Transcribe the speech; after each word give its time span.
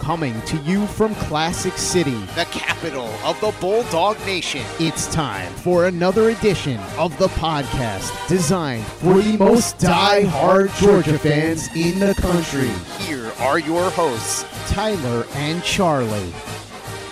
Coming 0.00 0.40
to 0.42 0.56
you 0.58 0.86
from 0.86 1.14
Classic 1.14 1.74
City, 1.74 2.18
the 2.34 2.46
capital 2.50 3.06
of 3.22 3.38
the 3.40 3.54
Bulldog 3.60 4.18
Nation. 4.26 4.62
it's 4.78 5.06
time 5.12 5.52
for 5.52 5.86
another 5.86 6.30
edition 6.30 6.80
of 6.98 7.16
the 7.18 7.28
podcast 7.28 8.10
designed 8.26 8.84
for 8.86 9.20
the 9.20 9.36
most 9.36 9.78
die-hard 9.78 10.70
Georgia 10.80 11.18
fans 11.18 11.68
in 11.76 11.98
the 12.00 12.14
country, 12.14 12.70
Here 13.04 13.30
are 13.40 13.58
your 13.58 13.90
hosts. 13.90 14.44
Tyler 14.72 15.26
and 15.34 15.62
Charlie. 15.62 16.32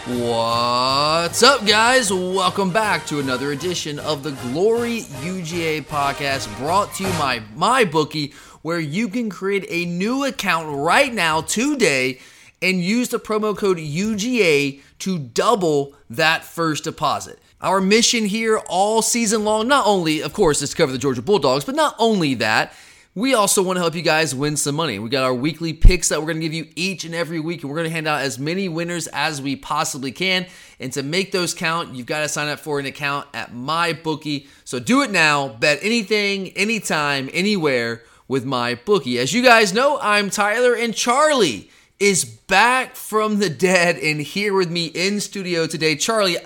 What's 0.06 1.42
up, 1.42 1.66
guys? 1.66 2.10
Welcome 2.10 2.70
back 2.72 3.04
to 3.06 3.20
another 3.20 3.52
edition 3.52 3.98
of 3.98 4.22
the 4.22 4.32
Glory 4.50 5.02
UGA 5.20 5.82
podcast 5.84 6.56
brought 6.58 6.94
to 6.94 7.04
you 7.04 7.10
by 7.10 7.40
MyBookie, 7.54 8.32
where 8.62 8.80
you 8.80 9.08
can 9.08 9.28
create 9.28 9.66
a 9.68 9.84
new 9.84 10.24
account 10.24 10.74
right 10.74 11.12
now, 11.12 11.42
today, 11.42 12.18
and 12.60 12.82
use 12.82 13.08
the 13.08 13.18
promo 13.18 13.56
code 13.56 13.78
UGA 13.78 14.80
to 15.00 15.18
double 15.18 15.94
that 16.10 16.44
first 16.44 16.84
deposit. 16.84 17.38
Our 17.60 17.80
mission 17.80 18.26
here 18.26 18.58
all 18.68 19.02
season 19.02 19.44
long, 19.44 19.66
not 19.66 19.86
only, 19.86 20.20
of 20.20 20.32
course, 20.32 20.62
is 20.62 20.70
to 20.70 20.76
cover 20.76 20.92
the 20.92 20.98
Georgia 20.98 21.22
Bulldogs, 21.22 21.64
but 21.64 21.74
not 21.74 21.96
only 21.98 22.34
that, 22.34 22.72
we 23.14 23.34
also 23.34 23.64
want 23.64 23.78
to 23.78 23.80
help 23.80 23.96
you 23.96 24.02
guys 24.02 24.32
win 24.32 24.56
some 24.56 24.76
money. 24.76 25.00
We 25.00 25.08
got 25.08 25.24
our 25.24 25.34
weekly 25.34 25.72
picks 25.72 26.08
that 26.08 26.20
we're 26.20 26.26
going 26.26 26.40
to 26.40 26.48
give 26.48 26.54
you 26.54 26.68
each 26.76 27.04
and 27.04 27.16
every 27.16 27.40
week, 27.40 27.62
and 27.62 27.70
we're 27.70 27.76
going 27.76 27.88
to 27.88 27.92
hand 27.92 28.06
out 28.06 28.22
as 28.22 28.38
many 28.38 28.68
winners 28.68 29.08
as 29.08 29.42
we 29.42 29.56
possibly 29.56 30.12
can. 30.12 30.46
And 30.78 30.92
to 30.92 31.02
make 31.02 31.32
those 31.32 31.52
count, 31.52 31.96
you've 31.96 32.06
got 32.06 32.20
to 32.20 32.28
sign 32.28 32.46
up 32.46 32.60
for 32.60 32.78
an 32.78 32.86
account 32.86 33.26
at 33.34 33.52
MyBookie. 33.52 34.46
So 34.64 34.78
do 34.78 35.02
it 35.02 35.10
now. 35.10 35.48
Bet 35.48 35.80
anything, 35.82 36.50
anytime, 36.50 37.28
anywhere 37.32 38.04
with 38.28 38.44
MyBookie. 38.44 39.18
As 39.18 39.32
you 39.32 39.42
guys 39.42 39.74
know, 39.74 39.98
I'm 40.00 40.30
Tyler, 40.30 40.74
and 40.74 40.94
Charlie 40.94 41.70
is 42.00 42.24
back 42.24 42.94
from 42.94 43.38
the 43.38 43.50
dead 43.50 43.96
and 43.96 44.20
here 44.20 44.54
with 44.54 44.70
me 44.70 44.86
in 44.86 45.20
studio 45.20 45.66
today. 45.66 45.96
Charlie, 45.96 46.36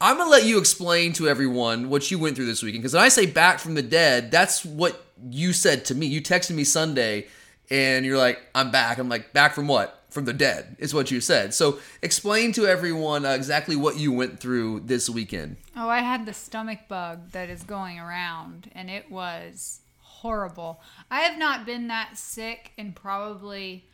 I'm 0.00 0.18
gonna 0.18 0.30
let 0.30 0.44
you 0.44 0.58
explain 0.58 1.12
to 1.14 1.28
everyone 1.28 1.88
what 1.88 2.10
you 2.10 2.18
went 2.18 2.36
through 2.36 2.46
this 2.46 2.62
weekend. 2.62 2.82
Because 2.82 2.94
when 2.94 3.02
I 3.02 3.08
say 3.08 3.26
back 3.26 3.58
from 3.58 3.74
the 3.74 3.82
dead, 3.82 4.30
that's 4.30 4.64
what 4.64 5.04
you 5.30 5.52
said 5.52 5.84
to 5.86 5.94
me. 5.94 6.06
You 6.06 6.20
texted 6.20 6.54
me 6.54 6.64
Sunday, 6.64 7.26
and 7.70 8.04
you're 8.04 8.18
like, 8.18 8.40
"I'm 8.54 8.70
back." 8.70 8.98
I'm 8.98 9.08
like, 9.08 9.32
"Back 9.32 9.54
from 9.54 9.68
what?" 9.68 10.00
From 10.10 10.26
the 10.26 10.32
dead 10.32 10.76
is 10.78 10.94
what 10.94 11.10
you 11.10 11.20
said. 11.20 11.54
So 11.54 11.80
explain 12.00 12.52
to 12.52 12.68
everyone 12.68 13.26
uh, 13.26 13.30
exactly 13.30 13.74
what 13.74 13.98
you 13.98 14.12
went 14.12 14.38
through 14.38 14.82
this 14.84 15.10
weekend. 15.10 15.56
Oh, 15.76 15.88
I 15.88 16.00
had 16.00 16.24
the 16.24 16.32
stomach 16.32 16.86
bug 16.86 17.32
that 17.32 17.50
is 17.50 17.64
going 17.64 17.98
around, 17.98 18.70
and 18.76 18.88
it 18.88 19.10
was 19.10 19.80
horrible. 19.98 20.80
I 21.10 21.22
have 21.22 21.36
not 21.36 21.66
been 21.66 21.88
that 21.88 22.16
sick 22.16 22.70
in 22.76 22.92
probably 22.92 23.88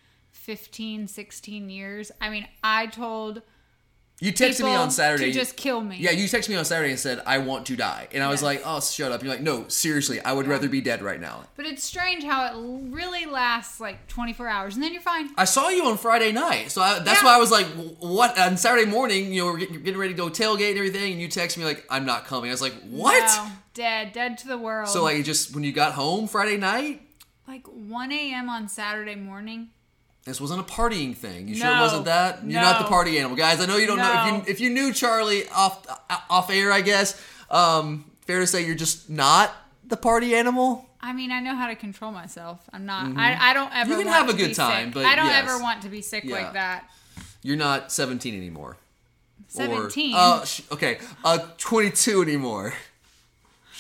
15, 0.51 1.07
16 1.07 1.71
years. 1.71 2.11
I 2.21 2.29
mean, 2.29 2.45
I 2.65 2.87
told 2.89 3.43
You 4.19 4.33
texted 4.33 4.65
me 4.65 4.75
on 4.75 4.91
Saturday. 4.91 5.27
to 5.27 5.33
just 5.33 5.57
kill 5.57 5.81
me. 5.81 5.97
Yeah, 5.99 6.11
you 6.11 6.25
texted 6.25 6.49
me 6.49 6.57
on 6.57 6.65
Saturday 6.65 6.91
and 6.91 6.99
said, 6.99 7.23
"I 7.25 7.39
want 7.39 7.67
to 7.67 7.77
die," 7.77 8.09
and 8.13 8.21
I 8.21 8.29
was 8.29 8.43
like, 8.43 8.63
"Oh, 8.65 8.81
shut 8.81 9.13
up." 9.13 9.23
You're 9.23 9.31
like, 9.31 9.43
"No, 9.43 9.69
seriously, 9.69 10.21
I 10.23 10.33
would 10.33 10.49
rather 10.49 10.69
be 10.69 10.81
dead 10.81 11.03
right 11.03 11.21
now." 11.21 11.45
But 11.57 11.67
it's 11.67 11.85
strange 11.85 12.25
how 12.25 12.47
it 12.47 12.55
really 12.93 13.27
lasts 13.27 13.79
like 13.79 14.09
24 14.09 14.49
hours, 14.49 14.75
and 14.75 14.83
then 14.83 14.93
you're 14.93 15.01
fine. 15.03 15.31
I 15.39 15.45
saw 15.45 15.69
you 15.69 15.87
on 15.87 15.97
Friday 15.97 16.33
night, 16.33 16.73
so 16.73 16.83
I, 16.83 16.99
that's 16.99 17.21
Yeah. 17.23 17.27
why 17.29 17.35
I 17.37 17.39
was 17.39 17.53
like, 17.53 17.67
"What?" 18.01 18.37
On 18.37 18.57
Saturday 18.57 18.91
morning, 18.91 19.33
you 19.33 19.43
know, 19.45 19.53
we're 19.53 19.59
getting, 19.59 19.81
getting 19.85 20.01
ready 20.01 20.13
to 20.15 20.17
go 20.19 20.29
tailgate 20.31 20.71
and 20.71 20.79
everything, 20.79 21.13
and 21.13 21.21
you 21.23 21.29
text 21.29 21.57
me 21.57 21.65
like, 21.65 21.87
"I'm 21.89 22.05
not 22.05 22.27
coming." 22.27 22.51
I 22.51 22.55
was 22.55 22.61
like, 22.61 22.75
"What?" 22.83 23.23
No, 23.37 23.53
dead, 23.75 24.13
dead 24.13 24.37
to 24.39 24.49
the 24.49 24.59
world. 24.59 24.89
So 24.89 25.05
like, 25.05 25.25
just 25.25 25.55
when 25.55 25.63
you 25.63 25.71
got 25.73 25.93
home 25.93 26.27
Friday 26.27 26.57
night, 26.57 27.03
like 27.49 27.67
1 27.69 28.13
a.m. 28.13 28.49
on 28.51 28.69
Saturday 28.69 29.15
morning. 29.15 29.71
This 30.31 30.41
wasn't 30.41 30.61
a 30.61 30.63
partying 30.63 31.15
thing. 31.15 31.49
You 31.49 31.57
sure 31.57 31.67
it 31.77 31.81
wasn't 31.81 32.05
that? 32.05 32.45
You're 32.45 32.61
not 32.63 32.81
the 32.81 32.89
party 32.89 33.19
animal, 33.19 33.37
guys. 33.37 33.61
I 33.61 33.67
know 33.67 33.77
you 33.77 33.87
don't 33.89 33.99
know 33.99 34.25
if 34.27 34.47
you 34.47 34.53
if 34.53 34.61
you 34.61 34.71
knew 34.71 34.93
Charlie 34.93 35.49
off 35.49 35.85
uh, 36.09 36.19
off 36.31 36.51
air, 36.51 36.73
I 36.73 36.81
guess. 36.81 37.21
Um, 37.51 38.05
fair 38.27 38.39
to 38.41 38.47
say 38.47 38.65
you're 38.65 38.77
just 38.77 39.11
not 39.11 39.53
the 39.85 39.97
party 39.97 40.35
animal. 40.37 40.87
I 41.01 41.13
mean, 41.13 41.33
I 41.33 41.41
know 41.41 41.55
how 41.57 41.67
to 41.67 41.75
control 41.75 42.13
myself. 42.13 42.61
I'm 42.73 42.87
not. 42.87 43.17
I, 43.17 43.51
I 43.51 43.55
don't 43.55 43.73
ever. 43.75 43.91
Mm-hmm. 43.91 43.91
You 43.91 43.97
can 43.99 44.07
want 44.07 44.17
have 44.19 44.29
a 44.29 44.33
to 44.33 44.39
good 44.39 44.49
be 44.49 44.55
time, 44.55 44.87
sick. 44.89 44.95
but 44.95 45.05
I 45.07 45.17
don't 45.17 45.27
yes. 45.27 45.43
ever 45.51 45.61
want 45.61 45.83
to 45.83 45.89
be 45.89 46.01
sick 46.03 46.25
Yeah. 46.25 46.37
like 46.37 46.53
that. 46.53 46.89
You're 47.43 47.57
not 47.57 47.91
17 47.91 48.35
anymore. 48.37 48.77
Or- 49.59 49.91
17. 49.91 50.15
uh, 50.15 50.45
sh- 50.45 50.61
okay, 50.71 50.99
uh, 51.25 51.39
22 51.59 52.23
anymore. 52.23 52.73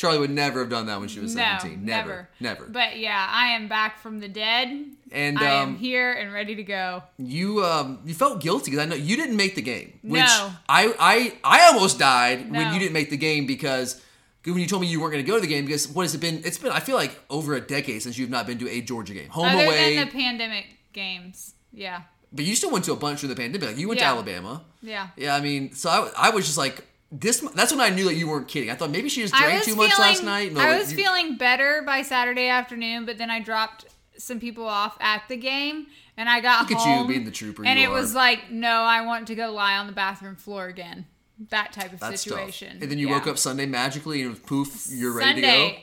Charlie 0.00 0.18
would 0.18 0.30
never 0.30 0.60
have 0.60 0.70
done 0.70 0.86
that 0.86 0.98
when 0.98 1.08
she 1.10 1.20
was 1.20 1.34
No, 1.36 1.42
17. 1.60 1.84
Never. 1.84 2.28
Never. 2.40 2.64
But 2.64 2.98
yeah, 2.98 3.26
I 3.30 3.48
am 3.48 3.68
back 3.68 3.98
from 3.98 4.18
the 4.20 4.28
dead. 4.28 4.68
And, 5.12 5.38
I 5.38 5.58
um, 5.60 5.68
am 5.70 5.76
here 5.76 6.10
and 6.12 6.32
ready 6.32 6.54
to 6.54 6.62
go. 6.62 7.02
you 7.18 7.62
um 7.64 7.98
you 8.06 8.14
felt 8.14 8.40
guilty 8.40 8.70
because 8.70 8.82
I 8.86 8.88
know 8.88 8.94
you 8.96 9.14
didn't 9.16 9.36
make 9.36 9.56
the 9.56 9.62
game. 9.62 9.98
Which 10.02 10.22
No. 10.22 10.52
I 10.70 10.94
I 10.98 11.34
I 11.44 11.66
almost 11.68 11.98
died 11.98 12.50
when 12.50 12.72
you 12.72 12.78
didn't 12.80 12.94
make 12.94 13.10
the 13.10 13.18
game 13.18 13.44
because 13.46 14.00
when 14.44 14.56
you 14.56 14.66
told 14.66 14.80
me 14.80 14.88
you 14.88 15.00
weren't 15.00 15.12
going 15.12 15.22
to 15.24 15.30
go 15.30 15.36
to 15.36 15.40
the 15.42 15.46
game 15.54 15.66
because 15.66 15.86
what 15.88 16.02
has 16.04 16.14
it 16.14 16.20
been? 16.22 16.40
It's 16.46 16.56
been 16.56 16.72
I 16.72 16.80
feel 16.80 16.96
like 16.96 17.18
over 17.28 17.52
a 17.54 17.60
decade 17.60 18.00
since 18.02 18.16
you've 18.16 18.30
not 18.30 18.46
been 18.46 18.58
to 18.60 18.68
a 18.70 18.80
Georgia 18.80 19.12
game, 19.12 19.28
home 19.28 19.48
Other 19.48 19.64
away. 19.66 19.96
than 19.96 20.06
the 20.06 20.12
pandemic 20.12 20.64
games, 20.94 21.54
yeah, 21.74 22.02
but 22.32 22.44
you 22.46 22.54
still 22.56 22.70
went 22.70 22.84
to 22.86 22.92
a 22.92 22.96
bunch 22.96 23.20
during 23.20 23.34
the 23.34 23.40
pandemic. 23.40 23.68
Like 23.68 23.78
you 23.78 23.86
went 23.88 24.00
Yeah. 24.00 24.06
to 24.10 24.14
Alabama. 24.14 24.64
yeah. 24.80 25.08
Yeah, 25.16 25.34
I 25.36 25.40
mean, 25.42 25.72
so 25.74 25.90
I, 25.90 26.28
I 26.28 26.30
was 26.30 26.46
just 26.46 26.56
like 26.56 26.84
this. 27.12 27.40
That's 27.54 27.72
when 27.72 27.80
I 27.80 27.88
knew 27.90 28.04
that 28.04 28.14
you 28.14 28.28
weren't 28.28 28.48
kidding. 28.48 28.70
I 28.70 28.74
thought 28.74 28.90
maybe 28.90 29.08
she 29.08 29.22
just 29.22 29.34
drank 29.34 29.64
too 29.64 29.76
much 29.76 29.92
feeling, 29.92 30.08
last 30.10 30.22
night. 30.24 30.52
No, 30.52 30.60
I 30.60 30.78
was 30.78 30.92
you- 30.92 30.96
feeling 30.98 31.36
better 31.36 31.82
by 31.84 32.02
Saturday 32.02 32.48
afternoon, 32.48 33.06
but 33.06 33.18
then 33.18 33.30
I 33.30 33.40
dropped 33.40 33.86
some 34.16 34.38
people 34.40 34.66
off 34.66 34.96
at 35.00 35.22
the 35.28 35.36
game, 35.36 35.86
and 36.16 36.28
I 36.28 36.40
got 36.40 36.68
Look 36.68 36.78
at 36.78 37.00
you 37.00 37.08
being 37.08 37.24
the 37.24 37.30
trooper 37.30 37.64
and 37.64 37.78
it 37.78 37.86
are. 37.86 37.90
was 37.92 38.14
like, 38.14 38.50
no, 38.50 38.68
I 38.82 39.00
want 39.06 39.26
to 39.28 39.34
go 39.34 39.50
lie 39.52 39.76
on 39.78 39.86
the 39.86 39.92
bathroom 39.94 40.36
floor 40.36 40.66
again. 40.66 41.06
That 41.48 41.72
type 41.72 41.92
of 41.94 42.00
That's 42.00 42.20
situation. 42.20 42.72
tough. 42.74 42.82
And 42.82 42.90
then 42.90 42.98
you 42.98 43.08
Yeah. 43.08 43.14
woke 43.14 43.26
up 43.26 43.38
Sunday 43.38 43.64
magically 43.64 44.20
and 44.22 44.40
poof, 44.44 44.86
you're 44.90 45.12
ready 45.14 45.40
Sunday, 45.40 45.68
to 45.70 45.74
go. 45.76 45.82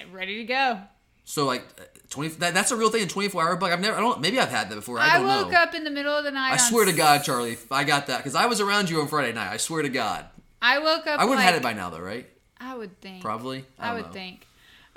I'm 0.00 0.12
ready 0.14 0.36
to 0.38 0.44
go. 0.44 0.80
So 1.26 1.44
like 1.44 1.62
uh, 1.78 1.84
twenty. 2.08 2.28
That, 2.36 2.54
that's 2.54 2.70
a 2.70 2.76
real 2.76 2.90
thing. 2.90 3.06
Twenty 3.08 3.28
four 3.28 3.42
hour 3.42 3.56
bug. 3.56 3.70
I've 3.72 3.80
never. 3.80 3.96
I 3.96 4.00
don't. 4.00 4.20
Maybe 4.20 4.38
I've 4.40 4.48
had 4.50 4.70
that 4.70 4.74
before. 4.76 4.98
I 4.98 5.16
I, 5.16 5.20
woke 5.20 5.50
know. 5.50 5.58
up 5.58 5.74
in 5.74 5.84
the 5.84 5.90
middle 5.90 6.12
of 6.14 6.24
the 6.24 6.30
night. 6.30 6.52
I 6.52 6.56
swear 6.56 6.84
to 6.86 6.92
God, 6.92 7.22
Charlie, 7.22 7.56
I 7.70 7.84
got 7.84 8.06
that 8.08 8.18
because 8.18 8.34
I 8.34 8.46
was 8.46 8.60
around 8.60 8.88
you 8.90 9.00
on 9.00 9.08
Friday 9.08 9.32
night. 9.32 9.50
I 9.52 9.56
swear 9.58 9.82
to 9.82 9.88
God. 9.88 10.26
I 10.64 10.78
woke 10.78 11.06
up. 11.06 11.20
I 11.20 11.24
would 11.24 11.32
have 11.32 11.44
like, 11.44 11.44
had 11.44 11.54
it 11.56 11.62
by 11.62 11.74
now, 11.74 11.90
though, 11.90 12.00
right? 12.00 12.26
I 12.58 12.74
would 12.74 12.98
think. 13.00 13.20
Probably. 13.22 13.64
I 13.78 13.90
I, 13.90 13.94
would 13.94 14.06
know. 14.06 14.12
think. 14.12 14.46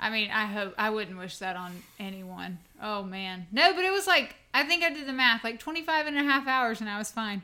I 0.00 0.08
mean, 0.10 0.30
I 0.30 0.46
hope 0.46 0.74
I 0.78 0.88
wouldn't 0.90 1.18
wish 1.18 1.38
that 1.38 1.56
on 1.56 1.82
anyone. 1.98 2.58
Oh 2.82 3.02
man. 3.02 3.46
No, 3.52 3.74
but 3.74 3.84
it 3.84 3.92
was 3.92 4.06
like 4.06 4.36
I 4.54 4.64
think 4.64 4.82
I 4.82 4.90
did 4.90 5.06
the 5.06 5.12
math, 5.12 5.44
like 5.44 5.58
25 5.58 6.06
and 6.06 6.16
a 6.16 6.22
half 6.22 6.46
hours 6.46 6.80
and 6.80 6.88
I 6.88 6.96
was 6.98 7.10
fine. 7.10 7.42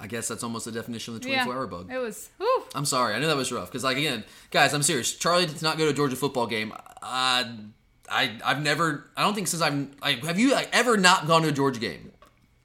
I 0.00 0.06
guess 0.06 0.26
that's 0.28 0.42
almost 0.42 0.64
the 0.64 0.72
definition 0.72 1.14
of 1.14 1.20
the 1.20 1.28
Yeah. 1.28 1.44
24 1.44 1.54
hour 1.60 1.66
bug. 1.66 1.92
It 1.92 1.98
was 1.98 2.30
whew. 2.38 2.64
I'm 2.74 2.86
sorry. 2.86 3.14
I 3.14 3.18
know 3.20 3.28
that 3.28 3.36
was 3.36 3.52
rough 3.52 3.68
because, 3.68 3.84
like, 3.84 3.98
again, 3.98 4.24
guys, 4.50 4.72
I'm 4.72 4.82
serious. 4.82 5.14
Charlie 5.14 5.46
did 5.46 5.60
not 5.62 5.76
go 5.78 5.84
to 5.84 5.90
a 5.90 5.94
Georgia 5.94 6.16
football 6.16 6.46
game. 6.46 6.72
Uh, 7.02 7.44
I 8.10 8.38
I've 8.44 8.62
never. 8.62 9.10
I 9.16 9.22
don't 9.22 9.34
think 9.34 9.46
since 9.46 9.62
I'm. 9.62 9.92
Like, 10.02 10.24
have 10.24 10.38
you 10.38 10.52
like 10.52 10.70
ever 10.72 10.96
not 10.96 11.26
gone 11.26 11.42
to 11.42 11.48
a 11.48 11.52
Georgia 11.52 11.78
game? 11.80 12.12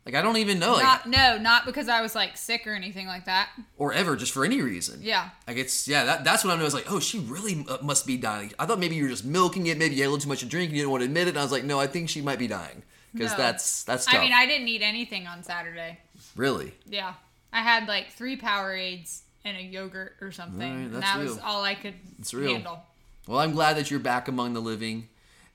Like, 0.06 0.14
I 0.14 0.22
don't 0.22 0.38
even 0.38 0.60
know. 0.60 0.74
Like, 0.74 1.08
no, 1.08 1.40
not 1.40 1.66
because 1.66 1.90
I 1.90 2.02
was 2.02 2.14
like 2.14 2.38
sick 2.38 2.68
or 2.68 2.74
anything 2.76 3.08
like 3.08 3.26
that. 3.26 3.50
or 3.78 3.92
ever, 3.92 4.16
just 4.16 4.32
for 4.34 4.46
any 4.46 4.62
reason. 4.62 5.00
Yeah. 5.02 5.30
Like 5.48 5.58
it's 5.58 5.88
yeah, 5.88 6.04
that, 6.06 6.24
that's 6.24 6.46
when 6.46 6.60
I 6.60 6.64
was 6.64 6.76
like, 6.76 6.92
oh, 6.92 7.00
she 7.00 7.18
really 7.20 7.66
uh, 7.68 7.80
must 7.82 8.06
be 8.06 8.16
dying. 8.16 8.52
I 8.60 8.68
thought 8.68 8.78
maybe 8.80 8.96
you 8.96 9.04
were 9.04 9.10
just 9.10 9.26
milking 9.26 9.66
it. 9.66 9.78
Maybe 9.80 9.96
you 9.96 10.04
had 10.04 10.10
a 10.10 10.12
little 10.12 10.22
too 10.24 10.30
much 10.30 10.42
to 10.42 10.46
drink 10.46 10.70
and 10.70 10.78
you 10.78 10.84
didn't 10.84 10.92
want 10.92 11.02
to 11.02 11.06
admit 11.06 11.26
it. 11.28 11.30
And 11.32 11.40
I 11.40 11.42
was 11.44 11.52
like, 11.52 11.64
no, 11.64 11.80
I 11.80 11.88
think 11.88 12.10
she 12.10 12.22
might 12.22 12.38
be 12.38 12.48
dying 12.48 12.84
because 13.14 13.32
No. 13.32 13.38
that's 13.38 13.84
that's 13.84 14.06
tough. 14.06 14.16
I 14.16 14.20
mean, 14.22 14.32
I 14.34 14.46
didn't 14.46 14.68
eat 14.68 14.84
anything 14.84 15.26
on 15.26 15.42
Saturday. 15.42 15.98
really. 16.36 16.74
Yeah. 16.86 17.14
I 17.52 17.62
had 17.62 17.88
like 17.88 18.12
three 18.12 18.38
Powerades 18.38 19.22
and 19.44 19.58
a 19.58 19.62
yogurt 19.62 20.18
or 20.22 20.32
something. 20.32 20.60
Right, 20.60 20.94
and 20.94 21.02
that 21.02 21.18
was 21.18 21.40
all 21.40 21.64
I 21.64 21.74
could 21.74 21.94
real. 22.34 22.52
handle. 22.54 22.80
Well, 23.28 23.40
I'm 23.40 23.54
glad 23.54 23.78
that 23.78 23.90
you're 23.90 24.00
back 24.00 24.28
among 24.28 24.54
the 24.54 24.60
living. 24.62 25.08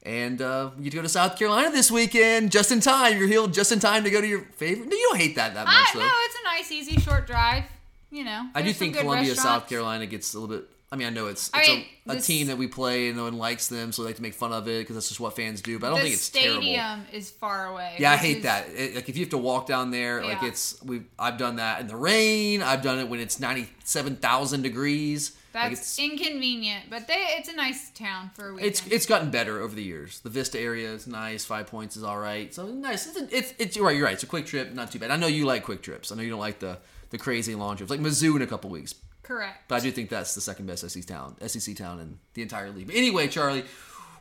And 0.02 0.40
uh, 0.40 0.70
you 0.80 0.90
go 0.90 1.02
to 1.02 1.08
South 1.10 1.36
Carolina 1.38 1.70
this 1.70 1.90
weekend, 1.90 2.50
just 2.52 2.72
in 2.72 2.80
time. 2.80 3.18
You're 3.18 3.28
healed 3.28 3.52
just 3.52 3.70
in 3.70 3.80
time 3.80 4.04
to 4.04 4.10
go 4.10 4.20
to 4.20 4.26
your 4.26 4.40
favorite. 4.56 4.88
No, 4.88 4.96
you 4.96 5.08
don't 5.10 5.18
hate 5.20 5.36
that 5.36 5.52
that 5.54 5.66
much, 5.66 5.74
I 5.74 5.90
though. 5.92 6.00
no, 6.00 6.10
it's 6.24 6.36
a 6.40 6.44
nice, 6.44 6.72
easy, 6.72 6.98
short 7.00 7.26
drive. 7.26 7.64
You 8.10 8.24
know. 8.24 8.48
I 8.54 8.62
do 8.62 8.72
think 8.72 8.96
Columbia, 8.96 9.34
South. 9.34 9.68
Carolina 9.68 10.06
gets 10.06 10.32
a 10.34 10.38
little 10.40 10.56
bit. 10.56 10.66
I 10.92 10.96
mean, 10.96 11.06
I 11.06 11.10
know 11.10 11.26
it's, 11.28 11.48
it's 11.54 11.68
mean, 11.68 11.84
a, 12.08 12.12
a 12.12 12.14
this- 12.16 12.26
team 12.26 12.48
that 12.48 12.58
we 12.58 12.66
play 12.66 13.06
and 13.08 13.16
no 13.16 13.22
one 13.24 13.38
likes 13.38 13.68
them, 13.68 13.92
so 13.92 14.02
they 14.02 14.08
like 14.08 14.16
to 14.16 14.22
make 14.22 14.34
fun 14.34 14.52
of 14.52 14.66
it 14.66 14.80
because 14.80 14.96
that's 14.96 15.06
just 15.08 15.20
what 15.20 15.36
fans 15.36 15.60
do. 15.62 15.78
But 15.78 15.88
I 15.88 15.90
don't 15.90 16.00
think 16.00 16.14
it's 16.14 16.28
terrible. 16.30 16.62
stadium 16.62 17.04
is 17.12 17.30
far 17.30 17.66
away. 17.66 17.94
Yeah, 18.00 18.10
I 18.10 18.16
hate 18.16 18.38
is- 18.38 18.42
that. 18.44 18.68
It, 18.74 18.94
like 18.96 19.08
if 19.08 19.16
you 19.16 19.22
have 19.24 19.30
to 19.30 19.38
walk 19.38 19.66
down 19.66 19.90
there, 19.92 20.24
like 20.24 20.42
it's 20.42 20.82
we. 20.82 21.02
I've 21.18 21.36
done 21.38 21.56
that 21.56 21.82
in 21.82 21.86
the 21.86 21.94
rain. 21.96 22.62
I've 22.62 22.82
done 22.82 22.98
it 22.98 23.08
when 23.08 23.20
it's 23.20 23.38
ninety-seven 23.38 24.16
thousand 24.16 24.62
degrees. 24.62 25.36
Like, 25.52 25.70
That's 25.70 25.80
it's, 25.80 25.98
inconvenient, 25.98 26.84
but 26.90 27.06
they 27.08 27.26
it's 27.38 27.48
a 27.48 27.56
nice 27.56 27.90
town 27.90 28.30
for 28.34 28.50
a 28.50 28.52
weekend. 28.54 28.68
it's 28.70 28.86
it's 28.86 29.06
gotten 29.06 29.30
better 29.30 29.60
over 29.60 29.74
the 29.74 29.82
years. 29.82 30.20
The 30.20 30.30
Vista 30.30 30.60
area 30.60 30.92
is 30.92 31.06
nice. 31.06 31.44
Five 31.44 31.66
Points 31.66 31.96
is 31.96 32.04
all 32.04 32.18
right. 32.18 32.54
So 32.54 32.66
nice. 32.66 33.06
It's 33.08 33.16
a, 33.20 33.36
it's, 33.36 33.54
it's 33.58 33.76
you're 33.76 33.84
right. 33.84 33.96
You're 33.96 34.04
right. 34.04 34.14
It's 34.14 34.22
a 34.22 34.26
quick 34.26 34.46
trip, 34.46 34.72
not 34.74 34.92
too 34.92 34.98
bad. 35.00 35.10
I 35.10 35.16
know 35.16 35.26
you 35.26 35.46
like 35.46 35.64
quick 35.64 35.82
trips. 35.82 36.12
I 36.12 36.14
know 36.16 36.22
you 36.22 36.30
don't 36.30 36.38
like 36.40 36.60
the 36.60 36.78
the 37.10 37.18
crazy 37.18 37.54
long 37.56 37.76
trips, 37.76 37.90
like 37.90 38.00
Mizzou 38.00 38.36
in 38.36 38.42
a 38.42 38.46
couple 38.46 38.70
weeks. 38.70 38.94
correct. 39.24 39.64
But 39.66 39.76
I 39.76 39.80
do 39.80 39.90
think 39.90 40.08
that's 40.10 40.34
the 40.36 40.40
second 40.40 40.66
best 40.66 40.88
SEC 40.88 41.04
town, 41.04 41.36
SEC 41.46 41.74
town 41.74 41.98
in 41.98 42.18
the 42.34 42.42
entire 42.42 42.70
league. 42.70 42.86
But 42.86 42.94
anyway, 42.94 43.26
Charlie, 43.26 43.64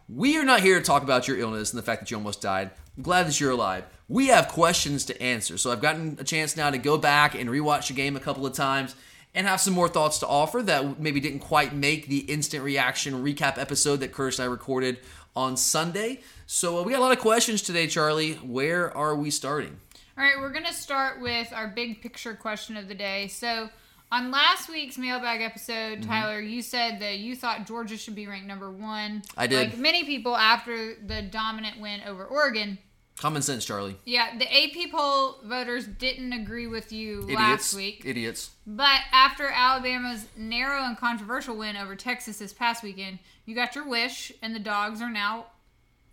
we 0.08 0.38
are 0.38 0.44
not 0.44 0.62
here 0.62 0.80
to 0.80 0.84
talk 0.84 1.04
about 1.04 1.28
your 1.28 1.38
illness 1.38 1.72
and 1.72 1.78
the 1.78 1.84
fact 1.84 2.02
that 2.02 2.10
you 2.10 2.18
almost 2.18 2.42
died. 2.42 2.72
I'm 2.98 3.04
glad 3.04 3.28
that 3.28 3.40
you're 3.40 3.52
alive. 3.52 3.86
We 4.08 4.28
have 4.28 4.48
questions 4.48 5.06
to 5.06 5.22
answer. 5.22 5.60
So 5.60 5.72
I've 5.72 5.82
gotten 5.82 6.18
a 6.20 6.24
chance 6.24 6.58
now 6.58 6.72
to 6.72 6.80
go 6.80 6.98
back 6.98 7.36
and 7.36 7.48
rewatch 7.48 7.90
the 7.90 7.94
game 7.94 8.16
a 8.16 8.20
couple 8.20 8.46
of 8.48 8.54
times 8.54 8.96
and 9.36 9.48
have 9.48 9.62
some 9.62 9.74
more 9.74 9.88
thoughts 9.88 10.20
to 10.20 10.28
offer 10.28 10.62
that 10.64 11.00
maybe 11.00 11.20
didn't 11.20 11.40
quite 11.40 11.74
make 11.74 12.08
the 12.08 12.20
instant 12.20 12.64
reaction 12.64 13.24
recap 13.24 13.58
episode 13.58 13.98
that 13.98 14.12
Curtis 14.12 14.40
and 14.40 14.48
I 14.48 14.52
recorded 14.52 15.00
on 15.36 15.56
Sunday. 15.56 16.22
So 16.48 16.80
uh, 16.80 16.84
we 16.84 16.92
got 16.92 17.00
a 17.00 17.04
lot 17.04 17.12
of 17.12 17.20
questions 17.20 17.62
today, 17.62 17.88
Charlie. 17.88 18.34
Where 18.34 18.96
are 18.96 19.16
we 19.16 19.30
starting? 19.30 19.80
All 20.18 20.24
right, 20.24 20.38
we're 20.40 20.52
going 20.52 20.66
to 20.66 20.74
start 20.74 21.22
with 21.22 21.54
our 21.54 21.68
big 21.68 22.02
picture 22.02 22.34
question 22.34 22.76
of 22.76 22.88
the 22.90 22.96
day. 22.96 23.28
So, 23.28 23.70
on 24.12 24.32
last 24.32 24.68
week's 24.68 24.98
mailbag 24.98 25.42
episode, 25.42 26.00
Mm-hmm. 26.00 26.10
Tyler, 26.10 26.42
you 26.42 26.62
said 26.62 27.00
that 27.00 27.20
you 27.20 27.36
thought 27.36 27.68
Georgia 27.68 27.96
should 27.96 28.16
be 28.16 28.28
ranked 28.28 28.48
number 28.48 28.70
one. 28.70 29.22
I 29.38 29.48
did. 29.48 29.70
Like 29.70 29.78
many 29.78 30.04
people 30.04 30.36
after 30.36 30.96
the 30.96 31.22
dominant 31.22 31.80
win 31.80 32.02
over 32.06 32.26
Oregon. 32.26 32.80
Common 33.20 33.42
sense, 33.42 33.66
Charlie. 33.66 33.98
Yeah, 34.06 34.38
the 34.38 34.46
AP 34.48 34.92
poll 34.92 35.40
voters 35.44 35.86
didn't 35.86 36.32
agree 36.32 36.68
with 36.68 36.94
you 36.94 37.24
Idiots. 37.24 37.36
last 37.40 37.74
week. 37.74 38.04
Idiots. 38.06 38.52
But 38.66 39.02
after 39.12 39.46
Alabama's 39.48 40.26
narrow 40.38 40.84
and 40.86 40.98
controversial 40.98 41.58
win 41.58 41.76
over 41.76 41.98
Texas 41.98 42.38
this 42.40 42.54
past 42.54 42.82
weekend, 42.82 43.20
you 43.46 43.56
got 43.56 43.76
your 43.76 43.86
wish, 43.86 44.32
and 44.42 44.56
the 44.56 44.60
dogs 44.60 45.02
are 45.02 45.10
now 45.12 45.48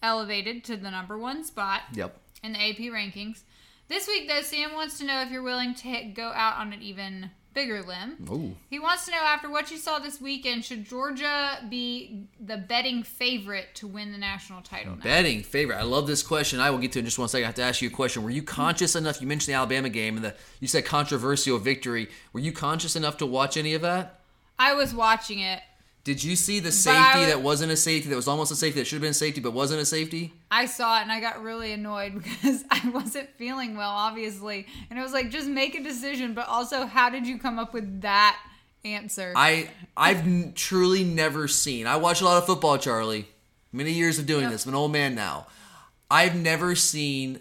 elevated 0.02 0.64
to 0.64 0.76
the 0.76 0.90
number 0.90 1.16
one 1.16 1.44
spot 1.44 1.82
Yep. 1.92 2.18
in 2.42 2.54
the 2.54 2.58
AP 2.58 2.78
rankings. 2.90 3.42
This 3.88 4.08
week, 4.08 4.26
though, 4.26 4.42
Sam 4.42 4.72
wants 4.74 4.98
to 4.98 5.04
know 5.04 5.22
if 5.22 5.30
you're 5.30 5.42
willing 5.44 5.74
to 5.76 6.04
go 6.12 6.32
out 6.34 6.56
on 6.58 6.72
an 6.72 6.82
even 6.82 7.30
bigger 7.56 7.82
limb. 7.82 8.16
Ooh. 8.30 8.54
He 8.68 8.78
wants 8.78 9.06
to 9.06 9.10
know 9.10 9.22
after 9.24 9.48
what 9.48 9.70
you 9.70 9.78
saw 9.78 9.98
this 9.98 10.20
weekend, 10.20 10.62
should 10.62 10.84
Georgia 10.84 11.58
be 11.68 12.28
the 12.38 12.58
betting 12.58 13.02
favorite 13.02 13.74
to 13.76 13.86
win 13.86 14.12
the 14.12 14.18
national 14.18 14.60
title 14.60 14.94
now? 14.94 15.02
Betting 15.02 15.42
favorite. 15.42 15.76
I 15.76 15.82
love 15.82 16.06
this 16.06 16.22
question. 16.22 16.60
I 16.60 16.70
will 16.70 16.78
get 16.78 16.92
to 16.92 16.98
it 16.98 17.00
in 17.00 17.06
just 17.06 17.18
one 17.18 17.28
second. 17.28 17.44
I 17.44 17.46
have 17.46 17.54
to 17.56 17.62
ask 17.62 17.80
you 17.80 17.88
a 17.88 17.92
question. 17.92 18.22
Were 18.22 18.30
you 18.30 18.42
conscious 18.42 18.94
enough? 18.94 19.22
You 19.22 19.26
mentioned 19.26 19.54
the 19.54 19.56
Alabama 19.56 19.88
game 19.88 20.16
and 20.16 20.24
the 20.24 20.34
you 20.60 20.68
said 20.68 20.84
controversial 20.84 21.58
victory. 21.58 22.08
Were 22.34 22.40
you 22.40 22.52
conscious 22.52 22.94
enough 22.94 23.16
to 23.16 23.26
watch 23.26 23.56
any 23.56 23.72
of 23.72 23.80
that? 23.80 24.20
I 24.58 24.74
was 24.74 24.94
watching 24.94 25.38
it. 25.40 25.60
Did 26.06 26.22
you 26.22 26.36
see 26.36 26.60
the 26.60 26.70
safety 26.70 27.18
was- 27.18 27.26
that 27.26 27.42
wasn't 27.42 27.72
a 27.72 27.76
safety 27.76 28.08
that 28.10 28.14
was 28.14 28.28
almost 28.28 28.52
a 28.52 28.54
safety 28.56 28.78
that 28.78 28.86
should 28.86 28.94
have 28.94 29.02
been 29.02 29.10
a 29.10 29.14
safety 29.14 29.40
but 29.40 29.52
wasn't 29.52 29.80
a 29.80 29.84
safety? 29.84 30.32
I 30.52 30.66
saw 30.66 31.00
it 31.00 31.02
and 31.02 31.10
I 31.10 31.18
got 31.18 31.42
really 31.42 31.72
annoyed 31.72 32.14
because 32.22 32.62
I 32.70 32.88
wasn't 32.90 33.28
feeling 33.36 33.76
well, 33.76 33.90
obviously. 33.90 34.68
And 34.88 35.00
I 35.00 35.02
was 35.02 35.12
like, 35.12 35.30
just 35.30 35.48
make 35.48 35.74
a 35.74 35.82
decision, 35.82 36.32
but 36.32 36.46
also, 36.46 36.86
how 36.86 37.10
did 37.10 37.26
you 37.26 37.40
come 37.40 37.58
up 37.58 37.74
with 37.74 38.02
that 38.02 38.38
answer? 38.84 39.32
I 39.34 39.68
I've 39.96 40.18
n- 40.20 40.52
truly 40.54 41.02
never 41.02 41.48
seen. 41.48 41.88
I 41.88 41.96
watch 41.96 42.20
a 42.20 42.24
lot 42.24 42.38
of 42.38 42.46
football, 42.46 42.78
Charlie. 42.78 43.26
Many 43.72 43.90
years 43.90 44.20
of 44.20 44.26
doing 44.26 44.42
Yep. 44.42 44.52
this. 44.52 44.64
I'm 44.64 44.68
an 44.70 44.76
old 44.76 44.92
man 44.92 45.16
now. 45.16 45.48
I've 46.08 46.36
never 46.36 46.76
seen 46.76 47.40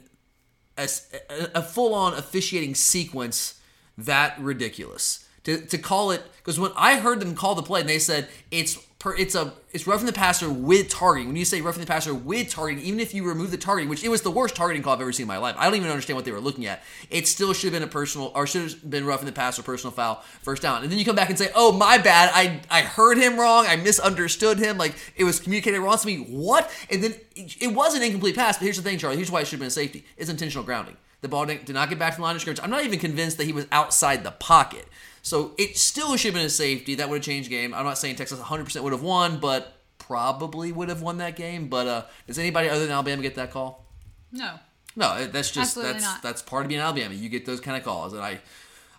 a 0.78 1.62
full-on 1.62 2.14
officiating 2.16 2.74
sequence 2.76 3.60
that 3.98 4.40
ridiculous. 4.40 5.25
To, 5.46 5.62
to 5.62 5.78
call 5.78 6.12
it 6.12 6.24
because 6.38 6.60
when 6.60 6.72
I 6.76 6.98
heard 7.00 7.20
them 7.20 7.34
call 7.34 7.56
the 7.56 7.64
play 7.64 7.80
and 7.80 7.90
they 7.90 8.00
said 8.00 8.28
it's 8.52 8.78
per, 9.00 9.16
it's 9.16 9.36
a 9.36 9.54
it's 9.72 9.86
roughing 9.86 10.06
the 10.06 10.14
passer 10.14 10.50
with 10.50 10.90
targeting. 10.90 11.28
When 11.28 11.36
you 11.36 11.46
say 11.46 11.62
roughing 11.62 11.82
the 11.82 11.88
passer 11.88 12.14
with 12.14 12.50
targeting, 12.50 12.84
even 12.84 13.00
if 13.00 13.14
you 13.14 13.28
remove 13.28 13.52
the 13.52 13.58
targeting, 13.58 13.90
which 13.90 14.04
it 14.04 14.10
was 14.10 14.22
the 14.24 14.32
worst 14.32 14.56
targeting 14.56 14.82
call 14.82 14.94
I've 14.94 15.02
ever 15.02 15.12
seen 15.12 15.26
in 15.26 15.28
my 15.28 15.38
life. 15.38 15.56
I 15.58 15.66
don't 15.66 15.76
even 15.76 15.90
understand 15.90 16.16
what 16.16 16.26
they 16.26 16.32
were 16.32 16.40
looking 16.40 16.66
at. 16.66 16.84
It 17.10 17.28
still 17.28 17.54
should 17.54 17.72
have 17.72 17.80
been 17.80 17.88
a 17.88 17.92
personal 17.92 18.32
or 18.34 18.48
should 18.48 18.64
have 18.64 18.90
been 18.90 19.06
roughing 19.06 19.28
the 19.28 19.32
passer 19.32 19.62
personal 19.62 19.92
foul 19.92 20.24
first 20.42 20.62
down. 20.62 20.82
And 20.84 20.92
then 20.92 20.98
you 20.98 21.06
come 21.06 21.16
back 21.16 21.30
and 21.30 21.38
say, 21.38 21.52
"Oh, 21.54 21.72
my 21.72 21.98
bad. 22.00 22.32
I 22.34 22.62
I 22.70 22.82
heard 22.82 23.18
him 23.18 23.40
wrong. 23.40 23.66
I 23.68 23.76
misunderstood 23.76 24.58
him. 24.58 24.78
Like 24.78 24.96
it 25.16 25.24
was 25.24 25.40
communicated 25.40 25.80
wrong 25.80 25.98
to 25.98 26.08
me. 26.08 26.18
What?" 26.18 26.72
And 26.90 27.04
then 27.04 27.14
it, 27.36 27.74
was 27.76 27.96
an 27.96 28.02
incomplete 28.02 28.36
pass. 28.36 28.58
But 28.58 28.64
here's 28.64 28.78
the 28.78 28.84
thing, 28.84 28.98
Charlie. 28.98 29.18
Here's 29.18 29.32
why 29.32 29.42
it 29.42 29.46
should 29.46 29.54
have 29.54 29.60
been 29.62 29.68
a 29.68 29.72
safety. 29.72 30.06
It's 30.18 30.30
intentional 30.30 30.64
grounding. 30.64 30.98
The 31.22 31.30
ball 31.30 31.46
did 31.46 31.68
not 31.70 31.90
get 31.90 31.98
back 31.98 32.14
to 32.14 32.18
the 32.18 32.24
line 32.24 32.36
of 32.36 32.42
scrimmage. 32.42 32.60
I'm 32.62 32.70
not 32.70 32.84
even 32.84 33.00
convinced 33.00 33.38
that 33.38 33.46
he 33.46 33.54
was 33.54 33.66
outside 33.72 34.24
the 34.24 34.32
pocket. 34.32 34.88
So 35.26 35.56
it 35.58 35.76
still 35.76 36.16
should 36.18 36.34
have 36.34 36.36
been 36.36 36.46
a 36.46 36.50
safety. 36.52 36.94
That 36.94 37.10
would 37.10 37.16
have 37.16 37.26
changed 37.26 37.50
game. 37.50 37.74
I'm 37.74 37.84
not 37.84 37.98
saying 37.98 38.16
Texas 38.16 38.40
100% 38.40 38.84
would 38.84 38.94
have 38.94 39.02
won, 39.02 39.40
but 39.40 39.74
probably 39.98 40.72
would 40.72 40.88
have 40.90 41.02
won 41.02 41.18
that 41.18 41.36
game. 41.36 41.68
But 41.68 41.88
uh, 41.88 42.04
does 42.28 42.38
anybody 42.38 42.70
other 42.70 42.82
than 42.82 42.92
Alabama 42.92 43.24
get 43.24 43.34
that 43.36 43.52
call? 43.52 43.86
no. 44.32 44.60
No, 44.98 45.26
that's 45.28 45.52
just 45.52 45.76
Absolutely 45.76 45.94
that's 45.94 46.06
not. 46.06 46.22
that's 46.22 46.42
part 46.42 46.64
of 46.64 46.70
being 46.70 46.80
Alabama. 46.80 47.14
You 47.14 47.28
get 47.28 47.46
those 47.46 47.60
kind 47.60 47.76
of 47.76 47.84
calls, 47.84 48.14
and 48.14 48.22
I 48.22 48.40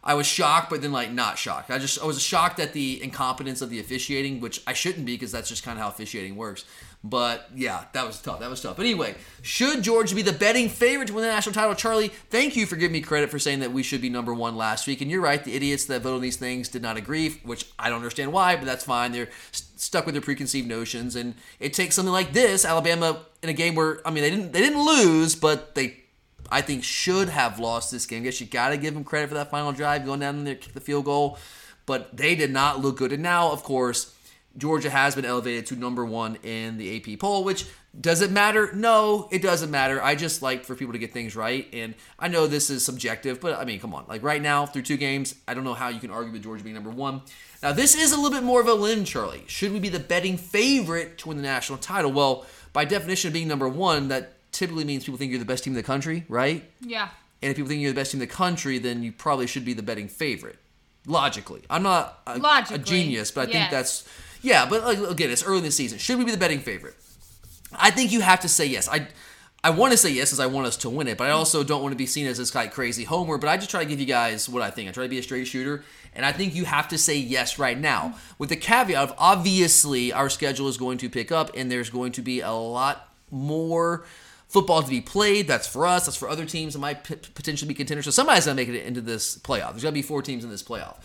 I 0.04 0.12
was 0.12 0.26
shocked, 0.26 0.68
but 0.68 0.82
then 0.82 0.92
like 0.92 1.10
not 1.10 1.38
shocked. 1.38 1.70
I 1.70 1.78
just 1.78 2.02
I 2.02 2.04
was 2.04 2.20
shocked 2.20 2.60
at 2.60 2.74
the 2.74 3.02
incompetence 3.02 3.62
of 3.62 3.70
the 3.70 3.80
officiating, 3.80 4.40
which 4.40 4.62
I 4.66 4.74
shouldn't 4.74 5.06
be 5.06 5.14
because 5.14 5.32
that's 5.32 5.48
just 5.48 5.62
kind 5.62 5.78
of 5.78 5.82
how 5.82 5.88
officiating 5.88 6.36
works. 6.36 6.66
But 7.08 7.48
yeah, 7.54 7.84
that 7.92 8.04
was 8.04 8.20
tough. 8.20 8.40
That 8.40 8.50
was 8.50 8.60
tough. 8.60 8.76
But 8.76 8.84
anyway, 8.84 9.14
should 9.40 9.82
Georgia 9.82 10.12
be 10.12 10.22
the 10.22 10.32
betting 10.32 10.68
favorite 10.68 11.06
to 11.06 11.14
win 11.14 11.22
the 11.22 11.28
national 11.28 11.54
title? 11.54 11.74
Charlie, 11.76 12.08
thank 12.08 12.56
you 12.56 12.66
for 12.66 12.74
giving 12.74 12.94
me 12.94 13.00
credit 13.00 13.30
for 13.30 13.38
saying 13.38 13.60
that 13.60 13.70
we 13.70 13.84
should 13.84 14.00
be 14.00 14.10
number 14.10 14.34
one 14.34 14.56
last 14.56 14.88
week. 14.88 15.00
And 15.00 15.08
you're 15.08 15.20
right, 15.20 15.42
the 15.42 15.54
idiots 15.54 15.84
that 15.84 16.02
vote 16.02 16.16
on 16.16 16.20
these 16.20 16.36
things 16.36 16.68
did 16.68 16.82
not 16.82 16.96
agree, 16.96 17.40
which 17.44 17.66
I 17.78 17.90
don't 17.90 17.98
understand 17.98 18.32
why, 18.32 18.56
but 18.56 18.64
that's 18.64 18.84
fine. 18.84 19.12
They're 19.12 19.28
st- 19.52 19.78
stuck 19.78 20.04
with 20.04 20.14
their 20.16 20.22
preconceived 20.22 20.66
notions, 20.66 21.14
and 21.14 21.34
it 21.60 21.74
takes 21.74 21.94
something 21.94 22.12
like 22.12 22.32
this, 22.32 22.64
Alabama, 22.64 23.20
in 23.40 23.50
a 23.50 23.52
game 23.52 23.76
where 23.76 24.00
I 24.04 24.10
mean 24.10 24.24
they 24.24 24.30
didn't 24.30 24.52
they 24.52 24.60
didn't 24.60 24.84
lose, 24.84 25.36
but 25.36 25.76
they 25.76 25.98
I 26.50 26.60
think 26.60 26.82
should 26.82 27.28
have 27.28 27.60
lost 27.60 27.92
this 27.92 28.06
game. 28.06 28.22
I 28.22 28.24
guess 28.24 28.40
you 28.40 28.48
got 28.48 28.70
to 28.70 28.76
give 28.76 28.94
them 28.94 29.04
credit 29.04 29.28
for 29.28 29.34
that 29.34 29.50
final 29.50 29.70
drive, 29.70 30.04
going 30.04 30.20
down 30.20 30.42
there, 30.42 30.56
kick 30.56 30.72
the 30.72 30.80
field 30.80 31.04
goal. 31.04 31.38
But 31.84 32.16
they 32.16 32.34
did 32.34 32.50
not 32.50 32.80
look 32.80 32.96
good. 32.96 33.12
And 33.12 33.22
now, 33.22 33.52
of 33.52 33.62
course, 33.62 34.12
Georgia 34.56 34.90
has 34.90 35.14
been 35.14 35.24
elevated 35.24 35.66
to 35.66 35.76
number 35.76 36.04
one 36.04 36.36
in 36.42 36.78
the 36.78 36.96
AP 36.96 37.18
poll, 37.18 37.44
which 37.44 37.66
does 37.98 38.20
it 38.20 38.30
matter? 38.30 38.70
No, 38.74 39.28
it 39.30 39.42
doesn't 39.42 39.70
matter. 39.70 40.02
I 40.02 40.14
just 40.14 40.42
like 40.42 40.64
for 40.64 40.74
people 40.74 40.92
to 40.92 40.98
get 40.98 41.12
things 41.12 41.34
right. 41.34 41.66
And 41.72 41.94
I 42.18 42.28
know 42.28 42.46
this 42.46 42.68
is 42.68 42.84
subjective, 42.84 43.40
but 43.40 43.58
I 43.58 43.64
mean, 43.64 43.80
come 43.80 43.94
on. 43.94 44.04
Like 44.08 44.22
right 44.22 44.40
now, 44.40 44.66
through 44.66 44.82
two 44.82 44.96
games, 44.96 45.34
I 45.48 45.54
don't 45.54 45.64
know 45.64 45.74
how 45.74 45.88
you 45.88 46.00
can 46.00 46.10
argue 46.10 46.32
with 46.32 46.42
Georgia 46.42 46.62
being 46.62 46.74
number 46.74 46.90
one. 46.90 47.22
Now, 47.62 47.72
this 47.72 47.94
is 47.94 48.12
a 48.12 48.16
little 48.16 48.30
bit 48.30 48.44
more 48.44 48.60
of 48.60 48.68
a 48.68 48.74
limb, 48.74 49.04
Charlie. 49.04 49.44
Should 49.46 49.72
we 49.72 49.80
be 49.80 49.88
the 49.88 50.00
betting 50.00 50.36
favorite 50.36 51.18
to 51.18 51.28
win 51.28 51.36
the 51.36 51.42
national 51.42 51.78
title? 51.78 52.12
Well, 52.12 52.46
by 52.72 52.84
definition 52.84 53.28
of 53.28 53.34
being 53.34 53.48
number 53.48 53.68
one, 53.68 54.08
that 54.08 54.32
typically 54.52 54.84
means 54.84 55.04
people 55.04 55.18
think 55.18 55.30
you're 55.30 55.38
the 55.38 55.46
best 55.46 55.64
team 55.64 55.72
in 55.72 55.76
the 55.76 55.82
country, 55.82 56.24
right? 56.28 56.64
Yeah. 56.80 57.08
And 57.42 57.50
if 57.50 57.56
people 57.56 57.68
think 57.68 57.80
you're 57.80 57.92
the 57.92 58.00
best 58.00 58.12
team 58.12 58.20
in 58.20 58.28
the 58.28 58.34
country, 58.34 58.78
then 58.78 59.02
you 59.02 59.12
probably 59.12 59.46
should 59.46 59.64
be 59.64 59.72
the 59.72 59.82
betting 59.82 60.08
favorite. 60.08 60.58
Logically, 61.06 61.62
I'm 61.70 61.84
not 61.84 62.20
a, 62.26 62.40
a 62.74 62.78
genius, 62.78 63.30
but 63.30 63.48
I 63.48 63.52
think 63.52 63.70
that's 63.70 64.08
yeah. 64.42 64.66
But 64.68 64.84
like, 64.84 64.98
again, 64.98 65.30
it's 65.30 65.44
early 65.44 65.58
in 65.58 65.64
the 65.64 65.70
season. 65.70 65.98
Should 65.98 66.18
we 66.18 66.24
be 66.24 66.30
the 66.30 66.36
betting 66.36 66.60
favorite? 66.60 66.94
I 67.74 67.90
think 67.90 68.12
you 68.12 68.20
have 68.20 68.40
to 68.40 68.48
say 68.48 68.66
yes. 68.66 68.88
I 68.88 69.08
I 69.64 69.70
want 69.70 69.90
to 69.90 69.96
say 69.96 70.10
yes 70.10 70.32
as 70.32 70.38
I 70.38 70.46
want 70.46 70.68
us 70.68 70.76
to 70.78 70.90
win 70.90 71.08
it, 71.08 71.18
but 71.18 71.24
I 71.24 71.30
mm-hmm. 71.30 71.38
also 71.38 71.64
don't 71.64 71.82
want 71.82 71.92
to 71.92 71.96
be 71.96 72.06
seen 72.06 72.26
as 72.26 72.38
this 72.38 72.54
like 72.54 72.72
crazy 72.72 73.04
homer. 73.04 73.36
But 73.38 73.48
I 73.48 73.56
just 73.56 73.70
try 73.70 73.82
to 73.82 73.88
give 73.88 73.98
you 73.98 74.06
guys 74.06 74.48
what 74.48 74.62
I 74.62 74.70
think. 74.70 74.88
I 74.88 74.92
try 74.92 75.04
to 75.04 75.08
be 75.08 75.18
a 75.18 75.22
straight 75.22 75.46
shooter, 75.46 75.82
and 76.14 76.24
I 76.24 76.32
think 76.32 76.54
you 76.54 76.64
have 76.64 76.88
to 76.88 76.98
say 76.98 77.16
yes 77.16 77.58
right 77.58 77.78
now, 77.78 78.08
mm-hmm. 78.08 78.34
with 78.38 78.50
the 78.50 78.56
caveat 78.56 79.02
of 79.02 79.14
obviously 79.18 80.12
our 80.12 80.30
schedule 80.30 80.68
is 80.68 80.76
going 80.76 80.98
to 80.98 81.10
pick 81.10 81.32
up, 81.32 81.50
and 81.56 81.70
there's 81.70 81.90
going 81.90 82.12
to 82.12 82.22
be 82.22 82.40
a 82.40 82.52
lot 82.52 83.12
more 83.30 84.04
football 84.48 84.82
to 84.82 84.88
be 84.88 85.00
played. 85.00 85.48
That's 85.48 85.66
for 85.66 85.86
us. 85.86 86.06
That's 86.06 86.16
for 86.16 86.28
other 86.28 86.44
teams 86.44 86.74
that 86.74 86.78
might 86.78 87.04
p- 87.04 87.16
potentially 87.16 87.68
be 87.68 87.74
contenders. 87.74 88.04
So 88.04 88.10
somebody's 88.12 88.46
gonna 88.46 88.54
make 88.54 88.68
it 88.68 88.86
into 88.86 89.00
this 89.00 89.36
playoff. 89.36 89.70
There's 89.70 89.82
gonna 89.82 89.92
be 89.92 90.02
four 90.02 90.22
teams 90.22 90.44
in 90.44 90.50
this 90.50 90.62
playoff. 90.62 90.96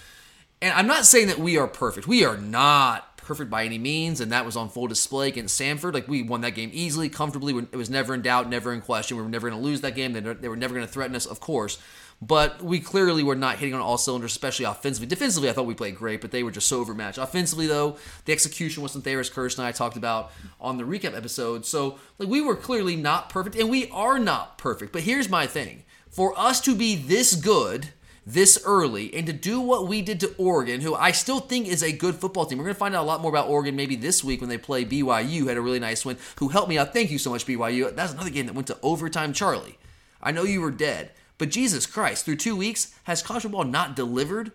And 0.61 0.73
I'm 0.73 0.85
not 0.85 1.05
saying 1.05 1.27
that 1.27 1.39
we 1.39 1.57
are 1.57 1.67
perfect. 1.67 2.07
We 2.07 2.23
are 2.23 2.37
not 2.37 3.10
perfect 3.31 3.49
by 3.49 3.63
any 3.63 3.77
means, 3.77 4.19
and 4.19 4.29
that 4.33 4.45
was 4.45 4.57
on 4.57 4.67
full 4.67 4.87
display 4.87 5.29
against 5.29 5.57
Samford. 5.57 5.93
Like 5.93 6.05
we 6.05 6.21
won 6.21 6.41
that 6.41 6.51
game 6.53 6.69
easily, 6.73 7.07
comfortably. 7.07 7.57
It 7.71 7.77
was 7.77 7.89
never 7.89 8.13
in 8.13 8.21
doubt, 8.21 8.49
never 8.49 8.73
in 8.73 8.81
question. 8.81 9.15
We 9.15 9.23
were 9.23 9.29
never 9.29 9.49
going 9.49 9.57
to 9.57 9.65
lose 9.65 9.79
that 9.81 9.95
game. 9.95 10.11
They, 10.11 10.49
were 10.49 10.57
never 10.57 10.73
going 10.73 10.85
to 10.85 10.91
threaten 10.91 11.15
us, 11.15 11.25
of 11.25 11.39
course. 11.39 11.77
But 12.21 12.61
we 12.61 12.81
clearly 12.81 13.23
were 13.23 13.37
not 13.37 13.55
hitting 13.55 13.73
on 13.73 13.79
all 13.79 13.97
cylinders, 13.97 14.31
especially 14.31 14.65
offensively. 14.65 15.07
Defensively, 15.07 15.49
I 15.49 15.53
thought 15.53 15.65
we 15.65 15.73
played 15.73 15.95
great, 15.95 16.19
but 16.19 16.31
they 16.31 16.43
were 16.43 16.51
just 16.51 16.67
so 16.67 16.81
overmatched. 16.81 17.17
Offensively, 17.17 17.67
though, 17.67 17.95
the 18.25 18.33
execution 18.33 18.81
wasn't 18.81 19.05
there, 19.05 19.21
as 19.21 19.29
Curtis 19.29 19.57
and 19.57 19.65
I 19.65 19.71
talked 19.71 19.95
about 19.95 20.33
on 20.59 20.77
the 20.77 20.83
recap 20.83 21.15
episode. 21.15 21.65
So, 21.65 21.99
like, 22.19 22.27
we 22.27 22.41
were 22.41 22.57
clearly 22.57 22.97
not 22.97 23.29
perfect, 23.29 23.55
and 23.55 23.69
we 23.69 23.89
are 23.91 24.19
not 24.19 24.57
perfect. 24.57 24.91
But 24.91 25.03
here's 25.03 25.29
my 25.29 25.47
thing: 25.47 25.85
for 26.09 26.37
us 26.37 26.59
to 26.61 26.75
be 26.75 26.97
this 26.97 27.33
good 27.33 27.93
this 28.25 28.61
early 28.65 29.13
and 29.13 29.25
to 29.25 29.33
do 29.33 29.59
what 29.59 29.87
we 29.87 30.01
did 30.01 30.19
to 30.19 30.33
Oregon, 30.37 30.81
who 30.81 30.93
I 30.93 31.11
still 31.11 31.39
think 31.39 31.67
is 31.67 31.81
a 31.81 31.91
good 31.91 32.15
football 32.15 32.45
team. 32.45 32.57
We're 32.57 32.65
going 32.65 32.75
to 32.75 32.79
find 32.79 32.95
out 32.95 33.03
a 33.03 33.07
lot 33.07 33.21
more 33.21 33.31
about 33.31 33.49
Oregon 33.49 33.75
maybe 33.75 33.95
this 33.95 34.23
week 34.23 34.41
when 34.41 34.49
they 34.49 34.57
play 34.57 34.85
BYU. 34.85 35.47
Had 35.47 35.57
a 35.57 35.61
really 35.61 35.79
nice 35.79 36.05
win. 36.05 36.17
Who 36.37 36.49
helped 36.49 36.69
me 36.69 36.77
out? 36.77 36.93
Thank 36.93 37.11
you 37.11 37.17
so 37.17 37.31
much, 37.31 37.45
BYU. 37.45 37.95
That's 37.95 38.13
another 38.13 38.29
game 38.29 38.45
that 38.45 38.55
went 38.55 38.67
to 38.67 38.77
overtime. 38.83 39.33
Charlie, 39.33 39.77
I 40.21 40.31
know 40.31 40.43
you 40.43 40.61
were 40.61 40.71
dead. 40.71 41.11
But 41.37 41.49
Jesus 41.49 41.87
Christ, 41.87 42.23
through 42.23 42.35
two 42.35 42.55
weeks, 42.55 42.93
has 43.05 43.23
college 43.23 43.41
football 43.41 43.63
not 43.63 43.95
delivered? 43.95 44.51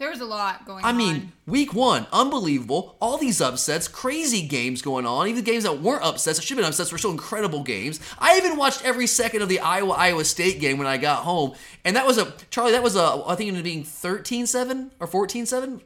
There 0.00 0.08
was 0.08 0.22
a 0.22 0.24
lot 0.24 0.64
going 0.64 0.82
I 0.82 0.88
on. 0.88 0.94
I 0.94 0.98
mean, 0.98 1.32
week 1.46 1.74
one, 1.74 2.06
unbelievable. 2.10 2.96
All 3.02 3.18
these 3.18 3.42
upsets, 3.42 3.86
crazy 3.86 4.46
games 4.46 4.80
going 4.80 5.04
on. 5.04 5.28
Even 5.28 5.44
games 5.44 5.64
that 5.64 5.82
weren't 5.82 6.02
upsets, 6.02 6.38
that 6.38 6.42
should 6.42 6.56
have 6.56 6.62
been 6.64 6.68
upsets, 6.70 6.90
were 6.90 6.96
still 6.96 7.10
incredible 7.10 7.62
games. 7.62 8.00
I 8.18 8.38
even 8.38 8.56
watched 8.56 8.82
every 8.82 9.06
second 9.06 9.42
of 9.42 9.50
the 9.50 9.60
Iowa 9.60 9.92
Iowa 9.92 10.24
State 10.24 10.58
game 10.58 10.78
when 10.78 10.86
I 10.86 10.96
got 10.96 11.24
home. 11.24 11.52
And 11.84 11.96
that 11.96 12.06
was 12.06 12.16
a, 12.16 12.32
Charlie, 12.48 12.72
that 12.72 12.82
was 12.82 12.96
a, 12.96 13.22
I 13.26 13.34
think 13.34 13.48
it 13.48 13.48
ended 13.48 13.60
up 13.60 13.64
being 13.64 13.84
13 13.84 14.46
7 14.46 14.90
or 15.00 15.06
14 15.06 15.44
7 15.44 15.82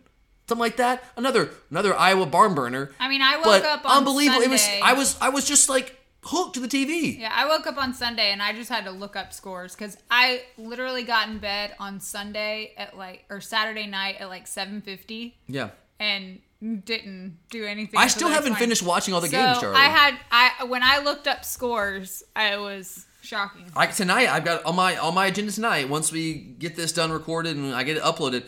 something 0.47 0.61
like 0.61 0.77
that. 0.77 1.03
Another 1.17 1.51
another 1.71 1.99
Iowa 1.99 2.27
barn 2.27 2.55
burner. 2.55 2.93
I 3.01 3.09
mean, 3.09 3.21
I 3.21 3.39
woke 3.39 3.65
up 3.65 3.85
on 3.85 3.99
unbelievable. 3.99 4.43
It 4.43 4.51
was 4.51 4.65
I 4.81 4.93
was 4.93 5.17
I 5.21 5.31
was 5.31 5.45
just 5.45 5.69
like 5.69 5.99
hooked 6.25 6.55
to 6.55 6.61
the 6.61 6.69
TV. 6.69 7.19
Yeah, 7.19 7.33
I 7.35 7.47
woke 7.47 7.67
up 7.67 7.77
on 7.77 7.95
Sunday 7.95 8.31
and 8.33 8.43
I 8.43 8.53
just 8.53 8.71
had 8.71 8.85
to 8.85 8.91
look 8.91 9.17
up 9.17 9.33
scores 9.33 9.75
because 9.75 9.97
I 10.11 10.43
literally 10.59 11.03
got 11.05 11.29
in 11.29 11.39
bed 11.39 11.75
on 11.79 12.01
Sunday 12.01 12.73
at 12.77 12.97
like 12.97 13.25
or 13.31 13.41
Saturday 13.41 13.87
night 13.87 14.17
at 14.21 14.29
like 14.29 14.47
seven 14.47 14.81
fifty 14.81 15.37
Yeah. 15.47 15.71
and 16.01 16.41
didn't 16.63 17.39
do 17.51 17.65
anything. 17.67 18.01
I 18.01 18.07
still 18.09 18.29
haven't 18.31 18.55
finished 18.57 18.83
watching 18.83 19.13
all 19.15 19.21
the 19.21 19.29
so 19.29 19.33
games, 19.37 19.61
Charlie. 19.61 19.77
I 19.77 19.85
had 19.85 20.15
I 20.31 20.65
when 20.65 20.83
I 20.83 20.99
looked 21.01 21.29
up 21.29 21.45
scores, 21.45 22.23
I 22.35 22.57
was 22.57 23.05
shocking. 23.21 23.67
I, 23.77 23.87
tonight 23.87 24.29
I've 24.29 24.45
got 24.45 24.65
on 24.65 24.75
my 24.77 24.97
on 24.97 25.15
my 25.15 25.27
agenda 25.27 25.53
tonight. 25.53 25.89
Once 25.89 26.11
we 26.11 26.35
get 26.35 26.75
this 26.77 26.93
done, 26.93 27.11
recorded, 27.13 27.57
and 27.57 27.75
I 27.75 27.83
get 27.83 27.99
it 27.99 28.03
uploaded, 28.03 28.45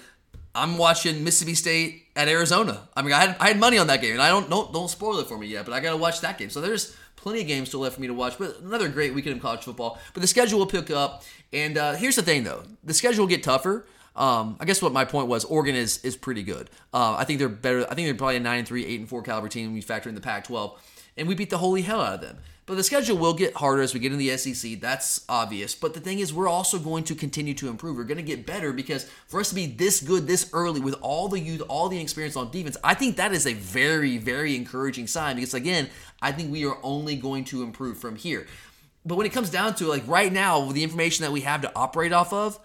I'm 0.55 0.79
watching 0.79 1.25
Mississippi 1.25 1.55
State 1.55 2.05
at 2.17 2.29
Arizona. 2.29 2.89
I 2.97 3.03
mean, 3.03 3.13
I 3.13 3.21
had 3.21 3.37
I 3.39 3.49
had 3.49 3.59
money 3.61 3.77
on 3.77 3.89
that 3.89 4.01
game, 4.01 4.13
and 4.13 4.23
I 4.23 4.29
don't 4.31 4.49
don't 4.49 4.73
don't 4.73 4.89
spoil 4.89 5.19
it 5.19 5.27
for 5.27 5.37
me 5.37 5.47
yet, 5.49 5.67
but 5.67 5.75
I 5.75 5.81
got 5.81 5.91
to 5.91 5.97
watch 5.99 6.21
that 6.23 6.39
game. 6.39 6.49
So 6.49 6.63
there's 6.63 6.97
plenty 7.17 7.41
of 7.41 7.47
games 7.47 7.69
still 7.69 7.81
left 7.81 7.97
for 7.97 8.01
me 8.01 8.07
to 8.07 8.15
watch. 8.15 8.39
But 8.39 8.61
another 8.61 8.89
great 8.89 9.15
weekend 9.15 9.37
of 9.37 9.43
college 9.43 9.63
football. 9.63 9.99
But 10.15 10.21
the 10.21 10.29
schedule 10.29 10.59
will 10.59 10.67
pick 10.67 10.91
up, 10.91 11.25
and 11.53 11.77
uh, 11.77 11.95
here's 11.95 12.17
the 12.17 12.23
thing 12.23 12.45
though: 12.45 12.63
the 12.85 12.95
schedule 12.95 13.23
will 13.23 13.29
get 13.29 13.43
tougher. 13.43 13.87
Um, 14.15 14.57
I 14.59 14.65
guess 14.65 14.81
what 14.81 14.93
my 14.93 15.05
point 15.05 15.29
was, 15.29 15.45
Oregon 15.45 15.75
is 15.75 16.03
is 16.05 16.17
pretty 16.17 16.43
good. 16.43 16.71
Uh, 16.93 17.17
I 17.19 17.25
think 17.25 17.39
they're 17.39 17.49
better. 17.49 17.85
I 17.91 17.95
think 17.95 18.07
they're 18.07 18.15
probably 18.15 18.37
a 18.37 18.41
nine 18.41 18.61
and 18.61 18.69
three, 18.69 18.87
eight 18.87 19.01
and 19.01 19.09
four 19.09 19.23
caliber 19.23 19.49
team. 19.49 19.67
When 19.67 19.75
we 19.75 19.81
factor 19.81 20.09
in 20.09 20.15
the 20.15 20.21
Pac-12, 20.21 20.79
and 21.17 21.29
we 21.29 21.35
beat 21.35 21.51
the 21.51 21.59
holy 21.59 21.83
hell 21.83 22.01
out 22.01 22.15
of 22.15 22.21
them. 22.21 22.39
But 22.67 22.75
the 22.75 22.83
schedule 22.83 23.17
will 23.17 23.33
get 23.33 23.55
harder 23.55 23.81
as 23.81 23.95
we 23.95 24.01
get 24.01 24.11
in 24.11 24.19
the 24.19 24.37
SEC. 24.37 24.81
That's 24.81 25.25
obvious. 25.29 25.77
But 25.77 25.95
the 25.95 26.01
thing 26.01 26.19
is, 26.19 26.35
we're 26.35 26.49
also 26.49 26.81
going 26.81 27.05
to 27.05 27.15
continue 27.15 27.55
to 27.55 27.69
improve. 27.69 27.97
We're 27.97 28.03
going 28.03 28.17
to 28.17 28.25
get 28.25 28.45
better 28.45 28.73
because 28.73 29.05
for 29.29 29.39
us 29.39 29.51
to 29.51 29.55
be 29.55 29.67
this 29.67 30.01
good 30.01 30.27
this 30.27 30.51
early 30.53 30.81
with 30.81 30.97
all 31.01 31.29
the 31.29 31.39
youth, 31.39 31.63
all 31.69 31.89
the 31.89 32.01
experience 32.01 32.35
on 32.35 32.51
defense, 32.51 32.77
I 32.83 32.95
think 32.95 33.17
that 33.17 33.33
is 33.33 33.47
a 33.47 33.55
very, 33.55 34.19
very 34.19 34.57
encouraging 34.57 35.07
sign 35.07 35.37
because, 35.37 35.55
again, 35.55 35.89
I 36.21 36.33
think 36.33 36.51
we 36.51 36.67
are 36.67 36.79
only 36.83 37.15
going 37.15 37.45
to 37.47 37.63
improve 37.63 37.99
from 37.99 38.17
here. 38.17 38.49
But 39.05 39.15
when 39.15 39.27
it 39.27 39.33
comes 39.33 39.51
down 39.51 39.77
to 39.77 39.85
it, 39.85 39.89
like 39.89 40.09
right 40.09 40.33
now, 40.33 40.73
the 40.73 40.83
information 40.83 41.23
that 41.23 41.31
we 41.31 41.43
have 41.43 41.63
to 41.63 41.71
operate 41.77 42.13
off 42.13 42.33
of, 42.33 42.59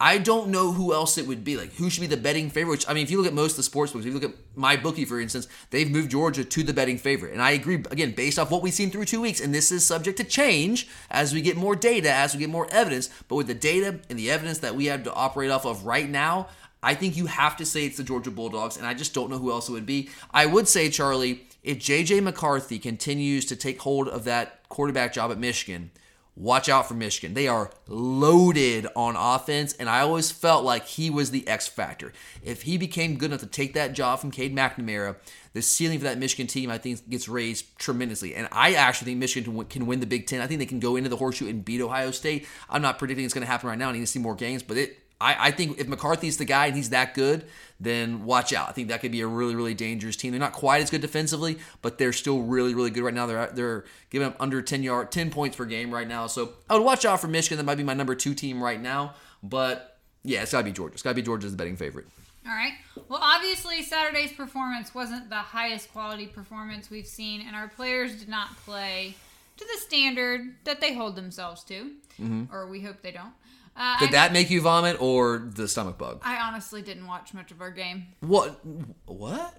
I 0.00 0.18
don't 0.18 0.48
know 0.48 0.72
who 0.72 0.92
else 0.92 1.16
it 1.18 1.26
would 1.26 1.44
be. 1.44 1.56
Like, 1.56 1.72
who 1.74 1.88
should 1.88 2.00
be 2.00 2.08
the 2.08 2.16
betting 2.16 2.50
favorite? 2.50 2.72
Which, 2.72 2.88
I 2.88 2.94
mean, 2.94 3.04
if 3.04 3.10
you 3.10 3.18
look 3.18 3.28
at 3.28 3.32
most 3.32 3.52
of 3.52 3.58
the 3.58 3.62
sports 3.62 3.92
books, 3.92 4.04
if 4.04 4.12
you 4.12 4.18
look 4.18 4.30
at 4.30 4.54
MyBookie, 4.56 5.06
for 5.06 5.20
instance, 5.20 5.46
they've 5.70 5.90
moved 5.90 6.10
Georgia 6.10 6.44
to 6.44 6.62
the 6.64 6.72
betting 6.72 6.98
favorite. 6.98 7.32
And 7.32 7.40
I 7.40 7.52
agree, 7.52 7.76
again, 7.76 8.10
based 8.10 8.38
off 8.38 8.50
what 8.50 8.60
we've 8.60 8.74
seen 8.74 8.90
through 8.90 9.04
two 9.04 9.20
weeks, 9.20 9.40
and 9.40 9.54
this 9.54 9.70
is 9.70 9.86
subject 9.86 10.18
to 10.18 10.24
change 10.24 10.88
as 11.10 11.32
we 11.32 11.40
get 11.40 11.56
more 11.56 11.76
data, 11.76 12.12
as 12.12 12.34
we 12.34 12.40
get 12.40 12.50
more 12.50 12.66
evidence. 12.72 13.08
But 13.28 13.36
with 13.36 13.46
the 13.46 13.54
data 13.54 14.00
and 14.10 14.18
the 14.18 14.30
evidence 14.30 14.58
that 14.58 14.74
we 14.74 14.86
have 14.86 15.04
to 15.04 15.12
operate 15.14 15.50
off 15.50 15.64
of 15.64 15.86
right 15.86 16.10
now, 16.10 16.48
I 16.82 16.94
think 16.94 17.16
you 17.16 17.26
have 17.26 17.56
to 17.58 17.64
say 17.64 17.86
it's 17.86 17.96
the 17.96 18.04
Georgia 18.04 18.30
Bulldogs, 18.30 18.76
and 18.76 18.86
I 18.86 18.94
just 18.94 19.14
don't 19.14 19.30
know 19.30 19.38
who 19.38 19.52
else 19.52 19.68
it 19.68 19.72
would 19.72 19.86
be. 19.86 20.10
I 20.32 20.44
would 20.44 20.68
say, 20.68 20.90
Charlie, 20.90 21.46
if 21.62 21.78
JJ 21.78 22.22
McCarthy 22.22 22.78
continues 22.78 23.46
to 23.46 23.56
take 23.56 23.80
hold 23.80 24.08
of 24.08 24.24
that 24.24 24.68
quarterback 24.68 25.14
job 25.14 25.30
at 25.30 25.38
Michigan, 25.38 25.92
watch 26.36 26.68
out 26.68 26.88
for 26.88 26.94
Michigan. 26.94 27.34
They 27.34 27.48
are 27.48 27.70
loaded 27.86 28.86
on 28.96 29.16
offense, 29.16 29.72
and 29.74 29.88
I 29.88 30.00
always 30.00 30.30
felt 30.30 30.64
like 30.64 30.86
he 30.86 31.10
was 31.10 31.30
the 31.30 31.46
X 31.46 31.66
factor. 31.68 32.12
If 32.42 32.62
he 32.62 32.76
became 32.76 33.16
good 33.16 33.30
enough 33.30 33.40
to 33.40 33.46
take 33.46 33.74
that 33.74 33.92
job 33.92 34.18
from 34.18 34.30
Cade 34.30 34.54
McNamara, 34.54 35.16
the 35.52 35.62
ceiling 35.62 35.98
for 35.98 36.04
that 36.04 36.18
Michigan 36.18 36.46
team, 36.46 36.70
I 36.70 36.78
think, 36.78 37.08
gets 37.08 37.28
raised 37.28 37.78
tremendously. 37.78 38.34
And 38.34 38.48
I 38.50 38.74
actually 38.74 39.06
think 39.06 39.18
Michigan 39.18 39.64
can 39.66 39.86
win- 39.86 40.00
the 40.00 40.06
Big 40.06 40.26
Ten. 40.26 40.40
I 40.40 40.46
think 40.46 40.58
they 40.58 40.66
can 40.66 40.80
go 40.80 40.96
into 40.96 41.08
the 41.08 41.16
horseshoe 41.16 41.48
and 41.48 41.64
beat 41.64 41.80
Ohio 41.80 42.10
State. 42.10 42.46
I'm 42.68 42.82
not 42.82 42.98
predicting 42.98 43.24
it's 43.24 43.34
going 43.34 43.46
to 43.46 43.50
happen 43.50 43.68
right 43.68 43.78
now. 43.78 43.90
I 43.90 43.92
need 43.92 44.00
to 44.00 44.06
see 44.06 44.18
more 44.18 44.34
games, 44.34 44.62
but 44.62 44.76
it. 44.76 44.98
I, 45.24 45.46
I 45.46 45.50
think 45.52 45.78
if 45.78 45.88
McCarthy's 45.88 46.36
the 46.36 46.44
guy 46.44 46.66
and 46.66 46.76
he's 46.76 46.90
that 46.90 47.14
good, 47.14 47.46
then 47.80 48.24
watch 48.24 48.52
out. 48.52 48.68
I 48.68 48.72
think 48.72 48.88
that 48.88 49.00
could 49.00 49.10
be 49.10 49.22
a 49.22 49.26
really, 49.26 49.54
really 49.54 49.72
dangerous 49.72 50.16
team. 50.16 50.32
They're 50.32 50.40
not 50.40 50.52
quite 50.52 50.82
as 50.82 50.90
good 50.90 51.00
defensively, 51.00 51.58
but 51.80 51.96
they're 51.96 52.12
still 52.12 52.42
really, 52.42 52.74
really 52.74 52.90
good 52.90 53.02
right 53.02 53.14
now. 53.14 53.26
They're 53.26 53.46
they're 53.48 53.84
giving 54.10 54.28
up 54.28 54.36
under 54.38 54.60
10 54.60 54.82
yard, 54.82 55.10
10 55.10 55.30
points 55.30 55.56
per 55.56 55.64
game 55.64 55.92
right 55.92 56.06
now. 56.06 56.26
So 56.26 56.52
I 56.68 56.74
would 56.74 56.84
watch 56.84 57.06
out 57.06 57.20
for 57.20 57.28
Michigan. 57.28 57.56
That 57.56 57.64
might 57.64 57.78
be 57.78 57.84
my 57.84 57.94
number 57.94 58.14
two 58.14 58.34
team 58.34 58.62
right 58.62 58.80
now. 58.80 59.14
But 59.42 59.98
yeah, 60.24 60.42
it's 60.42 60.52
got 60.52 60.58
to 60.58 60.64
be 60.64 60.72
Georgia. 60.72 60.92
It's 60.92 61.02
got 61.02 61.10
to 61.10 61.14
be 61.14 61.22
Georgia's 61.22 61.52
the 61.52 61.56
betting 61.56 61.76
favorite. 61.76 62.06
All 62.46 62.52
right. 62.52 62.74
Well, 63.08 63.20
obviously, 63.22 63.82
Saturday's 63.82 64.32
performance 64.32 64.94
wasn't 64.94 65.30
the 65.30 65.36
highest 65.36 65.90
quality 65.90 66.26
performance 66.26 66.90
we've 66.90 67.06
seen, 67.06 67.40
and 67.46 67.56
our 67.56 67.68
players 67.68 68.16
did 68.16 68.28
not 68.28 68.54
play 68.58 69.14
to 69.56 69.64
the 69.64 69.80
standard 69.80 70.54
that 70.64 70.82
they 70.82 70.94
hold 70.94 71.16
themselves 71.16 71.64
to, 71.64 71.92
mm-hmm. 72.20 72.44
or 72.54 72.66
we 72.66 72.82
hope 72.82 73.00
they 73.00 73.12
don't. 73.12 73.32
Uh, 73.76 73.98
Did 73.98 74.10
I, 74.10 74.12
that 74.12 74.32
make 74.32 74.50
you 74.50 74.60
vomit 74.60 75.00
or 75.00 75.50
the 75.54 75.66
stomach 75.68 75.98
bug? 75.98 76.20
I 76.24 76.36
honestly 76.36 76.80
didn't 76.82 77.06
watch 77.06 77.34
much 77.34 77.50
of 77.50 77.60
our 77.60 77.70
game. 77.72 78.06
What? 78.20 78.60
What? 79.06 79.54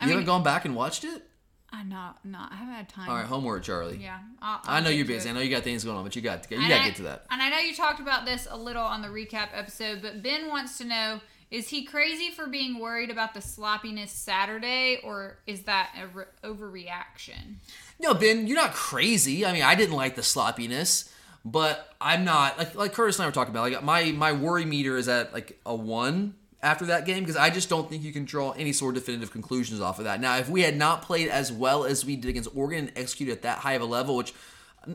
You 0.00 0.06
I 0.06 0.08
haven't 0.08 0.24
gone 0.26 0.42
back 0.42 0.64
and 0.64 0.74
watched 0.76 1.04
it? 1.04 1.22
I 1.70 1.82
not 1.82 2.24
not. 2.24 2.50
I 2.50 2.56
haven't 2.56 2.74
had 2.74 2.88
time. 2.88 3.10
All 3.10 3.16
right, 3.16 3.26
homework, 3.26 3.62
Charlie. 3.62 3.98
Yeah. 4.00 4.20
I'll, 4.40 4.60
I 4.64 4.76
I'll 4.78 4.82
know 4.82 4.88
you're 4.90 5.04
busy. 5.04 5.28
it. 5.28 5.32
I 5.32 5.34
know 5.34 5.40
you 5.40 5.50
got 5.50 5.64
things 5.64 5.84
going 5.84 5.98
on, 5.98 6.04
but 6.04 6.16
you 6.16 6.22
got 6.22 6.42
to, 6.44 6.54
you 6.54 6.60
And 6.62 6.68
got 6.68 6.76
to 6.76 6.82
I- 6.82 6.86
get 6.86 6.96
to 6.96 7.02
that. 7.02 7.26
And 7.30 7.42
I 7.42 7.50
know 7.50 7.58
you 7.58 7.74
talked 7.74 8.00
about 8.00 8.24
this 8.24 8.48
a 8.50 8.56
little 8.56 8.82
on 8.84 9.02
the 9.02 9.08
recap 9.08 9.48
episode, 9.52 10.00
but 10.00 10.22
Ben 10.22 10.48
wants 10.48 10.78
to 10.78 10.84
know 10.84 11.20
is 11.50 11.68
he 11.68 11.84
crazy 11.84 12.30
for 12.30 12.46
being 12.46 12.78
worried 12.78 13.10
about 13.10 13.32
the 13.34 13.40
sloppiness 13.42 14.12
Saturday, 14.12 14.98
or 15.02 15.38
is 15.46 15.62
that 15.64 15.90
a 15.98 16.06
re- 16.06 16.24
overreaction? 16.44 17.56
No, 18.00 18.14
Ben, 18.14 18.46
you're 18.46 18.56
not 18.56 18.72
crazy. 18.72 19.44
I 19.44 19.52
mean, 19.52 19.62
I 19.62 19.74
didn't 19.74 19.96
like 19.96 20.14
the 20.14 20.22
sloppiness, 20.22 21.12
but 21.44 21.92
I'm 22.00 22.24
not 22.24 22.58
like 22.58 22.74
like 22.74 22.92
Curtis 22.92 23.16
and 23.16 23.24
I 23.24 23.26
were 23.28 23.32
talking 23.32 23.54
about. 23.54 23.70
Like 23.70 23.82
my 23.82 24.12
my 24.12 24.32
worry 24.32 24.64
meter 24.64 24.96
is 24.96 25.08
at 25.08 25.32
like 25.32 25.60
a 25.64 25.74
one 25.74 26.34
after 26.62 26.86
that 26.86 27.06
game 27.06 27.20
because 27.20 27.36
I 27.36 27.50
just 27.50 27.68
don't 27.68 27.88
think 27.88 28.02
you 28.02 28.12
can 28.12 28.24
draw 28.24 28.52
any 28.52 28.72
sort 28.72 28.96
of 28.96 29.02
definitive 29.02 29.30
conclusions 29.30 29.80
off 29.80 29.98
of 29.98 30.04
that. 30.04 30.20
Now, 30.20 30.36
if 30.38 30.48
we 30.48 30.62
had 30.62 30.76
not 30.76 31.02
played 31.02 31.28
as 31.28 31.52
well 31.52 31.84
as 31.84 32.04
we 32.04 32.16
did 32.16 32.28
against 32.28 32.50
Oregon 32.54 32.88
and 32.88 32.92
executed 32.98 33.32
at 33.32 33.42
that 33.42 33.58
high 33.58 33.74
of 33.74 33.82
a 33.82 33.86
level, 33.86 34.16
which 34.16 34.34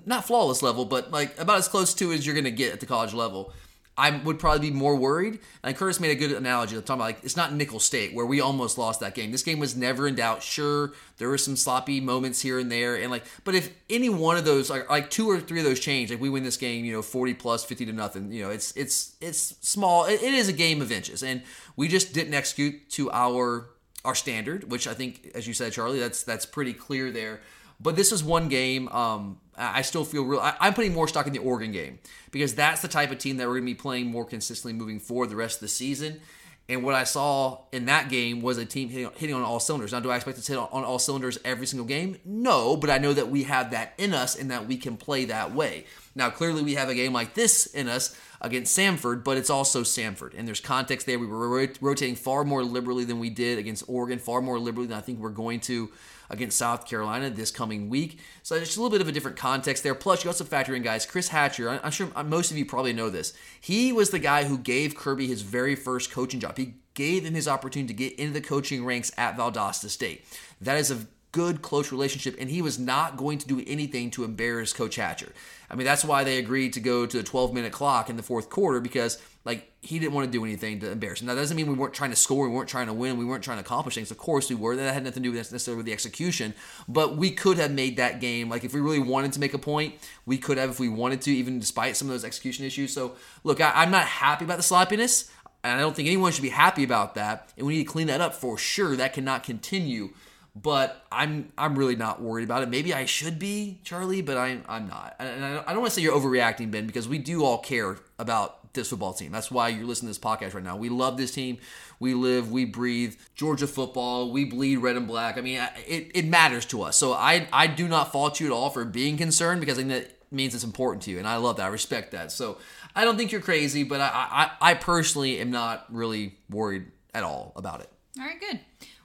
not 0.05 0.25
flawless 0.25 0.61
level, 0.61 0.85
but 0.85 1.11
like 1.11 1.37
about 1.39 1.57
as 1.57 1.67
close 1.67 1.93
to 1.95 2.11
as 2.11 2.25
you're 2.25 2.35
gonna 2.35 2.51
get 2.51 2.73
at 2.73 2.79
the 2.79 2.85
college 2.85 3.13
level. 3.13 3.53
I 3.95 4.09
would 4.09 4.39
probably 4.39 4.71
be 4.71 4.75
more 4.75 4.95
worried. 4.95 5.39
And 5.63 5.75
Curtis 5.75 5.99
made 5.99 6.11
a 6.11 6.15
good 6.15 6.31
analogy. 6.31 6.75
I'm 6.75 6.81
talking 6.81 7.01
about 7.01 7.05
like 7.05 7.23
it's 7.23 7.37
not 7.37 7.53
Nicholls 7.53 7.83
State 7.83 8.13
where 8.13 8.25
we 8.25 8.41
almost 8.41 8.77
lost 8.77 8.99
that 9.01 9.13
game. 9.13 9.31
This 9.31 9.43
game 9.43 9.59
was 9.59 9.75
never 9.75 10.07
in 10.07 10.15
doubt. 10.15 10.41
Sure, 10.41 10.93
there 11.17 11.29
were 11.29 11.37
some 11.37 11.55
sloppy 11.55 12.01
moments 12.01 12.41
here 12.41 12.57
and 12.57 12.71
there, 12.71 12.95
and 12.95 13.11
like, 13.11 13.23
but 13.43 13.53
if 13.53 13.71
any 13.89 14.09
one 14.09 14.37
of 14.37 14.45
those, 14.45 14.69
like, 14.69 14.89
like 14.89 15.09
two 15.11 15.29
or 15.29 15.39
three 15.39 15.59
of 15.59 15.65
those 15.65 15.79
change, 15.79 16.09
like 16.09 16.19
we 16.19 16.29
win 16.29 16.43
this 16.43 16.57
game, 16.57 16.85
you 16.85 16.91
know, 16.91 17.01
40 17.03 17.35
plus, 17.35 17.63
50 17.63 17.85
to 17.85 17.93
nothing. 17.93 18.31
You 18.31 18.43
know, 18.43 18.49
it's 18.49 18.75
it's 18.75 19.15
it's 19.21 19.55
small. 19.61 20.05
It, 20.05 20.23
it 20.23 20.33
is 20.33 20.47
a 20.47 20.53
game 20.53 20.81
of 20.81 20.91
inches, 20.91 21.21
and 21.21 21.43
we 21.75 21.87
just 21.87 22.13
didn't 22.13 22.33
execute 22.33 22.89
to 22.91 23.11
our 23.11 23.69
our 24.03 24.15
standard, 24.15 24.71
which 24.71 24.87
I 24.87 24.93
think, 24.93 25.31
as 25.35 25.47
you 25.47 25.53
said, 25.53 25.71
Charlie, 25.71 25.99
that's 25.99 26.23
that's 26.23 26.45
pretty 26.45 26.73
clear 26.73 27.11
there. 27.11 27.41
But 27.79 27.95
this 27.95 28.11
is 28.11 28.23
one 28.23 28.49
game. 28.49 28.87
Um, 28.89 29.39
I 29.57 29.81
still 29.81 30.03
feel 30.05 30.23
real. 30.23 30.39
I, 30.39 30.55
I'm 30.59 30.73
putting 30.73 30.93
more 30.93 31.07
stock 31.07 31.27
in 31.27 31.33
the 31.33 31.39
Oregon 31.39 31.71
game 31.71 31.99
because 32.31 32.55
that's 32.55 32.81
the 32.81 32.87
type 32.87 33.11
of 33.11 33.17
team 33.19 33.37
that 33.37 33.47
we're 33.47 33.59
going 33.59 33.63
to 33.63 33.73
be 33.73 33.75
playing 33.75 34.07
more 34.07 34.25
consistently 34.25 34.73
moving 34.73 34.99
forward 34.99 35.29
the 35.29 35.35
rest 35.35 35.57
of 35.57 35.61
the 35.61 35.67
season. 35.67 36.21
And 36.69 36.81
what 36.81 36.95
I 36.95 37.03
saw 37.03 37.59
in 37.73 37.85
that 37.85 38.09
game 38.09 38.41
was 38.41 38.57
a 38.57 38.65
team 38.65 38.87
hitting, 38.87 39.09
hitting 39.15 39.35
on 39.35 39.41
all 39.41 39.59
cylinders. 39.59 39.91
Now, 39.91 39.99
do 39.99 40.09
I 40.09 40.15
expect 40.15 40.41
to 40.41 40.51
hit 40.51 40.57
on 40.57 40.83
all 40.85 40.97
cylinders 40.97 41.37
every 41.43 41.67
single 41.67 41.85
game? 41.85 42.17
No, 42.23 42.77
but 42.77 42.89
I 42.89 42.99
know 42.99 43.11
that 43.11 43.27
we 43.27 43.43
have 43.43 43.71
that 43.71 43.93
in 43.97 44.13
us 44.13 44.35
and 44.35 44.49
that 44.49 44.65
we 44.65 44.77
can 44.77 44.95
play 44.95 45.25
that 45.25 45.53
way. 45.53 45.85
Now, 46.15 46.29
clearly, 46.29 46.61
we 46.61 46.75
have 46.75 46.87
a 46.87 46.95
game 46.95 47.11
like 47.11 47.33
this 47.33 47.65
in 47.65 47.89
us 47.89 48.17
against 48.39 48.77
Samford, 48.77 49.25
but 49.25 49.37
it's 49.37 49.49
also 49.49 49.81
Samford. 49.81 50.37
And 50.37 50.47
there's 50.47 50.61
context 50.61 51.05
there. 51.05 51.19
We 51.19 51.27
were 51.27 51.49
rot- 51.49 51.79
rotating 51.81 52.15
far 52.15 52.45
more 52.45 52.63
liberally 52.63 53.03
than 53.03 53.19
we 53.19 53.29
did 53.29 53.57
against 53.57 53.83
Oregon, 53.87 54.17
far 54.17 54.41
more 54.41 54.57
liberally 54.57 54.87
than 54.87 54.97
I 54.97 55.01
think 55.01 55.19
we're 55.19 55.29
going 55.29 55.59
to 55.61 55.91
against 56.33 56.57
South 56.57 56.85
Carolina 56.85 57.29
this 57.29 57.51
coming 57.51 57.87
week. 57.87 58.19
So 58.41 58.59
just 58.59 58.75
a 58.75 58.81
little 58.81 58.91
bit 58.91 59.01
of 59.01 59.07
a 59.07 59.11
different 59.13 59.37
context 59.37 59.83
there. 59.83 59.95
Plus, 59.95 60.23
you 60.23 60.29
also 60.29 60.43
factor 60.43 60.75
in 60.75 60.81
guys. 60.81 61.05
Chris 61.05 61.29
Hatcher, 61.29 61.79
I'm 61.81 61.91
sure 61.91 62.09
most 62.25 62.51
of 62.51 62.57
you 62.57 62.65
probably 62.65 62.91
know 62.91 63.09
this. 63.09 63.33
He 63.61 63.93
was 63.93 64.09
the 64.09 64.19
guy 64.19 64.43
who 64.43 64.57
gave 64.57 64.95
Kirby 64.95 65.27
his 65.27 65.43
very 65.43 65.75
first 65.75 66.11
coaching 66.11 66.41
job. 66.41 66.57
He 66.57 66.73
gave 66.95 67.23
him 67.23 67.33
his 67.33 67.47
opportunity 67.47 67.93
to 67.93 67.97
get 67.97 68.19
into 68.19 68.33
the 68.33 68.41
coaching 68.41 68.83
ranks 68.83 69.11
at 69.17 69.37
Valdosta 69.37 69.87
State. 69.89 70.25
That 70.59 70.77
is 70.77 70.91
a 70.91 71.07
good, 71.33 71.61
close 71.61 71.91
relationship, 71.91 72.35
and 72.39 72.49
he 72.49 72.61
was 72.61 72.79
not 72.79 73.17
going 73.17 73.39
to 73.39 73.47
do 73.47 73.61
anything 73.67 74.09
to 74.11 74.23
embarrass 74.23 74.71
Coach 74.71 74.95
Hatcher. 74.95 75.33
I 75.69 75.75
mean, 75.75 75.85
that's 75.85 76.05
why 76.05 76.23
they 76.23 76.37
agreed 76.37 76.73
to 76.73 76.79
go 76.79 77.05
to 77.05 77.19
a 77.19 77.23
12 77.23 77.53
minute 77.53 77.73
clock 77.73 78.09
in 78.09 78.15
the 78.15 78.23
fourth 78.23 78.49
quarter 78.51 78.79
because, 78.79 79.19
like, 79.43 79.71
he 79.81 79.97
didn't 79.97 80.13
want 80.13 80.27
to 80.27 80.31
do 80.31 80.45
anything 80.45 80.79
to 80.81 80.91
embarrass 80.91 81.21
him. 81.21 81.27
Now, 81.27 81.33
that 81.33 81.41
doesn't 81.41 81.57
mean 81.57 81.67
we 81.67 81.73
weren't 81.73 81.95
trying 81.95 82.11
to 82.11 82.15
score, 82.15 82.47
we 82.47 82.55
weren't 82.55 82.69
trying 82.69 82.85
to 82.85 82.93
win, 82.93 83.17
we 83.17 83.25
weren't 83.25 83.43
trying 83.43 83.57
to 83.57 83.63
accomplish 83.63 83.95
things. 83.95 84.11
Of 84.11 84.19
course, 84.19 84.47
we 84.49 84.55
were. 84.55 84.75
That 84.75 84.93
had 84.93 85.03
nothing 85.03 85.23
to 85.23 85.29
do 85.29 85.35
with 85.35 85.51
necessarily 85.51 85.77
with 85.77 85.87
the 85.87 85.91
execution, 85.91 86.53
but 86.87 87.17
we 87.17 87.31
could 87.31 87.57
have 87.57 87.71
made 87.71 87.97
that 87.97 88.21
game. 88.21 88.47
Like, 88.47 88.63
if 88.63 88.73
we 88.73 88.79
really 88.79 88.99
wanted 88.99 89.33
to 89.33 89.39
make 89.39 89.55
a 89.55 89.59
point, 89.59 89.95
we 90.27 90.37
could 90.37 90.59
have 90.59 90.69
if 90.69 90.79
we 90.79 90.87
wanted 90.87 91.21
to, 91.23 91.31
even 91.31 91.59
despite 91.59 91.97
some 91.97 92.07
of 92.07 92.13
those 92.13 92.23
execution 92.23 92.63
issues. 92.63 92.93
So, 92.93 93.15
look, 93.43 93.59
I, 93.59 93.71
I'm 93.73 93.89
not 93.89 94.05
happy 94.05 94.45
about 94.45 94.57
the 94.57 94.63
sloppiness. 94.63 95.31
And 95.65 95.79
I 95.79 95.81
don't 95.81 95.95
think 95.95 96.07
anyone 96.07 96.33
should 96.33 96.41
be 96.41 96.49
happy 96.49 96.83
about 96.83 97.15
that. 97.15 97.53
And 97.57 97.65
we 97.65 97.77
need 97.77 97.85
to 97.85 97.91
clean 97.91 98.07
that 98.07 98.19
up 98.19 98.35
for 98.35 98.57
sure. 98.57 98.97
That 98.97 99.13
cannot 99.13 99.43
continue 99.43 100.09
but 100.55 101.05
I'm 101.11 101.51
I'm 101.57 101.77
really 101.77 101.95
not 101.95 102.21
worried 102.21 102.43
about 102.43 102.63
it. 102.63 102.69
Maybe 102.69 102.93
I 102.93 103.05
should 103.05 103.39
be, 103.39 103.79
Charlie, 103.83 104.21
but 104.21 104.37
I'm 104.37 104.63
I'm 104.67 104.87
not. 104.87 105.15
And 105.19 105.43
I 105.43 105.73
don't 105.73 105.81
want 105.81 105.91
to 105.91 105.95
say 105.95 106.01
you're 106.01 106.17
overreacting, 106.17 106.69
Ben, 106.71 106.85
because 106.85 107.07
we 107.07 107.17
do 107.17 107.43
all 107.43 107.57
care 107.57 107.97
about 108.19 108.73
this 108.73 108.89
football 108.89 109.13
team. 109.13 109.31
That's 109.31 109.51
why 109.51 109.69
you're 109.69 109.85
listening 109.85 110.13
to 110.13 110.19
this 110.19 110.23
podcast 110.23 110.53
right 110.53 110.63
now. 110.63 110.75
We 110.75 110.89
love 110.89 111.17
this 111.17 111.31
team. 111.31 111.57
We 111.99 112.15
live, 112.15 112.51
we 112.51 112.65
breathe 112.65 113.15
Georgia 113.35 113.67
football. 113.67 114.31
We 114.31 114.45
bleed 114.45 114.77
red 114.77 114.95
and 114.95 115.07
black. 115.07 115.37
I 115.37 115.41
mean, 115.41 115.61
it, 115.87 116.11
it 116.13 116.25
matters 116.25 116.65
to 116.67 116.83
us. 116.83 116.97
So 116.97 117.13
I 117.13 117.47
I 117.51 117.67
do 117.67 117.87
not 117.87 118.11
fault 118.11 118.39
you 118.39 118.47
at 118.47 118.51
all 118.51 118.69
for 118.69 118.85
being 118.85 119.17
concerned 119.17 119.59
because 119.59 119.77
I 119.77 119.81
think 119.81 119.89
that 119.89 120.17
means 120.31 120.53
it's 120.53 120.63
important 120.63 121.03
to 121.03 121.11
you, 121.11 121.19
and 121.19 121.27
I 121.27 121.37
love 121.37 121.57
that. 121.57 121.65
I 121.65 121.69
respect 121.69 122.11
that. 122.11 122.31
So 122.31 122.57
I 122.95 123.05
don't 123.05 123.17
think 123.17 123.31
you're 123.31 123.41
crazy, 123.41 123.83
but 123.83 124.01
I 124.01 124.51
I, 124.61 124.71
I 124.71 124.73
personally 124.75 125.39
am 125.39 125.49
not 125.49 125.85
really 125.91 126.35
worried 126.49 126.85
at 127.13 127.23
all 127.23 127.53
about 127.55 127.81
it. 127.81 127.89
All 128.19 128.25
right, 128.25 128.39
good. 128.39 128.59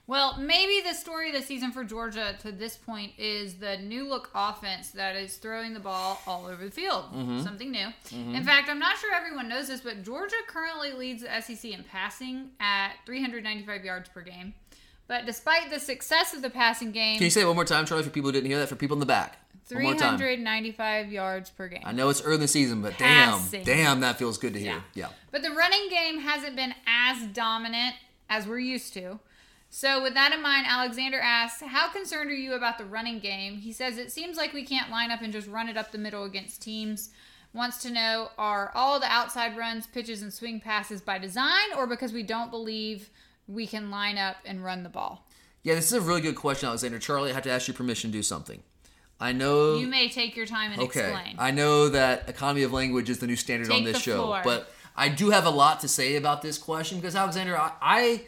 Well, 0.09 0.37
maybe 0.39 0.81
the 0.81 0.95
story 0.95 1.29
of 1.29 1.35
the 1.35 1.43
season 1.43 1.71
for 1.71 1.83
Georgia 1.83 2.35
to 2.39 2.51
this 2.51 2.75
point 2.75 3.11
is 3.19 3.53
the 3.53 3.77
new 3.77 4.09
look 4.09 4.31
offense 4.33 4.89
that 4.89 5.15
is 5.15 5.37
throwing 5.37 5.75
the 5.75 5.79
ball 5.79 6.19
all 6.25 6.47
over 6.47 6.65
the 6.65 6.71
field. 6.71 7.05
Mm-hmm. 7.13 7.43
Something 7.43 7.69
new. 7.69 7.89
In 8.11 8.43
fact, 8.43 8.69
I'm 8.71 8.79
not 8.79 8.97
sure 8.97 9.13
everyone 9.13 9.47
knows 9.47 9.67
this, 9.67 9.81
but 9.81 10.01
Georgia 10.03 10.35
currently 10.47 10.93
leads 10.93 11.21
the 11.21 11.41
SEC 11.41 11.63
in 11.71 11.83
passing 11.83 12.49
at 12.59 12.93
395 13.05 13.85
yards 13.85 14.09
per 14.09 14.21
game. 14.21 14.55
But 15.07 15.27
despite 15.27 15.69
the 15.69 15.79
success 15.79 16.33
of 16.33 16.41
the 16.41 16.49
passing 16.49 16.91
game, 16.91 17.17
Can 17.17 17.25
you 17.25 17.29
say 17.29 17.41
it 17.41 17.45
one 17.45 17.53
more 17.53 17.63
time, 17.63 17.85
Charlie, 17.85 18.03
for 18.03 18.09
people 18.09 18.29
who 18.29 18.31
didn't 18.31 18.49
hear 18.49 18.57
that? 18.57 18.69
For 18.69 18.75
people 18.75 18.95
in 18.95 18.99
the 18.99 19.05
back, 19.05 19.37
one 19.69 19.83
more 19.83 19.93
time. 19.93 20.17
395 20.17 21.11
yards 21.11 21.51
per 21.51 21.67
game. 21.67 21.83
I 21.85 21.91
know 21.91 22.09
it's 22.09 22.23
early 22.23 22.35
in 22.35 22.41
the 22.41 22.47
season, 22.47 22.81
but 22.81 22.93
Passing. 22.93 23.63
damn, 23.63 23.77
damn, 23.77 23.99
that 23.99 24.17
feels 24.17 24.39
good 24.39 24.53
to 24.53 24.59
hear. 24.59 24.83
Yeah. 24.95 25.09
But 25.29 25.43
the 25.43 25.51
running 25.51 25.87
game 25.91 26.21
hasn't 26.21 26.55
been 26.55 26.73
as 26.87 27.27
dominant 27.27 27.93
as 28.27 28.47
we're 28.47 28.57
used 28.57 28.91
to. 28.95 29.19
So, 29.71 30.01
with 30.01 30.15
that 30.15 30.33
in 30.33 30.41
mind, 30.41 30.65
Alexander 30.67 31.19
asks, 31.19 31.61
How 31.61 31.89
concerned 31.89 32.31
are 32.31 32.35
you 32.35 32.53
about 32.53 32.77
the 32.77 32.85
running 32.85 33.19
game? 33.19 33.57
He 33.57 33.71
says, 33.71 33.97
It 33.97 34.11
seems 34.11 34.35
like 34.35 34.53
we 34.53 34.65
can't 34.65 34.89
line 34.89 35.11
up 35.11 35.21
and 35.21 35.31
just 35.31 35.47
run 35.47 35.69
it 35.69 35.77
up 35.77 35.91
the 35.91 35.97
middle 35.97 36.23
against 36.23 36.61
teams. 36.61 37.11
Wants 37.53 37.81
to 37.83 37.91
know, 37.91 38.29
Are 38.37 38.71
all 38.73 38.99
the 38.99 39.05
outside 39.05 39.55
runs, 39.55 39.85
pitches, 39.85 40.23
and 40.23 40.33
swing 40.33 40.59
passes 40.59 41.01
by 41.01 41.19
design 41.19 41.73
or 41.77 41.85
because 41.85 42.11
we 42.11 42.23
don't 42.23 42.49
believe 42.49 43.11
we 43.47 43.67
can 43.67 43.91
line 43.91 44.17
up 44.17 44.37
and 44.43 44.63
run 44.63 44.83
the 44.83 44.89
ball? 44.89 45.27
Yeah, 45.61 45.75
this 45.75 45.91
is 45.91 45.93
a 45.93 46.01
really 46.01 46.21
good 46.21 46.35
question, 46.35 46.67
Alexander. 46.67 46.97
Charlie, 46.97 47.29
I 47.31 47.33
have 47.33 47.43
to 47.43 47.51
ask 47.51 47.67
your 47.67 47.75
permission 47.75 48.11
to 48.11 48.17
do 48.17 48.23
something. 48.23 48.63
I 49.19 49.33
know. 49.33 49.75
You 49.75 49.87
may 49.87 50.09
take 50.09 50.35
your 50.35 50.45
time 50.45 50.71
and 50.71 50.81
okay. 50.81 51.11
explain. 51.11 51.35
I 51.37 51.51
know 51.51 51.89
that 51.89 52.29
economy 52.29 52.63
of 52.63 52.71
language 52.71 53.09
is 53.09 53.19
the 53.19 53.27
new 53.27 53.35
standard 53.35 53.67
Take 53.67 53.79
on 53.79 53.83
this 53.83 54.01
show, 54.01 54.39
but 54.43 54.71
I 54.95 55.09
do 55.09 55.29
have 55.29 55.45
a 55.45 55.49
lot 55.49 55.81
to 55.81 55.87
say 55.87 56.15
about 56.15 56.41
this 56.41 56.57
question 56.57 56.99
because 56.99 57.15
Alexander, 57.15 57.57
I, 57.57 57.71
I 57.81 58.21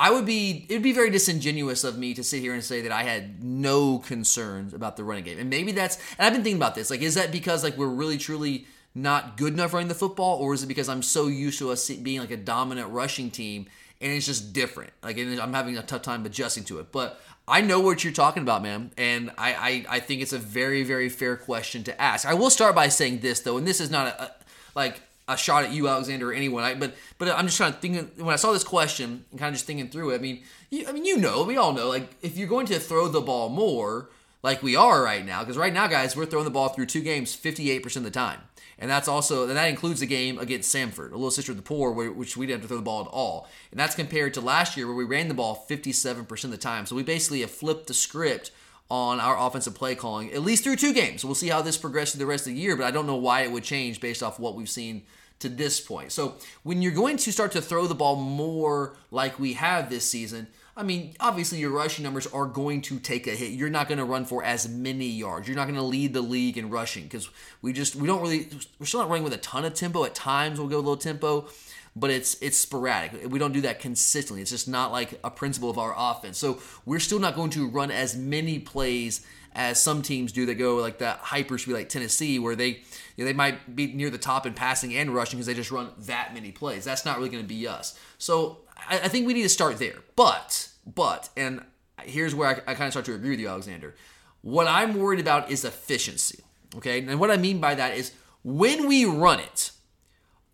I 0.00 0.10
would 0.10 0.24
be 0.24 0.64
it 0.70 0.72
would 0.72 0.82
be 0.82 0.92
very 0.92 1.10
disingenuous 1.10 1.84
of 1.84 1.98
me 1.98 2.14
to 2.14 2.24
sit 2.24 2.40
here 2.40 2.54
and 2.54 2.64
say 2.64 2.80
that 2.80 2.90
I 2.90 3.02
had 3.02 3.44
no 3.44 3.98
concerns 3.98 4.72
about 4.72 4.96
the 4.96 5.04
running 5.04 5.24
game. 5.24 5.38
And 5.38 5.50
maybe 5.50 5.72
that's 5.72 5.98
and 6.18 6.26
I've 6.26 6.32
been 6.32 6.42
thinking 6.42 6.56
about 6.58 6.74
this. 6.74 6.88
Like 6.90 7.02
is 7.02 7.16
that 7.16 7.30
because 7.30 7.62
like 7.62 7.76
we're 7.76 7.86
really 7.86 8.16
truly 8.16 8.66
not 8.94 9.36
good 9.36 9.52
enough 9.52 9.74
running 9.74 9.88
the 9.88 9.94
football 9.94 10.38
or 10.38 10.54
is 10.54 10.62
it 10.62 10.68
because 10.68 10.88
I'm 10.88 11.02
so 11.02 11.26
used 11.26 11.58
to 11.58 11.70
us 11.70 11.90
being 11.90 12.18
like 12.18 12.30
a 12.30 12.38
dominant 12.38 12.88
rushing 12.88 13.30
team 13.30 13.66
and 14.00 14.10
it's 14.10 14.24
just 14.24 14.54
different. 14.54 14.94
Like 15.02 15.18
I'm 15.18 15.52
having 15.52 15.76
a 15.76 15.82
tough 15.82 16.00
time 16.00 16.24
adjusting 16.24 16.64
to 16.64 16.78
it. 16.78 16.90
But 16.90 17.20
I 17.46 17.60
know 17.60 17.80
what 17.80 18.02
you're 18.02 18.12
talking 18.12 18.42
about, 18.42 18.62
man, 18.62 18.92
and 18.96 19.30
I, 19.36 19.52
I, 19.52 19.96
I 19.96 20.00
think 20.00 20.22
it's 20.22 20.32
a 20.32 20.38
very, 20.38 20.82
very 20.82 21.08
fair 21.08 21.36
question 21.36 21.82
to 21.84 22.00
ask. 22.00 22.26
I 22.26 22.32
will 22.32 22.48
start 22.48 22.74
by 22.74 22.88
saying 22.88 23.20
this 23.20 23.40
though, 23.40 23.58
and 23.58 23.66
this 23.66 23.80
is 23.80 23.90
not 23.90 24.06
a, 24.06 24.22
a 24.22 24.30
like 24.74 25.02
a 25.30 25.36
shot 25.36 25.64
at 25.64 25.72
you, 25.72 25.88
Alexander, 25.88 26.30
or 26.30 26.32
anyone. 26.32 26.64
I, 26.64 26.74
but 26.74 26.94
but 27.18 27.28
I'm 27.28 27.46
just 27.46 27.56
trying 27.56 27.72
to 27.72 27.78
think 27.78 28.16
when 28.16 28.32
I 28.32 28.36
saw 28.36 28.52
this 28.52 28.64
question 28.64 29.24
and 29.30 29.40
kind 29.40 29.48
of 29.48 29.54
just 29.54 29.66
thinking 29.66 29.88
through 29.88 30.10
it. 30.10 30.16
I 30.16 30.18
mean, 30.18 30.42
you, 30.70 30.86
I 30.88 30.92
mean, 30.92 31.04
you 31.04 31.16
know, 31.16 31.44
we 31.44 31.56
all 31.56 31.72
know, 31.72 31.88
like 31.88 32.10
if 32.22 32.36
you're 32.36 32.48
going 32.48 32.66
to 32.66 32.78
throw 32.78 33.08
the 33.08 33.20
ball 33.20 33.48
more, 33.48 34.10
like 34.42 34.62
we 34.62 34.76
are 34.76 35.02
right 35.02 35.24
now, 35.24 35.40
because 35.40 35.56
right 35.56 35.72
now, 35.72 35.86
guys, 35.86 36.16
we're 36.16 36.26
throwing 36.26 36.44
the 36.44 36.50
ball 36.50 36.70
through 36.70 36.86
two 36.86 37.02
games 37.02 37.36
58% 37.36 37.96
of 37.96 38.04
the 38.04 38.10
time. 38.10 38.40
And 38.78 38.90
that's 38.90 39.08
also, 39.08 39.46
and 39.46 39.56
that 39.56 39.68
includes 39.68 40.00
the 40.00 40.06
game 40.06 40.38
against 40.38 40.74
Samford, 40.74 41.10
a 41.10 41.16
little 41.16 41.30
sister 41.30 41.52
of 41.52 41.58
the 41.58 41.62
poor, 41.62 41.92
where, 41.92 42.10
which 42.10 42.38
we 42.38 42.46
didn't 42.46 42.62
have 42.62 42.62
to 42.62 42.68
throw 42.68 42.76
the 42.78 42.82
ball 42.82 43.02
at 43.02 43.08
all. 43.08 43.46
And 43.70 43.78
that's 43.78 43.94
compared 43.94 44.32
to 44.34 44.40
last 44.40 44.74
year 44.74 44.86
where 44.86 44.96
we 44.96 45.04
ran 45.04 45.28
the 45.28 45.34
ball 45.34 45.66
57% 45.68 46.44
of 46.44 46.50
the 46.50 46.56
time. 46.56 46.86
So 46.86 46.96
we 46.96 47.02
basically 47.02 47.42
have 47.42 47.50
flipped 47.50 47.88
the 47.88 47.94
script 47.94 48.52
on 48.90 49.20
our 49.20 49.38
offensive 49.38 49.74
play 49.74 49.94
calling, 49.94 50.32
at 50.32 50.42
least 50.42 50.64
through 50.64 50.76
two 50.76 50.94
games. 50.94 51.24
We'll 51.24 51.34
see 51.34 51.48
how 51.48 51.60
this 51.60 51.76
progresses 51.76 52.18
the 52.18 52.26
rest 52.26 52.46
of 52.46 52.54
the 52.54 52.58
year, 52.58 52.74
but 52.74 52.86
I 52.86 52.90
don't 52.90 53.06
know 53.06 53.16
why 53.16 53.42
it 53.42 53.52
would 53.52 53.62
change 53.64 54.00
based 54.00 54.22
off 54.22 54.40
what 54.40 54.56
we've 54.56 54.68
seen 54.68 55.02
to 55.40 55.48
this 55.48 55.80
point. 55.80 56.12
So 56.12 56.36
when 56.62 56.80
you're 56.80 56.92
going 56.92 57.16
to 57.18 57.32
start 57.32 57.52
to 57.52 57.60
throw 57.60 57.86
the 57.86 57.94
ball 57.94 58.16
more 58.16 58.96
like 59.10 59.38
we 59.38 59.54
have 59.54 59.90
this 59.90 60.08
season, 60.08 60.46
I 60.76 60.82
mean, 60.82 61.14
obviously 61.20 61.58
your 61.58 61.70
rushing 61.70 62.04
numbers 62.04 62.26
are 62.28 62.46
going 62.46 62.80
to 62.82 62.98
take 62.98 63.26
a 63.26 63.32
hit. 63.32 63.50
You're 63.50 63.70
not 63.70 63.88
going 63.88 63.98
to 63.98 64.04
run 64.04 64.24
for 64.24 64.42
as 64.44 64.68
many 64.68 65.08
yards. 65.08 65.48
You're 65.48 65.56
not 65.56 65.64
going 65.64 65.78
to 65.78 65.82
lead 65.82 66.14
the 66.14 66.22
league 66.22 66.56
in 66.56 66.70
rushing 66.70 67.02
because 67.02 67.28
we 67.60 67.72
just 67.72 67.96
we 67.96 68.06
don't 68.06 68.22
really 68.22 68.48
we're 68.78 68.86
still 68.86 69.00
not 69.00 69.08
running 69.08 69.24
with 69.24 69.32
a 69.32 69.38
ton 69.38 69.64
of 69.64 69.74
tempo. 69.74 70.04
At 70.04 70.14
times 70.14 70.58
we'll 70.58 70.68
go 70.68 70.76
a 70.76 70.78
little 70.78 70.96
tempo, 70.96 71.48
but 71.96 72.10
it's 72.10 72.40
it's 72.40 72.56
sporadic. 72.56 73.30
We 73.30 73.38
don't 73.38 73.52
do 73.52 73.62
that 73.62 73.80
consistently. 73.80 74.42
It's 74.42 74.50
just 74.50 74.68
not 74.68 74.92
like 74.92 75.18
a 75.24 75.30
principle 75.30 75.68
of 75.68 75.78
our 75.78 75.94
offense. 75.96 76.38
So 76.38 76.60
we're 76.86 77.00
still 77.00 77.18
not 77.18 77.34
going 77.34 77.50
to 77.50 77.68
run 77.68 77.90
as 77.90 78.16
many 78.16 78.58
plays 78.58 79.26
as 79.52 79.82
some 79.82 80.00
teams 80.00 80.32
do 80.32 80.46
that 80.46 80.54
go 80.54 80.76
like 80.76 80.98
that 80.98 81.18
hyper 81.18 81.58
speed 81.58 81.72
like 81.72 81.88
Tennessee 81.88 82.38
where 82.38 82.54
they 82.54 82.82
you 83.16 83.24
know, 83.24 83.28
they 83.28 83.36
might 83.36 83.74
be 83.74 83.92
near 83.92 84.10
the 84.10 84.18
top 84.18 84.46
in 84.46 84.54
passing 84.54 84.94
and 84.94 85.14
rushing 85.14 85.38
because 85.38 85.46
they 85.46 85.54
just 85.54 85.70
run 85.70 85.90
that 85.98 86.32
many 86.34 86.52
plays. 86.52 86.84
That's 86.84 87.04
not 87.04 87.18
really 87.18 87.30
going 87.30 87.42
to 87.42 87.48
be 87.48 87.66
us. 87.66 87.98
So 88.18 88.58
I, 88.88 89.00
I 89.00 89.08
think 89.08 89.26
we 89.26 89.34
need 89.34 89.42
to 89.42 89.48
start 89.48 89.78
there. 89.78 89.96
But 90.16 90.68
but 90.86 91.28
and 91.36 91.64
here's 92.02 92.34
where 92.34 92.48
I, 92.48 92.72
I 92.72 92.74
kind 92.74 92.86
of 92.86 92.92
start 92.92 93.06
to 93.06 93.14
agree 93.14 93.30
with 93.30 93.40
you, 93.40 93.48
Alexander. 93.48 93.94
What 94.42 94.66
I'm 94.66 94.94
worried 94.98 95.20
about 95.20 95.50
is 95.50 95.64
efficiency. 95.64 96.42
Okay, 96.76 97.00
and 97.00 97.18
what 97.18 97.30
I 97.30 97.36
mean 97.36 97.60
by 97.60 97.74
that 97.74 97.96
is 97.96 98.12
when 98.42 98.88
we 98.88 99.04
run 99.04 99.40
it, 99.40 99.72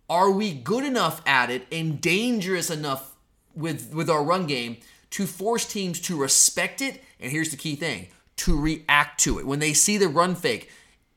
are 0.08 0.30
we 0.30 0.52
good 0.52 0.84
enough 0.84 1.20
at 1.26 1.50
it 1.50 1.66
and 1.70 2.00
dangerous 2.00 2.70
enough 2.70 3.14
with 3.54 3.92
with 3.94 4.08
our 4.08 4.24
run 4.24 4.46
game 4.46 4.78
to 5.10 5.26
force 5.26 5.66
teams 5.66 6.00
to 6.00 6.16
respect 6.16 6.80
it? 6.80 7.02
And 7.20 7.30
here's 7.30 7.50
the 7.50 7.56
key 7.56 7.76
thing: 7.76 8.08
to 8.36 8.58
react 8.58 9.20
to 9.20 9.38
it 9.38 9.46
when 9.46 9.58
they 9.58 9.72
see 9.72 9.98
the 9.98 10.08
run 10.08 10.34
fake. 10.34 10.70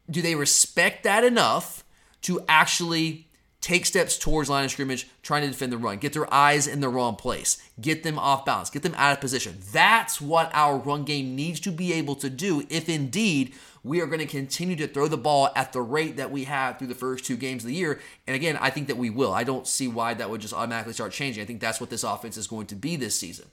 Do 0.10 0.22
they 0.22 0.36
respect 0.36 1.04
that 1.04 1.24
enough 1.24 1.84
to 2.24 2.44
actually 2.48 3.30
take 3.62 3.86
steps 3.86 4.18
towards 4.18 4.50
line 4.50 4.66
of 4.66 4.72
scrimmage, 4.72 5.08
trying 5.22 5.42
to 5.42 5.48
defend 5.50 5.72
the 5.72 5.78
run, 5.78 5.98
get 5.98 6.14
their 6.14 6.32
eyes 6.34 6.66
in 6.66 6.80
the 6.80 6.88
wrong 6.88 7.16
place, 7.16 7.62
get 7.80 8.04
them 8.04 8.18
off 8.18 8.46
balance, 8.46 8.70
get 8.70 8.84
them 8.84 8.96
out 8.96 9.12
of 9.12 9.20
position. 9.20 9.58
That's 9.72 10.22
what 10.22 10.50
our 10.54 10.78
run 10.78 11.04
game 11.04 11.36
needs 11.36 11.60
to 11.62 11.72
be 11.72 11.92
able 11.94 12.16
to 12.16 12.30
do 12.30 12.66
if 12.70 12.88
indeed 12.88 13.54
we 13.84 14.02
are 14.02 14.06
going 14.06 14.20
to 14.20 14.26
continue 14.26 14.76
to 14.78 14.88
throw 14.88 15.08
the 15.08 15.18
ball 15.18 15.50
at 15.56 15.74
the 15.74 15.82
rate 15.82 16.18
that 16.18 16.32
we 16.32 16.46
have 16.46 16.78
through 16.78 16.88
the 16.88 16.96
first 16.96 17.26
two 17.26 17.38
games 17.38 17.64
of 17.64 17.68
the 17.68 17.76
year. 17.76 18.00
And 18.28 18.36
again, 18.36 18.58
I 18.62 18.70
think 18.70 18.88
that 18.88 18.98
we 18.98 19.10
will. 19.10 19.34
I 19.34 19.44
don't 19.44 19.68
see 19.68 19.88
why 19.88 20.14
that 20.14 20.30
would 20.30 20.42
just 20.42 20.54
automatically 20.54 20.94
start 20.94 21.12
changing. 21.12 21.44
I 21.44 21.46
think 21.46 21.60
that's 21.60 21.82
what 21.82 21.90
this 21.90 22.04
offense 22.04 22.38
is 22.38 22.48
going 22.48 22.68
to 22.68 22.76
be 22.76 22.96
this 22.96 23.18
season. 23.18 23.46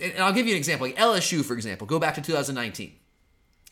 And 0.00 0.18
I'll 0.18 0.32
give 0.32 0.46
you 0.46 0.52
an 0.52 0.58
example. 0.58 0.86
Like 0.86 0.96
LSU, 0.96 1.44
for 1.44 1.54
example, 1.54 1.86
go 1.86 1.98
back 1.98 2.14
to 2.14 2.22
2019 2.22 2.92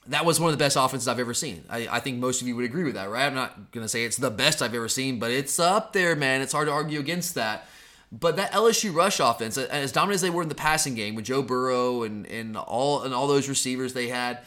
that 0.08 0.24
was 0.24 0.40
one 0.40 0.52
of 0.52 0.58
the 0.58 0.62
best 0.62 0.76
offenses 0.76 1.06
I've 1.06 1.20
ever 1.20 1.34
seen. 1.34 1.64
I, 1.68 1.88
I, 1.90 2.00
think 2.00 2.18
most 2.18 2.40
of 2.40 2.48
you 2.48 2.56
would 2.56 2.64
agree 2.64 2.84
with 2.84 2.94
that, 2.94 3.10
right? 3.10 3.26
I'm 3.26 3.34
not 3.34 3.72
going 3.72 3.84
to 3.84 3.88
say 3.88 4.04
it's 4.04 4.16
the 4.16 4.30
best 4.30 4.62
I've 4.62 4.74
ever 4.74 4.88
seen, 4.88 5.18
but 5.18 5.30
it's 5.30 5.58
up 5.58 5.92
there, 5.92 6.16
man. 6.16 6.40
It's 6.40 6.52
hard 6.52 6.68
to 6.68 6.72
argue 6.72 6.98
against 6.98 7.34
that. 7.34 7.68
But 8.10 8.36
that 8.36 8.52
LSU 8.52 8.94
rush 8.94 9.20
offense, 9.20 9.58
as 9.58 9.92
dominant 9.92 10.16
as 10.16 10.20
they 10.22 10.30
were 10.30 10.42
in 10.42 10.48
the 10.48 10.54
passing 10.54 10.94
game 10.94 11.14
with 11.14 11.26
Joe 11.26 11.42
Burrow 11.42 12.04
and, 12.04 12.26
and 12.26 12.56
all 12.56 13.02
and 13.02 13.12
all 13.12 13.26
those 13.26 13.50
receivers 13.50 13.92
they 13.92 14.08
had, 14.08 14.40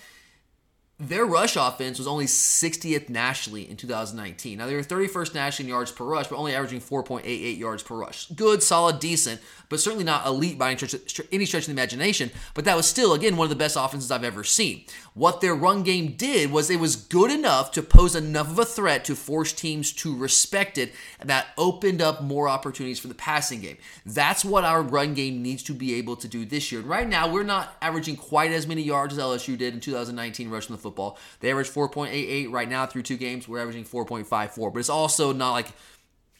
their 1.01 1.25
rush 1.25 1.55
offense 1.55 1.97
was 1.97 2.07
only 2.07 2.25
60th 2.25 3.09
nationally 3.09 3.67
in 3.67 3.75
2019. 3.75 4.59
Now 4.59 4.67
they 4.67 4.75
were 4.75 4.83
31st 4.83 5.33
nationally 5.33 5.69
in 5.69 5.73
yards 5.73 5.91
per 5.91 6.05
rush, 6.05 6.27
but 6.27 6.37
only 6.37 6.53
averaging 6.53 6.79
4.88 6.79 7.57
yards 7.57 7.81
per 7.81 7.95
rush. 7.95 8.27
Good, 8.29 8.61
solid, 8.61 8.99
decent, 8.99 9.41
but 9.67 9.79
certainly 9.79 10.05
not 10.05 10.27
elite 10.27 10.59
by 10.59 10.69
any 10.71 10.77
stretch, 10.77 11.21
any 11.31 11.45
stretch 11.45 11.63
of 11.63 11.67
the 11.67 11.71
imagination. 11.71 12.29
But 12.53 12.65
that 12.65 12.77
was 12.77 12.85
still, 12.85 13.13
again, 13.13 13.35
one 13.35 13.45
of 13.45 13.49
the 13.49 13.55
best 13.55 13.77
offenses 13.79 14.11
I've 14.11 14.23
ever 14.23 14.43
seen. 14.43 14.85
What 15.13 15.41
their 15.41 15.53
run 15.53 15.83
game 15.83 16.13
did 16.13 16.51
was 16.51 16.69
it 16.69 16.79
was 16.79 16.95
good 16.95 17.31
enough 17.31 17.71
to 17.71 17.83
pose 17.83 18.15
enough 18.15 18.49
of 18.49 18.59
a 18.59 18.65
threat 18.65 19.03
to 19.05 19.15
force 19.15 19.51
teams 19.51 19.91
to 19.93 20.15
respect 20.15 20.77
it, 20.77 20.93
that 21.23 21.47
opened 21.57 22.01
up 22.01 22.23
more 22.23 22.47
opportunities 22.47 22.99
for 22.99 23.09
the 23.09 23.13
passing 23.13 23.59
game. 23.59 23.77
That's 24.05 24.45
what 24.45 24.63
our 24.63 24.81
run 24.81 25.13
game 25.13 25.41
needs 25.41 25.63
to 25.63 25.73
be 25.73 25.95
able 25.95 26.15
to 26.15 26.29
do 26.29 26.45
this 26.45 26.71
year. 26.71 26.79
Right 26.79 27.07
now, 27.07 27.29
we're 27.29 27.43
not 27.43 27.75
averaging 27.81 28.15
quite 28.15 28.51
as 28.51 28.67
many 28.67 28.83
yards 28.83 29.17
as 29.17 29.23
LSU 29.23 29.57
did 29.57 29.73
in 29.73 29.81
2019 29.81 30.49
rushing 30.49 30.75
the 30.75 30.81
football. 30.81 31.19
They 31.41 31.51
averaged 31.51 31.73
4.88 31.73 32.49
right 32.49 32.69
now 32.69 32.85
through 32.85 33.03
two 33.03 33.17
games. 33.17 33.49
We're 33.49 33.59
averaging 33.59 33.83
4.54, 33.83 34.71
but 34.71 34.79
it's 34.79 34.89
also 34.89 35.33
not 35.33 35.51
like 35.51 35.73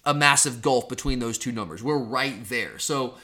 a 0.06 0.14
massive 0.14 0.62
gulf 0.62 0.88
between 0.88 1.20
those 1.20 1.38
two 1.38 1.52
numbers. 1.52 1.84
We're 1.84 1.98
right 1.98 2.46
there. 2.46 2.80
So 2.80 3.16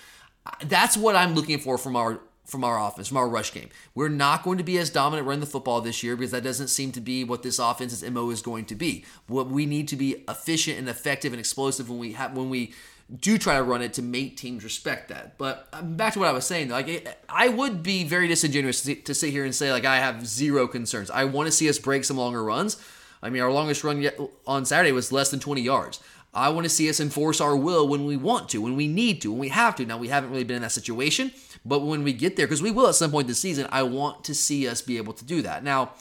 uh, 0.45 0.51
that's 0.65 0.97
what 0.97 1.15
I'm 1.15 1.35
looking 1.35 1.59
for 1.59 1.77
from 1.77 1.95
our 1.95 2.19
from 2.47 2.63
our 2.63 2.81
offense, 2.81 3.09
from 3.09 3.17
our 3.17 3.27
rush 3.27 3.53
game. 3.53 3.69
We're 3.93 4.07
not 4.07 4.43
going 4.43 4.57
to 4.57 4.63
be 4.63 4.77
as 4.77 4.89
dominant 4.89 5.27
running 5.27 5.41
the 5.41 5.45
football 5.45 5.81
this 5.81 6.01
year 6.01 6.15
because 6.15 6.31
that 6.31 6.43
doesn't 6.43 6.69
seem 6.69 6.93
to 6.93 7.01
be 7.01 7.23
what 7.23 7.43
this 7.43 7.59
offense's 7.59 8.09
MO 8.09 8.29
is 8.29 8.41
going 8.41 8.65
to 8.65 8.75
be. 8.75 9.03
What 9.27 9.49
we 9.49 9.65
need 9.65 9.89
to 9.89 9.97
be 9.97 10.23
efficient 10.29 10.79
and 10.79 10.87
effective 10.87 11.33
and 11.33 11.39
explosive 11.39 11.89
when 11.89 11.99
we 11.99 12.13
have 12.13 12.35
when 12.35 12.49
we 12.49 12.73
do 13.19 13.37
try 13.37 13.55
to 13.55 13.63
run 13.63 13.81
it 13.81 13.93
to 13.93 14.01
make 14.01 14.37
teams 14.37 14.63
respect 14.63 15.09
that. 15.09 15.37
But 15.37 15.67
um, 15.73 15.95
back 15.95 16.13
to 16.13 16.19
what 16.19 16.27
I 16.27 16.31
was 16.31 16.45
saying, 16.45 16.69
like 16.69 17.17
I 17.29 17.49
would 17.49 17.83
be 17.83 18.03
very 18.05 18.27
disingenuous 18.27 18.81
to 18.83 19.13
sit 19.13 19.31
here 19.31 19.45
and 19.45 19.53
say 19.53 19.71
like 19.71 19.85
I 19.85 19.97
have 19.97 20.25
zero 20.25 20.67
concerns. 20.67 21.11
I 21.11 21.25
want 21.25 21.47
to 21.47 21.51
see 21.51 21.69
us 21.69 21.77
break 21.79 22.05
some 22.05 22.17
longer 22.17 22.43
runs. 22.43 22.77
I 23.21 23.29
mean, 23.29 23.41
our 23.41 23.51
longest 23.51 23.83
run 23.83 24.01
yet 24.01 24.19
on 24.45 24.65
Saturday 24.65 24.91
was 24.91 25.11
less 25.11 25.31
than 25.31 25.39
20 25.39 25.61
yards. 25.61 25.99
I 26.37 26.49
want 26.49 26.65
to 26.65 26.69
see 26.69 26.89
us 26.89 26.99
enforce 26.99 27.41
our 27.41 27.55
will 27.55 27.87
when 27.87 28.05
we 28.05 28.15
want 28.15 28.49
to, 28.49 28.61
when 28.61 28.75
we 28.75 28.87
need 28.87 29.21
to, 29.21 29.31
when 29.31 29.39
we 29.39 29.49
have 29.49 29.75
to. 29.77 29.85
Now, 29.85 29.97
we 29.97 30.07
haven't 30.07 30.29
really 30.29 30.43
been 30.43 30.57
in 30.57 30.61
that 30.61 30.71
situation, 30.71 31.31
but 31.65 31.79
when 31.79 32.03
we 32.03 32.13
get 32.13 32.35
there, 32.35 32.45
because 32.45 32.61
we 32.61 32.71
will 32.71 32.87
at 32.87 32.95
some 32.95 33.11
point 33.11 33.27
this 33.27 33.39
season, 33.39 33.67
I 33.71 33.83
want 33.83 34.23
to 34.25 34.35
see 34.35 34.67
us 34.67 34.81
be 34.81 34.97
able 34.97 35.13
to 35.13 35.25
do 35.25 35.41
that. 35.41 35.63
Now, 35.63 35.93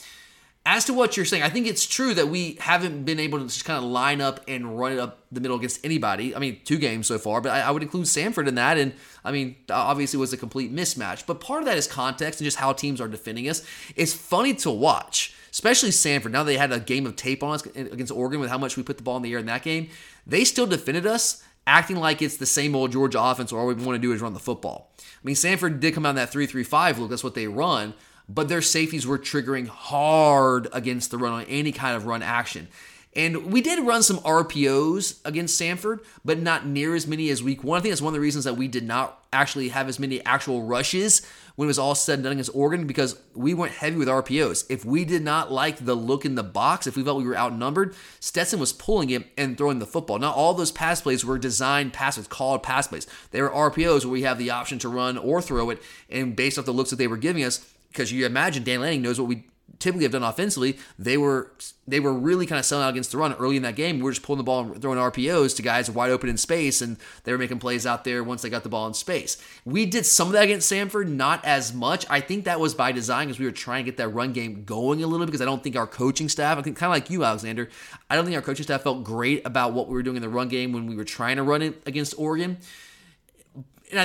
as 0.67 0.85
to 0.87 0.93
what 0.93 1.17
you're 1.17 1.25
saying, 1.25 1.45
I 1.45 1.49
think 1.49 1.69
it's 1.69 1.87
true 1.87 2.13
that 2.15 2.27
we 2.27 2.59
haven't 2.61 3.05
been 3.05 3.21
able 3.21 3.39
to 3.39 3.45
just 3.45 3.65
kind 3.65 3.79
of 3.79 3.89
line 3.89 4.21
up 4.21 4.41
and 4.49 4.77
run 4.77 4.93
it 4.93 4.99
up 4.99 5.21
the 5.31 5.41
middle 5.41 5.57
against 5.57 5.85
anybody. 5.85 6.35
I 6.35 6.41
mean, 6.41 6.61
two 6.65 6.77
games 6.77 7.07
so 7.07 7.19
far, 7.19 7.41
but 7.41 7.53
I, 7.53 7.61
I 7.61 7.71
would 7.71 7.85
include 7.85 8.07
Samford 8.07 8.49
in 8.49 8.57
that. 8.57 8.77
And 8.77 8.93
I 9.25 9.31
mean, 9.31 9.55
obviously, 9.71 10.19
it 10.19 10.21
was 10.21 10.33
a 10.33 10.37
complete 10.37 10.75
mismatch. 10.75 11.25
But 11.25 11.41
part 11.41 11.61
of 11.61 11.67
that 11.67 11.79
is 11.79 11.87
context 11.87 12.41
and 12.41 12.45
just 12.45 12.57
how 12.57 12.73
teams 12.73 13.01
are 13.01 13.07
defending 13.07 13.49
us. 13.49 13.63
It's 13.95 14.13
funny 14.13 14.55
to 14.55 14.71
watch, 14.73 15.36
especially 15.57 15.89
Samford. 15.89 16.33
Now 16.33 16.45
they 16.45 16.59
had 16.59 16.71
a 16.71 16.79
game 16.79 17.07
of 17.07 17.17
tape 17.17 17.43
on 17.43 17.55
us 17.55 17.65
against 17.65 18.13
Oregon 18.13 18.41
with 18.41 18.51
how 18.51 18.59
much 18.59 18.77
we 18.77 18.83
put 18.83 18.99
the 18.99 19.03
ball 19.03 19.17
in 19.17 19.23
the 19.23 19.33
air 19.33 19.39
in 19.39 19.47
that 19.47 19.63
game. 19.63 19.89
They 20.27 20.45
still 20.45 20.67
defended 20.67 21.07
us 21.07 21.43
acting 21.67 21.97
like 21.97 22.21
it's 22.21 22.37
the 22.37 22.45
same 22.45 22.77
old 22.77 22.93
Georgia 22.93 23.23
offense 23.23 23.51
where 23.51 23.63
all 23.63 23.67
we 23.67 23.73
want 23.73 23.97
to 23.97 23.99
do 23.99 24.13
is 24.13 24.21
run 24.21 24.35
the 24.35 24.39
football. 24.39 24.93
I 25.01 25.03
mean, 25.25 25.35
Samford 25.35 25.81
did 25.81 25.95
come 25.95 26.05
out 26.05 26.11
in 26.11 26.17
that 26.17 26.31
3 26.31 26.45
3 26.45 26.63
5 26.63 26.99
look. 26.99 27.09
That's 27.09 27.25
what 27.25 27.35
they 27.35 27.47
run 27.47 27.95
but 28.29 28.49
their 28.49 28.63
safeties 28.63 29.07
were 29.07 29.19
triggering 29.19 29.69
hard 29.69 30.69
against 30.73 31.11
the 31.11 31.19
run 31.19 31.33
on 31.33 31.45
any 31.45 31.73
kind 31.73 31.97
of 31.97 32.07
run 32.07 32.23
action. 32.23 32.69
And 33.17 33.51
we 33.51 33.63
did 33.63 33.85
run 33.85 34.03
some 34.03 34.19
RPOs 34.19 35.21
against 35.25 35.59
Samford, 35.59 36.01
but 36.23 36.39
not 36.39 36.67
near 36.67 36.95
as 36.95 37.07
many 37.07 37.31
as 37.31 37.43
week 37.43 37.65
one. 37.65 37.79
I 37.79 37.81
think 37.81 37.93
that's 37.93 38.03
one 38.03 38.11
of 38.11 38.15
the 38.15 38.21
reasons 38.21 38.45
that 38.45 38.59
we 38.59 38.69
did 38.69 38.85
not 38.85 39.25
actually 39.33 39.71
have 39.71 39.89
as 39.89 39.99
many 39.99 40.23
actual 40.27 40.63
rushes 40.65 41.27
when 41.57 41.65
it 41.65 41.69
was 41.69 41.79
all 41.79 41.95
said 41.95 42.19
and 42.19 42.25
done 42.25 42.33
against 42.33 42.55
Oregon 42.55 42.87
because 42.87 43.19
we 43.35 43.55
went 43.55 43.73
heavy 43.73 43.97
with 43.97 44.09
RPOs. 44.09 44.67
If 44.69 44.85
we 44.85 45.07
did 45.07 45.23
not 45.23 45.51
like 45.51 45.87
the 45.87 45.95
look 45.95 46.27
in 46.27 46.35
the 46.35 46.43
box, 46.43 46.87
if 46.87 46.95
we 46.95 47.03
felt 47.03 47.17
we 47.17 47.25
were 47.25 47.39
outnumbered, 47.39 47.97
Stetson 48.21 48.61
was 48.61 48.75
pulling 48.75 49.09
it 49.09 49.27
and 49.39 49.57
throwing 49.57 49.79
the 49.79 49.87
football. 49.87 50.19
Now, 50.19 50.33
all 50.33 50.53
those 50.53 50.71
pass 50.71 51.01
plays 51.01 51.25
were 51.25 51.39
designed 51.39 51.95
passes, 51.95 52.29
called 52.29 52.63
pass 52.63 52.87
plays. 52.87 53.07
They 53.31 53.41
were 53.41 53.49
RPOs 53.49 54.05
where 54.05 54.13
we 54.13 54.23
have 54.23 54.37
the 54.37 54.51
option 54.51 54.79
to 54.81 54.91
run 54.91 55.17
or 55.17 55.41
throw 55.41 55.71
it, 55.71 55.83
and 56.11 56.37
based 56.37 56.59
off 56.59 56.67
the 56.67 56.73
looks 56.73 56.91
that 56.91 56.97
they 56.97 57.09
were 57.09 57.17
giving 57.17 57.45
us, 57.45 57.67
because 57.89 58.13
you 58.13 58.27
imagine 58.27 58.63
Dan 58.63 58.83
Lanning 58.83 59.01
knows 59.01 59.19
what 59.19 59.29
we 59.29 59.47
typically 59.79 60.05
have 60.05 60.13
done 60.13 60.23
offensively. 60.23 60.79
They 60.99 61.17
were 61.17 61.53
they 61.89 62.01
were 62.01 62.13
really 62.13 62.47
kind 62.47 62.59
of 62.59 62.65
selling 62.65 62.85
out 62.85 62.91
against 62.91 63.13
the 63.13 63.19
run 63.19 63.33
early 63.35 63.57
in 63.57 63.63
that 63.63 63.77
game. 63.77 63.97
We 63.99 64.03
were 64.03 64.11
just 64.11 64.25
pulling 64.25 64.39
the 64.39 64.45
ball 64.45 64.61
and 64.63 64.83
throwing 64.83 64.99
RPOs 64.99 65.55
to 65.57 65.63
guys 65.63 65.91
wide 65.91 66.11
open 66.11 66.29
in 66.29 66.37
space, 66.37 66.83
and 66.83 66.97
they 67.25 67.33
were 67.33 67.39
making 67.39 67.59
plays 67.59 67.87
out 67.87 68.05
there 68.05 68.25
once 68.25 68.43
they 68.43 68.51
got 68.51 68.63
the 68.63 68.69
ball 68.69 68.87
in 68.87 68.95
space. 68.95 69.37
We 69.65 69.87
did 69.87 70.05
some 70.05 70.29
of 70.29 70.33
that 70.33 70.45
against 70.45 70.71
Samford, 70.71 71.09
not 71.09 71.45
as 71.45 71.73
much. 71.73 72.05
I 72.11 72.21
think 72.21 72.45
that 72.45 72.59
was 72.59 72.75
by 72.75 72.93
design 72.93 73.29
because 73.29 73.39
we 73.39 73.47
were 73.47 73.53
trying 73.53 73.85
to 73.85 73.91
get 73.91 73.99
that 73.99 74.09
run 74.09 74.33
game 74.33 74.65
going 74.65 75.03
a 75.03 75.07
little 75.07 75.25
bit, 75.25 75.31
because 75.31 75.43
I 75.43 75.47
don't 75.47 75.63
think 75.63 75.77
our 75.77 75.87
coaching 75.87 76.29
staff, 76.29 76.59
I 76.59 76.63
think 76.63 76.77
kind 76.77 76.91
of 76.91 76.95
like 76.95 77.11
you, 77.11 77.25
Alexander, 77.25 77.69
I 78.11 78.17
don't 78.17 78.25
think 78.25 78.37
our 78.37 78.43
coaching 78.43 78.65
staff 78.65 78.83
felt 78.83 79.05
great 79.05 79.47
about 79.47 79.73
what 79.73 79.89
we 79.89 79.95
were 79.95 80.03
doing 80.03 80.17
in 80.17 80.23
the 80.23 80.29
run 80.29 80.49
game 80.49 80.73
when 80.73 80.87
we 80.87 80.97
were 80.97 81.05
trying 81.05 81.37
to 81.37 81.43
run 81.43 81.63
it 81.63 81.83
against 81.87 82.15
Oregon 82.19 82.59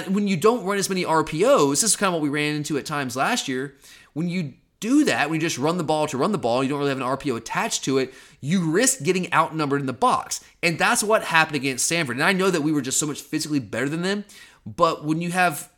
when 0.08 0.28
you 0.28 0.38
don't 0.38 0.64
run 0.64 0.78
as 0.78 0.90
many 0.90 1.04
RPOs, 1.04 1.82
this 1.82 1.84
is 1.84 1.96
kind 1.96 2.10
of 2.10 2.14
what 2.14 2.22
we 2.22 2.30
ran 2.30 2.56
into 2.56 2.78
at 2.78 2.86
times 2.86 3.16
last 3.16 3.48
year. 3.48 3.76
When 4.14 4.30
you 4.30 4.54
do 4.82 5.06
that, 5.06 5.30
when 5.30 5.40
you 5.40 5.48
just 5.48 5.58
run 5.58 5.78
the 5.78 5.84
ball 5.86 6.08
to 6.08 6.18
run 6.18 6.34
the 6.34 6.38
ball, 6.38 6.62
you 6.62 6.70
don't 6.70 6.80
really 6.80 6.90
have 6.90 6.98
an 7.00 7.06
RPO 7.06 7.38
attached 7.38 7.86
to 7.86 8.00
it, 8.00 8.14
you 8.42 8.70
risk 8.70 9.04
getting 9.04 9.32
outnumbered 9.34 9.80
in 9.80 9.88
the 9.88 9.94
box. 9.94 10.44
And 10.62 10.78
that's 10.78 11.04
what 11.04 11.24
happened 11.24 11.56
against 11.56 11.90
Samford. 11.90 12.12
And 12.12 12.24
I 12.24 12.34
know 12.34 12.52
that 12.52 12.64
we 12.64 12.74
were 12.74 12.82
just 12.82 13.00
so 13.00 13.08
much 13.08 13.22
physically 13.22 13.60
better 13.60 13.88
than 13.88 14.02
them, 14.02 14.26
but 14.66 15.06
when 15.06 15.22
you 15.22 15.32
have 15.32 15.72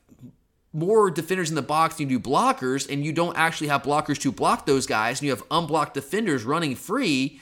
more 0.73 1.11
defenders 1.11 1.49
in 1.49 1.55
the 1.55 1.61
box 1.61 1.95
than 1.95 2.09
you 2.09 2.17
do 2.17 2.29
blockers, 2.29 2.91
and 2.91 3.05
you 3.05 3.13
don't 3.13 3.37
actually 3.37 3.67
have 3.67 3.83
blockers 3.83 4.17
to 4.19 4.31
block 4.31 4.65
those 4.65 4.87
guys, 4.87 5.19
and 5.19 5.25
you 5.27 5.31
have 5.31 5.43
unblocked 5.51 5.93
defenders 5.93 6.43
running 6.43 6.75
free, 6.75 7.39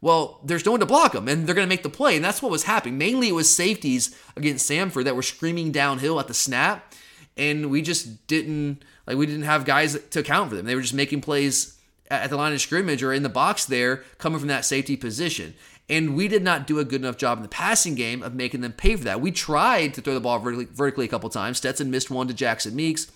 well, 0.00 0.40
there's 0.44 0.66
no 0.66 0.72
one 0.72 0.80
to 0.80 0.86
block 0.86 1.12
them, 1.12 1.28
and 1.28 1.46
they're 1.46 1.54
going 1.54 1.66
to 1.66 1.72
make 1.72 1.84
the 1.84 1.88
play. 1.88 2.16
And 2.16 2.24
that's 2.24 2.42
what 2.42 2.50
was 2.50 2.64
happening. 2.64 2.98
Mainly, 2.98 3.28
it 3.28 3.34
was 3.34 3.54
safeties 3.54 4.16
against 4.36 4.68
Samford 4.68 5.04
that 5.04 5.14
were 5.14 5.22
screaming 5.22 5.70
downhill 5.70 6.18
at 6.18 6.26
the 6.26 6.34
snap, 6.34 6.92
and 7.36 7.70
we 7.70 7.82
just 7.82 8.26
didn't 8.26 8.82
like 9.06 9.16
we 9.16 9.26
didn't 9.26 9.42
have 9.42 9.64
guys 9.64 9.98
to 10.10 10.20
account 10.20 10.50
for 10.50 10.56
them. 10.56 10.66
They 10.66 10.74
were 10.74 10.82
just 10.82 10.94
making 10.94 11.20
plays 11.20 11.78
at 12.10 12.30
the 12.30 12.36
line 12.36 12.52
of 12.52 12.60
scrimmage 12.60 13.02
or 13.02 13.12
in 13.12 13.22
the 13.22 13.28
box 13.28 13.64
there, 13.64 14.04
coming 14.18 14.38
from 14.38 14.48
that 14.48 14.64
safety 14.64 14.96
position. 14.96 15.54
And 15.88 16.14
we 16.14 16.28
did 16.28 16.42
not 16.42 16.66
do 16.66 16.78
a 16.78 16.84
good 16.84 17.00
enough 17.00 17.16
job 17.16 17.38
in 17.38 17.42
the 17.42 17.48
passing 17.48 17.94
game 17.94 18.22
of 18.22 18.34
making 18.34 18.60
them 18.60 18.72
pay 18.72 18.96
for 18.96 19.04
that. 19.04 19.20
We 19.20 19.30
tried 19.30 19.94
to 19.94 20.00
throw 20.00 20.14
the 20.14 20.20
ball 20.20 20.38
vertically, 20.38 20.66
vertically 20.66 21.04
a 21.06 21.08
couple 21.08 21.28
times. 21.30 21.58
Stetson 21.58 21.90
missed 21.90 22.10
one 22.10 22.28
to 22.28 22.34
Jackson 22.34 22.76
Meeks, 22.76 23.10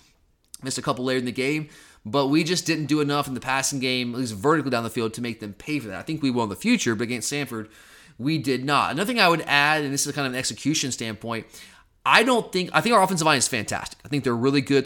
missed 0.63 0.77
a 0.77 0.81
couple 0.81 1.05
later 1.05 1.19
in 1.19 1.25
the 1.25 1.31
game, 1.31 1.69
but 2.05 2.27
we 2.27 2.43
just 2.43 2.65
didn't 2.65 2.85
do 2.85 3.01
enough 3.01 3.27
in 3.27 3.33
the 3.33 3.39
passing 3.39 3.79
game, 3.79 4.13
at 4.13 4.19
least 4.19 4.35
vertically 4.35 4.71
down 4.71 4.83
the 4.83 4.89
field, 4.89 5.13
to 5.13 5.21
make 5.21 5.39
them 5.39 5.53
pay 5.53 5.79
for 5.79 5.87
that. 5.87 5.99
I 5.99 6.03
think 6.03 6.21
we 6.21 6.31
will 6.31 6.43
in 6.43 6.49
the 6.49 6.55
future, 6.55 6.95
but 6.95 7.03
against 7.03 7.31
Samford, 7.31 7.69
we 8.17 8.37
did 8.37 8.65
not. 8.65 8.91
Another 8.91 9.07
thing 9.07 9.19
I 9.19 9.29
would 9.29 9.43
add, 9.47 9.83
and 9.83 9.93
this 9.93 10.07
is 10.07 10.13
kind 10.13 10.27
of 10.27 10.33
an 10.33 10.39
execution 10.39 10.91
standpoint, 10.91 11.45
I 12.09 12.23
don't 12.23 12.49
think 12.53 12.69
I 12.71 12.79
think 12.79 12.95
our 12.95 13.03
offensive 13.03 13.25
line 13.25 13.37
is 13.37 13.49
fantastic. 13.49 13.99
I 14.05 14.07
think 14.07 14.23
they're 14.23 14.33
really 14.33 14.61
good. 14.61 14.85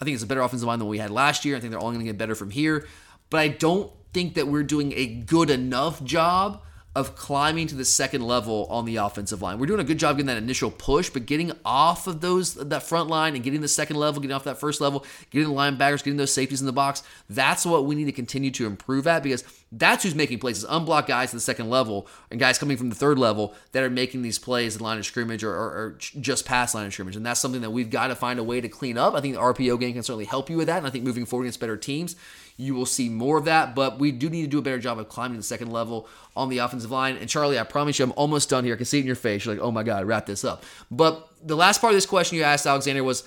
I 0.00 0.04
think 0.04 0.14
it's 0.14 0.24
a 0.24 0.26
better 0.26 0.40
offensive 0.40 0.66
line 0.66 0.80
than 0.80 0.88
we 0.88 0.98
had 0.98 1.12
last 1.12 1.44
year. 1.44 1.56
I 1.56 1.60
think 1.60 1.70
they're 1.70 1.80
only 1.80 1.94
going 1.94 2.06
to 2.06 2.12
get 2.12 2.18
better 2.18 2.34
from 2.34 2.50
here. 2.50 2.88
But 3.30 3.38
I 3.38 3.48
don't 3.48 3.92
think 4.12 4.34
that 4.34 4.48
we're 4.48 4.64
doing 4.64 4.92
a 4.96 5.06
good 5.06 5.48
enough 5.48 6.02
job 6.02 6.62
of 6.96 7.14
climbing 7.14 7.66
to 7.66 7.74
the 7.74 7.84
second 7.84 8.22
level 8.22 8.66
on 8.70 8.86
the 8.86 8.96
offensive 8.96 9.42
line. 9.42 9.58
We're 9.58 9.66
doing 9.66 9.80
a 9.80 9.84
good 9.84 9.98
job 9.98 10.16
getting 10.16 10.28
that 10.28 10.38
initial 10.38 10.70
push, 10.70 11.10
but 11.10 11.26
getting 11.26 11.52
off 11.62 12.06
of 12.06 12.22
those 12.22 12.54
that 12.54 12.84
front 12.84 13.10
line 13.10 13.34
and 13.34 13.44
getting 13.44 13.60
the 13.60 13.68
second 13.68 13.96
level, 13.96 14.22
getting 14.22 14.34
off 14.34 14.44
that 14.44 14.58
first 14.58 14.80
level, 14.80 15.04
getting 15.28 15.46
the 15.46 15.54
linebackers, 15.54 16.02
getting 16.02 16.16
those 16.16 16.32
safeties 16.32 16.62
in 16.62 16.66
the 16.66 16.72
box. 16.72 17.02
That's 17.28 17.66
what 17.66 17.84
we 17.84 17.94
need 17.94 18.06
to 18.06 18.12
continue 18.12 18.50
to 18.52 18.66
improve 18.66 19.06
at 19.06 19.22
because 19.22 19.44
that's 19.70 20.04
who's 20.04 20.14
making 20.14 20.38
plays. 20.38 20.56
Is 20.56 20.66
unblocked 20.66 21.08
guys 21.08 21.28
at 21.28 21.34
the 21.34 21.40
second 21.40 21.68
level 21.68 22.06
and 22.30 22.40
guys 22.40 22.58
coming 22.58 22.78
from 22.78 22.88
the 22.88 22.94
third 22.94 23.18
level 23.18 23.54
that 23.72 23.82
are 23.82 23.90
making 23.90 24.22
these 24.22 24.38
plays 24.38 24.74
in 24.74 24.82
line 24.82 24.96
of 24.96 25.04
scrimmage 25.04 25.44
or, 25.44 25.52
or, 25.52 25.68
or 25.68 25.98
just 25.98 26.46
past 26.46 26.74
line 26.74 26.86
of 26.86 26.94
scrimmage. 26.94 27.16
And 27.16 27.26
that's 27.26 27.40
something 27.40 27.60
that 27.60 27.72
we've 27.72 27.90
got 27.90 28.06
to 28.06 28.14
find 28.14 28.38
a 28.38 28.44
way 28.44 28.62
to 28.62 28.70
clean 28.70 28.96
up. 28.96 29.12
I 29.12 29.20
think 29.20 29.34
the 29.34 29.40
RPO 29.40 29.78
game 29.78 29.92
can 29.92 30.02
certainly 30.02 30.24
help 30.24 30.48
you 30.48 30.56
with 30.56 30.68
that. 30.68 30.78
And 30.78 30.86
I 30.86 30.90
think 30.90 31.04
moving 31.04 31.26
forward 31.26 31.44
against 31.44 31.60
better 31.60 31.76
teams, 31.76 32.16
you 32.56 32.74
will 32.74 32.86
see 32.86 33.08
more 33.08 33.38
of 33.38 33.44
that, 33.44 33.74
but 33.74 33.98
we 33.98 34.12
do 34.12 34.30
need 34.30 34.42
to 34.42 34.48
do 34.48 34.58
a 34.58 34.62
better 34.62 34.78
job 34.78 34.98
of 34.98 35.08
climbing 35.08 35.36
the 35.36 35.42
second 35.42 35.70
level 35.70 36.08
on 36.34 36.48
the 36.48 36.58
offensive 36.58 36.90
line. 36.90 37.16
And 37.16 37.28
Charlie, 37.28 37.58
I 37.58 37.64
promise 37.64 37.98
you, 37.98 38.04
I'm 38.04 38.12
almost 38.12 38.48
done 38.48 38.64
here. 38.64 38.74
I 38.74 38.76
can 38.76 38.86
see 38.86 38.98
it 38.98 39.02
in 39.02 39.06
your 39.06 39.16
face. 39.16 39.44
You're 39.44 39.54
like, 39.54 39.62
oh 39.62 39.70
my 39.70 39.82
God, 39.82 40.06
wrap 40.06 40.26
this 40.26 40.44
up. 40.44 40.64
But 40.90 41.28
the 41.42 41.56
last 41.56 41.80
part 41.80 41.92
of 41.92 41.96
this 41.96 42.06
question 42.06 42.38
you 42.38 42.44
asked, 42.44 42.66
Alexander, 42.66 43.04
was 43.04 43.24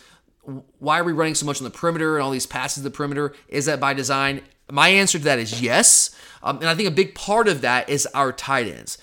why 0.79 0.99
are 0.99 1.03
we 1.03 1.11
running 1.11 1.35
so 1.35 1.45
much 1.45 1.59
on 1.59 1.63
the 1.63 1.69
perimeter 1.69 2.15
and 2.15 2.23
all 2.23 2.31
these 2.31 2.47
passes 2.47 2.83
to 2.83 2.89
the 2.89 2.95
perimeter? 2.95 3.33
Is 3.47 3.65
that 3.65 3.79
by 3.79 3.93
design? 3.93 4.41
My 4.71 4.89
answer 4.89 5.17
to 5.17 5.23
that 5.25 5.39
is 5.39 5.61
yes. 5.61 6.15
Um, 6.41 6.57
and 6.57 6.67
I 6.67 6.75
think 6.75 6.87
a 6.87 6.91
big 6.91 7.13
part 7.15 7.47
of 7.47 7.61
that 7.61 7.89
is 7.89 8.07
our 8.07 8.31
tight 8.31 8.67
ends. 8.67 8.97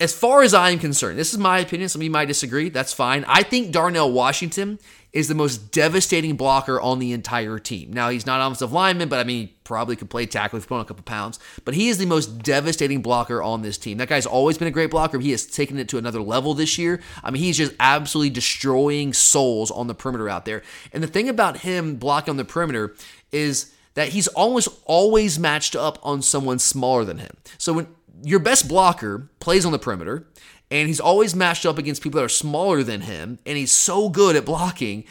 As 0.00 0.14
far 0.14 0.42
as 0.42 0.54
I 0.54 0.70
am 0.70 0.78
concerned, 0.78 1.18
this 1.18 1.32
is 1.32 1.40
my 1.40 1.58
opinion. 1.58 1.88
Some 1.88 2.00
of 2.00 2.04
you 2.04 2.10
might 2.10 2.26
disagree. 2.26 2.68
That's 2.68 2.92
fine. 2.92 3.24
I 3.26 3.42
think 3.42 3.72
Darnell 3.72 4.12
Washington 4.12 4.78
is 5.12 5.26
the 5.26 5.34
most 5.34 5.72
devastating 5.72 6.36
blocker 6.36 6.80
on 6.80 7.00
the 7.00 7.12
entire 7.12 7.58
team. 7.58 7.92
Now, 7.92 8.08
he's 8.08 8.24
not 8.24 8.40
offensive 8.40 8.72
lineman, 8.72 9.08
but 9.08 9.18
I 9.18 9.24
mean, 9.24 9.46
he 9.48 9.54
probably 9.64 9.96
could 9.96 10.08
play 10.08 10.26
tackle 10.26 10.58
if 10.58 10.64
he 10.64 10.68
put 10.68 10.76
on 10.76 10.82
a 10.82 10.84
couple 10.84 11.02
pounds. 11.02 11.40
But 11.64 11.74
he 11.74 11.88
is 11.88 11.98
the 11.98 12.06
most 12.06 12.42
devastating 12.42 13.02
blocker 13.02 13.42
on 13.42 13.62
this 13.62 13.76
team. 13.76 13.98
That 13.98 14.08
guy's 14.08 14.26
always 14.26 14.56
been 14.56 14.68
a 14.68 14.72
great 14.72 14.90
blocker. 14.90 15.18
He 15.18 15.32
has 15.32 15.46
taken 15.46 15.78
it 15.78 15.88
to 15.88 15.98
another 15.98 16.22
level 16.22 16.54
this 16.54 16.78
year. 16.78 17.00
I 17.24 17.32
mean, 17.32 17.42
he's 17.42 17.56
just 17.56 17.72
absolutely 17.80 18.30
destroying 18.30 19.12
souls 19.12 19.72
on 19.72 19.88
the 19.88 19.94
perimeter 19.94 20.28
out 20.28 20.44
there. 20.44 20.62
And 20.92 21.02
the 21.02 21.08
thing 21.08 21.28
about 21.28 21.58
him 21.58 21.96
blocking 21.96 22.30
on 22.30 22.36
the 22.36 22.44
perimeter 22.44 22.94
is 23.32 23.74
that 23.94 24.10
he's 24.10 24.28
almost 24.28 24.68
always 24.84 25.40
matched 25.40 25.74
up 25.74 25.98
on 26.04 26.22
someone 26.22 26.60
smaller 26.60 27.04
than 27.04 27.18
him. 27.18 27.36
So 27.56 27.72
when 27.72 27.88
your 28.22 28.38
best 28.38 28.68
blocker 28.68 29.30
plays 29.40 29.64
on 29.64 29.72
the 29.72 29.78
perimeter, 29.78 30.26
and 30.70 30.88
he's 30.88 31.00
always 31.00 31.34
matched 31.34 31.64
up 31.66 31.78
against 31.78 32.02
people 32.02 32.18
that 32.18 32.24
are 32.24 32.28
smaller 32.28 32.82
than 32.82 33.02
him, 33.02 33.38
and 33.46 33.56
he's 33.56 33.72
so 33.72 34.08
good 34.08 34.36
at 34.36 34.44
blocking, 34.44 35.04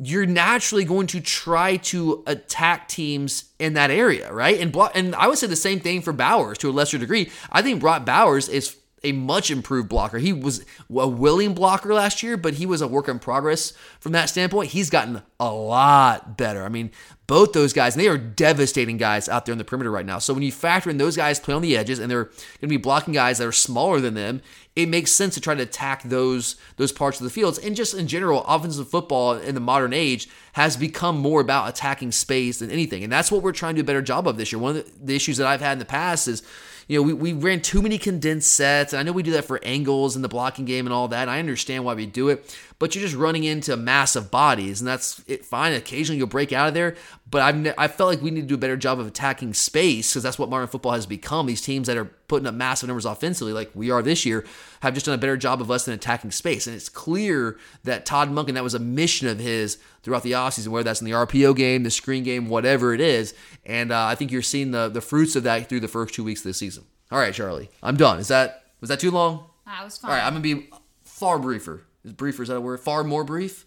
you're 0.00 0.26
naturally 0.26 0.84
going 0.84 1.06
to 1.06 1.20
try 1.20 1.76
to 1.76 2.22
attack 2.26 2.88
teams 2.88 3.44
in 3.58 3.74
that 3.74 3.90
area, 3.90 4.32
right? 4.32 4.58
And 4.58 4.72
block, 4.72 4.92
and 4.94 5.14
I 5.14 5.28
would 5.28 5.38
say 5.38 5.46
the 5.46 5.56
same 5.56 5.80
thing 5.80 6.00
for 6.00 6.12
Bowers 6.12 6.58
to 6.58 6.70
a 6.70 6.72
lesser 6.72 6.98
degree. 6.98 7.30
I 7.50 7.62
think 7.62 7.80
Brock 7.80 8.06
Bowers 8.06 8.48
is 8.48 8.76
a 9.04 9.12
much 9.12 9.50
improved 9.50 9.88
blocker. 9.88 10.18
He 10.18 10.32
was 10.32 10.64
a 10.88 11.08
willing 11.08 11.54
blocker 11.54 11.92
last 11.92 12.22
year, 12.22 12.36
but 12.36 12.54
he 12.54 12.66
was 12.66 12.80
a 12.80 12.88
work 12.88 13.08
in 13.08 13.18
progress 13.18 13.72
from 14.00 14.12
that 14.12 14.28
standpoint. 14.28 14.70
He's 14.70 14.90
gotten 14.90 15.22
a 15.40 15.52
lot 15.52 16.36
better. 16.36 16.64
I 16.64 16.68
mean, 16.68 16.90
both 17.32 17.54
those 17.54 17.72
guys, 17.72 17.94
and 17.94 18.04
they 18.04 18.08
are 18.08 18.18
devastating 18.18 18.98
guys 18.98 19.26
out 19.26 19.46
there 19.46 19.54
on 19.54 19.58
the 19.58 19.64
perimeter 19.64 19.90
right 19.90 20.04
now. 20.04 20.18
So 20.18 20.34
when 20.34 20.42
you 20.42 20.52
factor 20.52 20.90
in 20.90 20.98
those 20.98 21.16
guys 21.16 21.40
play 21.40 21.54
on 21.54 21.62
the 21.62 21.78
edges 21.78 21.98
and 21.98 22.10
they're 22.10 22.24
going 22.24 22.60
to 22.60 22.66
be 22.66 22.76
blocking 22.76 23.14
guys 23.14 23.38
that 23.38 23.46
are 23.46 23.52
smaller 23.52 24.00
than 24.00 24.12
them, 24.12 24.42
it 24.76 24.90
makes 24.90 25.12
sense 25.12 25.32
to 25.32 25.40
try 25.40 25.54
to 25.54 25.62
attack 25.62 26.02
those 26.02 26.56
those 26.76 26.92
parts 26.92 27.20
of 27.20 27.24
the 27.24 27.30
fields. 27.30 27.58
And 27.58 27.74
just 27.74 27.94
in 27.94 28.06
general, 28.06 28.44
offensive 28.46 28.86
football 28.86 29.32
in 29.32 29.54
the 29.54 29.62
modern 29.62 29.94
age 29.94 30.28
has 30.52 30.76
become 30.76 31.16
more 31.16 31.40
about 31.40 31.70
attacking 31.70 32.12
space 32.12 32.58
than 32.58 32.70
anything. 32.70 33.02
And 33.02 33.10
that's 33.10 33.32
what 33.32 33.42
we're 33.42 33.52
trying 33.52 33.76
to 33.76 33.78
do 33.80 33.86
a 33.86 33.86
better 33.86 34.02
job 34.02 34.28
of 34.28 34.36
this 34.36 34.52
year. 34.52 34.58
One 34.58 34.76
of 34.76 35.06
the, 35.06 35.16
issues 35.16 35.38
that 35.38 35.46
I've 35.46 35.62
had 35.62 35.72
in 35.72 35.78
the 35.78 35.86
past 35.86 36.28
is 36.28 36.42
you 36.88 36.98
know, 36.98 37.02
we, 37.02 37.12
we 37.12 37.32
ran 37.32 37.60
too 37.62 37.80
many 37.80 37.96
condensed 37.96 38.52
sets. 38.52 38.92
And 38.92 39.00
I 39.00 39.02
know 39.02 39.12
we 39.12 39.22
do 39.22 39.30
that 39.32 39.44
for 39.44 39.58
angles 39.62 40.16
and 40.16 40.24
the 40.24 40.28
blocking 40.28 40.64
game 40.64 40.86
and 40.86 40.92
all 40.92 41.08
that. 41.08 41.28
I 41.28 41.38
understand 41.38 41.84
why 41.84 41.94
we 41.94 42.06
do 42.06 42.28
it, 42.28 42.56
but 42.82 42.96
you're 42.96 43.04
just 43.04 43.14
running 43.14 43.44
into 43.44 43.76
massive 43.76 44.28
bodies, 44.28 44.80
and 44.80 44.88
that's 44.88 45.22
it, 45.28 45.44
fine. 45.44 45.72
Occasionally 45.72 46.18
you'll 46.18 46.26
break 46.26 46.52
out 46.52 46.66
of 46.66 46.74
there, 46.74 46.96
but 47.30 47.40
I've 47.40 47.74
I 47.78 47.86
felt 47.86 48.10
like 48.10 48.20
we 48.20 48.32
need 48.32 48.40
to 48.40 48.46
do 48.48 48.56
a 48.56 48.58
better 48.58 48.76
job 48.76 48.98
of 48.98 49.06
attacking 49.06 49.54
space 49.54 50.10
because 50.10 50.24
that's 50.24 50.36
what 50.36 50.50
modern 50.50 50.66
football 50.66 50.90
has 50.90 51.06
become. 51.06 51.46
These 51.46 51.62
teams 51.62 51.86
that 51.86 51.96
are 51.96 52.06
putting 52.26 52.44
up 52.44 52.56
massive 52.56 52.88
numbers 52.88 53.04
offensively, 53.04 53.52
like 53.52 53.70
we 53.76 53.92
are 53.92 54.02
this 54.02 54.26
year, 54.26 54.44
have 54.80 54.94
just 54.94 55.06
done 55.06 55.14
a 55.14 55.18
better 55.18 55.36
job 55.36 55.60
of 55.60 55.70
us 55.70 55.84
than 55.84 55.94
attacking 55.94 56.32
space. 56.32 56.66
And 56.66 56.74
it's 56.74 56.88
clear 56.88 57.56
that 57.84 58.04
Todd 58.04 58.30
Monken, 58.30 58.54
that 58.54 58.64
was 58.64 58.74
a 58.74 58.80
mission 58.80 59.28
of 59.28 59.38
his 59.38 59.78
throughout 60.02 60.24
the 60.24 60.32
offseason, 60.32 60.66
whether 60.66 60.82
that's 60.82 61.00
in 61.00 61.04
the 61.04 61.12
RPO 61.12 61.54
game, 61.54 61.84
the 61.84 61.90
screen 61.92 62.24
game, 62.24 62.48
whatever 62.48 62.92
it 62.92 63.00
is. 63.00 63.32
And 63.64 63.92
uh, 63.92 64.06
I 64.06 64.16
think 64.16 64.32
you're 64.32 64.42
seeing 64.42 64.72
the 64.72 64.88
the 64.88 65.00
fruits 65.00 65.36
of 65.36 65.44
that 65.44 65.68
through 65.68 65.78
the 65.78 65.86
first 65.86 66.14
two 66.14 66.24
weeks 66.24 66.40
of 66.40 66.48
the 66.48 66.54
season. 66.54 66.82
All 67.12 67.20
right, 67.20 67.32
Charlie, 67.32 67.70
I'm 67.80 67.96
done. 67.96 68.18
Is 68.18 68.26
that 68.26 68.64
was 68.80 68.88
that 68.88 68.98
too 68.98 69.12
long? 69.12 69.50
That 69.66 69.84
was 69.84 69.98
fine. 69.98 70.10
All 70.10 70.16
right, 70.16 70.26
I'm 70.26 70.32
gonna 70.32 70.42
be 70.42 70.68
far 71.04 71.38
briefer. 71.38 71.84
Is 72.04 72.12
briefer 72.12 72.42
is 72.42 72.48
that 72.48 72.56
a 72.56 72.60
word? 72.60 72.80
Far 72.80 73.04
more 73.04 73.24
brief. 73.24 73.66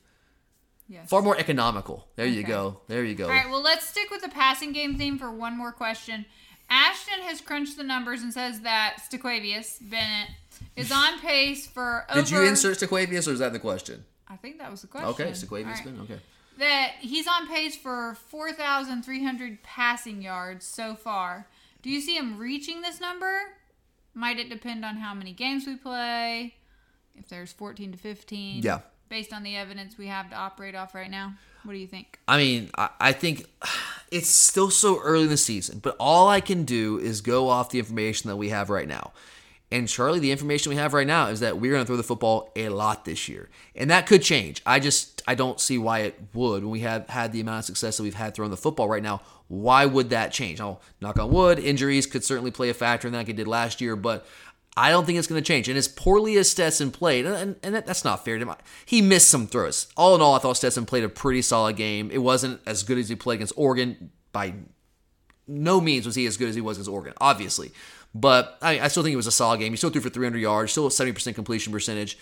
Yes. 0.87 1.09
Far 1.09 1.21
more 1.21 1.37
economical. 1.37 2.07
There 2.15 2.27
you 2.27 2.43
go. 2.43 2.81
There 2.87 3.03
you 3.03 3.15
go. 3.15 3.25
All 3.25 3.31
right, 3.31 3.49
well, 3.49 3.61
let's 3.63 3.87
stick 3.87 4.11
with 4.11 4.21
the 4.21 4.29
passing 4.29 4.71
game 4.71 4.95
theme 4.97 5.17
for 5.17 5.31
one 5.31 5.57
more 5.57 5.71
question. 5.71 6.25
Ashton 6.69 7.21
has 7.21 7.41
crunched 7.41 7.77
the 7.77 7.83
numbers 7.83 8.21
and 8.21 8.33
says 8.33 8.61
that 8.61 8.97
Staquavius 9.09 9.77
Bennett 9.81 10.29
is 10.75 10.91
on 10.91 11.19
pace 11.19 11.67
for 11.67 12.05
over. 12.09 12.21
Did 12.21 12.29
you 12.29 12.41
insert 12.43 12.77
Sequavius 12.77 13.27
or 13.27 13.31
is 13.31 13.39
that 13.39 13.53
the 13.53 13.59
question? 13.59 14.03
I 14.27 14.35
think 14.35 14.59
that 14.59 14.71
was 14.71 14.81
the 14.81 14.87
question. 14.87 15.09
Okay, 15.09 15.31
Sequavius 15.31 15.65
All 15.65 15.71
right. 15.71 15.85
Bennett. 15.85 16.01
Okay. 16.01 16.19
That 16.57 16.91
he's 16.99 17.27
on 17.27 17.47
pace 17.47 17.75
for 17.75 18.17
4,300 18.29 19.63
passing 19.63 20.21
yards 20.21 20.65
so 20.65 20.95
far. 20.95 21.47
Do 21.81 21.89
you 21.89 22.01
see 22.01 22.15
him 22.15 22.37
reaching 22.37 22.81
this 22.81 22.99
number? 22.99 23.39
Might 24.13 24.39
it 24.39 24.49
depend 24.49 24.85
on 24.85 24.97
how 24.97 25.13
many 25.13 25.33
games 25.33 25.67
we 25.67 25.75
play? 25.75 26.55
If 27.17 27.29
there's 27.29 27.51
14 27.51 27.93
to 27.93 27.97
15? 27.97 28.63
Yeah. 28.63 28.79
Based 29.09 29.33
on 29.33 29.43
the 29.43 29.55
evidence 29.55 29.97
we 29.97 30.07
have 30.07 30.29
to 30.29 30.35
operate 30.35 30.75
off 30.75 30.95
right 30.95 31.09
now? 31.09 31.35
What 31.63 31.73
do 31.73 31.79
you 31.79 31.87
think? 31.87 32.19
I 32.27 32.37
mean, 32.37 32.69
I, 32.77 32.89
I 32.99 33.11
think 33.11 33.45
it's 34.11 34.29
still 34.29 34.69
so 34.69 34.99
early 35.01 35.23
in 35.23 35.29
the 35.29 35.37
season, 35.37 35.79
but 35.79 35.95
all 35.99 36.27
I 36.27 36.41
can 36.41 36.63
do 36.63 36.99
is 36.99 37.21
go 37.21 37.49
off 37.49 37.69
the 37.69 37.79
information 37.79 38.29
that 38.29 38.35
we 38.35 38.49
have 38.49 38.69
right 38.69 38.87
now. 38.87 39.13
And 39.71 39.87
Charlie, 39.87 40.19
the 40.19 40.31
information 40.31 40.69
we 40.69 40.75
have 40.75 40.93
right 40.93 41.07
now 41.07 41.27
is 41.27 41.39
that 41.39 41.57
we're 41.57 41.71
going 41.71 41.83
to 41.83 41.87
throw 41.87 41.97
the 41.97 42.03
football 42.03 42.51
a 42.55 42.69
lot 42.69 43.03
this 43.03 43.27
year, 43.27 43.49
and 43.75 43.89
that 43.89 44.05
could 44.05 44.21
change. 44.21 44.61
I 44.65 44.79
just 44.79 45.23
I 45.27 45.33
don't 45.33 45.59
see 45.59 45.79
why 45.79 45.99
it 46.01 46.19
would 46.33 46.63
when 46.63 46.69
we 46.69 46.81
have 46.81 47.09
had 47.09 47.31
the 47.31 47.41
amount 47.41 47.59
of 47.59 47.65
success 47.65 47.97
that 47.97 48.03
we've 48.03 48.13
had 48.13 48.35
throwing 48.35 48.51
the 48.51 48.57
football 48.57 48.87
right 48.87 49.01
now. 49.01 49.21
Why 49.47 49.85
would 49.85 50.11
that 50.11 50.31
change? 50.31 50.61
I'll 50.61 50.81
knock 51.01 51.19
on 51.19 51.31
wood. 51.31 51.59
Injuries 51.59 52.05
could 52.05 52.23
certainly 52.23 52.51
play 52.51 52.69
a 52.69 52.73
factor 52.73 53.07
in 53.07 53.11
that, 53.13 53.19
like 53.19 53.29
it 53.29 53.35
did 53.35 53.47
last 53.47 53.81
year, 53.81 53.95
but 53.95 54.25
I 54.77 54.89
don't 54.89 55.05
think 55.05 55.17
it's 55.17 55.27
going 55.27 55.41
to 55.41 55.47
change. 55.47 55.69
And 55.69 55.77
as 55.77 55.87
poorly 55.87 56.35
as 56.37 56.51
Stetson 56.51 56.91
played, 56.91 57.25
and, 57.25 57.55
and 57.63 57.75
that, 57.75 57.85
that's 57.85 58.03
not 58.03 58.25
fair 58.25 58.37
to 58.37 58.45
him, 58.45 58.55
he 58.85 59.01
missed 59.01 59.29
some 59.29 59.47
throws. 59.47 59.87
All 59.95 60.15
in 60.15 60.21
all, 60.21 60.35
I 60.35 60.39
thought 60.39 60.57
Stetson 60.57 60.85
played 60.85 61.03
a 61.03 61.09
pretty 61.09 61.41
solid 61.41 61.77
game. 61.77 62.11
It 62.11 62.17
wasn't 62.17 62.59
as 62.65 62.83
good 62.83 62.97
as 62.97 63.07
he 63.07 63.15
played 63.15 63.35
against 63.35 63.53
Oregon. 63.55 64.11
By 64.33 64.53
no 65.47 65.79
means 65.79 66.05
was 66.05 66.15
he 66.15 66.25
as 66.25 66.35
good 66.35 66.49
as 66.49 66.55
he 66.55 66.61
was 66.61 66.77
against 66.77 66.89
Oregon, 66.89 67.13
obviously. 67.21 67.71
But 68.13 68.57
I, 68.61 68.79
I 68.81 68.87
still 68.89 69.03
think 69.03 69.13
it 69.13 69.17
was 69.17 69.27
a 69.27 69.31
solid 69.31 69.59
game. 69.59 69.71
He 69.71 69.77
still 69.77 69.89
threw 69.89 70.01
for 70.01 70.09
300 70.09 70.39
yards, 70.39 70.71
still 70.71 70.87
a 70.87 70.89
70% 70.89 71.35
completion 71.35 71.71
percentage. 71.71 72.17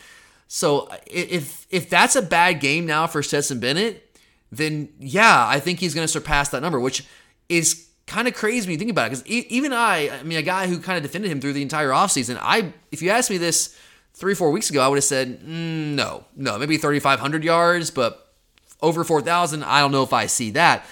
So 0.48 0.90
if 1.08 1.66
if 1.72 1.90
that's 1.90 2.16
a 2.16 2.22
bad 2.22 2.60
game 2.60 2.86
now 2.86 3.08
for 3.08 3.24
Stetson 3.24 3.60
Bennett, 3.60 4.20
then 4.52 4.90
yeah, 5.00 5.48
I 5.48 5.60
think 5.60 5.80
he's 5.80 5.96
going 5.96 6.06
to 6.06 6.12
surpass 6.12 6.50
that 6.50 6.62
number, 6.62 6.80
which 6.80 7.06
is 7.50 7.88
kind 8.08 8.28
of 8.28 8.34
crazy 8.34 8.68
when 8.68 8.74
you 8.74 8.78
think 8.78 8.92
about 8.92 9.08
it. 9.08 9.24
Because 9.24 9.28
even 9.28 9.74
I, 9.74 10.10
I 10.10 10.24
mean, 10.24 10.38
a 10.38 10.44
guy 10.44 10.68
who 10.68 10.80
kind 10.80 10.98
of 10.98 11.04
defended 11.04 11.32
him 11.32 11.40
through 11.40 11.54
the 11.54 11.62
entire 11.62 11.90
offseason, 11.90 12.38
I, 12.42 12.74
if 12.92 13.02
you 13.02 13.10
asked 13.10 13.30
me 13.30 13.38
this 13.38 13.78
three, 14.14 14.36
four 14.36 14.52
weeks 14.52 14.70
ago, 14.70 14.82
I 14.82 14.88
would 14.88 14.98
have 14.98 15.04
said, 15.04 15.42
mm, 15.42 15.96
no, 15.96 16.26
no, 16.36 16.58
maybe 16.58 16.78
3,500 16.78 17.44
yards, 17.44 17.92
but 17.92 18.34
over 18.82 19.04
4,000, 19.04 19.64
I 19.64 19.80
don't 19.80 19.92
know 19.92 20.04
if 20.04 20.14
I 20.14 20.26
see 20.26 20.52
that. 20.52 20.86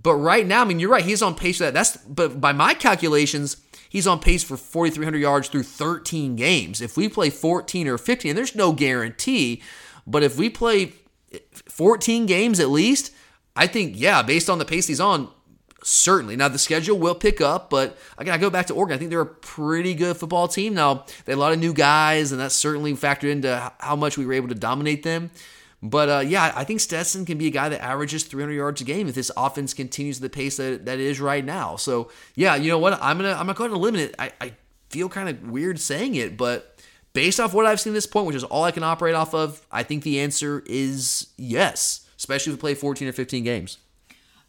But 0.00 0.14
right 0.14 0.46
now, 0.46 0.62
I 0.62 0.64
mean, 0.64 0.80
you're 0.80 0.90
right. 0.90 1.04
He's 1.04 1.22
on 1.22 1.34
pace 1.34 1.58
for 1.58 1.64
that. 1.64 1.74
That's, 1.74 1.96
but 1.98 2.40
by 2.40 2.52
my 2.52 2.74
calculations, 2.74 3.58
he's 3.88 4.06
on 4.06 4.18
pace 4.18 4.42
for 4.42 4.56
4,300 4.56 5.18
yards 5.18 5.48
through 5.48 5.62
13 5.62 6.34
games. 6.36 6.80
If 6.80 6.96
we 6.96 7.08
play 7.08 7.30
14 7.30 7.86
or 7.86 7.98
15, 7.98 8.30
and 8.30 8.38
there's 8.38 8.56
no 8.56 8.72
guarantee, 8.72 9.62
but 10.06 10.22
if 10.22 10.36
we 10.36 10.50
play 10.50 10.94
14 11.68 12.26
games 12.26 12.58
at 12.58 12.70
least, 12.70 13.12
I 13.54 13.66
think, 13.68 13.94
yeah, 13.96 14.22
based 14.22 14.50
on 14.50 14.58
the 14.58 14.64
pace 14.64 14.88
he's 14.88 15.00
on, 15.00 15.30
certainly. 15.84 16.34
Now, 16.34 16.48
the 16.48 16.58
schedule 16.58 16.98
will 16.98 17.14
pick 17.14 17.40
up, 17.40 17.70
but 17.70 17.96
again, 18.18 18.34
I 18.34 18.38
go 18.38 18.50
back 18.50 18.66
to 18.66 18.74
Oregon. 18.74 18.94
I 18.94 18.98
think 18.98 19.10
they're 19.10 19.20
a 19.20 19.26
pretty 19.26 19.94
good 19.94 20.16
football 20.16 20.48
team. 20.48 20.74
Now, 20.74 21.04
they 21.24 21.32
had 21.32 21.38
a 21.38 21.40
lot 21.40 21.52
of 21.52 21.58
new 21.58 21.72
guys, 21.72 22.32
and 22.32 22.40
that's 22.40 22.54
certainly 22.54 22.94
factored 22.94 23.30
into 23.30 23.72
how 23.78 23.94
much 23.94 24.18
we 24.18 24.26
were 24.26 24.32
able 24.32 24.48
to 24.48 24.54
dominate 24.54 25.02
them. 25.02 25.30
But 25.82 26.08
uh, 26.08 26.22
yeah, 26.26 26.50
I 26.56 26.64
think 26.64 26.80
Stetson 26.80 27.26
can 27.26 27.36
be 27.36 27.46
a 27.46 27.50
guy 27.50 27.68
that 27.68 27.82
averages 27.82 28.24
300 28.24 28.54
yards 28.54 28.80
a 28.80 28.84
game 28.84 29.06
if 29.06 29.14
this 29.14 29.30
offense 29.36 29.74
continues 29.74 30.18
the 30.18 30.30
pace 30.30 30.56
that, 30.56 30.86
that 30.86 30.98
it 30.98 31.04
is 31.04 31.20
right 31.20 31.44
now. 31.44 31.76
So 31.76 32.10
yeah, 32.34 32.56
you 32.56 32.70
know 32.70 32.78
what? 32.78 32.94
I'm 33.02 33.18
gonna 33.18 33.32
I'm 33.32 33.40
gonna 33.40 33.52
go 33.52 33.64
ahead 33.64 33.72
and 33.72 33.80
eliminate 33.80 34.10
it. 34.10 34.14
I, 34.18 34.32
I 34.40 34.54
feel 34.88 35.10
kind 35.10 35.28
of 35.28 35.50
weird 35.50 35.78
saying 35.78 36.14
it, 36.14 36.38
but 36.38 36.78
based 37.12 37.38
off 37.38 37.52
what 37.52 37.66
I've 37.66 37.80
seen 37.80 37.92
at 37.92 37.94
this 37.96 38.06
point, 38.06 38.26
which 38.26 38.36
is 38.36 38.44
all 38.44 38.64
I 38.64 38.70
can 38.70 38.82
operate 38.82 39.14
off 39.14 39.34
of, 39.34 39.66
I 39.70 39.82
think 39.82 40.04
the 40.04 40.20
answer 40.20 40.62
is 40.64 41.26
yes, 41.36 42.08
especially 42.16 42.54
if 42.54 42.58
we 42.58 42.60
play 42.60 42.74
14 42.74 43.06
or 43.06 43.12
15 43.12 43.44
games. 43.44 43.76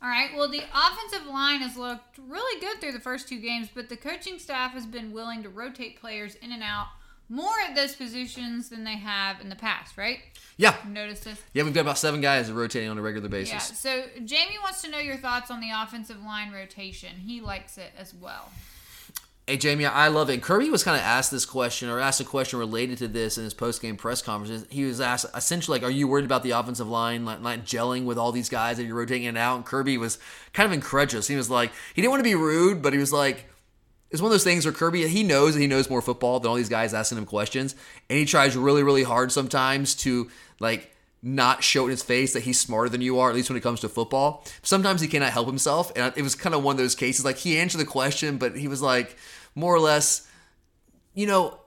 All 0.06 0.12
right. 0.12 0.30
Well, 0.36 0.48
the 0.48 0.62
offensive 0.62 1.26
line 1.26 1.62
has 1.62 1.76
looked 1.76 2.20
really 2.28 2.62
good 2.62 2.80
through 2.80 2.92
the 2.92 3.00
first 3.00 3.28
two 3.28 3.40
games, 3.40 3.70
but 3.74 3.90
the 3.90 3.98
coaching 3.98 4.38
staff 4.38 4.74
has 4.74 4.86
been 4.86 5.12
willing 5.12 5.42
to 5.42 5.50
rotate 5.50 6.00
players 6.00 6.36
in 6.36 6.52
and 6.52 6.62
out 6.62 6.90
more 7.28 7.56
at 7.68 7.76
those 7.76 7.96
positions 7.96 8.70
than 8.70 8.84
they 8.84 8.98
have 8.98 9.42
in 9.42 9.50
the 9.50 9.56
past, 9.56 9.98
right? 9.98 10.20
Yeah. 10.58 10.76
You 10.86 10.92
noticed 10.92 11.24
this? 11.24 11.42
Yeah, 11.54 11.64
we've 11.64 11.74
got 11.74 11.82
about 11.82 11.98
seven 11.98 12.22
guys 12.22 12.52
rotating 12.52 12.88
on 12.88 13.00
a 13.00 13.02
regular 13.02 13.30
basis. 13.30 13.52
Yeah. 13.52 13.58
So 13.58 14.04
Jamie 14.24 14.60
wants 14.62 14.84
to 14.84 14.92
know 14.92 15.00
your 15.00 15.18
thoughts 15.18 15.50
on 15.50 15.60
the 15.60 15.72
offensive 15.74 16.22
line 16.24 16.54
rotation. 16.54 17.10
He 17.26 17.42
likes 17.42 17.80
it 17.80 17.92
as 17.98 18.14
well. 18.14 18.52
Hey 19.48 19.58
Jamie, 19.58 19.86
I 19.86 20.08
love 20.08 20.32
it. 20.32 20.34
And 20.34 20.42
Kirby 20.42 20.72
was 20.72 20.84
kind 20.84 20.98
of 20.98 21.04
asked 21.04 21.30
this 21.30 21.46
question 21.46 21.88
or 21.88 22.00
asked 22.00 22.20
a 22.20 22.24
question 22.24 22.58
related 22.58 22.98
to 22.98 23.08
this 23.08 23.38
in 23.38 23.44
his 23.44 23.54
post 23.54 23.80
game 23.80 23.96
press 23.96 24.24
conference. 24.24 24.66
He 24.72 24.86
was 24.86 25.00
asked 25.00 25.28
essentially 25.36 25.78
like, 25.78 25.88
"Are 25.88 25.92
you 25.92 26.08
worried 26.08 26.26
about 26.26 26.42
the 26.42 26.50
offensive 26.52 26.88
line 26.88 27.26
not, 27.26 27.44
not 27.44 27.60
gelling 27.60 28.06
with 28.06 28.18
all 28.18 28.32
these 28.32 28.50
guys 28.50 28.78
that 28.78 28.86
you're 28.86 28.96
rotating 28.96 29.24
in 29.24 29.30
and 29.30 29.38
out?" 29.38 29.58
And 29.58 29.64
Kirby 29.66 30.00
was 30.00 30.18
kind 30.54 30.66
of 30.66 30.74
incredulous. 30.74 31.28
He 31.28 31.36
was 31.36 31.48
like, 31.48 31.72
he 31.94 32.02
didn't 32.02 32.10
want 32.10 32.22
to 32.22 32.30
be 32.30 32.34
rude, 32.34 32.82
but 32.82 32.92
he 32.92 32.98
was 32.98 33.14
like, 33.14 33.48
it's 34.10 34.20
one 34.20 34.30
of 34.30 34.34
those 34.34 34.44
things 34.44 34.66
where 34.66 34.74
Kirby 34.74 35.08
he 35.08 35.22
knows 35.22 35.54
that 35.54 35.60
he 35.60 35.68
knows 35.68 35.92
more 35.92 36.02
football 36.02 36.40
than 36.40 36.50
all 36.50 36.56
these 36.56 36.68
guys 36.68 36.96
asking 36.96 37.20
him 37.20 37.26
questions, 37.28 37.76
and 38.10 38.18
he 38.18 38.26
tries 38.26 38.58
really 38.58 38.82
really 38.82 39.04
hard 39.04 39.32
sometimes 39.32 39.94
to 39.96 40.28
like 40.60 40.92
not 41.22 41.64
show 41.64 41.86
in 41.86 41.92
his 41.92 42.04
face 42.04 42.34
that 42.34 42.44
he's 42.44 42.60
smarter 42.60 42.88
than 42.88 43.02
you 43.02 43.20
are, 43.20 43.30
at 43.30 43.36
least 43.36 43.50
when 43.50 43.58
it 43.58 43.62
comes 43.62 43.80
to 43.80 43.90
football. 43.90 44.44
Sometimes 44.62 45.02
he 45.02 45.08
cannot 45.08 45.32
help 45.32 45.48
himself, 45.48 45.92
and 45.96 46.14
it 46.16 46.22
was 46.22 46.36
kind 46.36 46.56
of 46.56 46.64
one 46.64 46.74
of 46.74 46.78
those 46.78 46.96
cases. 46.96 47.26
Like 47.26 47.38
he 47.38 47.58
answered 47.58 47.80
the 47.80 47.86
question, 47.86 48.38
but 48.38 48.58
he 48.58 48.68
was 48.68 48.82
like 48.82 49.18
more 49.56 49.74
or 49.74 49.80
less, 49.80 50.28
you 51.14 51.26
know. 51.28 51.60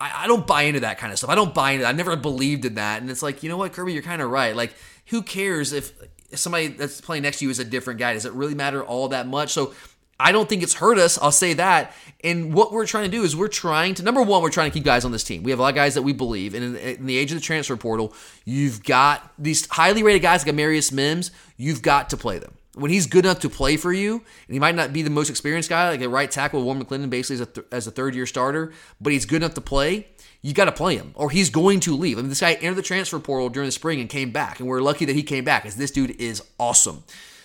I, 0.00 0.24
I 0.24 0.26
don't 0.26 0.46
buy 0.46 0.62
into 0.62 0.80
that 0.80 0.98
kind 0.98 1.12
of 1.12 1.18
stuff. 1.18 1.30
I 1.30 1.34
don't 1.34 1.54
buy 1.54 1.72
into. 1.72 1.86
I 1.86 1.92
never 1.92 2.16
believed 2.16 2.64
in 2.64 2.74
that, 2.76 3.02
and 3.02 3.10
it's 3.10 3.22
like, 3.22 3.42
you 3.42 3.48
know 3.48 3.56
what, 3.58 3.72
Kirby, 3.72 3.92
you're 3.92 4.02
kind 4.02 4.22
of 4.22 4.30
right. 4.30 4.56
Like, 4.56 4.74
who 5.06 5.22
cares 5.22 5.72
if 5.72 5.92
somebody 6.34 6.68
that's 6.68 7.00
playing 7.00 7.22
next 7.22 7.38
to 7.38 7.44
you 7.44 7.50
is 7.50 7.58
a 7.58 7.64
different 7.64 8.00
guy? 8.00 8.14
Does 8.14 8.24
it 8.24 8.32
really 8.32 8.54
matter 8.54 8.82
all 8.82 9.08
that 9.08 9.26
much? 9.26 9.52
So 9.52 9.74
I 10.18 10.32
don't 10.32 10.48
think 10.48 10.62
it's 10.62 10.74
hurt 10.74 10.98
us. 10.98 11.18
I'll 11.20 11.32
say 11.32 11.54
that. 11.54 11.92
And 12.22 12.54
what 12.54 12.72
we're 12.72 12.86
trying 12.86 13.04
to 13.04 13.10
do 13.10 13.24
is 13.24 13.34
we're 13.36 13.48
trying 13.48 13.94
to 13.94 14.02
number 14.02 14.22
one, 14.22 14.42
we're 14.42 14.50
trying 14.50 14.70
to 14.70 14.74
keep 14.74 14.84
guys 14.84 15.04
on 15.04 15.12
this 15.12 15.24
team. 15.24 15.42
We 15.42 15.50
have 15.50 15.58
a 15.58 15.62
lot 15.62 15.70
of 15.70 15.74
guys 15.74 15.94
that 15.94 16.02
we 16.02 16.12
believe, 16.12 16.54
and 16.54 16.64
in, 16.64 16.76
in 16.76 17.06
the 17.06 17.16
age 17.16 17.32
of 17.32 17.36
the 17.36 17.42
transfer 17.42 17.76
portal, 17.76 18.14
you've 18.44 18.84
got 18.84 19.32
these 19.38 19.66
highly 19.66 20.02
rated 20.02 20.22
guys 20.22 20.46
like 20.46 20.54
Amarius 20.54 20.92
Mims. 20.92 21.32
You've 21.56 21.82
got 21.82 22.10
to 22.10 22.16
play 22.16 22.38
them. 22.38 22.54
When 22.74 22.90
he's 22.90 23.06
good 23.06 23.24
enough 23.24 23.40
to 23.40 23.48
play 23.48 23.76
for 23.76 23.92
you, 23.92 24.14
and 24.14 24.54
he 24.54 24.58
might 24.58 24.74
not 24.74 24.92
be 24.92 25.02
the 25.02 25.10
most 25.10 25.28
experienced 25.28 25.68
guy, 25.68 25.90
like 25.90 26.00
a 26.00 26.08
right 26.08 26.30
tackle, 26.30 26.62
Warren 26.62 26.82
McClendon, 26.82 27.10
basically 27.10 27.34
as 27.34 27.40
a, 27.40 27.46
th- 27.46 27.66
as 27.70 27.86
a 27.86 27.90
third 27.90 28.14
year 28.14 28.26
starter, 28.26 28.72
but 29.00 29.12
he's 29.12 29.26
good 29.26 29.42
enough 29.42 29.54
to 29.54 29.60
play. 29.60 30.08
You 30.40 30.54
got 30.54 30.64
to 30.64 30.72
play 30.72 30.96
him, 30.96 31.12
or 31.14 31.30
he's 31.30 31.50
going 31.50 31.80
to 31.80 31.94
leave. 31.96 32.18
I 32.18 32.22
mean, 32.22 32.30
this 32.30 32.40
guy 32.40 32.54
entered 32.54 32.76
the 32.76 32.82
transfer 32.82 33.18
portal 33.18 33.48
during 33.48 33.68
the 33.68 33.72
spring 33.72 34.00
and 34.00 34.08
came 34.08 34.32
back, 34.32 34.58
and 34.58 34.68
we're 34.68 34.80
lucky 34.80 35.04
that 35.04 35.14
he 35.14 35.22
came 35.22 35.44
back, 35.44 35.62
because 35.62 35.76
this 35.76 35.90
dude 35.90 36.20
is 36.20 36.42
awesome. 36.58 37.04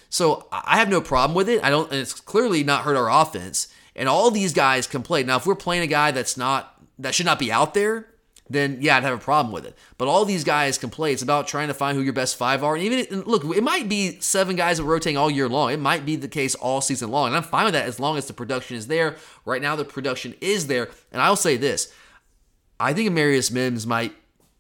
So 0.10 0.48
I 0.52 0.78
have 0.78 0.90
no 0.90 1.02
problem 1.02 1.36
with 1.36 1.50
it. 1.50 1.64
I 1.64 1.70
don't, 1.70 1.92
and 1.92 2.00
it's 2.00 2.14
clearly 2.14 2.64
not 2.64 2.84
hurt 2.84 2.96
our 2.96 3.12
offense. 3.12 3.68
And 3.96 4.08
all 4.08 4.32
these 4.32 4.54
guys 4.54 4.88
can 4.88 5.04
play. 5.04 5.24
Now, 5.24 5.38
if 5.38 5.46
we're 5.46 5.56
playing 5.56 5.84
a 5.84 5.88
guy 5.88 6.12
that's 6.12 6.38
not 6.38 6.74
that 7.00 7.14
should 7.14 7.26
not 7.26 7.40
be 7.40 7.52
out 7.52 7.74
there, 7.74 8.08
then 8.50 8.78
yeah, 8.82 8.98
I'd 8.98 9.04
have 9.04 9.18
a 9.18 9.22
problem 9.22 9.54
with 9.54 9.66
it. 9.66 9.76
But 9.98 10.08
all 10.08 10.26
these 10.26 10.44
guys 10.44 10.78
can 10.78 10.90
play. 10.90 11.14
It's 11.14 11.22
about 11.22 11.48
trying 11.48 11.68
to 11.68 11.74
find 11.74 11.98
who 11.98 12.04
your 12.04 12.14
best 12.14 12.38
five 12.38 12.64
are. 12.64 12.76
And 12.76 12.84
even 12.84 13.06
and 13.12 13.28
look, 13.28 13.44
it 13.44 13.64
might 13.64 13.90
be 13.90 14.20
seven 14.20 14.56
guys 14.56 14.78
that 14.78 14.84
rotating 14.84 15.18
all 15.18 15.30
year 15.30 15.50
long. 15.50 15.72
It 15.72 15.80
might 15.80 16.06
be 16.06 16.16
the 16.16 16.28
case 16.28 16.56
all 16.56 16.82
season 16.82 17.12
long, 17.12 17.28
and 17.28 17.36
I'm 17.36 17.44
fine 17.44 17.66
with 17.66 17.74
that 17.74 17.86
as 17.86 18.00
long 18.00 18.18
as 18.18 18.28
the 18.28 18.34
production 18.34 18.78
is 18.78 18.88
there. 18.88 19.16
Right 19.46 19.62
now, 19.62 19.76
the 19.76 19.86
production 19.86 20.36
is 20.42 20.68
there, 20.68 20.90
and 21.12 21.22
I'll 21.22 21.36
say 21.36 21.58
this: 21.58 21.94
I 22.80 22.94
think 22.94 23.10
Amarius 23.10 23.52
Mims 23.52 23.86
might 23.86 24.14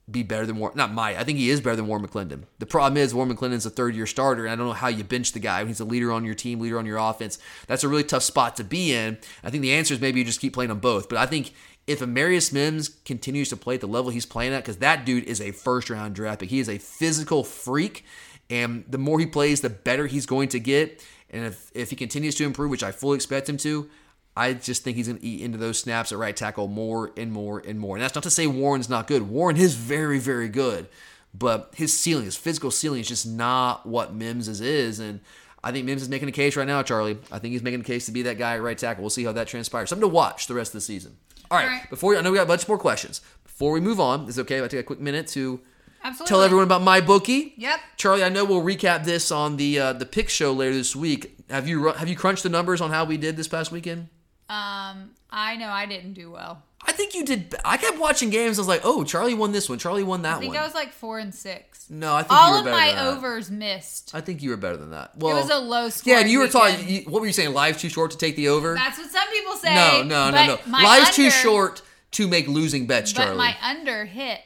be 0.10 0.23
better 0.23 0.45
than 0.45 0.58
Warren. 0.58 0.78
Not 0.78 0.93
might. 0.93 1.17
I 1.17 1.23
think 1.23 1.38
he 1.38 1.50
is 1.50 1.60
better 1.60 1.76
than 1.76 1.88
Warren 1.88 2.06
McClendon. 2.06 2.43
The 2.60 2.65
problem 2.65 2.97
is 2.97 3.13
Warren 3.13 3.36
McClendon's 3.36 3.65
a 3.65 3.69
third 3.69 3.95
year 3.95 4.06
starter, 4.06 4.45
and 4.45 4.52
I 4.54 4.56
don't 4.56 4.67
know 4.67 4.73
how 4.73 4.88
you 4.88 5.04
bench 5.04 5.34
the 5.34 5.39
guy 5.39 5.60
when 5.60 5.67
he's 5.67 5.82
a 5.82 5.86
leader 5.86 6.12
on 6.12 6.23
your 6.23 6.36
team, 6.36 6.60
leader 6.60 6.80
on 6.80 6.86
your 6.86 6.97
offense. 6.97 7.38
That's 7.67 7.84
a 7.84 7.89
really 7.89 8.06
tough 8.06 8.23
spot 8.23 8.56
to 8.58 8.63
be 8.63 8.93
in. 8.93 9.17
I 9.43 9.50
think 9.50 9.62
the 9.62 9.73
answer 9.73 9.93
is 9.93 10.02
maybe 10.02 10.19
you 10.19 10.26
just 10.26 10.39
keep 10.39 10.54
playing 10.54 10.69
them 10.69 10.80
both. 10.80 11.10
But 11.10 11.17
I 11.17 11.26
think 11.26 11.54
if 11.88 12.02
Amarius 12.02 12.52
Mims 12.52 12.89
continues 13.06 13.50
to 13.50 13.58
play 13.58 13.76
at 13.76 13.82
the 13.82 13.88
level 13.88 14.12
he's 14.12 14.26
playing 14.26 14.54
at, 14.54 14.63
because 14.63 14.78
that 14.78 15.06
dude 15.06 15.23
is 15.23 15.39
a 15.41 15.52
first 15.52 15.89
round 15.89 16.15
draft 16.15 16.41
pick. 16.41 16.50
He 16.50 16.60
is 16.60 16.69
a 16.69 16.78
physical 16.78 17.43
freak, 17.45 18.06
and 18.50 18.84
the 18.88 18.97
more 18.97 19.19
he 19.19 19.26
plays, 19.26 19.62
the 19.62 19.69
better 19.69 20.06
he's 20.06 20.26
going 20.26 20.50
to 20.50 20.60
get. 20.60 21.04
And 21.30 21.45
if, 21.45 21.71
if 21.73 21.89
he 21.89 21.95
continues 21.95 22.36
to 22.36 22.45
improve, 22.45 22.69
which 22.69 22.84
I 22.84 22.91
fully 22.91 23.15
expect 23.15 23.50
him 23.50 23.58
to, 23.58 23.89
I 24.36 24.54
just 24.54 24.84
think 24.84 24.97
he's 24.97 25.08
going 25.08 25.19
to 25.19 25.26
eat 25.26 25.41
into 25.41 25.58
those 25.58 25.80
snaps 25.80 26.12
at 26.12 26.17
right 26.17 26.36
tackle 26.36 26.67
more 26.67 27.12
and 27.17 27.32
more 27.32 27.60
and 27.60 27.80
more. 27.80 27.95
And 27.95 28.04
that's 28.04 28.15
not 28.15 28.23
to 28.23 28.30
say 28.30 28.47
Warren's 28.47 28.89
not 28.89 29.08
good. 29.08 29.23
Warren 29.23 29.58
is 29.58 29.73
very, 29.73 30.19
very 30.19 30.47
good, 30.47 30.88
but 31.34 31.73
his 31.76 31.97
ceiling, 31.97 32.26
his 32.26 32.36
physical 32.36 32.69
ceiling, 32.69 33.00
is 33.00 33.08
just 33.08 33.26
not 33.26 33.86
what 33.86 34.13
Mims's 34.13 34.62
is. 34.62 35.00
And 35.00 35.21
I 35.63 35.71
think 35.71 35.86
Mims 35.86 36.04
is 36.04 36.10
making 36.10 36.30
a 36.30 36.34
case 36.34 36.56
right 36.56 36.67
now, 36.67 36.84
Charlie. 36.84 37.17
I 37.32 37.39
think 37.39 37.54
he's 37.54 37.63
making 37.63 37.82
a 37.82 37.84
case 37.84 38.06
to 38.06 38.12
be 38.12 38.21
that 38.23 38.38
guy 38.38 38.56
at 38.56 38.62
right 38.62 38.78
tackle. 38.78 39.04
We'll 39.04 39.10
see 39.10 39.23
how 39.23 39.32
that 39.32 39.47
transpires. 39.47 39.89
Something 39.89 40.08
to 40.08 40.13
watch 40.13 40.47
the 40.47 40.54
rest 40.54 40.69
of 40.69 40.73
the 40.73 40.82
season. 40.82 41.17
All 41.49 41.57
right. 41.57 41.65
All 41.65 41.69
right. 41.69 41.89
Before 41.89 42.15
I 42.15 42.21
know 42.21 42.31
we 42.31 42.38
got 42.38 42.43
a 42.43 42.47
bunch 42.47 42.67
more 42.67 42.77
questions. 42.77 43.21
Before 43.43 43.71
we 43.71 43.79
move 43.79 43.99
on, 43.99 44.27
is 44.27 44.38
it 44.38 44.41
okay 44.41 44.57
if 44.57 44.63
I 44.63 44.67
take 44.67 44.79
a 44.81 44.83
quick 44.83 44.99
minute 44.99 45.27
to 45.29 45.60
Absolutely. 46.03 46.29
tell 46.29 46.41
everyone 46.43 46.63
about 46.65 46.81
MyBookie? 46.81 47.53
Yep. 47.57 47.79
Charlie, 47.97 48.23
I 48.23 48.29
know 48.29 48.45
we'll 48.45 48.62
recap 48.62 49.03
this 49.05 49.31
on 49.31 49.57
the 49.57 49.79
uh, 49.79 49.93
the 49.93 50.05
pick 50.05 50.29
show 50.29 50.53
later 50.53 50.73
this 50.75 50.95
week. 50.95 51.36
Have 51.49 51.67
you 51.67 51.88
have 51.91 52.07
you 52.07 52.15
crunched 52.15 52.43
the 52.43 52.49
numbers 52.49 52.81
on 52.81 52.91
how 52.91 53.05
we 53.05 53.17
did 53.17 53.38
this 53.38 53.47
past 53.47 53.71
weekend? 53.71 54.10
Um, 54.49 55.12
I 55.29 55.57
know 55.57 55.69
I 55.69 55.86
didn't 55.86 56.13
do 56.13 56.31
well. 56.31 56.63
I 56.85 56.91
think 56.93 57.13
you 57.15 57.25
did. 57.25 57.55
I 57.65 57.77
kept 57.77 57.97
watching 57.99 58.29
games. 58.29 58.57
I 58.57 58.61
was 58.61 58.67
like, 58.67 58.81
oh, 58.83 59.03
Charlie 59.03 59.33
won 59.33 59.51
this 59.51 59.67
one. 59.67 59.77
Charlie 59.79 60.03
won 60.03 60.21
that 60.21 60.37
I 60.37 60.39
think 60.39 60.53
one. 60.53 60.61
I 60.61 60.65
was 60.65 60.73
like 60.75 60.93
four 60.93 61.19
and 61.19 61.33
six. 61.33 61.89
no, 61.89 62.15
I 62.15 62.21
think 62.21 62.31
you 62.31 62.37
All 62.37 62.51
were 62.53 62.57
of 62.59 62.63
better 62.65 62.75
my 62.77 62.87
than 62.87 62.95
that. 62.95 63.17
overs 63.17 63.51
missed. 63.51 64.11
I 64.13 64.21
think 64.21 64.41
you 64.43 64.51
were 64.51 64.57
better 64.57 64.77
than 64.77 64.91
that. 64.91 65.17
Well, 65.17 65.35
was 65.35 65.49
a 65.49 65.57
low 65.57 65.89
score. 65.89 66.13
Yeah, 66.13 66.19
and 66.21 66.29
you 66.29 66.39
were 66.39 66.47
talking. 66.47 67.03
What 67.09 67.19
were 67.21 67.27
you 67.27 67.33
saying? 67.33 67.53
Life's 67.53 67.81
too 67.81 67.89
short 67.89 68.11
to 68.11 68.17
take 68.17 68.35
the 68.35 68.49
over. 68.49 68.75
That's 68.75 68.97
what 68.97 69.09
some 69.09 69.27
people 69.29 69.53
say. 69.55 69.73
no, 69.75 70.03
no, 70.03 70.29
no, 70.29 70.31
but 70.57 70.67
no. 70.67 70.77
Life's 70.77 71.15
too 71.15 71.29
short 71.31 71.81
to 72.11 72.27
make 72.27 72.47
losing 72.47 72.85
bets, 72.87 73.11
But 73.11 73.23
Charlie. 73.23 73.37
my 73.37 73.55
under 73.61 74.05
hit. 74.05 74.39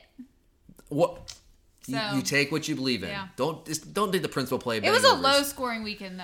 what? 0.90 1.34
You, 1.88 1.98
So- 1.98 2.16
you 2.16 2.22
take 2.22 2.52
what 2.52 2.68
you 2.68 2.76
believe 2.76 3.04
in. 3.04 3.10
Yeah. 3.10 3.28
Don't 3.36 3.66
just 3.66 3.94
don't 3.94 4.12
take 4.12 4.22
the 4.22 4.30
principal 4.30 4.58
play. 4.60 4.78
It 4.78 4.90
was 4.92 5.04
a 5.04 5.14
low 5.14 5.44
scoring 5.44 5.84
weekend 5.84 6.20
though. 6.20 6.24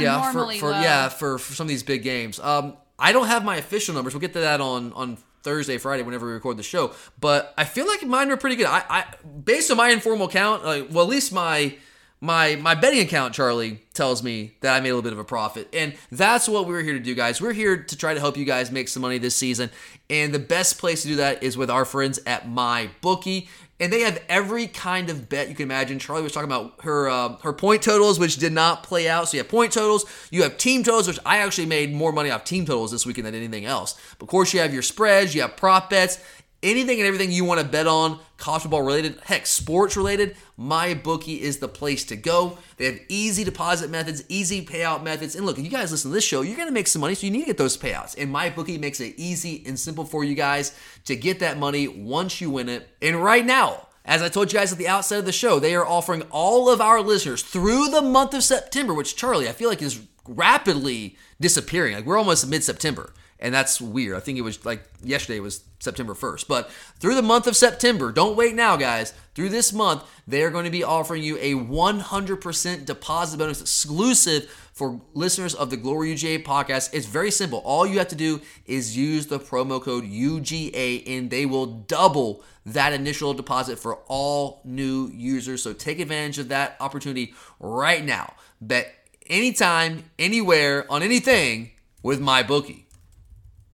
yeah, 0.00 0.20
for, 0.20 0.28
Abnormally 0.28 0.58
for 0.58 0.70
low. 0.70 0.80
yeah 0.80 1.08
for, 1.08 1.38
for 1.38 1.54
some 1.54 1.64
of 1.66 1.68
these 1.68 1.82
big 1.82 2.02
games. 2.02 2.38
Um, 2.40 2.76
I 2.98 3.12
don't 3.12 3.26
have 3.26 3.44
my 3.44 3.56
official 3.56 3.94
numbers. 3.94 4.14
We'll 4.14 4.20
get 4.20 4.32
to 4.34 4.40
that 4.40 4.60
on 4.60 4.92
on 4.92 5.18
Thursday, 5.42 5.78
Friday, 5.78 6.02
whenever 6.02 6.26
we 6.26 6.32
record 6.32 6.56
the 6.56 6.62
show. 6.62 6.92
But 7.20 7.54
I 7.56 7.64
feel 7.64 7.86
like 7.86 8.02
mine 8.02 8.28
were 8.28 8.36
pretty 8.36 8.56
good. 8.56 8.66
I, 8.66 8.82
I 8.88 9.04
based 9.44 9.70
on 9.70 9.76
my 9.76 9.90
informal 9.90 10.28
count, 10.28 10.64
like 10.64 10.88
well, 10.90 11.04
at 11.04 11.10
least 11.10 11.32
my 11.32 11.76
my 12.20 12.56
my 12.56 12.74
betting 12.74 13.00
account, 13.00 13.34
Charlie 13.34 13.82
tells 13.92 14.22
me 14.22 14.54
that 14.60 14.74
I 14.74 14.80
made 14.80 14.88
a 14.88 14.94
little 14.94 15.02
bit 15.02 15.12
of 15.12 15.18
a 15.18 15.24
profit, 15.24 15.68
and 15.72 15.94
that's 16.10 16.48
what 16.48 16.66
we're 16.66 16.82
here 16.82 16.94
to 16.94 17.00
do, 17.00 17.14
guys. 17.14 17.40
We're 17.40 17.52
here 17.52 17.76
to 17.76 17.96
try 17.96 18.14
to 18.14 18.20
help 18.20 18.36
you 18.36 18.44
guys 18.44 18.70
make 18.70 18.88
some 18.88 19.02
money 19.02 19.18
this 19.18 19.36
season, 19.36 19.70
and 20.08 20.32
the 20.32 20.38
best 20.38 20.78
place 20.78 21.02
to 21.02 21.08
do 21.08 21.16
that 21.16 21.42
is 21.42 21.56
with 21.56 21.70
our 21.70 21.84
friends 21.84 22.18
at 22.26 22.48
my 22.48 22.90
bookie. 23.00 23.48
And 23.78 23.92
they 23.92 24.00
have 24.00 24.22
every 24.30 24.68
kind 24.68 25.10
of 25.10 25.28
bet 25.28 25.50
you 25.50 25.54
can 25.54 25.64
imagine. 25.64 25.98
Charlie 25.98 26.22
was 26.22 26.32
talking 26.32 26.48
about 26.48 26.80
her 26.80 27.10
uh, 27.10 27.36
her 27.42 27.52
point 27.52 27.82
totals, 27.82 28.18
which 28.18 28.38
did 28.38 28.54
not 28.54 28.82
play 28.82 29.06
out. 29.06 29.28
So 29.28 29.36
you 29.36 29.42
have 29.42 29.50
point 29.50 29.70
totals, 29.70 30.06
you 30.30 30.44
have 30.44 30.56
team 30.56 30.82
totals, 30.82 31.06
which 31.06 31.18
I 31.26 31.38
actually 31.38 31.66
made 31.66 31.92
more 31.92 32.10
money 32.10 32.30
off 32.30 32.44
team 32.44 32.64
totals 32.64 32.90
this 32.90 33.04
weekend 33.04 33.26
than 33.26 33.34
anything 33.34 33.66
else. 33.66 34.00
But 34.18 34.24
of 34.24 34.28
course, 34.30 34.54
you 34.54 34.60
have 34.60 34.72
your 34.72 34.82
spreads, 34.82 35.34
you 35.34 35.42
have 35.42 35.58
prop 35.58 35.90
bets, 35.90 36.18
anything 36.62 36.98
and 36.98 37.06
everything 37.06 37.30
you 37.30 37.44
want 37.44 37.60
to 37.60 37.66
bet 37.66 37.86
on, 37.86 38.18
college 38.36 38.62
football 38.62 38.82
related, 38.82 39.18
heck, 39.24 39.46
sports 39.46 39.96
related, 39.96 40.36
MyBookie 40.58 41.38
is 41.38 41.58
the 41.58 41.68
place 41.68 42.04
to 42.06 42.16
go. 42.16 42.58
They 42.76 42.86
have 42.86 43.00
easy 43.08 43.44
deposit 43.44 43.90
methods, 43.90 44.24
easy 44.28 44.64
payout 44.64 45.02
methods. 45.02 45.36
And 45.36 45.46
look, 45.46 45.58
if 45.58 45.64
you 45.64 45.70
guys 45.70 45.90
listen 45.90 46.10
to 46.10 46.14
this 46.14 46.24
show, 46.24 46.42
you're 46.42 46.56
going 46.56 46.68
to 46.68 46.74
make 46.74 46.88
some 46.88 47.00
money, 47.00 47.14
so 47.14 47.26
you 47.26 47.32
need 47.32 47.40
to 47.40 47.46
get 47.46 47.58
those 47.58 47.76
payouts. 47.76 48.16
And 48.18 48.34
MyBookie 48.34 48.80
makes 48.80 49.00
it 49.00 49.14
easy 49.16 49.62
and 49.66 49.78
simple 49.78 50.04
for 50.04 50.24
you 50.24 50.34
guys 50.34 50.76
to 51.04 51.16
get 51.16 51.40
that 51.40 51.58
money 51.58 51.88
once 51.88 52.40
you 52.40 52.50
win 52.50 52.68
it. 52.68 52.88
And 53.00 53.22
right 53.22 53.44
now, 53.44 53.88
as 54.04 54.22
I 54.22 54.28
told 54.28 54.52
you 54.52 54.58
guys 54.58 54.72
at 54.72 54.78
the 54.78 54.88
outset 54.88 55.18
of 55.18 55.26
the 55.26 55.32
show, 55.32 55.58
they 55.58 55.74
are 55.74 55.86
offering 55.86 56.22
all 56.30 56.70
of 56.70 56.80
our 56.80 57.00
listeners 57.00 57.42
through 57.42 57.88
the 57.88 58.02
month 58.02 58.34
of 58.34 58.44
September, 58.44 58.94
which 58.94 59.16
Charlie, 59.16 59.48
I 59.48 59.52
feel 59.52 59.68
like 59.68 59.82
is 59.82 60.00
rapidly 60.28 61.16
disappearing. 61.40 61.94
Like 61.94 62.06
we're 62.06 62.18
almost 62.18 62.48
mid 62.48 62.64
September. 62.64 63.12
And 63.38 63.54
that's 63.54 63.80
weird. 63.80 64.16
I 64.16 64.20
think 64.20 64.38
it 64.38 64.42
was 64.42 64.64
like 64.64 64.82
yesterday 65.02 65.40
was 65.40 65.62
September 65.78 66.14
1st. 66.14 66.48
But 66.48 66.70
through 66.98 67.14
the 67.14 67.22
month 67.22 67.46
of 67.46 67.56
September, 67.56 68.12
don't 68.12 68.36
wait 68.36 68.54
now, 68.54 68.76
guys. 68.76 69.12
Through 69.34 69.50
this 69.50 69.72
month, 69.72 70.04
they're 70.26 70.50
going 70.50 70.64
to 70.64 70.70
be 70.70 70.82
offering 70.82 71.22
you 71.22 71.36
a 71.38 71.54
100% 71.54 72.84
deposit 72.86 73.36
bonus 73.36 73.60
exclusive 73.60 74.44
for 74.72 75.00
listeners 75.14 75.54
of 75.54 75.70
the 75.70 75.76
Glory 75.76 76.14
UGA 76.14 76.44
podcast. 76.44 76.90
It's 76.92 77.06
very 77.06 77.30
simple. 77.30 77.60
All 77.60 77.86
you 77.86 77.98
have 77.98 78.08
to 78.08 78.16
do 78.16 78.40
is 78.64 78.96
use 78.96 79.26
the 79.26 79.38
promo 79.38 79.82
code 79.82 80.04
UGA 80.04 81.02
and 81.06 81.30
they 81.30 81.46
will 81.46 81.66
double 81.66 82.42
that 82.64 82.92
initial 82.92 83.32
deposit 83.32 83.78
for 83.78 83.96
all 84.08 84.60
new 84.64 85.08
users. 85.14 85.62
So 85.62 85.72
take 85.72 86.00
advantage 86.00 86.38
of 86.38 86.48
that 86.48 86.76
opportunity 86.80 87.34
right 87.60 88.04
now. 88.04 88.34
Bet 88.60 88.92
anytime, 89.28 90.04
anywhere, 90.18 90.90
on 90.90 91.02
anything 91.02 91.70
with 92.02 92.20
MyBookie. 92.20 92.85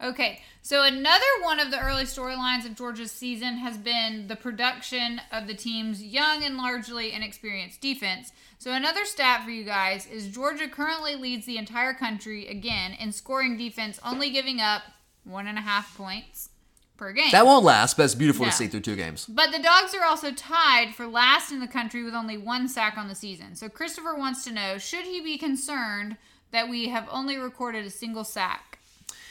Okay, 0.00 0.40
so 0.62 0.84
another 0.84 1.24
one 1.42 1.58
of 1.58 1.72
the 1.72 1.80
early 1.80 2.04
storylines 2.04 2.64
of 2.64 2.76
Georgia's 2.76 3.10
season 3.10 3.56
has 3.56 3.76
been 3.76 4.28
the 4.28 4.36
production 4.36 5.20
of 5.32 5.48
the 5.48 5.54
team's 5.54 6.02
young 6.02 6.44
and 6.44 6.56
largely 6.56 7.12
inexperienced 7.12 7.80
defense. 7.80 8.30
So, 8.60 8.72
another 8.72 9.04
stat 9.04 9.44
for 9.44 9.50
you 9.50 9.64
guys 9.64 10.06
is 10.06 10.28
Georgia 10.28 10.68
currently 10.68 11.16
leads 11.16 11.46
the 11.46 11.58
entire 11.58 11.94
country 11.94 12.46
again 12.46 12.92
in 12.92 13.10
scoring 13.10 13.56
defense, 13.56 13.98
only 14.04 14.30
giving 14.30 14.60
up 14.60 14.82
one 15.24 15.48
and 15.48 15.58
a 15.58 15.62
half 15.62 15.96
points 15.96 16.50
per 16.96 17.12
game. 17.12 17.30
That 17.32 17.46
won't 17.46 17.64
last, 17.64 17.96
but 17.96 18.04
it's 18.04 18.14
beautiful 18.14 18.44
No. 18.44 18.50
to 18.50 18.56
see 18.56 18.66
through 18.68 18.80
two 18.80 18.96
games. 18.96 19.26
But 19.26 19.50
the 19.52 19.58
Dogs 19.58 19.94
are 19.94 20.04
also 20.04 20.32
tied 20.32 20.94
for 20.94 21.06
last 21.06 21.50
in 21.50 21.60
the 21.60 21.68
country 21.68 22.02
with 22.04 22.14
only 22.14 22.36
one 22.38 22.68
sack 22.68 22.96
on 22.96 23.08
the 23.08 23.14
season. 23.14 23.54
So 23.56 23.68
Christopher 23.68 24.14
wants 24.14 24.44
to 24.44 24.52
know 24.52 24.78
should 24.78 25.04
he 25.04 25.20
be 25.20 25.38
concerned 25.38 26.16
that 26.50 26.68
we 26.68 26.88
have 26.88 27.08
only 27.10 27.36
recorded 27.36 27.84
a 27.84 27.90
single 27.90 28.24
sack? 28.24 28.77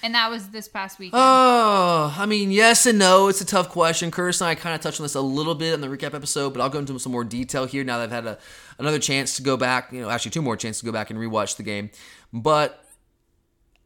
And 0.03 0.13
that 0.13 0.29
was 0.29 0.49
this 0.49 0.67
past 0.67 0.99
weekend. 0.99 1.21
Oh, 1.21 2.15
I 2.17 2.25
mean, 2.25 2.51
yes 2.51 2.85
and 2.85 2.99
no. 2.99 3.27
It's 3.27 3.41
a 3.41 3.45
tough 3.45 3.69
question. 3.69 4.11
Curtis 4.11 4.41
and 4.41 4.49
I 4.49 4.55
kind 4.55 4.75
of 4.75 4.81
touched 4.81 4.99
on 4.99 5.03
this 5.03 5.15
a 5.15 5.21
little 5.21 5.55
bit 5.55 5.73
in 5.73 5.81
the 5.81 5.87
recap 5.87 6.13
episode, 6.13 6.53
but 6.53 6.61
I'll 6.61 6.69
go 6.69 6.79
into 6.79 6.97
some 6.99 7.11
more 7.11 7.23
detail 7.23 7.65
here 7.65 7.83
now 7.83 7.97
that 7.97 8.05
I've 8.05 8.11
had 8.11 8.25
a, 8.25 8.37
another 8.77 8.99
chance 8.99 9.35
to 9.37 9.41
go 9.41 9.57
back, 9.57 9.91
you 9.91 10.01
know, 10.01 10.09
actually 10.09 10.31
two 10.31 10.41
more 10.41 10.55
chances 10.55 10.81
to 10.81 10.85
go 10.85 10.91
back 10.91 11.09
and 11.09 11.19
rewatch 11.19 11.57
the 11.57 11.63
game. 11.63 11.89
But 12.31 12.83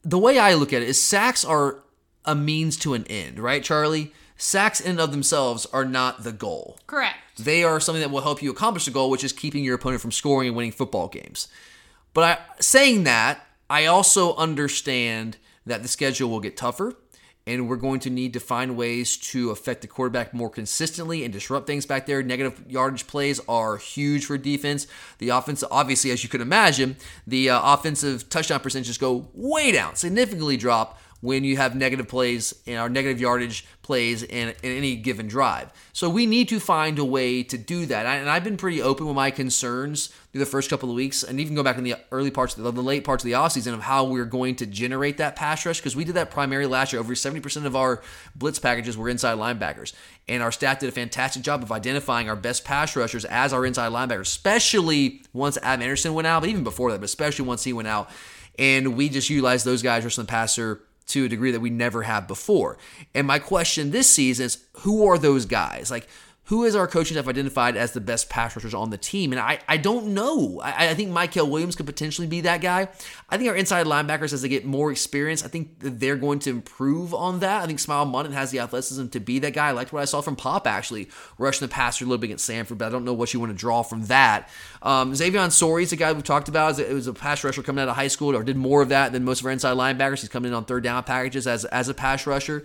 the 0.03 0.19
way 0.19 0.37
I 0.37 0.53
look 0.53 0.73
at 0.73 0.81
it 0.81 0.89
is 0.89 1.01
sacks 1.01 1.45
are 1.45 1.83
a 2.25 2.35
means 2.35 2.77
to 2.77 2.93
an 2.93 3.05
end, 3.07 3.39
right, 3.39 3.63
Charlie? 3.63 4.11
Sacks 4.37 4.81
in 4.81 4.91
and 4.91 4.99
of 4.99 5.11
themselves 5.11 5.67
are 5.67 5.85
not 5.85 6.23
the 6.23 6.31
goal. 6.31 6.79
Correct. 6.87 7.17
They 7.37 7.63
are 7.63 7.79
something 7.79 8.01
that 8.01 8.09
will 8.09 8.21
help 8.21 8.41
you 8.41 8.49
accomplish 8.49 8.85
the 8.85 8.91
goal, 8.91 9.09
which 9.11 9.23
is 9.23 9.31
keeping 9.31 9.63
your 9.63 9.75
opponent 9.75 10.01
from 10.01 10.11
scoring 10.11 10.47
and 10.47 10.57
winning 10.57 10.71
football 10.71 11.07
games. 11.07 11.47
But 12.13 12.23
I, 12.23 12.61
saying 12.61 13.03
that, 13.03 13.45
I 13.69 13.85
also 13.85 14.35
understand 14.35 15.37
that 15.65 15.81
the 15.81 15.87
schedule 15.87 16.29
will 16.29 16.39
get 16.39 16.57
tougher, 16.57 16.95
and 17.47 17.67
we're 17.67 17.75
going 17.75 17.99
to 18.01 18.09
need 18.09 18.33
to 18.33 18.39
find 18.39 18.77
ways 18.77 19.17
to 19.17 19.49
affect 19.49 19.81
the 19.81 19.87
quarterback 19.87 20.33
more 20.33 20.49
consistently 20.49 21.23
and 21.23 21.33
disrupt 21.33 21.65
things 21.67 21.85
back 21.85 22.05
there. 22.05 22.21
Negative 22.21 22.63
yardage 22.67 23.07
plays 23.07 23.39
are 23.47 23.77
huge 23.77 24.25
for 24.25 24.37
defense. 24.37 24.85
The 25.17 25.29
offense, 25.29 25.63
obviously, 25.71 26.11
as 26.11 26.23
you 26.23 26.29
could 26.29 26.41
imagine, 26.41 26.97
the 27.25 27.49
uh, 27.49 27.73
offensive 27.73 28.29
touchdown 28.29 28.59
percentages 28.59 28.97
go 28.97 29.29
way 29.33 29.71
down, 29.71 29.95
significantly 29.95 30.57
drop 30.57 30.99
when 31.21 31.43
you 31.43 31.55
have 31.57 31.75
negative 31.75 32.07
plays 32.07 32.53
and 32.67 32.77
our 32.77 32.89
negative 32.89 33.21
yardage 33.21 33.65
plays 33.83 34.23
in, 34.23 34.49
in 34.63 34.77
any 34.77 34.95
given 34.95 35.27
drive. 35.27 35.71
So 35.93 36.09
we 36.09 36.25
need 36.25 36.49
to 36.49 36.59
find 36.59 36.97
a 36.97 37.05
way 37.05 37.43
to 37.43 37.57
do 37.57 37.85
that. 37.85 38.05
And 38.05 38.29
I've 38.29 38.43
been 38.43 38.57
pretty 38.57 38.81
open 38.81 39.05
with 39.05 39.15
my 39.15 39.31
concerns 39.31 40.07
through 40.31 40.39
the 40.39 40.45
first 40.45 40.69
couple 40.69 40.89
of 40.89 40.95
weeks 40.95 41.23
and 41.23 41.39
even 41.39 41.55
go 41.55 41.63
back 41.63 41.77
in 41.77 41.83
the 41.83 41.95
early 42.11 42.31
parts 42.31 42.57
of 42.57 42.63
the, 42.63 42.71
the 42.71 42.81
late 42.81 43.03
parts 43.03 43.23
of 43.23 43.25
the 43.25 43.35
offseason 43.35 43.73
of 43.73 43.81
how 43.81 44.03
we're 44.03 44.25
going 44.25 44.55
to 44.55 44.65
generate 44.65 45.17
that 45.17 45.35
pass 45.35 45.65
rush 45.65 45.79
because 45.79 45.95
we 45.95 46.03
did 46.03 46.15
that 46.15 46.31
primarily 46.31 46.69
last 46.69 46.91
year. 46.91 46.99
Over 46.99 47.13
70% 47.13 47.65
of 47.65 47.75
our 47.75 48.01
blitz 48.35 48.59
packages 48.59 48.97
were 48.97 49.09
inside 49.09 49.37
linebackers. 49.37 49.93
And 50.27 50.41
our 50.41 50.51
staff 50.51 50.79
did 50.79 50.89
a 50.89 50.93
fantastic 50.93 51.43
job 51.43 51.61
of 51.61 51.71
identifying 51.71 52.29
our 52.29 52.35
best 52.35 52.65
pass 52.65 52.95
rushers 52.95 53.25
as 53.25 53.53
our 53.53 53.65
inside 53.65 53.91
linebackers, 53.91 54.21
especially 54.21 55.21
once 55.33 55.57
Adam 55.61 55.83
Anderson 55.83 56.13
went 56.13 56.27
out, 56.27 56.41
but 56.41 56.49
even 56.49 56.63
before 56.63 56.91
that, 56.91 56.99
but 56.99 57.05
especially 57.05 57.45
once 57.45 57.63
he 57.63 57.73
went 57.73 57.87
out. 57.87 58.09
And 58.57 58.95
we 58.95 59.09
just 59.09 59.29
utilized 59.29 59.65
those 59.65 59.81
guys 59.81 60.03
rushing 60.03 60.23
the 60.23 60.27
passer 60.27 60.81
to 61.11 61.25
a 61.25 61.29
degree 61.29 61.51
that 61.51 61.59
we 61.59 61.69
never 61.69 62.03
have 62.03 62.27
before. 62.27 62.77
And 63.13 63.27
my 63.27 63.39
question 63.39 63.91
this 63.91 64.09
season 64.09 64.45
is 64.45 64.57
who 64.79 65.07
are 65.07 65.17
those 65.17 65.45
guys? 65.45 65.91
Like, 65.91 66.07
who 66.45 66.63
is 66.65 66.75
our 66.75 66.87
coaching 66.87 67.15
staff 67.15 67.27
identified 67.27 67.77
as 67.77 67.93
the 67.93 68.01
best 68.01 68.29
pass 68.29 68.55
rushers 68.55 68.73
on 68.73 68.89
the 68.89 68.97
team? 68.97 69.31
And 69.31 69.39
I, 69.39 69.59
I 69.67 69.77
don't 69.77 70.07
know. 70.07 70.59
I, 70.61 70.89
I 70.89 70.93
think 70.95 71.09
Michael 71.11 71.49
Williams 71.49 71.75
could 71.75 71.85
potentially 71.85 72.27
be 72.27 72.41
that 72.41 72.61
guy. 72.61 72.89
I 73.29 73.37
think 73.37 73.49
our 73.49 73.55
inside 73.55 73.85
linebackers, 73.85 74.33
as 74.33 74.41
they 74.41 74.49
get 74.49 74.65
more 74.65 74.91
experience, 74.91 75.45
I 75.45 75.47
think 75.47 75.75
they're 75.79 76.15
going 76.17 76.39
to 76.39 76.49
improve 76.49 77.13
on 77.13 77.39
that. 77.39 77.63
I 77.63 77.67
think 77.67 77.79
Smael 77.79 78.11
Mondon 78.11 78.33
has 78.33 78.51
the 78.51 78.59
athleticism 78.59 79.07
to 79.09 79.19
be 79.19 79.39
that 79.39 79.53
guy. 79.53 79.69
I 79.69 79.71
liked 79.71 79.93
what 79.93 80.01
I 80.01 80.05
saw 80.05 80.19
from 80.21 80.35
Pop, 80.35 80.67
actually, 80.67 81.09
rushing 81.37 81.67
the 81.67 81.71
passer 81.71 82.03
a 82.03 82.07
little 82.07 82.17
bit 82.17 82.27
against 82.27 82.49
Samford, 82.49 82.79
but 82.79 82.87
I 82.87 82.89
don't 82.89 83.05
know 83.05 83.13
what 83.13 83.33
you 83.33 83.39
want 83.39 83.51
to 83.51 83.57
draw 83.57 83.83
from 83.83 84.05
that. 84.07 84.49
Um, 84.81 85.15
Xavian 85.15 85.51
Sorey 85.51 85.83
is 85.83 85.93
a 85.93 85.95
guy 85.95 86.11
we've 86.11 86.23
talked 86.23 86.49
about. 86.49 86.79
It 86.79 86.93
was 86.93 87.07
a 87.07 87.13
pass 87.13 87.43
rusher 87.43 87.61
coming 87.61 87.83
out 87.83 87.87
of 87.87 87.95
high 87.95 88.07
school 88.07 88.35
or 88.35 88.43
did 88.43 88.57
more 88.57 88.81
of 88.81 88.89
that 88.89 89.11
than 89.11 89.23
most 89.23 89.41
of 89.41 89.45
our 89.45 89.51
inside 89.51 89.77
linebackers. 89.77 90.21
He's 90.21 90.29
coming 90.29 90.49
in 90.49 90.55
on 90.55 90.65
third 90.65 90.83
down 90.83 91.03
packages 91.03 91.47
as, 91.47 91.65
as 91.65 91.87
a 91.87 91.93
pass 91.93 92.25
rusher. 92.25 92.63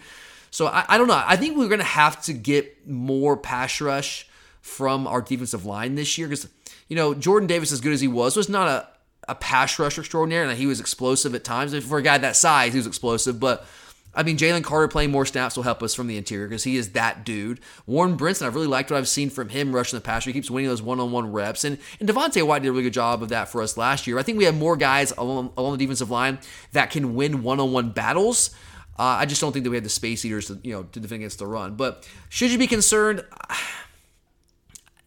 So 0.57 0.69
I, 0.69 0.87
I 0.89 0.97
don't 0.97 1.07
know. 1.07 1.23
I 1.23 1.37
think 1.37 1.59
we're 1.59 1.69
going 1.69 1.81
to 1.81 1.85
have 1.85 2.23
to 2.23 2.33
get 2.33 2.89
more 2.89 3.37
pass 3.37 3.79
rush 3.79 4.27
from 4.63 5.07
our 5.07 5.21
defensive 5.21 5.67
line 5.67 5.97
this 5.97 6.17
year 6.17 6.29
because, 6.29 6.49
you 6.89 6.97
know, 6.97 7.13
Jordan 7.13 7.47
Davis, 7.47 7.73
as 7.73 7.83
good 7.83 7.93
as 7.93 8.01
he 8.01 8.09
was, 8.09 8.39
was 8.39 8.49
not 8.49 8.67
a, 8.67 8.89
a 9.29 9.35
pass 9.35 9.79
rusher 9.79 10.01
extraordinaire 10.01 10.45
and 10.45 10.59
he 10.59 10.65
was 10.65 10.81
explosive 10.81 11.35
at 11.35 11.45
times. 11.45 11.77
For 11.85 11.99
a 11.99 12.03
guy 12.03 12.17
that 12.17 12.37
size, 12.37 12.73
he 12.73 12.79
was 12.79 12.87
explosive. 12.87 13.39
But, 13.39 13.67
I 14.15 14.23
mean, 14.23 14.39
Jalen 14.39 14.65
Carter 14.65 14.89
playing 14.89 15.11
more 15.11 15.27
snaps 15.27 15.57
will 15.57 15.63
help 15.63 15.83
us 15.83 15.95
from 15.95 16.07
the 16.07 16.17
interior 16.17 16.49
because 16.49 16.65
he 16.65 16.79
is 16.79 16.93
that 16.93 17.27
dude. 17.27 17.61
Warren 17.85 18.17
Brinson, 18.17 18.47
I've 18.47 18.55
really 18.55 18.67
liked 18.67 18.91
what 18.91 18.97
I've 18.97 19.09
seen 19.09 19.29
from 19.29 19.51
him 19.51 19.75
rushing 19.75 19.99
the 19.99 20.03
passer. 20.03 20.31
He 20.31 20.33
keeps 20.33 20.51
winning 20.51 20.71
those 20.71 20.81
one 20.81 21.01
on 21.01 21.13
one 21.13 21.33
reps. 21.33 21.65
And, 21.65 21.77
and 22.01 22.09
Devonte 22.09 22.43
Wyatt 22.43 22.63
did 22.63 22.71
a 22.71 22.73
really 22.73 22.85
good 22.85 22.95
job 22.95 23.23
of 23.23 23.29
that 23.29 23.51
for 23.51 23.61
us 23.61 23.77
last 23.77 24.07
year. 24.07 24.19
I 24.19 24.23
think 24.23 24.39
we 24.39 24.45
have 24.45 24.57
more 24.57 24.79
guys 24.79 25.13
along, 25.19 25.53
along 25.59 25.73
the 25.73 25.85
defensive 25.85 26.11
line 26.11 26.39
that 26.73 26.91
can 26.91 27.15
win 27.15 27.43
one 27.43 27.61
on 27.61 27.73
one 27.73 27.91
battles. 27.91 28.57
Uh, 28.99 29.03
I 29.03 29.27
just 29.27 29.41
don't 29.41 29.53
think 29.53 29.65
that 29.65 29.71
we 29.71 29.77
have 29.77 29.85
the 29.85 29.91
space 29.91 30.25
eaters 30.25 30.47
to 30.47 30.59
you 30.63 30.73
know 30.73 30.83
to 30.85 31.01
defend 31.01 31.21
against 31.21 31.39
the 31.39 31.47
run. 31.47 31.75
But 31.75 32.09
should 32.29 32.51
you 32.51 32.59
be 32.59 32.67
concerned? 32.67 33.25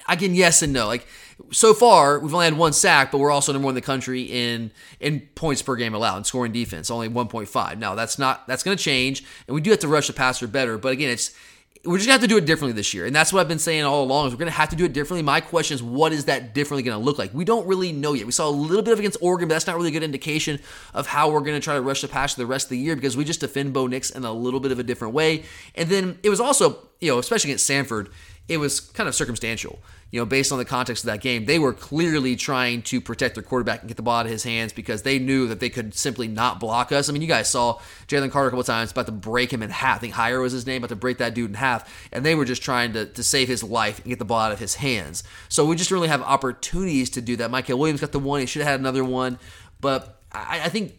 Again, 0.08 0.34
yes 0.34 0.64
and 0.64 0.74
no. 0.74 0.88
Like 0.88 1.06
so 1.52 1.74
far, 1.74 2.20
we've 2.20 2.34
only 2.34 2.46
had 2.46 2.58
one 2.58 2.74
sack, 2.74 3.12
but 3.12 3.20
we're 3.20 3.32
also 3.32 3.54
number 3.54 3.66
one 3.66 3.74
in 3.74 3.76
the 3.76 3.82
country 3.82 4.24
in 4.24 4.72
in 5.00 5.22
points 5.36 5.62
per 5.62 5.76
game 5.76 5.94
allowed 5.94 6.18
in 6.18 6.24
scoring 6.24 6.52
defense, 6.52 6.90
only 6.90 7.10
1.5. 7.10 7.78
Now 7.78 7.96
that's 7.96 8.18
not 8.18 8.48
that's 8.48 8.64
going 8.64 8.76
to 8.76 8.84
change, 8.84 9.24
and 9.48 9.56
we 9.56 9.62
do 9.62 9.70
have 9.70 9.80
to 9.80 9.88
rush 9.88 10.08
the 10.08 10.14
passer 10.14 10.48
better. 10.48 10.78
But 10.78 10.94
again, 10.94 11.10
it's 11.10 11.36
we're 11.86 11.96
just 11.96 12.08
gonna 12.08 12.14
have 12.14 12.22
to 12.22 12.28
do 12.28 12.36
it 12.36 12.46
differently 12.46 12.74
this 12.74 12.94
year, 12.94 13.06
and 13.06 13.16
that's 13.16 13.32
what 13.32 13.40
I've 13.40 13.48
been 13.48 13.58
saying 13.58 13.84
all 13.84 14.04
along. 14.04 14.28
Is 14.28 14.34
we're 14.34 14.40
gonna 14.40 14.52
have 14.52 14.70
to 14.70 14.76
do 14.76 14.84
it 14.84 14.92
differently. 14.92 15.24
My 15.24 15.40
question 15.40 15.76
is, 15.76 15.82
what 15.82 16.12
is 16.12 16.26
that 16.26 16.54
differently 16.54 16.84
gonna 16.84 17.04
look 17.04 17.18
like? 17.18 17.34
We 17.34 17.46
don't 17.46 17.66
really 17.68 17.94
know 17.94 18.14
yet. 18.14 18.26
We 18.26 18.34
saw 18.34 18.50
a 18.50 18.52
little 18.52 18.84
bit 18.84 18.92
of 18.92 19.00
against 19.00 19.18
Oregon, 19.22 19.48
but 19.48 19.56
that's 19.56 19.66
not 19.66 19.78
really 19.78 19.88
a 19.88 19.92
good 19.92 20.04
indication 20.04 20.60
of 20.94 21.08
how 21.08 21.32
we're 21.32 21.40
gonna 21.40 21.62
try 21.62 21.76
to 21.76 21.82
rush 21.82 22.02
the 22.02 22.10
passer 22.10 22.36
the 22.36 22.46
rest 22.46 22.66
of 22.66 22.72
the 22.72 22.78
year 22.78 22.96
because 22.96 23.16
we 23.16 23.24
just 23.24 23.40
defend 23.40 23.72
Bo 23.72 23.88
Nix 23.88 24.10
in 24.10 24.26
a 24.26 24.34
little 24.34 24.60
bit 24.60 24.74
of 24.74 24.80
a 24.80 24.84
different 24.84 25.14
way. 25.14 25.44
And 25.76 25.88
then 25.90 26.20
it 26.22 26.30
was 26.30 26.42
also, 26.42 26.80
you 27.00 27.12
know, 27.12 27.18
especially 27.18 27.52
against 27.52 27.70
Samford, 27.70 28.10
it 28.50 28.58
was 28.58 28.80
kind 28.80 29.08
of 29.08 29.16
circumstantial. 29.16 29.80
You 30.12 30.20
know, 30.20 30.26
based 30.26 30.52
on 30.52 30.58
the 30.58 30.66
context 30.66 31.04
of 31.04 31.10
that 31.10 31.22
game, 31.22 31.46
they 31.46 31.60
were 31.60 31.72
clearly 31.72 32.36
trying 32.36 32.82
to 32.84 33.00
protect 33.00 33.36
their 33.36 33.44
quarterback 33.44 33.82
and 33.82 33.88
get 33.88 33.96
the 33.96 34.02
ball 34.02 34.18
out 34.18 34.26
of 34.26 34.32
his 34.32 34.44
hands 34.44 34.74
because 34.74 35.04
they 35.04 35.20
knew 35.20 35.48
that 35.48 35.60
they 35.60 35.70
could 35.70 35.94
simply 35.94 36.28
not 36.28 36.60
block 36.60 36.92
us. 36.92 37.08
I 37.08 37.14
mean, 37.14 37.22
you 37.22 37.28
guys 37.28 37.48
saw 37.48 37.80
Jalen 38.08 38.32
Carter 38.32 38.48
a 38.48 38.50
couple 38.50 38.64
times 38.64 38.92
about 38.92 39.06
to 39.06 39.12
break 39.12 39.54
him 39.54 39.62
in 39.62 39.70
half. 39.70 39.98
I 39.98 40.00
think 40.00 40.14
Hire 40.16 40.42
was 40.42 40.52
his 40.52 40.66
name, 40.66 40.78
about 40.78 40.90
to 40.90 40.96
break 40.96 41.20
that 41.20 41.36
dude 41.36 41.52
in 41.52 41.54
half, 41.54 42.10
and 42.12 42.26
they 42.26 42.34
were 42.34 42.44
just 42.44 42.64
trying 42.64 42.94
to, 42.94 43.06
to 43.06 43.22
save 43.22 43.48
his 43.48 43.64
life 43.64 44.00
and 44.00 44.08
get 44.08 44.18
the 44.18 44.26
ball 44.26 44.40
out 44.40 44.52
of 44.52 44.58
his 44.58 44.76
hands. 44.76 45.24
So 45.48 45.64
we 45.68 45.76
just 45.76 45.92
really 45.92 46.08
have 46.08 46.24
opportunities 46.24 47.12
to 47.12 47.22
do 47.22 47.36
that. 47.36 47.52
Michael 47.52 47.78
Williams 47.78 48.02
got 48.02 48.12
the 48.12 48.20
one; 48.20 48.40
he 48.40 48.48
should 48.48 48.64
have 48.64 48.72
had 48.72 48.80
another 48.80 49.04
one, 49.06 49.38
but 49.80 50.24
I, 50.32 50.62
I 50.64 50.70
think 50.70 50.98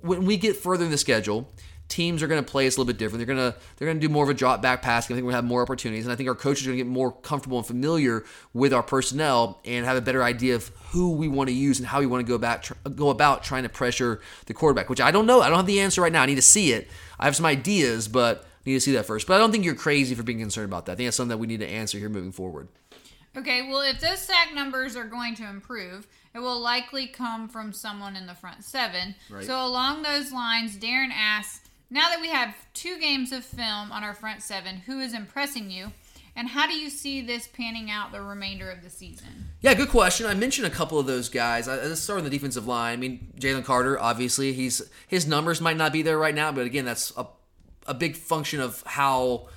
when 0.00 0.24
we 0.24 0.38
get 0.38 0.56
further 0.56 0.86
in 0.86 0.90
the 0.90 0.96
schedule 0.96 1.52
teams 1.88 2.22
are 2.22 2.26
going 2.26 2.42
to 2.42 2.48
play 2.48 2.66
us 2.66 2.76
a 2.76 2.80
little 2.80 2.92
bit 2.92 2.98
different. 2.98 3.24
They're 3.24 3.34
going 3.34 3.52
to 3.52 3.58
they're 3.76 3.86
going 3.86 3.98
to 3.98 4.06
do 4.06 4.12
more 4.12 4.24
of 4.24 4.30
a 4.30 4.34
drop 4.34 4.62
back 4.62 4.82
passing. 4.82 5.14
I 5.14 5.16
think 5.16 5.24
we're 5.24 5.32
going 5.32 5.42
to 5.42 5.44
have 5.44 5.48
more 5.48 5.62
opportunities, 5.62 6.04
and 6.04 6.12
I 6.12 6.16
think 6.16 6.28
our 6.28 6.34
coaches 6.34 6.66
are 6.66 6.70
going 6.70 6.78
to 6.78 6.84
get 6.84 6.90
more 6.90 7.12
comfortable 7.12 7.58
and 7.58 7.66
familiar 7.66 8.24
with 8.52 8.72
our 8.72 8.82
personnel 8.82 9.60
and 9.64 9.84
have 9.86 9.96
a 9.96 10.00
better 10.00 10.22
idea 10.22 10.54
of 10.54 10.68
who 10.90 11.12
we 11.12 11.28
want 11.28 11.48
to 11.48 11.54
use 11.54 11.78
and 11.78 11.88
how 11.88 12.00
we 12.00 12.06
want 12.06 12.24
to 12.24 12.28
go 12.28 12.34
about 12.34 12.62
tr- 12.62 12.74
go 12.94 13.10
about 13.10 13.42
trying 13.42 13.62
to 13.62 13.68
pressure 13.68 14.20
the 14.46 14.54
quarterback. 14.54 14.90
Which 14.90 15.00
I 15.00 15.10
don't 15.10 15.26
know. 15.26 15.40
I 15.40 15.48
don't 15.48 15.56
have 15.56 15.66
the 15.66 15.80
answer 15.80 16.02
right 16.02 16.12
now. 16.12 16.22
I 16.22 16.26
need 16.26 16.36
to 16.36 16.42
see 16.42 16.72
it. 16.72 16.88
I 17.18 17.24
have 17.24 17.36
some 17.36 17.46
ideas, 17.46 18.08
but 18.08 18.44
I 18.66 18.70
need 18.70 18.74
to 18.74 18.80
see 18.80 18.92
that 18.92 19.06
first. 19.06 19.26
But 19.26 19.34
I 19.34 19.38
don't 19.38 19.50
think 19.50 19.64
you're 19.64 19.74
crazy 19.74 20.14
for 20.14 20.22
being 20.22 20.38
concerned 20.38 20.68
about 20.68 20.86
that. 20.86 20.92
I 20.92 20.94
think 20.96 21.06
that's 21.06 21.16
something 21.16 21.30
that 21.30 21.38
we 21.38 21.46
need 21.46 21.60
to 21.60 21.68
answer 21.68 21.98
here 21.98 22.08
moving 22.08 22.32
forward. 22.32 22.68
Okay, 23.36 23.68
well, 23.68 23.82
if 23.82 24.00
those 24.00 24.18
sack 24.18 24.52
numbers 24.52 24.96
are 24.96 25.04
going 25.04 25.36
to 25.36 25.48
improve, 25.48 26.08
it 26.34 26.40
will 26.40 26.60
likely 26.60 27.06
come 27.06 27.48
from 27.48 27.72
someone 27.72 28.16
in 28.16 28.26
the 28.26 28.34
front 28.34 28.64
seven. 28.64 29.14
Right. 29.30 29.44
So, 29.44 29.64
along 29.64 30.02
those 30.02 30.32
lines, 30.32 30.76
Darren 30.76 31.10
asks 31.12 31.67
Now 31.90 32.10
that 32.10 32.20
we 32.20 32.28
have 32.28 32.54
two 32.74 32.98
games 32.98 33.32
of 33.32 33.44
film 33.44 33.92
on 33.92 34.04
our 34.04 34.12
front 34.12 34.42
seven, 34.42 34.76
who 34.76 35.00
is 35.00 35.14
impressing 35.14 35.70
you? 35.70 35.92
And 36.36 36.48
how 36.48 36.68
do 36.68 36.74
you 36.74 36.88
see 36.88 37.20
this 37.20 37.48
panning 37.48 37.90
out 37.90 38.12
the 38.12 38.22
remainder 38.22 38.70
of 38.70 38.82
the 38.82 38.90
season? 38.90 39.48
Yeah, 39.60 39.74
good 39.74 39.88
question. 39.88 40.24
I 40.26 40.34
mentioned 40.34 40.68
a 40.68 40.70
couple 40.70 40.98
of 40.98 41.06
those 41.06 41.28
guys. 41.28 41.66
I, 41.66 41.76
let's 41.76 42.00
start 42.00 42.18
on 42.18 42.24
the 42.24 42.30
defensive 42.30 42.66
line. 42.66 42.92
I 42.92 42.96
mean, 42.96 43.32
Jalen 43.40 43.64
Carter, 43.64 43.98
obviously, 43.98 44.52
he's 44.52 44.82
his 45.08 45.26
numbers 45.26 45.60
might 45.60 45.76
not 45.76 45.92
be 45.92 46.02
there 46.02 46.16
right 46.16 46.34
now, 46.34 46.52
but 46.52 46.64
again, 46.64 46.84
that's 46.84 47.12
a, 47.16 47.26
a 47.86 47.94
big 47.94 48.16
function 48.16 48.60
of 48.60 48.84
how 48.86 49.48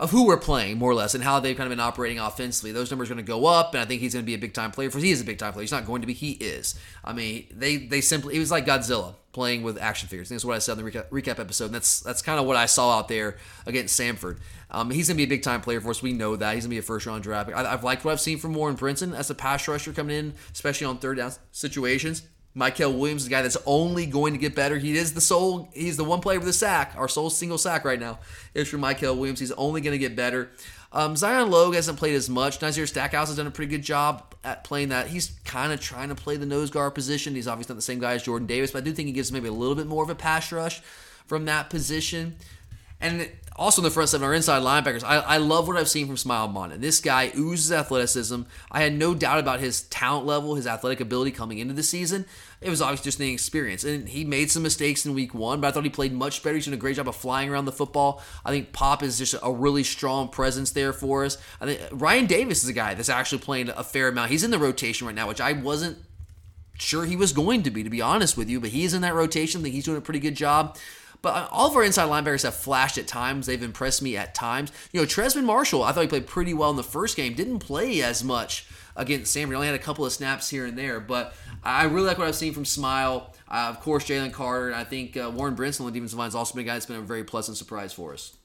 of 0.00 0.10
who 0.10 0.26
we're 0.26 0.36
playing, 0.36 0.78
more 0.78 0.90
or 0.90 0.94
less, 0.94 1.14
and 1.14 1.22
how 1.22 1.38
they've 1.38 1.56
kind 1.56 1.66
of 1.66 1.70
been 1.70 1.80
operating 1.80 2.18
offensively. 2.18 2.72
Those 2.72 2.90
numbers 2.90 3.10
are 3.10 3.14
going 3.14 3.24
to 3.24 3.30
go 3.30 3.46
up, 3.46 3.74
and 3.74 3.80
I 3.80 3.84
think 3.84 4.00
he's 4.00 4.14
going 4.14 4.24
to 4.24 4.26
be 4.26 4.34
a 4.34 4.38
big 4.38 4.52
time 4.52 4.70
player. 4.72 4.90
For 4.90 4.98
he 4.98 5.10
is 5.10 5.20
a 5.20 5.24
big 5.24 5.38
time 5.38 5.52
player. 5.52 5.62
He's 5.62 5.72
not 5.72 5.86
going 5.86 6.00
to 6.00 6.06
be. 6.06 6.12
He 6.12 6.32
is. 6.32 6.74
I 7.04 7.12
mean, 7.12 7.46
they 7.50 7.76
they 7.76 8.00
simply. 8.00 8.34
It 8.36 8.40
was 8.40 8.50
like 8.50 8.66
Godzilla 8.66 9.14
playing 9.32 9.62
with 9.62 9.78
action 9.78 10.08
figures. 10.08 10.28
That's 10.28 10.44
what 10.44 10.54
I 10.54 10.58
said 10.58 10.78
in 10.78 10.84
the 10.84 10.90
recap, 10.90 11.08
recap 11.10 11.38
episode. 11.38 11.66
And 11.66 11.74
that's 11.74 12.00
that's 12.00 12.22
kind 12.22 12.40
of 12.40 12.46
what 12.46 12.56
I 12.56 12.66
saw 12.66 12.98
out 12.98 13.08
there 13.08 13.36
against 13.66 13.98
Samford. 13.98 14.38
Um, 14.70 14.90
he's 14.90 15.08
going 15.08 15.16
to 15.16 15.18
be 15.18 15.24
a 15.24 15.36
big 15.36 15.42
time 15.42 15.60
player 15.60 15.80
for 15.80 15.90
us. 15.90 16.02
We 16.02 16.12
know 16.12 16.34
that 16.36 16.54
he's 16.54 16.64
going 16.64 16.70
to 16.70 16.74
be 16.74 16.78
a 16.78 16.82
first 16.82 17.06
round 17.06 17.22
draft. 17.22 17.48
pick. 17.48 17.56
I, 17.56 17.72
I've 17.72 17.84
liked 17.84 18.04
what 18.04 18.12
I've 18.12 18.20
seen 18.20 18.38
from 18.38 18.54
Warren 18.54 18.76
Brinson 18.76 19.14
as 19.14 19.30
a 19.30 19.34
pass 19.34 19.68
rusher 19.68 19.92
coming 19.92 20.16
in, 20.16 20.34
especially 20.52 20.86
on 20.86 20.98
third 20.98 21.18
down 21.18 21.32
situations. 21.52 22.22
Michael 22.56 22.92
Williams 22.92 23.22
is 23.22 23.26
a 23.26 23.30
guy 23.30 23.42
that's 23.42 23.56
only 23.66 24.06
going 24.06 24.32
to 24.32 24.38
get 24.38 24.54
better. 24.54 24.78
He 24.78 24.96
is 24.96 25.12
the 25.12 25.20
sole, 25.20 25.68
he's 25.72 25.96
the 25.96 26.04
one 26.04 26.20
player 26.20 26.38
with 26.38 26.46
the 26.46 26.52
sack. 26.52 26.94
Our 26.96 27.08
sole 27.08 27.30
single 27.30 27.58
sack 27.58 27.84
right 27.84 27.98
now 27.98 28.20
is 28.54 28.68
from 28.68 28.80
Michael 28.80 29.16
Williams. 29.16 29.40
He's 29.40 29.52
only 29.52 29.80
going 29.80 29.92
to 29.92 29.98
get 29.98 30.14
better. 30.14 30.50
Um, 30.92 31.16
Zion 31.16 31.50
Logue 31.50 31.74
hasn't 31.74 31.98
played 31.98 32.14
as 32.14 32.30
much. 32.30 32.62
Nazir 32.62 32.86
Stackhouse 32.86 33.26
has 33.26 33.36
done 33.36 33.48
a 33.48 33.50
pretty 33.50 33.70
good 33.70 33.82
job 33.82 34.32
at 34.44 34.62
playing 34.62 34.90
that. 34.90 35.08
He's 35.08 35.32
kind 35.44 35.72
of 35.72 35.80
trying 35.80 36.10
to 36.10 36.14
play 36.14 36.36
the 36.36 36.46
nose 36.46 36.70
guard 36.70 36.94
position. 36.94 37.34
He's 37.34 37.48
obviously 37.48 37.72
not 37.72 37.78
the 37.78 37.82
same 37.82 37.98
guy 37.98 38.14
as 38.14 38.22
Jordan 38.22 38.46
Davis, 38.46 38.70
but 38.70 38.78
I 38.78 38.84
do 38.84 38.92
think 38.92 39.06
he 39.06 39.12
gives 39.12 39.32
maybe 39.32 39.48
a 39.48 39.52
little 39.52 39.74
bit 39.74 39.88
more 39.88 40.04
of 40.04 40.10
a 40.10 40.14
pass 40.14 40.52
rush 40.52 40.80
from 41.26 41.46
that 41.46 41.68
position. 41.68 42.36
And 43.04 43.28
also 43.54 43.82
in 43.82 43.84
the 43.84 43.90
front 43.90 44.08
seven, 44.08 44.26
our 44.26 44.34
inside 44.34 44.62
linebackers. 44.62 45.04
I, 45.04 45.18
I 45.18 45.36
love 45.36 45.68
what 45.68 45.76
I've 45.76 45.88
seen 45.88 46.06
from 46.06 46.16
Smael 46.16 46.52
Mondon. 46.52 46.80
This 46.80 47.00
guy 47.00 47.30
oozes 47.36 47.70
athleticism. 47.70 48.42
I 48.72 48.80
had 48.80 48.94
no 48.94 49.14
doubt 49.14 49.38
about 49.38 49.60
his 49.60 49.82
talent 49.82 50.26
level, 50.26 50.54
his 50.54 50.66
athletic 50.66 51.00
ability 51.00 51.30
coming 51.30 51.58
into 51.58 51.74
the 51.74 51.82
season. 51.82 52.24
It 52.60 52.70
was 52.70 52.80
obviously 52.80 53.04
just 53.04 53.20
an 53.20 53.26
experience. 53.26 53.84
And 53.84 54.08
he 54.08 54.24
made 54.24 54.50
some 54.50 54.62
mistakes 54.62 55.04
in 55.04 55.14
week 55.14 55.34
one, 55.34 55.60
but 55.60 55.68
I 55.68 55.70
thought 55.70 55.84
he 55.84 55.90
played 55.90 56.14
much 56.14 56.42
better. 56.42 56.54
He's 56.54 56.64
doing 56.64 56.74
a 56.74 56.80
great 56.80 56.96
job 56.96 57.06
of 57.06 57.14
flying 57.14 57.50
around 57.50 57.66
the 57.66 57.72
football. 57.72 58.22
I 58.44 58.50
think 58.50 58.72
Pop 58.72 59.02
is 59.02 59.18
just 59.18 59.34
a 59.42 59.52
really 59.52 59.84
strong 59.84 60.28
presence 60.28 60.72
there 60.72 60.94
for 60.94 61.24
us. 61.24 61.36
I 61.60 61.66
think 61.66 61.80
Rian 61.90 62.26
Davis 62.26 62.64
is 62.64 62.70
a 62.70 62.72
guy 62.72 62.94
that's 62.94 63.10
actually 63.10 63.38
playing 63.38 63.68
a 63.68 63.84
fair 63.84 64.08
amount. 64.08 64.30
He's 64.30 64.44
in 64.44 64.50
the 64.50 64.58
rotation 64.58 65.06
right 65.06 65.14
now, 65.14 65.28
which 65.28 65.42
I 65.42 65.52
wasn't 65.52 65.98
sure 66.78 67.04
he 67.04 67.16
was 67.16 67.32
going 67.32 67.62
to 67.64 67.70
be, 67.70 67.84
to 67.84 67.90
be 67.90 68.00
honest 68.00 68.36
with 68.36 68.48
you, 68.48 68.60
but 68.60 68.70
he's 68.70 68.94
in 68.94 69.02
that 69.02 69.14
rotation. 69.14 69.60
I 69.60 69.64
think 69.64 69.74
he's 69.74 69.84
doing 69.84 69.98
a 69.98 70.00
pretty 70.00 70.20
good 70.20 70.34
job. 70.34 70.76
But 71.24 71.48
all 71.50 71.70
of 71.70 71.74
our 71.74 71.82
inside 71.82 72.10
linebackers 72.10 72.42
have 72.42 72.54
flashed 72.54 72.98
at 72.98 73.06
times. 73.06 73.46
They've 73.46 73.62
impressed 73.62 74.02
me 74.02 74.14
at 74.14 74.34
times. 74.34 74.70
You 74.92 75.00
know, 75.00 75.06
Trezmen 75.06 75.44
Marshall, 75.44 75.82
I 75.82 75.92
thought 75.92 76.02
he 76.02 76.06
played 76.06 76.26
pretty 76.26 76.52
well 76.52 76.68
in 76.68 76.76
the 76.76 76.82
first 76.82 77.16
game. 77.16 77.32
Didn't 77.32 77.60
play 77.60 78.02
as 78.02 78.22
much 78.22 78.66
against 78.94 79.32
Sam. 79.32 79.48
He 79.48 79.54
only 79.54 79.66
had 79.66 79.74
a 79.74 79.78
couple 79.78 80.04
of 80.04 80.12
snaps 80.12 80.50
here 80.50 80.66
and 80.66 80.76
there. 80.76 81.00
But 81.00 81.34
I 81.64 81.84
really 81.84 82.08
like 82.08 82.18
what 82.18 82.28
I've 82.28 82.34
seen 82.34 82.52
from 82.52 82.64
Smael. 82.64 83.34
Uh, 83.48 83.68
of 83.70 83.80
course, 83.80 84.04
Jalen 84.04 84.34
Carter. 84.34 84.66
And 84.66 84.76
I 84.76 84.84
think 84.84 85.16
uh, 85.16 85.32
Warren 85.34 85.56
Brinson 85.56 85.80
on 85.80 85.86
the 85.86 85.92
defensive 85.92 86.18
line 86.18 86.26
has 86.26 86.34
also 86.34 86.54
been 86.54 86.64
a 86.64 86.66
guy 86.66 86.74
that's 86.74 86.84
been 86.84 86.98
a 86.98 87.00
very 87.00 87.24
pleasant 87.24 87.56
surprise 87.56 87.94
for 87.94 88.12
us. 88.12 88.36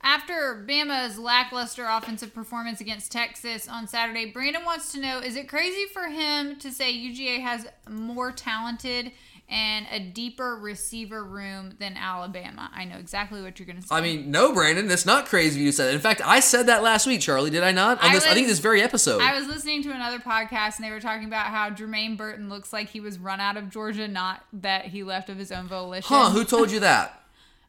After 0.00 0.64
Bama's 0.66 1.18
lackluster 1.18 1.86
offensive 1.88 2.32
performance 2.32 2.80
against 2.80 3.10
Texas 3.10 3.66
on 3.66 3.88
Saturday, 3.88 4.26
Brandon 4.26 4.64
wants 4.64 4.92
to 4.92 5.00
know 5.00 5.18
is 5.18 5.34
it 5.34 5.48
crazy 5.48 5.86
for 5.92 6.04
him 6.04 6.56
to 6.60 6.70
say 6.70 6.94
UGA 6.94 7.40
has 7.40 7.66
more 7.90 8.30
talented 8.30 9.10
and 9.48 9.86
a 9.90 9.98
deeper 9.98 10.56
receiver 10.56 11.24
room 11.24 11.74
than 11.78 11.96
Alabama? 11.96 12.70
I 12.74 12.84
know 12.84 12.96
exactly 12.98 13.42
what 13.42 13.58
you're 13.58 13.66
going 13.66 13.80
to 13.80 13.86
say. 13.86 13.94
I 13.94 14.00
mean, 14.00 14.30
no, 14.30 14.52
Brandon, 14.52 14.86
that's 14.88 15.06
not 15.06 15.26
crazy 15.26 15.60
you 15.60 15.72
said 15.72 15.86
that. 15.88 15.94
In 15.94 16.00
fact, 16.00 16.20
I 16.24 16.40
said 16.40 16.66
that 16.66 16.82
last 16.82 17.06
week, 17.06 17.20
Charlie, 17.20 17.50
did 17.50 17.62
I 17.62 17.72
not? 17.72 18.02
On 18.02 18.10
I 18.10 18.14
this, 18.14 18.26
I 18.26 18.34
think 18.34 18.46
this 18.46 18.58
very 18.58 18.82
episode. 18.82 19.20
I 19.20 19.38
was 19.38 19.46
listening 19.48 19.82
to 19.84 19.90
another 19.90 20.18
podcast 20.18 20.76
and 20.76 20.84
they 20.84 20.90
were 20.90 21.00
talking 21.00 21.26
about 21.26 21.46
how 21.46 21.70
Jermaine 21.70 22.16
Burton 22.16 22.48
looks 22.48 22.72
like 22.72 22.90
he 22.90 23.00
was 23.00 23.18
run 23.18 23.40
out 23.40 23.56
of 23.56 23.70
Georgia, 23.70 24.06
not 24.08 24.44
that 24.52 24.86
he 24.86 25.02
left 25.02 25.28
of 25.30 25.38
his 25.38 25.50
own 25.50 25.66
volition. 25.66 26.04
huh, 26.08 26.30
who 26.30 26.44
told 26.44 26.70
you 26.70 26.80
that? 26.80 27.14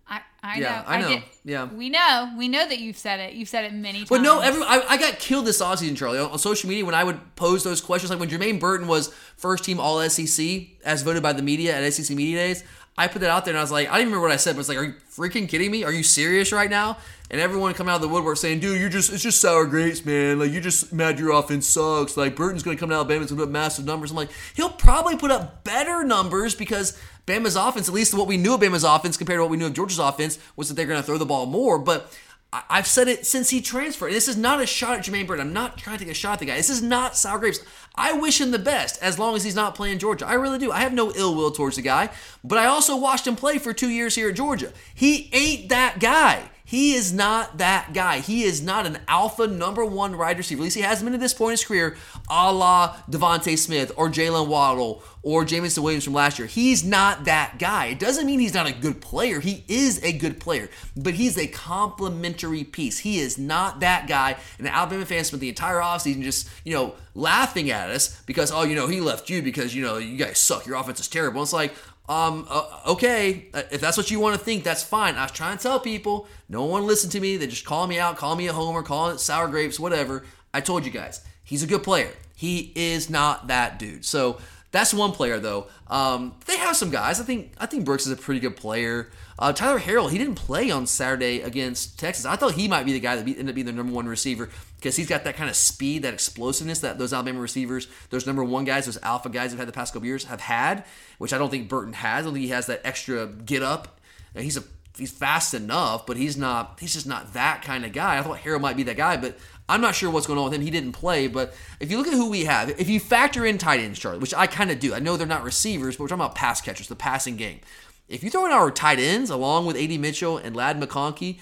I, 0.09 0.21
I 0.41 0.59
Yeah, 0.59 0.69
know. 0.77 0.83
I 0.87 1.01
know. 1.01 1.07
get- 1.09 1.23
Yeah. 1.45 1.65
We 1.65 1.89
know. 1.89 2.33
We 2.37 2.47
know 2.47 2.67
that 2.67 2.79
you've 2.79 2.97
said 2.97 3.19
it. 3.19 3.33
You've 3.33 3.49
said 3.49 3.65
it 3.65 3.73
many 3.73 3.99
times. 3.99 4.09
But 4.09 4.21
no, 4.21 4.39
every, 4.39 4.63
I, 4.63 4.81
I 4.89 4.97
got 4.97 5.19
killed 5.19 5.45
this 5.45 5.61
offseason, 5.61 5.95
Charlie, 5.95 6.17
on, 6.19 6.31
on 6.31 6.39
social 6.39 6.67
media 6.67 6.83
when 6.85 6.95
I 6.95 7.03
would 7.03 7.19
pose 7.35 7.63
those 7.63 7.79
questions. 7.81 8.09
Like 8.09 8.19
when 8.19 8.29
Jermaine 8.29 8.59
Burton 8.59 8.87
was 8.87 9.13
first 9.37 9.63
team 9.63 9.79
All 9.79 10.01
SEC, 10.09 10.61
as 10.83 11.03
voted 11.03 11.21
by 11.21 11.33
the 11.33 11.41
media 11.43 11.75
at 11.79 11.93
SEC 11.93 12.15
Media 12.15 12.37
Days, 12.37 12.63
I 12.99 13.07
put 13.07 13.21
that 13.21 13.29
out 13.29 13.45
there 13.45 13.53
and 13.53 13.57
I 13.57 13.61
was 13.61 13.71
like, 13.71 13.87
I 13.87 13.91
don't 13.91 14.01
even 14.01 14.07
remember 14.09 14.27
what 14.27 14.33
I 14.33 14.35
said, 14.35 14.57
but 14.57 14.59
it's 14.59 14.67
like, 14.67 14.77
are 14.77 14.83
you 14.83 14.93
freaking 15.09 15.47
kidding 15.47 15.71
me? 15.71 15.85
Are 15.85 15.91
you 15.93 16.03
serious 16.03 16.51
right 16.51 16.69
now? 16.69 16.97
And 17.31 17.39
everyone 17.39 17.73
coming 17.73 17.91
out 17.91 17.95
of 17.95 18.01
the 18.01 18.09
woodwork 18.09 18.35
saying, 18.35 18.59
dude, 18.59 18.77
you're 18.77 18.89
just, 18.89 19.13
it's 19.13 19.23
just 19.23 19.39
sour 19.39 19.65
grapes, 19.65 20.03
man. 20.03 20.37
Like, 20.37 20.51
you're 20.51 20.61
just 20.61 20.91
mad 20.91 21.17
your 21.17 21.31
offense 21.31 21.65
sucks. 21.65 22.17
Like, 22.17 22.35
Burton's 22.35 22.61
going 22.61 22.75
to 22.75 22.79
come 22.79 22.89
to 22.89 22.95
Alabama, 22.95 23.25
to 23.25 23.35
put 23.35 23.43
up 23.43 23.49
massive 23.49 23.85
numbers. 23.85 24.11
I'm 24.11 24.17
like, 24.17 24.31
he'll 24.53 24.69
probably 24.69 25.15
put 25.15 25.31
up 25.31 25.63
better 25.63 26.03
numbers 26.03 26.55
because 26.55 26.99
Bama's 27.25 27.55
offense, 27.55 27.87
at 27.87 27.93
least 27.93 28.13
what 28.13 28.27
we 28.27 28.35
knew 28.35 28.55
of 28.55 28.59
Bama's 28.59 28.83
offense 28.83 29.15
compared 29.15 29.37
to 29.37 29.43
what 29.43 29.51
we 29.51 29.55
knew 29.55 29.67
of 29.67 29.73
Georgia's 29.73 29.99
offense, 29.99 30.37
was 30.57 30.67
that 30.67 30.73
they're 30.73 30.85
going 30.85 30.99
to 30.99 31.05
throw 31.05 31.17
the 31.17 31.25
ball 31.25 31.45
more. 31.45 31.79
But 31.79 32.13
I've 32.51 32.87
said 32.87 33.07
it 33.07 33.27
since 33.27 33.51
he 33.51 33.61
transferred. 33.61 34.11
This 34.11 34.27
is 34.27 34.35
not 34.35 34.59
a 34.59 34.65
shot 34.65 34.97
at 34.97 35.05
Jermaine 35.05 35.27
Burton. 35.27 35.47
I'm 35.47 35.53
not 35.53 35.77
trying 35.77 35.99
to 35.99 36.03
take 36.03 36.11
a 36.11 36.15
shot 36.15 36.33
at 36.33 36.39
the 36.39 36.45
guy. 36.45 36.57
This 36.57 36.71
is 36.71 36.81
not 36.81 37.15
sour 37.15 37.37
grapes. 37.37 37.59
I 37.93 38.13
wish 38.13 38.41
him 38.41 38.49
the 38.49 38.57
best 38.57 38.99
as 39.03 39.19
long 39.19 39.35
as 39.35 39.43
he's 39.43 39.55
not 39.55 39.75
playing 39.75 39.99
Georgia. 39.99 40.25
I 40.25 40.33
really 40.33 40.57
do. 40.57 40.71
I 40.71 40.79
have 40.79 40.93
no 40.93 41.11
ill 41.13 41.35
will 41.35 41.51
towards 41.51 41.75
the 41.75 41.83
guy, 41.83 42.09
but 42.43 42.57
I 42.57 42.65
also 42.65 42.97
watched 42.97 43.27
him 43.27 43.35
play 43.35 43.59
for 43.59 43.71
two 43.71 43.89
years 43.89 44.15
here 44.15 44.29
at 44.29 44.35
Georgia. 44.35 44.73
He 44.95 45.29
ain't 45.31 45.69
that 45.69 45.99
guy. 45.99 46.49
He 46.69 46.93
is 46.93 47.11
not 47.11 47.57
that 47.57 47.93
guy. 47.93 48.19
He 48.19 48.43
is 48.43 48.61
not 48.61 48.85
an 48.85 48.99
alpha 49.07 49.47
number 49.47 49.83
one 49.83 50.19
wide 50.19 50.37
receiver. 50.37 50.61
At 50.61 50.65
least 50.65 50.75
he 50.75 50.83
hasn't 50.83 51.03
been 51.03 51.15
at 51.15 51.19
this 51.19 51.33
point 51.33 51.49
in 51.49 51.53
his 51.53 51.65
career, 51.65 51.97
a 52.29 52.53
la 52.53 52.95
DeVonta 53.09 53.57
Smith 53.57 53.91
or 53.97 54.07
Jaylen 54.07 54.47
Waddle 54.47 55.01
or 55.23 55.45
Jameson 55.45 55.81
Williams 55.81 56.03
from 56.03 56.13
last 56.13 56.37
year. 56.37 56.47
He's 56.47 56.83
not 56.83 57.25
that 57.25 57.57
guy. 57.57 57.87
It 57.87 57.97
doesn't 57.97 58.27
mean 58.27 58.39
he's 58.39 58.53
not 58.53 58.69
a 58.69 58.71
good 58.71 59.01
player. 59.01 59.39
He 59.39 59.65
is 59.67 59.99
a 60.03 60.13
good 60.13 60.39
player, 60.39 60.69
but 60.95 61.15
he's 61.15 61.39
a 61.39 61.47
complementary 61.47 62.63
piece. 62.63 62.99
He 62.99 63.17
is 63.17 63.39
not 63.39 63.79
that 63.79 64.07
guy. 64.07 64.37
And 64.59 64.67
the 64.67 64.73
Alabama 64.75 65.07
fans 65.07 65.27
spent 65.27 65.41
the 65.41 65.49
entire 65.49 65.79
offseason 65.79 66.21
just, 66.21 66.47
you 66.63 66.75
know, 66.75 66.93
laughing 67.15 67.71
at 67.71 67.89
us 67.89 68.21
because, 68.27 68.51
oh, 68.51 68.61
you 68.61 68.75
know, 68.75 68.87
he 68.87 69.01
left 69.01 69.27
you 69.27 69.41
because, 69.41 69.73
you 69.73 69.83
know, 69.83 69.97
you 69.97 70.17
guys 70.17 70.37
suck. 70.37 70.67
Your 70.67 70.75
offense 70.75 70.99
is 70.99 71.07
terrible. 71.07 71.41
It's 71.41 71.51
like, 71.51 71.73
um, 72.09 72.47
uh, 72.49 72.65
okay, 72.87 73.45
uh, 73.53 73.61
if 73.71 73.79
that's 73.79 73.95
what 73.95 74.09
you 74.09 74.19
want 74.19 74.37
to 74.37 74.43
think, 74.43 74.63
that's 74.63 74.81
fine. 74.83 75.13
I 75.13 75.23
was 75.23 75.31
trying 75.31 75.57
to 75.57 75.63
tell 75.63 75.79
people, 75.79 76.27
no 76.49 76.65
one 76.65 76.87
listened 76.87 77.11
to 77.11 77.19
me. 77.19 77.37
They 77.37 77.45
just 77.45 77.65
call 77.65 77.85
me 77.85 77.99
out, 77.99 78.17
call 78.17 78.35
me 78.35 78.47
a 78.47 78.53
homer, 78.53 78.81
call 78.81 79.09
it 79.09 79.19
sour 79.19 79.47
grapes, 79.47 79.79
whatever. 79.79 80.25
I 80.51 80.61
told 80.61 80.85
you 80.85 80.91
guys, 80.91 81.23
he's 81.43 81.61
a 81.61 81.67
good 81.67 81.83
player. 81.83 82.11
He 82.35 82.71
is 82.75 83.11
not 83.11 83.47
that 83.47 83.77
dude. 83.77 84.05
So 84.05 84.39
that's 84.71 84.91
one 84.91 85.11
player 85.11 85.39
though. 85.39 85.67
Um, 85.87 86.35
they 86.47 86.57
have 86.57 86.75
some 86.75 86.89
guys. 86.89 87.21
I 87.21 87.23
think 87.23 87.51
I 87.59 87.67
think 87.67 87.85
Brooks 87.85 88.07
is 88.07 88.11
a 88.11 88.17
pretty 88.17 88.39
good 88.39 88.55
player. 88.55 89.11
Uh, 89.39 89.53
Tyler 89.53 89.79
Harrell, 89.79 90.11
he 90.11 90.17
didn't 90.17 90.35
play 90.35 90.69
on 90.69 90.85
Saturday 90.85 91.39
against 91.41 91.97
Texas. 91.97 92.25
I 92.25 92.35
thought 92.35 92.55
he 92.55 92.67
might 92.67 92.85
be 92.85 92.91
the 92.91 92.99
guy 92.99 93.15
that 93.15 93.23
be, 93.23 93.31
ended 93.31 93.49
up 93.49 93.55
being 93.55 93.65
the 93.65 93.71
number 93.71 93.93
one 93.93 94.05
receiver 94.05 94.49
because 94.75 94.97
he's 94.97 95.07
got 95.07 95.23
that 95.23 95.37
kind 95.37 95.49
of 95.49 95.55
speed, 95.55 96.03
that 96.03 96.13
explosiveness 96.13 96.79
that 96.79 96.99
those 96.99 97.13
Alabama 97.13 97.39
receivers, 97.39 97.87
those 98.09 98.27
number 98.27 98.43
one 98.43 98.65
guys, 98.65 98.85
those 98.85 99.01
alpha 99.01 99.29
guys 99.29 99.51
have 99.51 99.59
had 99.59 99.67
the 99.67 99.71
past 99.71 99.93
couple 99.93 100.07
years 100.07 100.25
have 100.25 100.41
had, 100.41 100.83
which 101.19 101.31
I 101.31 101.37
don't 101.37 101.49
think 101.49 101.69
Burton 101.69 101.93
has. 101.93 102.23
I 102.23 102.25
don't 102.25 102.33
think 102.33 102.43
he 102.43 102.51
has 102.51 102.65
that 102.65 102.81
extra 102.83 103.27
get 103.27 103.63
up. 103.63 104.01
And 104.35 104.43
he's 104.43 104.57
a 104.57 104.63
he's 104.97 105.11
fast 105.11 105.53
enough, 105.53 106.05
but 106.05 106.17
he's 106.17 106.35
not. 106.35 106.77
He's 106.81 106.93
just 106.93 107.07
not 107.07 107.31
that 107.33 107.61
kind 107.61 107.85
of 107.85 107.93
guy. 107.93 108.19
I 108.19 108.21
thought 108.21 108.39
Harrell 108.39 108.59
might 108.59 108.75
be 108.75 108.83
that 108.83 108.97
guy, 108.97 109.15
but 109.15 109.37
I'm 109.69 109.79
not 109.79 109.95
sure 109.95 110.11
what's 110.11 110.27
going 110.27 110.37
on 110.37 110.45
with 110.45 110.53
him. 110.53 110.61
He 110.61 110.71
didn't 110.71 110.91
play, 110.91 111.27
but 111.27 111.55
if 111.79 111.89
you 111.89 111.97
look 111.97 112.07
at 112.07 112.13
who 112.13 112.29
we 112.29 112.45
have, 112.45 112.69
if 112.79 112.89
you 112.89 112.99
factor 112.99 113.45
in 113.45 113.57
tight 113.57 113.79
ends, 113.79 113.99
Charlie, 113.99 114.19
which 114.19 114.33
I 114.33 114.47
kind 114.47 114.69
of 114.69 114.79
do, 114.79 114.93
I 114.93 114.99
know 114.99 115.15
they're 115.15 115.27
not 115.27 115.43
receivers, 115.43 115.95
but 115.95 116.03
we're 116.03 116.07
talking 116.09 116.25
about 116.25 116.35
pass 116.35 116.59
catchers, 116.59 116.87
the 116.87 116.95
passing 116.95 117.37
game. 117.37 117.61
If 118.09 118.23
you 118.23 118.29
throw 118.29 118.45
in 118.45 118.51
our 118.51 118.71
tight 118.71 118.99
ends 118.99 119.29
along 119.29 119.65
with 119.67 119.75
A.D. 119.77 119.97
Mitchell 119.99 120.37
and 120.37 120.55
Ladd 120.55 120.81
McConkey, 120.81 121.39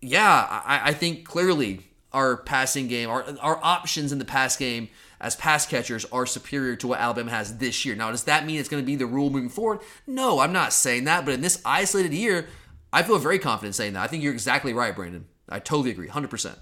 yeah, 0.00 0.62
I, 0.64 0.90
I 0.90 0.92
think 0.92 1.24
clearly 1.24 1.80
our 2.12 2.36
passing 2.36 2.88
game, 2.88 3.10
our, 3.10 3.24
our 3.40 3.58
options 3.62 4.12
in 4.12 4.18
the 4.18 4.24
pass 4.24 4.56
game 4.56 4.88
as 5.20 5.34
pass 5.34 5.66
catchers 5.66 6.04
are 6.06 6.26
superior 6.26 6.76
to 6.76 6.88
what 6.88 7.00
Alabama 7.00 7.30
has 7.30 7.58
this 7.58 7.84
year. 7.84 7.96
Now, 7.96 8.10
does 8.10 8.24
that 8.24 8.46
mean 8.46 8.60
it's 8.60 8.68
going 8.68 8.82
to 8.82 8.86
be 8.86 8.96
the 8.96 9.06
rule 9.06 9.30
moving 9.30 9.48
forward? 9.48 9.80
No, 10.06 10.38
I'm 10.40 10.52
not 10.52 10.72
saying 10.72 11.04
that, 11.04 11.24
but 11.24 11.34
in 11.34 11.40
this 11.40 11.60
isolated 11.64 12.12
year, 12.14 12.46
I 12.92 13.02
feel 13.02 13.18
very 13.18 13.38
confident 13.38 13.74
saying 13.74 13.94
that. 13.94 14.02
I 14.02 14.06
think 14.06 14.22
you're 14.22 14.32
exactly 14.32 14.72
right, 14.72 14.94
Brandon. 14.94 15.26
I 15.48 15.58
totally 15.58 15.90
agree, 15.90 16.08
100%. 16.08 16.56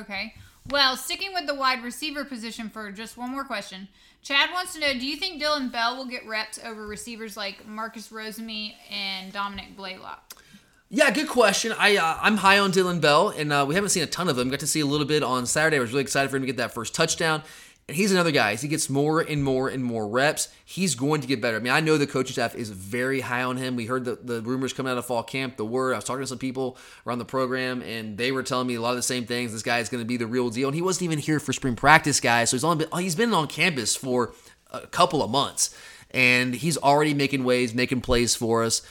Okay. 0.00 0.34
Well, 0.70 0.96
sticking 0.98 1.32
with 1.32 1.46
the 1.46 1.54
wide 1.54 1.82
receiver 1.82 2.24
position 2.24 2.68
for 2.68 2.92
just 2.92 3.16
one 3.16 3.30
more 3.30 3.44
question. 3.44 3.88
Chad 4.22 4.50
wants 4.52 4.74
to 4.74 4.80
know 4.80 4.92
Do 4.92 5.06
you 5.06 5.16
think 5.16 5.40
Dylan 5.42 5.72
Bell 5.72 5.96
will 5.96 6.06
get 6.06 6.26
reps 6.26 6.58
over 6.62 6.86
receivers 6.86 7.36
like 7.36 7.66
Marcus 7.66 8.08
Rosemy 8.08 8.74
and 8.90 9.32
Dominick 9.32 9.76
Blaylock? 9.76 10.42
Yeah, 10.90 11.10
good 11.10 11.28
question. 11.28 11.74
I 11.78 11.96
uh, 11.96 12.18
I'm 12.20 12.38
high 12.38 12.58
on 12.58 12.72
Dylan 12.72 13.00
Bell, 13.00 13.28
and 13.28 13.52
uh, 13.52 13.64
we 13.68 13.74
haven't 13.74 13.90
seen 13.90 14.02
a 14.02 14.06
ton 14.06 14.28
of 14.28 14.38
him. 14.38 14.48
Got 14.48 14.60
to 14.60 14.66
see 14.66 14.80
a 14.80 14.86
little 14.86 15.06
bit 15.06 15.22
on 15.22 15.44
Saturday. 15.44 15.76
I 15.76 15.80
was 15.80 15.90
really 15.90 16.02
excited 16.02 16.30
for 16.30 16.36
him 16.36 16.42
to 16.42 16.46
get 16.46 16.56
that 16.56 16.72
first 16.72 16.94
touchdown. 16.94 17.42
And 17.88 17.96
he's 17.96 18.12
another 18.12 18.30
guy. 18.30 18.52
As 18.52 18.60
he 18.60 18.68
gets 18.68 18.90
more 18.90 19.20
and 19.20 19.42
more 19.42 19.70
and 19.70 19.82
more 19.82 20.06
reps, 20.06 20.48
he's 20.62 20.94
going 20.94 21.22
to 21.22 21.26
get 21.26 21.40
better. 21.40 21.56
I 21.56 21.60
mean, 21.60 21.72
I 21.72 21.80
know 21.80 21.96
the 21.96 22.06
coaching 22.06 22.32
staff 22.32 22.54
is 22.54 22.68
very 22.68 23.20
high 23.20 23.42
on 23.42 23.56
him. 23.56 23.76
We 23.76 23.86
heard 23.86 24.04
the, 24.04 24.16
the 24.16 24.42
rumors 24.42 24.74
coming 24.74 24.92
out 24.92 24.98
of 24.98 25.06
fall 25.06 25.22
camp, 25.22 25.56
the 25.56 25.64
word. 25.64 25.94
I 25.94 25.96
was 25.96 26.04
talking 26.04 26.20
to 26.20 26.26
some 26.26 26.36
people 26.36 26.76
around 27.06 27.18
the 27.18 27.24
program, 27.24 27.80
and 27.80 28.18
they 28.18 28.30
were 28.30 28.42
telling 28.42 28.66
me 28.66 28.74
a 28.74 28.80
lot 28.82 28.90
of 28.90 28.96
the 28.96 29.02
same 29.02 29.24
things. 29.24 29.52
This 29.52 29.62
guy 29.62 29.78
is 29.78 29.88
going 29.88 30.02
to 30.02 30.06
be 30.06 30.18
the 30.18 30.26
real 30.26 30.50
deal. 30.50 30.68
And 30.68 30.74
he 30.74 30.82
wasn't 30.82 31.04
even 31.04 31.18
here 31.18 31.40
for 31.40 31.54
spring 31.54 31.76
practice, 31.76 32.20
guys. 32.20 32.50
So 32.50 32.56
he's 32.56 32.64
only 32.64 32.84
been, 32.84 33.00
he's 33.00 33.14
been 33.14 33.32
on 33.32 33.46
campus 33.46 33.96
for 33.96 34.34
a 34.70 34.86
couple 34.86 35.22
of 35.22 35.30
months, 35.30 35.74
and 36.10 36.54
he's 36.54 36.76
already 36.76 37.14
making 37.14 37.42
waves, 37.42 37.72
making 37.72 38.02
plays 38.02 38.36
for 38.36 38.64
us. 38.64 38.82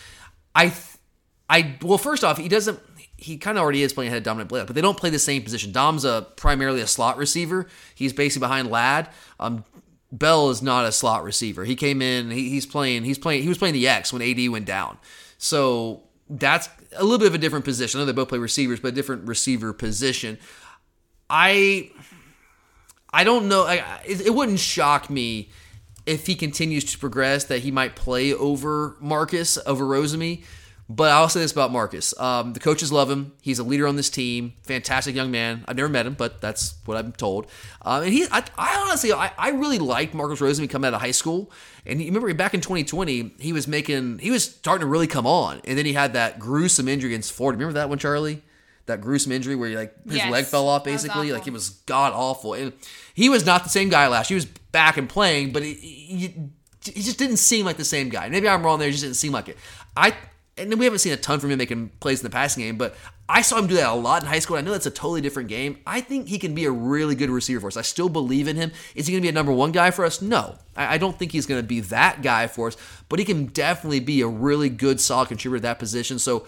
I, 0.55 0.73
I 1.47 1.75
well, 1.83 1.99
first 1.99 2.23
off, 2.23 2.39
he 2.39 2.49
doesn't. 2.49 2.79
He 3.17 3.37
kind 3.37 3.57
of 3.57 3.63
already 3.63 3.81
is 3.81 3.93
playing 3.93 4.07
ahead 4.09 4.19
of 4.19 4.23
Dominick 4.23 4.47
Blaylock, 4.47 4.67
but 4.67 4.75
they 4.75 4.81
don't 4.81 4.97
play 4.97 5.09
the 5.09 5.19
same 5.19 5.41
position. 5.41 5.71
Dom's 5.71 6.05
a 6.05 6.27
primarily 6.35 6.81
a 6.81 6.87
slot 6.87 7.17
receiver. 7.17 7.67
He's 7.95 8.13
basically 8.13 8.45
behind 8.45 8.69
Ladd. 8.69 9.09
Um, 9.39 9.63
Bell 10.11 10.49
is 10.49 10.61
not 10.61 10.85
a 10.85 10.91
slot 10.91 11.23
receiver. 11.23 11.65
He 11.65 11.75
came 11.75 12.01
in. 12.01 12.31
He, 12.31 12.49
he's 12.49 12.65
playing. 12.65 13.03
He's 13.03 13.17
playing. 13.17 13.43
He 13.43 13.49
was 13.49 13.57
playing 13.57 13.73
the 13.73 13.87
X 13.87 14.13
when 14.13 14.21
AD 14.21 14.49
went 14.49 14.65
down. 14.65 14.97
So 15.37 16.03
that's 16.29 16.69
a 16.95 17.03
little 17.03 17.19
bit 17.19 17.27
of 17.27 17.35
a 17.35 17.39
different 17.39 17.65
position. 17.65 17.99
I 17.99 18.01
know 18.01 18.05
they 18.05 18.13
both 18.13 18.29
play 18.29 18.39
receivers, 18.39 18.79
but 18.79 18.89
a 18.89 18.91
different 18.95 19.27
receiver 19.27 19.73
position. 19.73 20.37
I 21.29 21.91
I 23.11 23.23
don't 23.23 23.47
know. 23.47 23.65
I, 23.65 24.01
it, 24.05 24.27
it 24.27 24.33
wouldn't 24.33 24.59
shock 24.59 25.09
me 25.09 25.49
if 26.05 26.25
he 26.27 26.35
continues 26.35 26.85
to 26.85 26.97
progress 26.97 27.43
that 27.45 27.59
he 27.59 27.71
might 27.71 27.95
play 27.95 28.33
over 28.33 28.95
Marcus 28.99 29.57
over 29.65 29.83
Rosemy. 29.83 30.43
But 30.89 31.11
I'll 31.11 31.27
say 31.27 31.41
this 31.41 31.51
about 31.51 31.71
Marcus: 31.71 32.17
um, 32.17 32.53
the 32.53 32.61
coaches 32.61 32.93
love 32.93 33.09
him. 33.11 33.33
He's 33.41 33.59
a 33.59 33.63
leader 33.63 33.87
on 33.87 33.97
this 33.97 34.09
team. 34.09 34.53
Fantastic 34.63 35.15
young 35.15 35.31
man. 35.31 35.65
I've 35.67 35.75
never 35.75 35.89
met 35.89 36.05
him, 36.05 36.13
but 36.13 36.39
that's 36.39 36.75
what 36.85 36.97
I'm 36.97 37.11
told. 37.11 37.47
Um, 37.81 38.03
and 38.03 38.13
he, 38.13 38.25
I, 38.31 38.43
I 38.57 38.85
honestly, 38.87 39.11
I, 39.11 39.31
I 39.37 39.49
really 39.49 39.79
liked 39.79 40.13
Marcus 40.13 40.39
Rosemy 40.39 40.69
coming 40.69 40.87
out 40.87 40.93
of 40.93 41.01
high 41.01 41.11
school. 41.11 41.51
And 41.85 41.99
you 41.99 42.07
remember 42.07 42.33
back 42.33 42.53
in 42.53 42.61
2020, 42.61 43.33
he 43.39 43.51
was 43.51 43.67
making, 43.67 44.19
he 44.19 44.31
was 44.31 44.45
starting 44.45 44.81
to 44.81 44.87
really 44.87 45.07
come 45.07 45.27
on. 45.27 45.59
And 45.65 45.77
then 45.77 45.85
he 45.85 45.91
had 45.93 46.13
that 46.13 46.39
gruesome 46.39 46.87
injury 46.87 47.11
against 47.11 47.33
Florida. 47.33 47.57
Remember 47.57 47.73
that 47.79 47.89
one, 47.89 47.97
Charlie? 47.97 48.41
That 48.85 49.01
gruesome 49.01 49.33
injury 49.33 49.55
where 49.55 49.69
he, 49.69 49.75
like 49.75 49.93
his 50.05 50.15
Yes, 50.15 50.31
leg 50.31 50.45
fell 50.45 50.69
off, 50.69 50.85
basically. 50.85 51.33
Like 51.33 51.47
it 51.47 51.53
was 51.53 51.69
god 51.85 52.13
awful. 52.13 52.53
And 52.53 52.71
he 53.13 53.27
was 53.27 53.45
not 53.45 53.63
the 53.63 53.69
same 53.69 53.89
guy 53.89 54.07
last. 54.07 54.29
year. 54.29 54.39
He 54.39 54.45
was 54.45 54.59
back 54.71 54.95
and 54.95 55.09
playing, 55.09 55.51
but 55.51 55.63
he, 55.63 55.73
he, 55.73 56.35
he 56.85 57.01
just 57.01 57.17
didn't 57.19 57.37
seem 57.37 57.65
like 57.65 57.75
the 57.75 57.83
same 57.83 58.07
guy. 58.07 58.29
Maybe 58.29 58.47
I'm 58.47 58.63
wrong 58.63 58.79
there. 58.79 58.87
He 58.87 58.93
just 58.93 59.03
didn't 59.03 59.17
seem 59.17 59.33
like 59.33 59.49
it. 59.49 59.57
I 59.97 60.13
and 60.57 60.73
we 60.77 60.85
haven't 60.85 60.99
seen 60.99 61.13
a 61.13 61.17
ton 61.17 61.39
from 61.39 61.51
him 61.51 61.57
making 61.57 61.89
plays 61.99 62.19
in 62.19 62.23
the 62.23 62.29
passing 62.29 62.63
game, 62.63 62.77
but 62.77 62.95
I 63.29 63.41
saw 63.41 63.59
him 63.59 63.67
do 63.67 63.75
that 63.75 63.89
a 63.89 63.93
lot 63.93 64.23
in 64.23 64.29
high 64.29 64.39
school. 64.39 64.57
I 64.57 64.61
know 64.61 64.71
that's 64.71 64.85
a 64.85 64.91
totally 64.91 65.21
different 65.21 65.49
game. 65.49 65.79
I 65.85 66.01
think 66.01 66.27
he 66.27 66.39
can 66.39 66.55
be 66.55 66.65
a 66.65 66.71
really 66.71 67.15
good 67.15 67.29
receiver 67.29 67.59
for 67.59 67.67
us. 67.67 67.77
I 67.77 67.81
still 67.81 68.09
believe 68.09 68.47
in 68.47 68.55
him. 68.55 68.71
Is 68.95 69.07
he 69.07 69.13
going 69.13 69.21
to 69.21 69.25
be 69.25 69.29
a 69.29 69.33
number 69.33 69.51
one 69.51 69.71
guy 69.71 69.91
for 69.91 70.05
us? 70.05 70.21
No, 70.21 70.57
I, 70.75 70.97
don't 70.97 71.19
think 71.19 71.31
he's 71.31 71.45
going 71.45 71.61
to 71.61 71.67
be 71.67 71.81
that 71.81 72.21
guy 72.21 72.47
for 72.47 72.67
us. 72.67 72.77
But 73.09 73.19
he 73.19 73.25
can 73.25 73.47
definitely 73.47 73.99
be 73.99 74.21
a 74.21 74.27
really 74.27 74.69
good, 74.69 75.01
solid 75.01 75.27
contributor 75.27 75.59
to 75.59 75.63
that 75.63 75.79
position. 75.79 76.19
So 76.19 76.47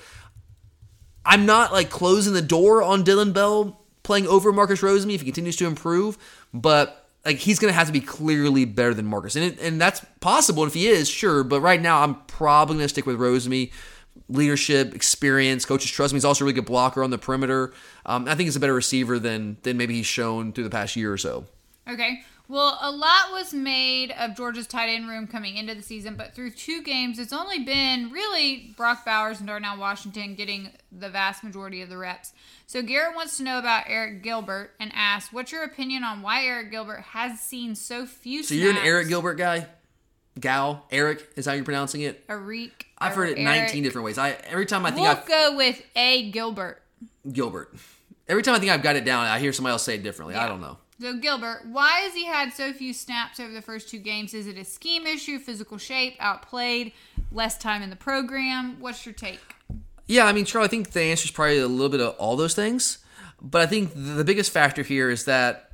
I'm 1.26 1.46
not 1.46 1.74
like 1.74 1.90
closing 1.90 2.34
the 2.34 2.42
door 2.42 2.82
on 2.82 3.04
Dylan 3.04 3.34
Bell 3.34 3.80
playing 4.04 4.28
over 4.28 4.52
Marcus 4.52 4.82
Rosemy 4.82 5.14
if 5.14 5.22
he 5.22 5.26
continues 5.26 5.58
to 5.58 5.68
improve, 5.68 6.18
but 6.54 7.10
like 7.26 7.38
he's 7.38 7.60
going 7.60 7.72
to 7.72 7.78
have 7.78 7.88
to 7.88 7.94
be 7.94 8.00
clearly 8.00 8.66
better 8.66 8.94
than 8.94 9.06
Marcus, 9.06 9.36
and 9.36 9.46
it, 9.46 9.60
and 9.60 9.80
that's 9.80 10.04
possible. 10.20 10.64
And 10.64 10.70
if 10.70 10.74
he 10.74 10.88
is, 10.88 11.08
sure. 11.08 11.44
But 11.44 11.62
right 11.62 11.82
now, 11.82 12.02
I'm 12.02 12.16
probably 12.26 12.76
going 12.76 12.86
to 12.86 12.90
stick 12.90 13.06
with 13.06 13.20
Rosemy. 13.20 13.72
Leadership, 14.28 14.94
experience, 14.94 15.66
coaches 15.66 15.92
trust 15.92 16.14
me. 16.14 16.18
He's 16.18 16.26
also 16.26 16.44
a 16.44 16.46
really 16.46 16.54
good 16.54 16.66
blocker 16.66 17.04
on 17.04 17.10
the 17.10 17.18
perimeter. 17.18 17.74
Um, 18.06 18.28
I 18.28 18.36
think 18.36 18.48
he's 18.48 18.56
a 18.56 18.60
better 18.60 18.74
receiver 18.74 19.20
than 19.20 19.58
than 19.64 19.78
maybe 19.78 19.96
he's 19.96 20.06
shown 20.06 20.54
through 20.54 20.66
the 20.66 20.70
past 20.70 20.96
year 20.96 21.12
or 21.12 21.18
so. 21.18 21.46
Okay. 21.88 22.22
Well, 22.48 22.80
a 22.82 22.90
lot 22.90 23.32
was 23.32 23.54
made 23.54 24.12
of 24.12 24.36
Georgia's 24.36 24.66
tight 24.66 24.90
end 24.90 25.08
room 25.08 25.28
coming 25.28 25.56
into 25.56 25.76
the 25.76 25.84
season, 25.84 26.16
but 26.16 26.34
through 26.34 26.50
two 26.52 26.82
games, 26.82 27.20
it's 27.20 27.32
only 27.32 27.60
been 27.60 28.10
really 28.10 28.74
Brock 28.76 29.06
Bowers 29.06 29.38
and 29.38 29.48
Darnell 29.48 29.78
Washington 29.78 30.34
getting 30.34 30.72
the 30.92 31.10
vast 31.10 31.44
majority 31.44 31.84
of 31.84 31.90
the 31.90 31.98
reps. 31.98 32.34
So 32.66 32.82
Garrett 32.82 33.16
wants 33.16 33.38
to 33.38 33.44
know 33.44 33.60
about 33.60 33.86
Arik 33.86 34.24
Gilbert 34.24 34.72
and 34.80 34.92
asks, 34.96 35.32
"What's 35.32 35.52
your 35.52 35.64
opinion 35.64 36.04
on 36.04 36.24
why 36.24 36.42
Arik 36.42 36.72
Gilbert 36.72 37.02
has 37.12 37.40
seen 37.40 37.76
so 37.76 38.08
few?" 38.08 38.42
So 38.42 38.56
you're 38.56 38.72
an? 38.72 38.78
Arik 38.78 39.10
Gilbert 39.10 39.36
guy, 39.36 39.68
Gal 40.40 40.88
Eric 40.90 41.28
is 41.36 41.46
how 41.46 41.54
you're 41.54 41.64
pronouncing 41.64 42.02
it. 42.02 42.26
Eric. 42.28 42.88
I've 43.02 43.16
heard 43.16 43.30
it 43.30 43.38
Eric. 43.38 43.62
19 43.72 43.84
different 43.84 44.06
ways. 44.06 44.18
I 44.18 44.32
every 44.50 44.66
time 44.66 44.86
I 44.86 44.92
think 44.92 45.02
We'll 45.02 45.12
I've 45.18 45.26
go 45.28 45.56
with 45.56 45.82
A 45.96 46.30
Gilbert. 46.32 46.82
Gilbert. 47.32 47.74
Every 48.28 48.44
time 48.44 48.56
I 48.56 48.60
think 48.60 48.72
I've 48.72 48.84
got 48.84 48.96
it 48.96 49.06
down, 49.06 49.26
I 49.26 49.40
hear 49.40 49.54
somebody 49.54 49.72
else 49.72 49.84
say 49.84 49.96
it 49.96 50.04
differently. 50.04 50.36
I 50.36 50.48
don't 50.48 50.62
know. 50.62 50.78
So 51.02 51.14
Gilbert, 51.18 51.62
why 51.66 52.02
has 52.02 52.14
he 52.14 52.26
had 52.26 52.52
so 52.52 52.74
few 52.74 52.94
snaps 52.94 53.40
over 53.40 53.54
the 53.54 53.62
first 53.62 53.90
two 53.90 54.00
games? 54.00 54.34
Is 54.34 54.48
it 54.48 54.58
a 54.58 54.66
scheme 54.66 55.08
issue, 55.08 55.40
physical 55.40 55.78
shape, 55.78 56.16
outplayed, 56.20 56.92
less 57.32 57.58
time 57.58 57.82
in 57.82 57.90
the 57.90 57.96
program? 57.96 58.76
What's 58.82 59.06
your 59.06 59.14
take? 59.14 59.40
Yeah, 60.08 60.26
I 60.26 60.34
mean, 60.34 60.44
Charlie, 60.44 60.66
I 60.66 60.70
think 60.70 60.92
the 60.92 61.02
answer 61.02 61.26
is 61.26 61.32
probably 61.32 61.60
a 61.60 61.68
little 61.68 61.90
bit 61.90 62.02
of 62.02 62.16
all 62.18 62.36
those 62.36 62.54
things. 62.54 62.98
But 63.42 63.62
I 63.62 63.66
think 63.68 63.92
the 63.96 64.26
biggest 64.26 64.52
factor 64.52 64.84
here 64.84 65.10
is 65.10 65.24
that 65.26 65.72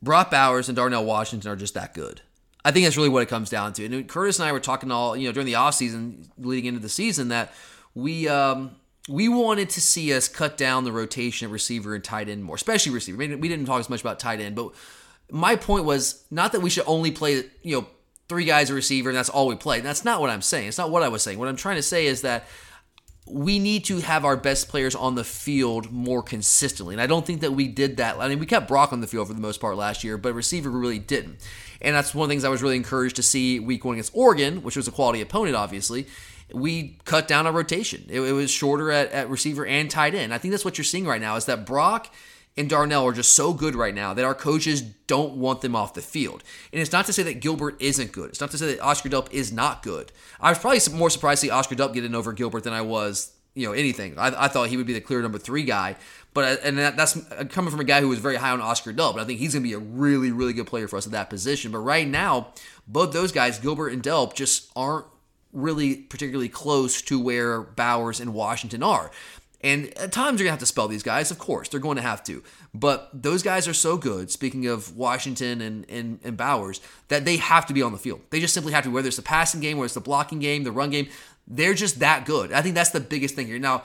Brock 0.00 0.30
Bowers 0.30 0.68
and 0.68 0.76
Darnell 0.76 1.04
Washington 1.04 1.50
are 1.50 1.56
just 1.56 1.74
that 1.74 1.92
good. 1.92 2.20
I 2.66 2.72
think 2.72 2.84
that's 2.84 2.96
really 2.96 3.08
what 3.08 3.22
it 3.22 3.28
comes 3.28 3.48
down 3.48 3.74
to. 3.74 3.84
And 3.84 4.08
Curtis 4.08 4.40
and 4.40 4.48
I 4.48 4.50
were 4.50 4.58
talking 4.58 4.90
all, 4.90 5.16
you 5.16 5.28
know, 5.28 5.32
during 5.32 5.46
the 5.46 5.52
offseason 5.52 6.28
leading 6.36 6.64
into 6.64 6.80
the 6.80 6.88
season 6.88 7.28
that 7.28 7.52
we 7.94 8.26
um, 8.26 8.72
we 9.08 9.28
wanted 9.28 9.70
to 9.70 9.80
see 9.80 10.12
us 10.12 10.26
cut 10.26 10.56
down 10.56 10.82
the 10.82 10.90
rotation 10.90 11.46
of 11.46 11.52
receiver 11.52 11.94
and 11.94 12.02
tight 12.02 12.28
end 12.28 12.42
more, 12.42 12.56
especially 12.56 12.90
receiver. 12.90 13.18
We 13.18 13.48
didn't 13.48 13.66
talk 13.66 13.78
as 13.78 13.88
much 13.88 14.00
about 14.00 14.18
tight 14.18 14.40
end, 14.40 14.56
but 14.56 14.72
my 15.30 15.54
point 15.54 15.84
was 15.84 16.24
not 16.32 16.50
that 16.52 16.60
we 16.60 16.68
should 16.68 16.82
only 16.88 17.12
play, 17.12 17.44
you 17.62 17.80
know, 17.80 17.86
three 18.28 18.44
guys 18.44 18.68
a 18.68 18.74
receiver 18.74 19.10
and 19.10 19.16
that's 19.16 19.28
all 19.28 19.46
we 19.46 19.54
play. 19.54 19.78
That's 19.78 20.04
not 20.04 20.20
what 20.20 20.30
I'm 20.30 20.42
saying. 20.42 20.66
It's 20.66 20.78
not 20.78 20.90
what 20.90 21.04
I 21.04 21.08
was 21.08 21.22
saying. 21.22 21.38
What 21.38 21.46
I'm 21.46 21.54
trying 21.54 21.76
to 21.76 21.82
say 21.82 22.06
is 22.06 22.22
that 22.22 22.48
we 23.28 23.60
need 23.60 23.84
to 23.84 24.00
have 24.00 24.24
our 24.24 24.36
best 24.36 24.68
players 24.68 24.96
on 24.96 25.14
the 25.14 25.24
field 25.24 25.92
more 25.92 26.22
consistently. 26.22 26.94
And 26.94 27.00
I 27.00 27.06
don't 27.06 27.24
think 27.24 27.42
that 27.42 27.52
we 27.52 27.68
did 27.68 27.98
that. 27.98 28.18
I 28.18 28.28
mean, 28.28 28.40
we 28.40 28.46
kept 28.46 28.66
Brock 28.66 28.92
on 28.92 29.00
the 29.00 29.06
field 29.06 29.28
for 29.28 29.34
the 29.34 29.40
most 29.40 29.60
part 29.60 29.76
last 29.76 30.02
year, 30.02 30.18
but 30.18 30.32
receiver 30.32 30.70
really 30.70 30.98
didn't. 30.98 31.38
And 31.80 31.94
that's 31.94 32.14
one 32.14 32.24
of 32.24 32.28
the 32.28 32.32
things 32.32 32.44
I 32.44 32.48
was 32.48 32.62
really 32.62 32.76
encouraged 32.76 33.16
to 33.16 33.22
see 33.22 33.60
week 33.60 33.84
one 33.84 33.94
against 33.94 34.12
Oregon, 34.14 34.62
which 34.62 34.76
was 34.76 34.88
a 34.88 34.90
quality 34.92 35.20
opponent, 35.20 35.56
obviously. 35.56 36.06
We 36.52 36.98
cut 37.04 37.26
down 37.26 37.46
our 37.46 37.52
rotation. 37.52 38.06
It, 38.08 38.20
it 38.20 38.32
was 38.32 38.50
shorter 38.50 38.90
at, 38.90 39.10
at 39.12 39.28
receiver 39.28 39.66
and 39.66 39.90
tight 39.90 40.14
end. 40.14 40.32
I 40.32 40.38
think 40.38 40.52
that's 40.52 40.64
what 40.64 40.78
you're 40.78 40.84
seeing 40.84 41.06
right 41.06 41.20
now 41.20 41.36
is 41.36 41.46
that 41.46 41.66
Brock 41.66 42.12
and 42.56 42.70
Darnell 42.70 43.04
are 43.06 43.12
just 43.12 43.34
so 43.34 43.52
good 43.52 43.74
right 43.74 43.94
now 43.94 44.14
that 44.14 44.24
our 44.24 44.34
coaches 44.34 44.80
don't 44.80 45.34
want 45.36 45.60
them 45.60 45.76
off 45.76 45.94
the 45.94 46.00
field. 46.00 46.42
And 46.72 46.80
it's 46.80 46.92
not 46.92 47.04
to 47.06 47.12
say 47.12 47.22
that 47.24 47.40
Gilbert 47.40 47.76
isn't 47.80 48.12
good. 48.12 48.30
It's 48.30 48.40
not 48.40 48.50
to 48.52 48.58
say 48.58 48.66
that 48.66 48.80
Oscar 48.80 49.08
Delp 49.08 49.30
is 49.30 49.52
not 49.52 49.82
good. 49.82 50.10
I 50.40 50.50
was 50.50 50.58
probably 50.58 50.80
more 50.96 51.10
surprised 51.10 51.42
to 51.42 51.48
see 51.48 51.50
Oscar 51.50 51.74
Delp 51.74 51.92
get 51.92 52.04
in 52.04 52.14
over 52.14 52.32
Gilbert 52.32 52.64
than 52.64 52.72
I 52.72 52.80
was, 52.80 53.32
you 53.56 53.66
know, 53.66 53.72
anything. 53.72 54.16
I, 54.18 54.44
I 54.44 54.48
thought 54.48 54.68
he 54.68 54.76
would 54.76 54.86
be 54.86 54.92
the 54.92 55.00
clear 55.00 55.20
number 55.22 55.38
three 55.38 55.64
guy. 55.64 55.96
But 56.34 56.60
and 56.62 56.76
that, 56.76 56.96
that's 56.96 57.18
coming 57.48 57.70
from 57.70 57.80
a 57.80 57.84
guy 57.84 58.02
who 58.02 58.08
was 58.08 58.18
very 58.18 58.36
high 58.36 58.50
on 58.50 58.60
Oscar 58.60 58.92
Delp. 58.92 59.14
But 59.14 59.22
I 59.22 59.24
think 59.24 59.40
he's 59.40 59.54
going 59.54 59.62
to 59.62 59.68
be 59.68 59.72
a 59.72 59.78
really, 59.78 60.30
really 60.30 60.52
good 60.52 60.66
player 60.66 60.86
for 60.86 60.98
us 60.98 61.06
at 61.06 61.12
that 61.12 61.30
position. 61.30 61.72
But 61.72 61.78
right 61.78 62.06
now, 62.06 62.52
both 62.86 63.12
those 63.12 63.32
guys, 63.32 63.58
Gilbert 63.58 63.88
and 63.88 64.02
Delp, 64.02 64.34
just 64.34 64.70
aren't 64.76 65.06
really 65.52 65.96
particularly 65.96 66.50
close 66.50 67.00
to 67.02 67.18
where 67.18 67.62
Bowers 67.62 68.20
and 68.20 68.34
Washington 68.34 68.82
are. 68.82 69.10
And 69.62 69.86
at 69.98 70.12
times 70.12 70.38
you're 70.38 70.44
going 70.44 70.48
to 70.48 70.50
have 70.50 70.58
to 70.58 70.66
spell 70.66 70.86
these 70.86 71.02
guys, 71.02 71.30
of 71.30 71.38
course. 71.38 71.68
They're 71.68 71.80
going 71.80 71.96
to 71.96 72.02
have 72.02 72.22
to. 72.24 72.42
But 72.74 73.08
those 73.14 73.42
guys 73.42 73.66
are 73.66 73.74
so 73.74 73.96
good, 73.96 74.30
speaking 74.30 74.66
of 74.66 74.94
Washington 74.94 75.62
and, 75.62 75.88
and, 75.88 76.20
and 76.22 76.36
Bowers, 76.36 76.82
that 77.08 77.24
they 77.24 77.38
have 77.38 77.64
to 77.66 77.72
be 77.72 77.80
on 77.82 77.92
the 77.92 77.98
field. 77.98 78.20
They 78.28 78.38
just 78.38 78.52
simply 78.52 78.74
have 78.74 78.84
to, 78.84 78.90
whether 78.90 79.08
it's 79.08 79.16
the 79.16 79.22
passing 79.22 79.60
game, 79.60 79.78
whether 79.78 79.86
it's 79.86 79.94
the 79.94 80.00
blocking 80.00 80.38
game, 80.38 80.64
the 80.64 80.72
run 80.72 80.90
game, 80.90 81.08
they're 81.46 81.74
just 81.74 82.00
that 82.00 82.26
good. 82.26 82.52
I 82.52 82.62
think 82.62 82.74
that's 82.74 82.90
the 82.90 83.00
biggest 83.00 83.34
thing 83.34 83.46
here. 83.46 83.58
Now, 83.58 83.84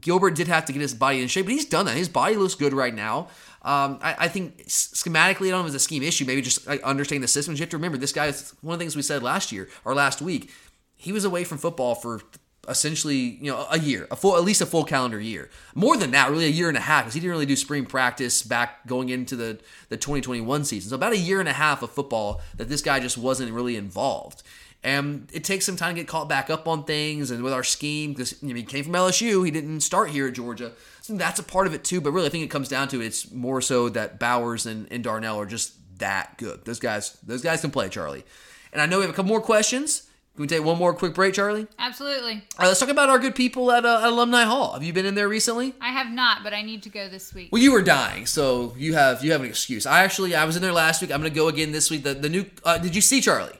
Gilbert 0.00 0.34
did 0.34 0.48
have 0.48 0.64
to 0.66 0.72
get 0.72 0.80
his 0.80 0.94
body 0.94 1.20
in 1.20 1.28
shape, 1.28 1.46
but 1.46 1.52
he's 1.52 1.66
done 1.66 1.86
that. 1.86 1.96
His 1.96 2.08
body 2.08 2.36
looks 2.36 2.54
good 2.54 2.72
right 2.72 2.94
now. 2.94 3.28
Um, 3.62 3.98
I, 4.02 4.16
I, 4.20 4.28
think 4.28 4.66
schematically, 4.66 5.48
I 5.48 5.50
don't 5.50 5.60
know 5.60 5.60
if 5.60 5.66
it's 5.66 5.76
a 5.76 5.80
scheme 5.80 6.02
issue. 6.02 6.24
Maybe 6.24 6.42
just 6.42 6.66
like, 6.66 6.82
understanding 6.82 7.22
the 7.22 7.28
systems. 7.28 7.58
You 7.58 7.64
have 7.64 7.70
to 7.70 7.76
remember, 7.76 7.96
this 7.96 8.12
guy 8.12 8.26
is 8.26 8.54
one 8.60 8.74
of 8.74 8.78
the 8.78 8.82
things 8.82 8.96
we 8.96 9.02
said 9.02 9.22
last 9.22 9.52
year 9.52 9.68
or 9.84 9.94
last 9.94 10.20
week. 10.20 10.50
He 10.96 11.12
was 11.12 11.24
away 11.24 11.44
from 11.44 11.58
football 11.58 11.94
for 11.94 12.20
essentially, 12.68 13.16
you 13.16 13.50
know, 13.50 13.66
a 13.70 13.78
year, 13.78 14.06
a 14.10 14.16
full, 14.16 14.36
at 14.36 14.42
least 14.44 14.60
a 14.60 14.66
full 14.66 14.84
calendar 14.84 15.20
year. 15.20 15.50
More 15.74 15.96
than 15.96 16.10
that, 16.12 16.30
really 16.30 16.46
a 16.46 16.50
year 16.50 16.68
and 16.68 16.76
a 16.76 16.80
half, 16.80 17.04
because 17.04 17.14
he 17.14 17.20
didn't 17.20 17.32
really 17.32 17.46
do 17.46 17.56
spring 17.56 17.84
practice 17.86 18.42
back 18.42 18.86
going 18.86 19.08
into 19.08 19.36
the 19.36 19.60
the 19.88 19.96
2021 19.96 20.64
season. 20.64 20.90
So 20.90 20.96
about 20.96 21.12
a 21.12 21.18
year 21.18 21.40
and 21.40 21.48
a 21.48 21.52
half 21.52 21.82
of 21.82 21.90
football 21.90 22.40
that 22.56 22.68
this 22.68 22.82
guy 22.82 23.00
just 23.00 23.18
wasn't 23.18 23.52
really 23.52 23.76
involved. 23.76 24.42
And 24.84 25.30
it 25.32 25.44
takes 25.44 25.64
some 25.64 25.76
time 25.76 25.94
to 25.94 26.00
get 26.02 26.08
caught 26.08 26.28
back 26.28 26.50
up 26.50 26.68
on 26.68 26.84
things 26.84 27.30
and 27.30 27.42
with 27.42 27.54
our 27.54 27.64
scheme, 27.64 28.12
because 28.12 28.40
you 28.42 28.50
know, 28.50 28.54
he 28.56 28.62
came 28.62 28.84
from 28.84 28.92
LSU, 28.92 29.42
he 29.42 29.50
didn't 29.50 29.80
start 29.80 30.10
here 30.10 30.28
at 30.28 30.34
Georgia. 30.34 30.72
So 31.00 31.14
that's 31.14 31.38
a 31.38 31.42
part 31.42 31.66
of 31.66 31.72
it 31.72 31.84
too. 31.84 32.02
But 32.02 32.12
really, 32.12 32.26
I 32.26 32.28
think 32.28 32.44
it 32.44 32.50
comes 32.50 32.68
down 32.68 32.88
to 32.88 33.00
it's 33.00 33.32
more 33.32 33.62
so 33.62 33.88
that 33.88 34.20
Bowers 34.20 34.66
and, 34.66 34.86
and 34.92 35.02
Darnell 35.02 35.40
are 35.40 35.46
just 35.46 35.72
that 35.98 36.36
good. 36.36 36.66
Those 36.66 36.80
guys, 36.80 37.16
those 37.22 37.40
guys 37.40 37.62
can 37.62 37.70
play, 37.70 37.88
Charlie. 37.88 38.24
And 38.74 38.82
I 38.82 38.86
know 38.86 38.98
we 38.98 39.04
have 39.04 39.10
a 39.10 39.16
couple 39.16 39.30
more 39.30 39.40
questions. 39.40 40.02
Can 40.34 40.42
we 40.42 40.48
take 40.48 40.64
one 40.64 40.76
more 40.76 40.92
quick 40.92 41.14
break, 41.14 41.32
Charlie? 41.32 41.66
Absolutely. 41.78 42.32
All 42.32 42.40
right, 42.58 42.66
let's 42.66 42.80
talk 42.80 42.88
about 42.90 43.08
our 43.08 43.20
good 43.20 43.36
people 43.36 43.70
at, 43.70 43.86
uh, 43.86 44.00
at 44.02 44.08
Alumni 44.08 44.42
Hall. 44.42 44.72
Have 44.72 44.82
you 44.82 44.92
been 44.92 45.06
in 45.06 45.14
there 45.14 45.28
recently? 45.28 45.74
I 45.80 45.90
have 45.90 46.10
not, 46.10 46.42
but 46.42 46.52
I 46.52 46.60
need 46.60 46.82
to 46.82 46.90
go 46.90 47.08
this 47.08 47.32
week. 47.32 47.50
Well, 47.52 47.62
you 47.62 47.72
were 47.72 47.82
dying, 47.82 48.26
so 48.26 48.74
you 48.76 48.94
have 48.94 49.24
you 49.24 49.32
have 49.32 49.42
an 49.42 49.46
excuse. 49.46 49.86
I 49.86 50.02
actually 50.02 50.34
I 50.34 50.44
was 50.44 50.56
in 50.56 50.62
there 50.62 50.72
last 50.72 51.00
week. 51.00 51.12
I'm 51.12 51.20
going 51.20 51.32
to 51.32 51.34
go 51.34 51.48
again 51.48 51.70
this 51.72 51.88
week. 51.88 52.02
The 52.02 52.14
the 52.14 52.28
new 52.28 52.44
uh, 52.64 52.78
did 52.78 52.96
you 52.96 53.00
see 53.00 53.20
Charlie? 53.20 53.56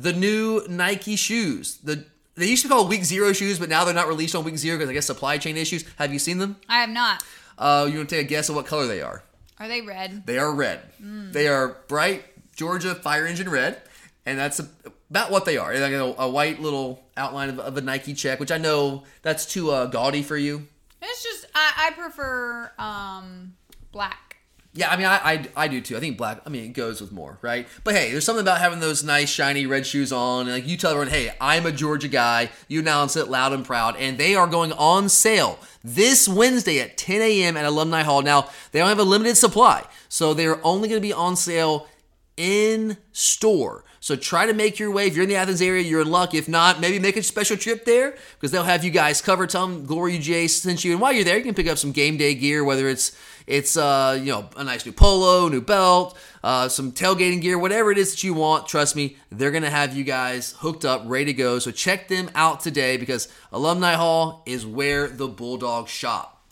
The 0.00 0.14
new 0.14 0.64
Nike 0.68 1.16
shoes. 1.16 1.76
The 1.84 2.06
they 2.34 2.46
used 2.46 2.62
to 2.62 2.68
be 2.68 2.72
called 2.72 2.88
Week 2.88 3.04
Zero 3.04 3.34
shoes, 3.34 3.58
but 3.58 3.68
now 3.68 3.84
they're 3.84 3.94
not 3.94 4.08
released 4.08 4.34
on 4.34 4.44
Week 4.44 4.56
Zero 4.56 4.78
because 4.78 4.88
I 4.88 4.94
guess 4.94 5.04
supply 5.04 5.36
chain 5.36 5.58
issues. 5.58 5.84
Have 5.96 6.10
you 6.10 6.18
seen 6.18 6.38
them? 6.38 6.56
I 6.68 6.80
have 6.80 6.88
not. 6.88 7.22
Uh, 7.58 7.86
you 7.90 7.98
want 7.98 8.08
to 8.08 8.16
take 8.16 8.26
a 8.26 8.28
guess 8.28 8.48
of 8.48 8.54
what 8.54 8.64
color 8.64 8.86
they 8.86 9.02
are? 9.02 9.22
Are 9.58 9.68
they 9.68 9.82
red? 9.82 10.24
They 10.24 10.38
are 10.38 10.50
red. 10.50 10.80
Mm. 11.02 11.34
They 11.34 11.48
are 11.48 11.76
bright 11.86 12.24
Georgia 12.56 12.94
fire 12.94 13.26
engine 13.26 13.50
red, 13.50 13.82
and 14.24 14.38
that's 14.38 14.58
a, 14.58 14.68
about 15.10 15.30
what 15.30 15.44
they 15.44 15.58
are. 15.58 15.74
Like 15.74 15.92
a, 15.92 16.14
a 16.18 16.30
white 16.30 16.60
little 16.60 17.02
outline 17.18 17.50
of, 17.50 17.58
of, 17.58 17.76
a 17.76 17.82
Nike 17.82 18.14
check, 18.14 18.40
which 18.40 18.50
I 18.50 18.56
know 18.56 19.04
that's 19.20 19.44
too 19.44 19.70
uh, 19.70 19.84
gaudy 19.86 20.22
for 20.22 20.38
you. 20.38 20.66
It's 21.02 21.22
just 21.22 21.46
I, 21.54 21.88
I 21.88 21.90
prefer 21.90 22.72
um, 22.78 23.54
black. 23.92 24.29
Yeah, 24.72 24.88
I 24.88 24.96
mean, 24.96 25.06
I, 25.06 25.16
I, 25.16 25.48
I 25.64 25.68
do 25.68 25.80
too. 25.80 25.96
I 25.96 26.00
think 26.00 26.16
black. 26.16 26.42
I 26.46 26.48
mean, 26.48 26.64
it 26.64 26.74
goes 26.74 27.00
with 27.00 27.10
more, 27.10 27.38
right? 27.42 27.66
But 27.82 27.96
hey, 27.96 28.12
there's 28.12 28.24
something 28.24 28.42
about 28.42 28.60
having 28.60 28.78
those 28.78 29.02
nice 29.02 29.28
shiny 29.28 29.66
red 29.66 29.84
shoes 29.84 30.12
on, 30.12 30.46
and 30.46 30.52
like 30.54 30.66
you 30.66 30.76
tell 30.76 30.92
everyone, 30.92 31.08
hey, 31.12 31.34
I'm 31.40 31.66
a 31.66 31.72
Georgia 31.72 32.06
guy. 32.06 32.50
You 32.68 32.78
announce 32.78 33.16
it 33.16 33.26
loud 33.26 33.52
and 33.52 33.64
proud, 33.64 33.96
and 33.96 34.16
they 34.16 34.36
are 34.36 34.46
going 34.46 34.72
on 34.72 35.08
sale 35.08 35.58
this 35.82 36.28
Wednesday 36.28 36.78
at 36.78 36.96
10 36.96 37.20
a.m. 37.20 37.56
at 37.56 37.64
Alumni 37.64 38.04
Hall. 38.04 38.22
Now 38.22 38.48
they 38.70 38.78
don't 38.78 38.88
have 38.88 39.00
a 39.00 39.04
limited 39.04 39.36
supply, 39.36 39.84
so 40.08 40.34
they're 40.34 40.64
only 40.64 40.88
going 40.88 41.00
to 41.00 41.06
be 41.06 41.12
on 41.12 41.34
sale 41.34 41.88
in 42.36 42.96
store. 43.10 43.84
So 44.02 44.16
try 44.16 44.46
to 44.46 44.54
make 44.54 44.78
your 44.78 44.90
way. 44.90 45.06
If 45.06 45.14
you're 45.14 45.24
in 45.24 45.28
the 45.28 45.36
Athens 45.36 45.60
area, 45.60 45.82
you're 45.82 46.00
in 46.00 46.10
luck. 46.10 46.32
If 46.32 46.48
not, 46.48 46.80
maybe 46.80 46.98
make 46.98 47.18
a 47.18 47.22
special 47.22 47.58
trip 47.58 47.84
there 47.84 48.14
because 48.34 48.50
they'll 48.50 48.64
have 48.64 48.82
you 48.82 48.90
guys 48.90 49.20
covered. 49.20 49.50
Tell 49.50 49.66
them 49.66 49.84
Glory 49.84 50.18
UGA 50.18 50.48
sent 50.48 50.84
you. 50.84 50.92
And 50.92 51.00
while 51.02 51.12
you're 51.12 51.22
there, 51.22 51.36
you 51.36 51.44
can 51.44 51.54
pick 51.54 51.68
up 51.68 51.76
some 51.76 51.92
game 51.92 52.16
day 52.16 52.34
gear, 52.34 52.64
whether 52.64 52.88
it's 52.88 53.14
it's 53.46 53.76
uh, 53.76 54.18
you 54.18 54.32
know 54.32 54.48
a 54.56 54.64
nice 54.64 54.86
new 54.86 54.92
polo, 54.92 55.48
new 55.48 55.60
belt, 55.60 56.16
uh, 56.42 56.68
some 56.68 56.92
tailgating 56.92 57.42
gear, 57.42 57.58
whatever 57.58 57.92
it 57.92 57.98
is 57.98 58.12
that 58.12 58.24
you 58.24 58.32
want. 58.32 58.66
Trust 58.66 58.96
me, 58.96 59.16
they're 59.30 59.50
gonna 59.50 59.68
have 59.68 59.94
you 59.94 60.02
guys 60.02 60.54
hooked 60.58 60.86
up, 60.86 61.02
ready 61.04 61.26
to 61.26 61.32
go. 61.34 61.58
So 61.58 61.70
check 61.70 62.08
them 62.08 62.30
out 62.34 62.60
today 62.60 62.96
because 62.96 63.28
Alumni 63.52 63.94
Hall 63.94 64.42
is 64.46 64.64
where 64.64 65.08
the 65.08 65.28
Bulldogs 65.28 65.90
shop. 65.90 66.46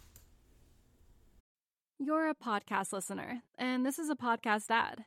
You're 1.99 2.29
a 2.29 2.35
podcast 2.35 2.93
listener, 2.93 3.43
and 3.57 3.87
this 3.87 3.99
is 3.99 4.11
a 4.11 4.17
podcast 4.17 4.67
ad. 4.71 5.07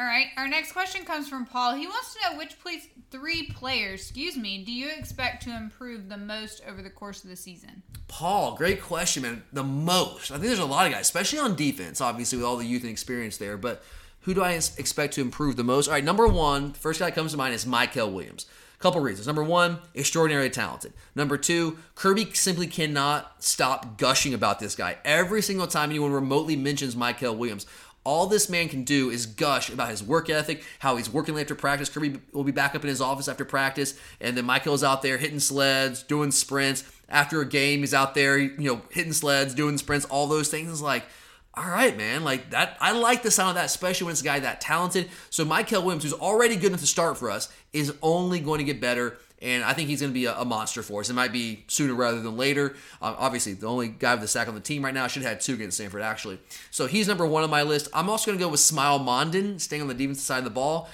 All 0.00 0.06
right, 0.06 0.28
our 0.36 0.46
next 0.46 0.70
question 0.70 1.04
comes 1.04 1.28
from 1.28 1.44
Paul. 1.44 1.74
He 1.74 1.88
wants 1.88 2.14
to 2.14 2.20
know 2.22 2.38
which 2.38 2.60
place, 2.60 2.86
three 3.10 3.48
players, 3.48 4.00
excuse 4.00 4.36
me, 4.36 4.62
do 4.62 4.70
you 4.70 4.88
expect 4.96 5.42
to 5.42 5.56
improve 5.56 6.08
the 6.08 6.16
most 6.16 6.62
over 6.68 6.82
the 6.82 6.90
course 6.90 7.24
of 7.24 7.30
the 7.30 7.34
season? 7.34 7.82
Paul, 8.06 8.54
great 8.54 8.80
question, 8.80 9.24
man. 9.24 9.42
The 9.52 9.64
most. 9.64 10.30
I 10.30 10.34
think 10.34 10.46
there's 10.46 10.60
a 10.60 10.64
lot 10.64 10.86
of 10.86 10.92
guys, 10.92 11.00
especially 11.00 11.40
on 11.40 11.56
defense, 11.56 12.00
obviously, 12.00 12.38
with 12.38 12.46
all 12.46 12.56
the 12.56 12.64
youth 12.64 12.82
and 12.82 12.92
experience 12.92 13.38
there. 13.38 13.56
But 13.56 13.82
who 14.20 14.34
do 14.34 14.42
I 14.42 14.52
expect 14.52 15.14
to 15.14 15.20
improve 15.20 15.56
the 15.56 15.64
most? 15.64 15.88
All 15.88 15.94
right, 15.94 16.04
number 16.04 16.28
one, 16.28 16.74
first 16.74 17.00
guy 17.00 17.06
that 17.06 17.16
comes 17.16 17.32
to 17.32 17.36
mind 17.36 17.54
is 17.54 17.66
Michael 17.66 18.12
Williams. 18.12 18.46
Couple 18.78 19.00
reasons. 19.00 19.26
Number 19.26 19.42
one, 19.42 19.78
extraordinarily 19.96 20.50
talented. 20.50 20.92
Number 21.16 21.36
two, 21.36 21.78
Kirby 21.96 22.32
simply 22.34 22.68
cannot 22.68 23.42
stop 23.42 23.98
gushing 23.98 24.34
about 24.34 24.60
this 24.60 24.76
guy. 24.76 24.98
Every 25.04 25.42
single 25.42 25.66
time 25.66 25.90
anyone 25.90 26.12
remotely 26.12 26.54
mentions 26.54 26.94
Michael 26.94 27.34
Williams, 27.34 27.66
all 28.08 28.26
this 28.26 28.48
man 28.48 28.70
can 28.70 28.84
do 28.84 29.10
is 29.10 29.26
gush 29.26 29.68
about 29.68 29.90
his 29.90 30.02
work 30.02 30.30
ethic, 30.30 30.64
how 30.78 30.96
he's 30.96 31.10
working 31.10 31.34
late 31.34 31.42
after 31.42 31.54
practice. 31.54 31.90
Kirby 31.90 32.18
will 32.32 32.42
be 32.42 32.52
back 32.52 32.74
up 32.74 32.82
in 32.82 32.88
his 32.88 33.02
office 33.02 33.28
after 33.28 33.44
practice, 33.44 34.00
and 34.18 34.34
then 34.34 34.46
Michael's 34.46 34.82
out 34.82 35.02
there 35.02 35.18
hitting 35.18 35.40
sleds, 35.40 36.02
doing 36.04 36.30
sprints. 36.30 36.90
After 37.10 37.42
a 37.42 37.46
game, 37.46 37.80
he's 37.80 37.92
out 37.92 38.14
there, 38.14 38.38
you 38.38 38.56
know, 38.56 38.80
hitting 38.90 39.12
sleds, 39.12 39.54
doing 39.54 39.76
sprints, 39.76 40.06
all 40.06 40.26
those 40.26 40.48
things. 40.48 40.70
It's 40.70 40.80
like, 40.80 41.04
all 41.52 41.68
right, 41.68 41.94
man, 41.98 42.24
like 42.24 42.48
that. 42.50 42.78
I 42.80 42.92
like 42.92 43.22
the 43.22 43.30
sound 43.30 43.50
of 43.50 43.54
that, 43.56 43.66
especially 43.66 44.06
when 44.06 44.12
it's 44.12 44.22
a 44.22 44.24
guy 44.24 44.40
that 44.40 44.62
talented. 44.62 45.10
So 45.28 45.44
Michael 45.44 45.82
Williams, 45.82 46.04
who's 46.04 46.14
already 46.14 46.56
good 46.56 46.68
enough 46.68 46.80
to 46.80 46.86
start 46.86 47.18
for 47.18 47.30
us, 47.30 47.52
is 47.74 47.94
only 48.00 48.40
going 48.40 48.58
to 48.58 48.64
get 48.64 48.80
better. 48.80 49.18
And 49.40 49.62
I 49.62 49.72
think 49.72 49.88
he's 49.88 50.00
going 50.00 50.10
to 50.10 50.14
be 50.14 50.24
a, 50.24 50.36
a, 50.36 50.44
monster 50.44 50.82
for 50.82 51.00
us. 51.00 51.10
It 51.10 51.14
might 51.14 51.32
be 51.32 51.64
sooner 51.68 51.94
rather 51.94 52.20
than 52.20 52.36
later. 52.36 52.74
Um, 53.00 53.14
obviously, 53.18 53.52
the 53.52 53.68
only 53.68 53.88
guy 53.88 54.14
with 54.14 54.22
the 54.22 54.28
sack 54.28 54.48
on 54.48 54.54
the 54.54 54.60
team 54.60 54.84
right 54.84 54.92
now 54.92 55.06
should 55.06 55.22
have 55.22 55.30
had 55.30 55.40
two 55.40 55.54
against 55.54 55.80
Samford, 55.80 56.02
actually. 56.02 56.40
So 56.70 56.86
he's 56.86 57.06
number 57.06 57.24
one 57.24 57.44
on 57.44 57.50
my 57.50 57.62
list. 57.62 57.88
I'm 57.94 58.10
also 58.10 58.26
going 58.30 58.38
to 58.38 58.44
go 58.44 58.50
with 58.50 58.60
Smael 58.60 58.98
Mondon, 59.04 59.60
staying 59.60 59.82
on 59.82 59.88
the 59.88 59.94
defensive 59.94 60.24
side 60.24 60.38
of 60.38 60.44
the 60.44 60.50
ball. 60.50 60.88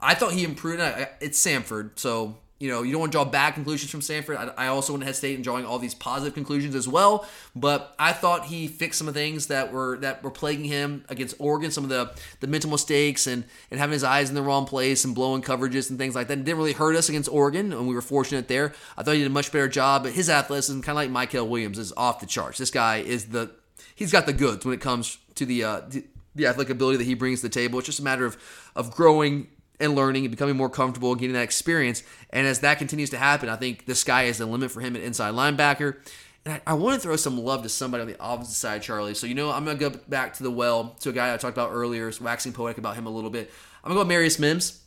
I 0.00 0.14
thought 0.14 0.32
he 0.32 0.44
improved. 0.44 0.80
It's 1.20 1.44
Samford, 1.44 1.98
so 1.98 2.38
you 2.60 2.68
know, 2.68 2.82
you 2.82 2.92
don't 2.92 3.00
want 3.00 3.12
to 3.12 3.16
draw 3.16 3.24
bad 3.24 3.54
conclusions 3.54 3.90
from 3.90 4.00
Samford. 4.00 4.36
I, 4.36 4.66
I 4.66 4.66
also 4.66 4.92
want 4.92 5.00
to 5.00 5.06
hesitate 5.06 5.34
in 5.34 5.40
drawing 5.40 5.64
all 5.64 5.78
these 5.78 5.94
positive 5.94 6.34
conclusions 6.34 6.74
as 6.74 6.86
well. 6.86 7.26
But 7.56 7.94
I 7.98 8.12
thought 8.12 8.44
he 8.44 8.68
fixed 8.68 8.98
some 8.98 9.08
of 9.08 9.14
the 9.14 9.20
things 9.20 9.46
that 9.46 9.72
were 9.72 9.96
that 9.98 10.22
were 10.22 10.30
plaguing 10.30 10.66
him 10.66 11.06
against 11.08 11.36
Oregon, 11.38 11.70
some 11.70 11.84
of 11.84 11.90
the 11.90 12.12
the 12.40 12.46
mental 12.46 12.70
mistakes 12.70 13.26
and 13.26 13.44
and 13.70 13.80
having 13.80 13.94
his 13.94 14.04
eyes 14.04 14.28
in 14.28 14.34
the 14.34 14.42
wrong 14.42 14.66
place 14.66 15.06
and 15.06 15.14
blowing 15.14 15.40
coverages 15.40 15.88
and 15.88 15.98
things 15.98 16.14
like 16.14 16.28
that. 16.28 16.38
It 16.38 16.44
didn't 16.44 16.58
really 16.58 16.74
hurt 16.74 16.94
us 16.96 17.08
against 17.08 17.30
Oregon, 17.30 17.72
and 17.72 17.88
we 17.88 17.94
were 17.94 18.02
fortunate 18.02 18.46
there. 18.48 18.74
I 18.94 19.02
thought 19.02 19.12
he 19.12 19.20
did 19.20 19.26
a 19.26 19.30
much 19.30 19.50
better 19.50 19.68
job. 19.68 20.02
But 20.02 20.12
his 20.12 20.28
athleticism, 20.28 20.80
kind 20.80 20.90
of 20.90 20.96
like 20.96 21.10
Michael 21.10 21.48
Williams, 21.48 21.78
is 21.78 21.94
off 21.96 22.20
the 22.20 22.26
charts. 22.26 22.58
This 22.58 22.70
guy 22.70 22.98
is 22.98 23.26
the 23.26 23.50
he's 23.94 24.12
got 24.12 24.26
the 24.26 24.34
goods 24.34 24.66
when 24.66 24.74
it 24.74 24.82
comes 24.82 25.16
to 25.36 25.46
the 25.46 25.64
uh, 25.64 25.80
the, 25.88 26.04
the 26.34 26.46
athletic 26.46 26.70
ability 26.70 26.98
that 26.98 27.04
he 27.04 27.14
brings 27.14 27.40
to 27.40 27.48
the 27.48 27.54
table. 27.54 27.78
It's 27.78 27.86
just 27.86 28.00
a 28.00 28.04
matter 28.04 28.26
of 28.26 28.36
of 28.76 28.90
growing 28.90 29.48
and 29.80 29.94
learning 29.94 30.24
and 30.24 30.30
becoming 30.30 30.56
more 30.56 30.70
comfortable 30.70 31.10
and 31.12 31.20
getting 31.20 31.34
that 31.34 31.42
experience. 31.42 32.02
And 32.30 32.46
as 32.46 32.60
that 32.60 32.78
continues 32.78 33.10
to 33.10 33.18
happen, 33.18 33.48
I 33.48 33.56
think 33.56 33.86
the 33.86 33.94
sky 33.94 34.24
is 34.24 34.38
the 34.38 34.46
limit 34.46 34.70
for 34.70 34.80
him 34.80 34.94
at 34.96 35.02
inside 35.02 35.34
linebacker. 35.34 35.96
And 36.44 36.54
I, 36.54 36.72
I 36.72 36.74
want 36.74 36.94
to 36.94 37.00
throw 37.00 37.16
some 37.16 37.38
love 37.38 37.62
to 37.62 37.68
somebody 37.68 38.02
on 38.02 38.08
the 38.08 38.20
opposite 38.20 38.54
side, 38.54 38.82
Charlie. 38.82 39.14
So, 39.14 39.26
you 39.26 39.34
know, 39.34 39.50
I'm 39.50 39.64
going 39.64 39.78
to 39.78 39.90
go 39.90 39.98
back 40.08 40.34
to 40.34 40.42
the 40.42 40.50
well 40.50 40.96
to 41.00 41.10
a 41.10 41.12
guy 41.12 41.32
I 41.32 41.36
talked 41.36 41.56
about 41.56 41.70
earlier, 41.72 42.10
waxing 42.20 42.52
poetic 42.52 42.78
about 42.78 42.96
him 42.96 43.06
a 43.06 43.10
little 43.10 43.30
bit. 43.30 43.50
I'm 43.82 43.90
going 43.90 43.98
to 43.98 44.04
go 44.04 44.08
Marius 44.08 44.38
Mims 44.38 44.82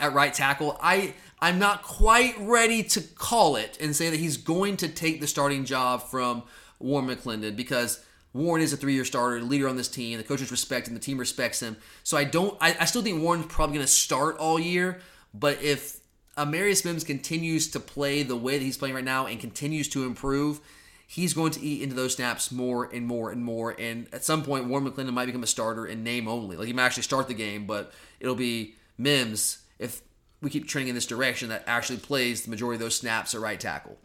at 0.00 0.12
right 0.12 0.32
tackle. 0.32 0.78
I 0.82 1.14
I'm 1.40 1.58
not 1.58 1.82
quite 1.82 2.34
ready 2.40 2.82
to 2.82 3.00
call 3.00 3.56
it 3.56 3.76
and 3.80 3.94
say 3.94 4.10
that 4.10 4.18
he's 4.18 4.36
going 4.36 4.78
to 4.78 4.88
take 4.88 5.20
the 5.20 5.26
starting 5.26 5.64
job 5.64 6.02
from 6.02 6.42
Warren 6.78 7.06
McClendon 7.06 7.56
because 7.56 8.04
Warren 8.34 8.62
is 8.62 8.72
a 8.72 8.76
three-year 8.76 9.04
starter, 9.04 9.40
leader 9.40 9.68
on 9.68 9.76
this 9.76 9.88
team. 9.88 10.18
The 10.18 10.24
coaches 10.24 10.50
respect 10.50 10.88
him, 10.88 10.94
the 10.94 11.00
team 11.00 11.18
respects 11.18 11.60
him. 11.62 11.76
So 12.02 12.16
I 12.16 12.24
don't. 12.24 12.58
I, 12.60 12.76
I 12.80 12.84
still 12.84 13.00
think 13.00 13.22
Warren's 13.22 13.46
probably 13.46 13.76
going 13.76 13.86
to 13.86 13.92
start 13.92 14.36
all 14.38 14.58
year. 14.58 15.00
But 15.32 15.62
if 15.62 16.00
Amarius 16.36 16.84
Mims 16.84 17.04
continues 17.04 17.70
to 17.70 17.80
play 17.80 18.22
the 18.24 18.36
way 18.36 18.58
that 18.58 18.64
he's 18.64 18.76
playing 18.76 18.96
right 18.96 19.04
now 19.04 19.26
and 19.26 19.40
continues 19.40 19.88
to 19.90 20.04
improve, 20.04 20.60
he's 21.06 21.32
going 21.32 21.52
to 21.52 21.60
eat 21.60 21.82
into 21.82 21.94
those 21.94 22.16
snaps 22.16 22.50
more 22.50 22.90
and 22.92 23.06
more 23.06 23.30
and 23.30 23.44
more. 23.44 23.76
And 23.78 24.08
at 24.12 24.24
some 24.24 24.42
point, 24.42 24.66
Warren 24.66 24.84
McClendon 24.84 25.12
might 25.12 25.26
become 25.26 25.44
a 25.44 25.48
starter 25.48 25.86
in 25.86 26.02
name 26.02 26.26
only. 26.26 26.56
Like 26.56 26.66
he 26.66 26.72
might 26.72 26.86
actually 26.86 27.04
start 27.04 27.28
the 27.28 27.34
game, 27.34 27.66
but 27.66 27.92
it'll 28.18 28.34
be 28.34 28.74
Mims 28.98 29.58
if 29.78 30.02
we 30.42 30.50
keep 30.50 30.66
trending 30.68 30.88
in 30.88 30.94
this 30.96 31.06
direction 31.06 31.48
that 31.50 31.62
actually 31.66 31.98
plays 31.98 32.42
the 32.42 32.50
majority 32.50 32.76
of 32.76 32.80
those 32.80 32.96
snaps 32.96 33.34
at 33.34 33.40
right 33.40 33.60
tackle. 33.60 33.96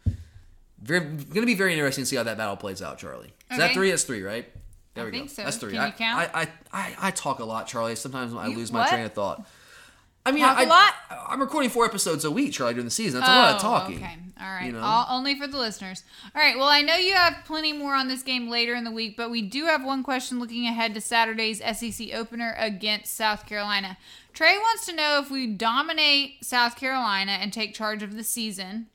Very, 0.82 1.01
going 1.01 1.41
to 1.41 1.45
be 1.45 1.55
very 1.55 1.73
interesting 1.73 2.03
to 2.03 2.05
see 2.05 2.15
how 2.15 2.23
that 2.23 2.38
battle 2.38 2.55
plays 2.55 2.82
out, 2.82 2.99
Charlie. 2.99 3.34
Is 3.51 3.57
Okay. 3.57 3.67
that 3.67 3.73
three? 3.73 3.89
That's 3.89 4.03
three, 4.03 4.21
right? 4.23 4.47
There 4.95 5.03
I 5.03 5.05
we 5.07 5.11
think 5.11 5.27
go. 5.29 5.33
so. 5.33 5.43
That's 5.43 5.57
three. 5.57 5.71
Can 5.73 5.81
I, 5.81 5.87
you 5.87 5.93
count? 5.93 6.29
I, 6.33 6.41
I, 6.41 6.47
I, 6.73 6.95
I 7.07 7.11
talk 7.11 7.39
a 7.39 7.45
lot, 7.45 7.67
Charlie. 7.67 7.95
Sometimes 7.95 8.33
I 8.33 8.47
You- 8.47 8.57
lose 8.57 8.71
my 8.71 8.79
what? 8.79 8.89
train 8.89 9.05
of 9.05 9.13
thought. 9.13 9.45
I 10.25 10.31
mean, 10.31 10.43
Talk 10.43 10.57
I, 10.57 10.63
a 10.63 10.67
lot? 10.67 10.93
I'm 11.29 11.39
recording 11.39 11.69
four 11.71 11.85
episodes 11.85 12.25
a 12.25 12.29
week, 12.29 12.51
Charlie, 12.53 12.73
during 12.73 12.85
the 12.85 12.91
season. 12.91 13.21
That's 13.21 13.31
a 13.31 13.35
lot 13.35 13.49
of 13.51 13.55
Oh, 13.55 13.59
talking. 13.61 13.95
Okay. 13.97 14.15
All 14.39 14.45
right. 14.47 14.65
you 14.65 14.73
know? 14.73 14.81
All, 14.81 15.07
only 15.09 15.39
for 15.39 15.47
the 15.47 15.57
listeners. 15.57 16.03
All 16.35 16.41
right. 16.41 16.57
Well, 16.57 16.67
I 16.67 16.81
know 16.81 16.95
you 16.95 17.13
have 17.15 17.37
plenty 17.45 17.71
more 17.73 17.95
on 17.95 18.09
this 18.09 18.21
game 18.21 18.49
later 18.49 18.75
in 18.75 18.83
the 18.83 18.91
week, 18.91 19.15
but 19.17 19.31
we 19.31 19.41
do 19.41 19.65
have 19.65 19.83
one 19.83 20.03
question 20.03 20.37
looking 20.39 20.67
ahead 20.67 20.93
to 20.93 21.01
Saturday's 21.01 21.59
SEC 21.77 22.13
opener 22.13 22.53
against 22.59 23.13
South 23.15 23.45
Carolina. 23.47 23.97
Trey 24.33 24.57
wants 24.57 24.85
to 24.87 24.93
know 24.95 25.19
if 25.23 25.31
we 25.31 25.47
dominate 25.47 26.43
South 26.45 26.75
Carolina 26.75 27.31
and 27.41 27.51
take 27.53 27.73
charge 27.73 28.03
of 28.03 28.15
the 28.15 28.23
season, 28.23 28.87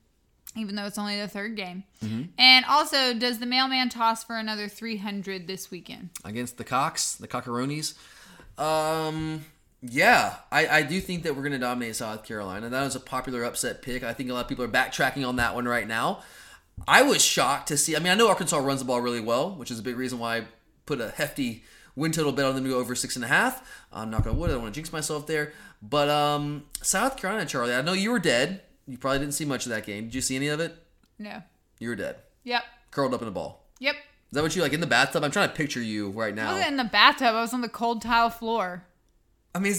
even 0.56 0.74
though 0.76 0.84
it's 0.86 0.98
only 0.98 1.18
the 1.20 1.28
third 1.28 1.56
game. 1.56 1.84
Mhm. 2.02 2.28
And 2.38 2.64
also, 2.66 3.12
does 3.14 3.38
the 3.38 3.46
mailman 3.46 3.88
toss 3.88 4.22
for 4.24 4.36
another 4.36 4.68
300 4.68 5.46
this 5.46 5.70
weekend? 5.70 6.10
against 6.24 6.56
the 6.58 6.64
Cox, 6.64 7.14
the 7.14 7.28
Cockaroonies. 7.28 7.94
Um, 8.58 9.44
yeah, 9.82 10.36
I, 10.50 10.66
I 10.68 10.82
do 10.82 11.00
think 11.00 11.24
that 11.24 11.34
we're 11.34 11.42
going 11.42 11.52
to 11.52 11.58
dominate 11.58 11.96
South 11.96 12.24
Carolina. 12.24 12.68
That 12.68 12.84
was 12.84 12.94
a 12.96 13.00
popular 13.00 13.44
upset 13.44 13.82
pick. 13.82 14.02
I 14.02 14.12
think 14.12 14.30
a 14.30 14.32
lot 14.34 14.40
of 14.42 14.48
people 14.48 14.64
are 14.64 14.68
backtracking 14.68 15.26
on 15.26 15.36
that 15.36 15.54
one 15.54 15.66
right 15.66 15.86
now. 15.86 16.20
I 16.88 17.02
was 17.02 17.22
shocked 17.22 17.68
to 17.68 17.76
see. 17.76 17.94
I 17.94 17.98
mean, 17.98 18.08
I 18.12 18.14
know 18.14 18.28
Arkansas 18.28 18.56
runs 18.58 18.80
the 18.80 18.86
ball 18.86 19.00
really 19.00 19.20
well, 19.20 19.50
which 19.54 19.70
is 19.70 19.78
a 19.78 19.82
big 19.82 19.96
reason 19.96 20.18
why 20.18 20.38
I 20.38 20.44
put 20.86 21.00
a 21.00 21.10
hefty 21.10 21.62
win 21.96 22.10
total 22.10 22.32
bet 22.32 22.44
on 22.46 22.54
them 22.56 22.64
to 22.64 22.70
go 22.70 22.78
over 22.78 22.94
six 22.96 23.14
and 23.16 23.24
a 23.24 23.28
half. 23.28 23.62
I'm 23.92 24.10
not 24.10 24.24
going 24.24 24.34
to 24.34 24.40
wood. 24.40 24.50
I 24.50 24.54
don't 24.54 24.62
want 24.62 24.74
to 24.74 24.78
jinx 24.78 24.92
myself 24.92 25.26
there. 25.28 25.52
But 25.80 26.08
um, 26.08 26.64
South 26.82 27.16
Carolina, 27.16 27.46
Charlie, 27.46 27.74
I 27.74 27.82
know 27.82 27.92
you 27.92 28.10
were 28.10 28.18
dead. 28.18 28.62
You 28.86 28.98
probably 28.98 29.20
didn't 29.20 29.34
see 29.34 29.44
much 29.44 29.66
of 29.66 29.70
that 29.70 29.86
game. 29.86 30.04
Did 30.04 30.14
you 30.14 30.20
see 30.20 30.36
any 30.36 30.48
of 30.48 30.60
it? 30.60 30.74
No. 31.18 31.42
You 31.78 31.88
were 31.88 31.96
dead. 31.96 32.16
Yep. 32.44 32.62
Curled 32.90 33.14
up 33.14 33.22
in 33.22 33.28
a 33.28 33.30
ball. 33.30 33.64
Yep. 33.80 33.94
Is 33.96 34.00
that 34.32 34.42
what 34.42 34.54
you 34.56 34.62
like 34.62 34.72
in 34.72 34.80
the 34.80 34.86
bathtub? 34.86 35.22
I'm 35.24 35.30
trying 35.30 35.48
to 35.48 35.54
picture 35.54 35.80
you 35.80 36.10
right 36.10 36.32
I 36.32 36.36
now. 36.36 36.52
wasn't 36.52 36.72
in 36.72 36.76
the 36.76 36.84
bathtub. 36.84 37.28
I 37.28 37.40
was 37.40 37.54
on 37.54 37.60
the 37.60 37.68
cold 37.68 38.02
tile 38.02 38.30
floor. 38.30 38.84
I 39.54 39.58
mean, 39.60 39.74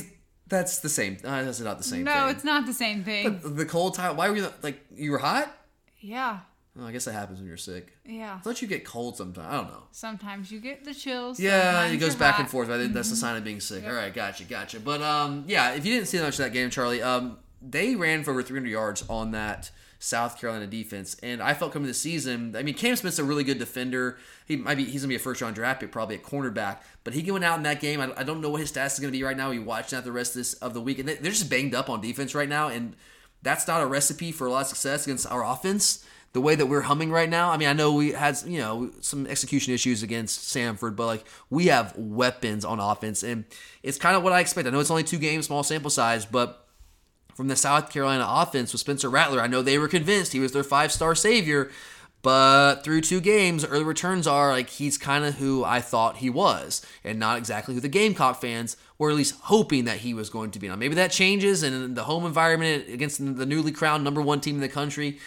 that's 0.47 0.79
the 0.79 0.89
same. 0.89 1.17
Uh, 1.23 1.43
that's 1.43 1.59
not 1.59 1.77
the 1.77 1.83
same 1.83 2.03
no, 2.05 2.13
thing. 2.13 2.29
it's 2.35 2.43
not 2.43 2.65
the 2.65 2.73
same 2.73 3.03
thing. 3.03 3.39
But 3.43 3.57
the 3.57 3.65
cold 3.65 3.95
tile. 3.95 4.15
Why 4.15 4.29
were 4.29 4.35
you 4.37 4.47
like 4.63 4.79
you 4.95 5.11
were 5.11 5.17
hot? 5.17 5.51
yeah, 5.99 6.39
Oh, 6.79 6.85
I 6.85 6.91
guess 6.91 7.05
that 7.05 7.13
happens 7.13 7.39
when 7.39 7.47
you're 7.47 7.55
sick. 7.57 7.93
yeah. 8.05 8.35
I 8.35 8.39
thought 8.39 8.61
you 8.61 8.67
get 8.67 8.83
cold 8.85 9.15
sometimes. 9.17 9.47
I 9.47 9.53
don't 9.53 9.67
know. 9.69 9.83
Sometimes 9.91 10.51
you 10.51 10.59
get 10.59 10.83
the 10.83 10.93
chills. 10.93 11.39
Yeah, 11.39 11.85
it 11.87 11.97
goes 11.97 12.15
back 12.15 12.35
hot. 12.35 12.41
and 12.41 12.49
forth. 12.49 12.69
I 12.69 12.77
think 12.77 12.93
that's 12.93 13.09
a 13.11 13.13
Mhm. 13.13 13.17
sign 13.17 13.35
of 13.37 13.43
being 13.45 13.59
sick. 13.61 13.83
Yep. 13.83 13.91
All 13.91 13.97
right, 13.97 14.13
gotcha, 14.13 14.43
gotcha. 14.43 14.79
But 14.81 15.01
um, 15.01 15.45
yeah, 15.47 15.71
if 15.73 15.85
you 15.85 15.93
didn't 15.93 16.07
see 16.09 16.19
much 16.19 16.33
of 16.39 16.45
that 16.45 16.53
game, 16.53 16.69
Charlie, 16.69 17.01
um, 17.01 17.37
they 17.67 17.95
ran 17.95 18.23
for 18.23 18.31
over 18.31 18.43
300 18.43 18.69
yards 18.69 19.03
on 19.09 19.31
that 19.31 19.71
South 19.99 20.39
Carolina 20.39 20.67
defense, 20.67 21.15
and 21.23 21.41
I 21.41 21.53
felt 21.53 21.73
coming 21.73 21.87
the 21.87 21.93
season. 21.93 22.55
I 22.55 22.63
mean, 22.63 22.75
Cam 22.75 22.95
Smith's 22.95 23.17
a 23.17 23.23
really 23.23 23.43
good 23.43 23.57
defender. 23.57 24.17
He 24.45 24.55
might 24.55 24.75
be 24.75 24.85
he's 24.85 25.01
gonna 25.01 25.09
be 25.09 25.15
a 25.15 25.19
first 25.19 25.41
round 25.41 25.55
draft 25.55 25.79
pick, 25.79 25.91
probably 25.91 26.15
a 26.15 26.19
cornerback. 26.19 26.79
But 27.03 27.13
he 27.13 27.21
going 27.21 27.43
out 27.43 27.57
in 27.57 27.63
that 27.63 27.79
game, 27.79 27.99
I, 27.99 28.11
I 28.17 28.23
don't 28.23 28.41
know 28.41 28.49
what 28.49 28.61
his 28.61 28.71
stats 28.71 28.93
is 28.93 28.99
gonna 28.99 29.11
be 29.11 29.23
right 29.23 29.37
now. 29.37 29.49
We 29.49 29.59
watching 29.59 29.97
that 29.97 30.03
the 30.03 30.11
rest 30.11 30.31
of 30.31 30.41
this 30.41 30.53
of 30.55 30.73
the 30.73 30.81
week, 30.81 30.99
and 30.99 31.07
they, 31.07 31.15
they're 31.15 31.31
just 31.31 31.49
banged 31.49 31.73
up 31.73 31.89
on 31.89 32.01
defense 32.01 32.35
right 32.35 32.49
now, 32.49 32.67
and 32.67 32.95
that's 33.41 33.67
not 33.67 33.81
a 33.81 33.85
recipe 33.85 34.31
for 34.31 34.47
a 34.47 34.51
lot 34.51 34.61
of 34.61 34.67
success 34.67 35.05
against 35.05 35.29
our 35.31 35.43
offense. 35.43 36.05
The 36.33 36.41
way 36.41 36.55
that 36.55 36.65
we're 36.65 36.81
humming 36.81 37.11
right 37.11 37.29
now, 37.29 37.49
I 37.51 37.57
mean, 37.57 37.69
I 37.69 37.73
know 37.73 37.93
we 37.93 38.11
had 38.11 38.37
you 38.45 38.59
know 38.59 38.91
some 38.99 39.25
execution 39.25 39.73
issues 39.73 40.03
against 40.03 40.53
Samford, 40.53 40.97
but 40.97 41.05
like 41.05 41.25
we 41.49 41.67
have 41.67 41.97
weapons 41.97 42.65
on 42.65 42.79
offense, 42.79 43.23
and 43.23 43.45
it's 43.81 43.97
kind 43.97 44.17
of 44.17 44.23
what 44.23 44.33
I 44.33 44.41
expect. 44.41 44.67
I 44.67 44.71
know 44.71 44.81
it's 44.81 44.91
only 44.91 45.03
two 45.03 45.19
games, 45.19 45.45
small 45.45 45.63
sample 45.63 45.89
size, 45.89 46.25
but 46.25 46.64
from 47.35 47.49
the 47.49 47.55
South 47.55 47.91
Carolina 47.91 48.25
offense 48.27 48.71
with 48.71 48.81
Spencer 48.81 49.09
Rattler. 49.09 49.41
I 49.41 49.47
know 49.47 49.61
they 49.61 49.77
were 49.77 49.87
convinced 49.87 50.31
he 50.31 50.39
was 50.39 50.53
their 50.53 50.63
five 50.63 50.91
star 50.91 51.13
savior, 51.13 51.69
but 52.21 52.77
through 52.83 53.01
two 53.01 53.21
games, 53.21 53.63
early 53.63 53.83
returns 53.83 54.25
are 54.25 54.51
like 54.51 54.69
he's 54.69 54.97
kind 54.97 55.23
of 55.25 55.35
who 55.35 55.63
I 55.63 55.79
thought 55.81 56.17
he 56.17 56.29
was, 56.29 56.83
and 57.03 57.19
not 57.19 57.37
exactly 57.37 57.75
who 57.75 57.81
the 57.81 57.87
Gamecock 57.87 58.41
fans 58.41 58.77
were 58.97 59.11
at 59.11 59.15
least 59.15 59.35
hoping 59.43 59.85
that 59.85 59.97
he 59.97 60.13
was 60.15 60.31
going 60.31 60.49
to 60.51 60.59
be. 60.59 60.67
Now, 60.67 60.75
maybe 60.75 60.95
that 60.95 61.11
changes, 61.11 61.61
and 61.61 61.75
in 61.75 61.93
the 61.93 62.05
home 62.05 62.25
environment 62.25 62.85
against 62.89 63.19
the 63.19 63.45
newly 63.45 63.71
crowned 63.71 64.03
number 64.03 64.21
one 64.21 64.41
team 64.41 64.55
in 64.55 64.61
the 64.61 64.69
country, 64.69 65.19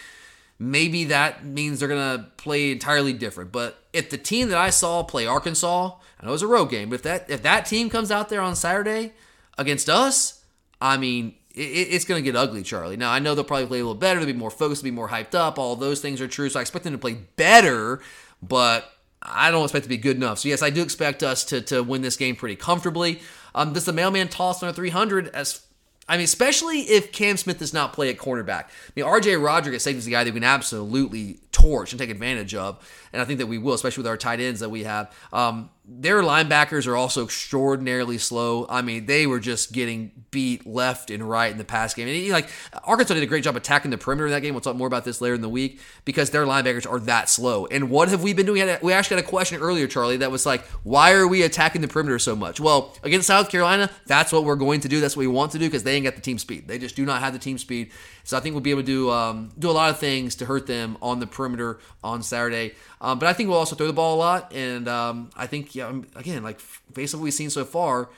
maybe 0.57 1.05
that 1.05 1.45
means 1.45 1.79
they're 1.79 1.87
going 1.87 2.19
to 2.19 2.25
play 2.35 2.71
entirely 2.71 3.13
different. 3.13 3.53
But 3.53 3.81
if 3.93 4.09
the 4.09 4.17
team 4.17 4.49
that 4.49 4.57
I 4.57 4.69
saw 4.69 5.03
play 5.03 5.25
Arkansas, 5.25 5.95
I 6.19 6.25
know 6.25 6.31
it 6.31 6.33
was 6.33 6.41
a 6.41 6.47
road 6.47 6.65
game, 6.65 6.89
but 6.89 6.95
if 6.95 7.03
that 7.03 7.29
if 7.29 7.43
that 7.43 7.65
team 7.65 7.89
comes 7.89 8.11
out 8.11 8.27
there 8.27 8.41
on 8.41 8.55
Saturday 8.57 9.13
against 9.57 9.87
us, 9.87 10.43
I 10.81 10.97
mean, 10.97 11.35
it, 11.59 11.93
it's 11.93 12.05
going 12.05 12.23
to 12.23 12.25
get 12.25 12.35
ugly, 12.35 12.63
Charlie. 12.63 12.97
Now, 12.97 13.11
I 13.11 13.19
know 13.19 13.35
they'll 13.35 13.43
probably 13.43 13.67
play 13.67 13.79
a 13.79 13.83
little 13.83 13.95
better, 13.95 14.19
they'll 14.19 14.27
be 14.27 14.33
more 14.33 14.49
focused, 14.49 14.81
they'll 14.81 14.91
be 14.91 14.95
more 14.95 15.09
hyped 15.09 15.35
up. 15.35 15.59
All 15.59 15.75
those 15.75 16.01
things 16.01 16.21
are 16.21 16.27
true. 16.27 16.49
So 16.49 16.59
I 16.59 16.61
expect 16.61 16.83
them 16.83 16.93
to 16.93 16.99
play 16.99 17.13
better, 17.35 18.01
but 18.41 18.91
I 19.21 19.51
don't 19.51 19.63
expect 19.63 19.83
to 19.83 19.89
be 19.89 19.97
good 19.97 20.15
enough. 20.15 20.39
So, 20.39 20.49
yes, 20.49 20.61
I 20.61 20.69
do 20.69 20.81
expect 20.81 21.23
us 21.23 21.43
to, 21.45 21.61
to 21.61 21.83
win 21.83 22.01
this 22.01 22.17
game 22.17 22.35
pretty 22.35 22.55
comfortably. 22.55 23.21
Um, 23.53 23.73
does 23.73 23.85
the 23.85 23.93
mailman 23.93 24.29
toss 24.29 24.63
on 24.63 24.69
a 24.69 24.73
300 24.73 25.29
as 25.29 25.65
I 26.09 26.17
mean, 26.17 26.23
especially 26.23 26.79
if 26.81 27.11
Cam 27.11 27.37
Smith 27.37 27.59
does 27.59 27.71
not 27.71 27.93
play 27.93 28.09
at 28.09 28.17
cornerback. 28.17 28.63
I 28.63 28.91
mean, 28.95 29.05
RJ 29.05 29.43
Roderick 29.43 29.75
is 29.75 29.83
the 29.83 30.11
guy 30.11 30.23
that 30.23 30.33
we 30.33 30.39
can 30.39 30.43
absolutely 30.43 31.39
torch 31.51 31.91
and 31.93 31.99
take 31.99 32.09
advantage 32.09 32.55
of, 32.55 32.83
and 33.13 33.21
I 33.21 33.25
think 33.25 33.37
that 33.37 33.45
we 33.45 33.59
will, 33.59 33.75
especially 33.75 34.01
with 34.01 34.07
our 34.07 34.17
tight 34.17 34.39
ends 34.39 34.59
that 34.61 34.69
we 34.69 34.85
have. 34.85 35.13
Um, 35.31 35.69
their 35.91 36.21
linebackers 36.21 36.85
are 36.85 36.95
also 36.95 37.23
extraordinarily 37.23 38.19
slow. 38.19 38.67
I 38.69 38.83
mean, 38.83 39.07
they 39.07 39.25
were 39.25 39.39
just 39.39 39.73
getting 39.73 40.11
beat 40.29 40.67
left 40.67 41.09
and 41.09 41.27
right 41.27 41.51
in 41.51 41.57
the 41.57 41.63
pass 41.63 41.95
game. 41.95 42.07
And 42.07 42.29
like 42.29 42.47
Arkansas 42.83 43.15
did 43.15 43.23
a 43.23 43.25
great 43.25 43.43
job 43.43 43.55
attacking 43.55 43.89
the 43.89 43.97
perimeter 43.97 44.27
in 44.27 44.31
that 44.33 44.41
game. 44.41 44.53
We'll 44.53 44.61
talk 44.61 44.75
more 44.75 44.87
about 44.87 45.03
this 45.03 45.19
later 45.19 45.33
in 45.33 45.41
the 45.41 45.49
week 45.49 45.79
because 46.05 46.29
their 46.29 46.45
linebackers 46.45 46.89
are 46.89 46.99
that 47.01 47.27
slow. 47.27 47.65
And 47.65 47.89
what 47.89 48.09
have 48.09 48.21
we 48.21 48.33
been 48.33 48.45
doing? 48.45 48.77
We 48.83 48.93
actually 48.93 49.17
had 49.17 49.25
a 49.25 49.27
question 49.27 49.59
earlier, 49.61 49.87
Charlie, 49.87 50.17
that 50.17 50.29
was 50.29 50.45
like, 50.45 50.63
why 50.83 51.13
are 51.13 51.27
we 51.27 51.41
attacking 51.41 51.81
the 51.81 51.87
perimeter 51.87 52.19
so 52.19 52.35
much? 52.35 52.59
Well, 52.59 52.95
against 53.03 53.25
South 53.25 53.49
Carolina, 53.49 53.89
that's 54.05 54.31
what 54.31 54.43
we're 54.43 54.55
going 54.55 54.81
to 54.81 54.87
do. 54.87 54.99
That's 55.01 55.17
what 55.17 55.21
we 55.21 55.27
want 55.27 55.53
to 55.53 55.59
do 55.59 55.65
because 55.65 55.83
they 55.83 55.95
ain't 55.95 56.03
got 56.03 56.15
the 56.15 56.21
team 56.21 56.37
speed. 56.37 56.67
They 56.67 56.77
just 56.77 56.95
do 56.95 57.05
not 57.05 57.21
have 57.21 57.33
the 57.33 57.39
team 57.39 57.57
speed. 57.57 57.91
So 58.23 58.37
I 58.37 58.41
think 58.41 58.53
we'll 58.53 58.61
be 58.61 58.69
able 58.69 58.83
to 58.83 58.85
do 58.85 59.09
um, 59.09 59.49
do 59.57 59.71
a 59.71 59.73
lot 59.73 59.89
of 59.89 59.97
things 59.97 60.35
to 60.35 60.45
hurt 60.45 60.67
them 60.67 60.97
on 61.01 61.19
the 61.19 61.25
perimeter 61.25 61.79
on 62.03 62.21
Saturday. 62.21 62.73
Um, 63.01 63.17
but 63.17 63.27
I 63.27 63.33
think 63.33 63.49
we'll 63.49 63.57
also 63.57 63.75
throw 63.75 63.87
the 63.87 63.93
ball 63.93 64.15
a 64.15 64.19
lot. 64.19 64.53
And 64.53 64.87
um, 64.87 65.31
I 65.35 65.47
think, 65.47 65.73
yeah, 65.79 66.01
again, 66.15 66.43
like 66.43 66.59
based 66.93 67.13
on 67.13 67.19
what 67.19 67.25
we've 67.25 67.33
seen 67.33 67.49
so 67.49 67.65
far, 67.65 68.09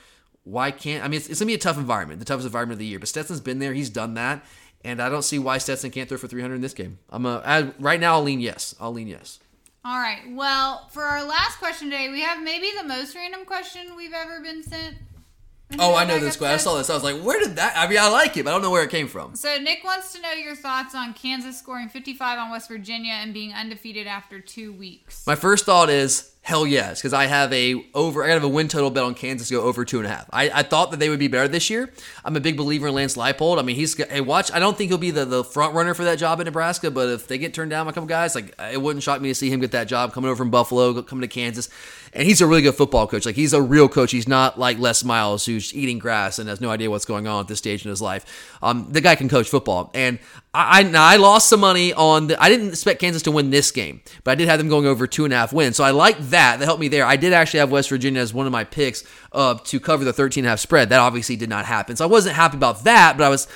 why 0.44 0.70
can't 0.70 1.04
I 1.04 1.08
mean 1.08 1.18
it's, 1.18 1.28
it's 1.28 1.40
gonna 1.40 1.48
be 1.48 1.54
a 1.54 1.58
tough 1.58 1.78
environment, 1.78 2.18
the 2.18 2.24
toughest 2.24 2.46
environment 2.46 2.74
of 2.74 2.78
the 2.80 2.86
year. 2.86 2.98
But 2.98 3.08
Stetson's 3.08 3.40
been 3.40 3.58
there, 3.58 3.72
he's 3.72 3.90
done 3.90 4.14
that, 4.14 4.44
and 4.84 5.00
I 5.00 5.08
don't 5.08 5.22
see 5.22 5.38
why 5.38 5.58
Stetson 5.58 5.90
can't 5.90 6.08
throw 6.08 6.18
for 6.18 6.28
300 6.28 6.54
in 6.54 6.60
this 6.60 6.74
game. 6.74 6.98
I'm 7.10 7.26
a 7.26 7.42
I, 7.44 7.72
right 7.78 8.00
now. 8.00 8.14
I'll 8.14 8.22
lean 8.22 8.40
yes. 8.40 8.74
I'll 8.80 8.92
lean 8.92 9.08
yes. 9.08 9.38
All 9.84 9.98
right. 9.98 10.20
Well, 10.30 10.88
for 10.92 11.02
our 11.02 11.24
last 11.24 11.58
question 11.58 11.90
today, 11.90 12.08
we 12.08 12.20
have 12.20 12.42
maybe 12.42 12.70
the 12.76 12.86
most 12.86 13.16
random 13.16 13.44
question 13.44 13.96
we've 13.96 14.12
ever 14.12 14.40
been 14.40 14.62
sent. 14.62 14.96
Oh, 15.78 15.94
I 15.94 16.04
know 16.04 16.18
this 16.18 16.36
question. 16.36 16.54
I 16.54 16.58
saw 16.58 16.76
this. 16.76 16.90
I 16.90 16.94
was 16.94 17.02
like, 17.02 17.20
where 17.22 17.40
did 17.40 17.56
that? 17.56 17.74
I 17.76 17.88
mean, 17.88 17.98
I 17.98 18.08
like 18.08 18.36
it, 18.36 18.44
but 18.44 18.50
I 18.50 18.52
don't 18.52 18.62
know 18.62 18.70
where 18.70 18.84
it 18.84 18.90
came 18.90 19.08
from. 19.08 19.34
So 19.34 19.56
Nick 19.56 19.82
wants 19.84 20.12
to 20.12 20.20
know 20.20 20.32
your 20.32 20.54
thoughts 20.54 20.94
on 20.94 21.14
Kansas 21.14 21.58
scoring 21.58 21.88
55 21.88 22.38
on 22.38 22.50
West 22.50 22.68
Virginia 22.68 23.12
and 23.12 23.32
being 23.32 23.52
undefeated 23.52 24.06
after 24.06 24.40
two 24.40 24.72
weeks. 24.72 25.26
My 25.26 25.34
first 25.34 25.64
thought 25.64 25.88
is 25.88 26.31
hell 26.42 26.66
yes, 26.66 27.00
because 27.00 27.12
I 27.12 27.26
have 27.26 27.52
a 27.52 27.86
over. 27.94 28.24
I 28.24 28.28
have 28.28 28.44
a 28.44 28.48
win 28.48 28.68
total 28.68 28.90
bet 28.90 29.04
on 29.04 29.14
Kansas 29.14 29.48
to 29.48 29.54
go 29.54 29.62
over 29.62 29.84
two 29.84 29.98
and 29.98 30.06
a 30.06 30.10
half. 30.10 30.28
I, 30.32 30.50
I 30.50 30.62
thought 30.62 30.90
that 30.90 31.00
they 31.00 31.08
would 31.08 31.18
be 31.18 31.28
better 31.28 31.48
this 31.48 31.70
year. 31.70 31.90
I'm 32.24 32.36
a 32.36 32.40
big 32.40 32.56
believer 32.56 32.88
in 32.88 32.94
Lance 32.94 33.16
Leipold. 33.16 33.58
I 33.58 33.62
mean, 33.62 33.76
he's 33.76 33.96
hey 33.96 34.20
watch. 34.20 34.52
I 34.52 34.58
don't 34.58 34.76
think 34.76 34.90
he'll 34.90 34.98
be 34.98 35.12
the, 35.12 35.24
the 35.24 35.44
front 35.44 35.74
runner 35.74 35.94
for 35.94 36.04
that 36.04 36.18
job 36.18 36.40
in 36.40 36.44
Nebraska, 36.44 36.90
but 36.90 37.08
if 37.08 37.28
they 37.28 37.38
get 37.38 37.54
turned 37.54 37.70
down 37.70 37.86
by 37.86 37.90
a 37.90 37.94
couple 37.94 38.08
guys, 38.08 38.34
like 38.34 38.54
it 38.58 38.80
wouldn't 38.80 39.02
shock 39.02 39.20
me 39.20 39.28
to 39.28 39.34
see 39.34 39.50
him 39.50 39.60
get 39.60 39.70
that 39.70 39.88
job 39.88 40.12
coming 40.12 40.28
over 40.28 40.36
from 40.36 40.50
Buffalo, 40.50 41.00
coming 41.02 41.22
to 41.22 41.28
Kansas. 41.28 41.68
And 42.14 42.26
he's 42.26 42.42
a 42.42 42.46
really 42.46 42.60
good 42.60 42.74
football 42.74 43.06
coach. 43.06 43.24
Like 43.24 43.36
he's 43.36 43.54
a 43.54 43.62
real 43.62 43.88
coach. 43.88 44.10
He's 44.10 44.28
not 44.28 44.58
like 44.58 44.78
Les 44.78 45.02
Miles 45.02 45.46
who's 45.46 45.74
eating 45.74 45.98
grass 45.98 46.38
and 46.38 46.46
has 46.48 46.60
no 46.60 46.68
idea 46.68 46.90
what's 46.90 47.06
going 47.06 47.26
on 47.26 47.40
at 47.40 47.48
this 47.48 47.58
stage 47.58 47.86
in 47.86 47.88
his 47.88 48.02
life. 48.02 48.54
Um, 48.62 48.86
the 48.90 49.00
guy 49.00 49.14
can 49.14 49.30
coach 49.30 49.48
football, 49.48 49.90
and 49.94 50.18
I 50.52 50.82
I, 50.82 51.14
I 51.14 51.16
lost 51.16 51.48
some 51.48 51.60
money 51.60 51.94
on. 51.94 52.26
The, 52.26 52.42
I 52.42 52.50
didn't 52.50 52.68
expect 52.68 53.00
Kansas 53.00 53.22
to 53.22 53.30
win 53.30 53.50
this 53.50 53.70
game, 53.70 54.02
but 54.24 54.32
I 54.32 54.34
did 54.34 54.48
have 54.48 54.58
them 54.58 54.68
going 54.68 54.84
over 54.86 55.06
two 55.06 55.24
and 55.24 55.32
a 55.32 55.36
half 55.36 55.54
wins. 55.54 55.76
So 55.76 55.84
I 55.84 55.90
like 55.90 56.18
that. 56.18 56.58
That 56.58 56.64
helped 56.66 56.80
me 56.80 56.88
there. 56.88 57.06
I 57.06 57.16
did 57.16 57.32
actually 57.32 57.60
have 57.60 57.70
West 57.70 57.88
Virginia 57.88 58.20
as 58.20 58.34
one 58.34 58.46
of 58.46 58.52
my 58.52 58.64
picks 58.64 59.04
uh, 59.32 59.54
to 59.54 59.80
cover 59.80 60.04
the 60.04 60.12
13 60.12 60.42
and 60.42 60.48
a 60.48 60.50
half 60.50 60.60
spread. 60.60 60.90
That 60.90 61.00
obviously 61.00 61.36
did 61.36 61.48
not 61.48 61.64
happen. 61.64 61.96
So 61.96 62.04
I 62.04 62.08
wasn't 62.08 62.36
happy 62.36 62.58
about 62.58 62.84
that, 62.84 63.16
but 63.16 63.24
I 63.24 63.30
was 63.30 63.48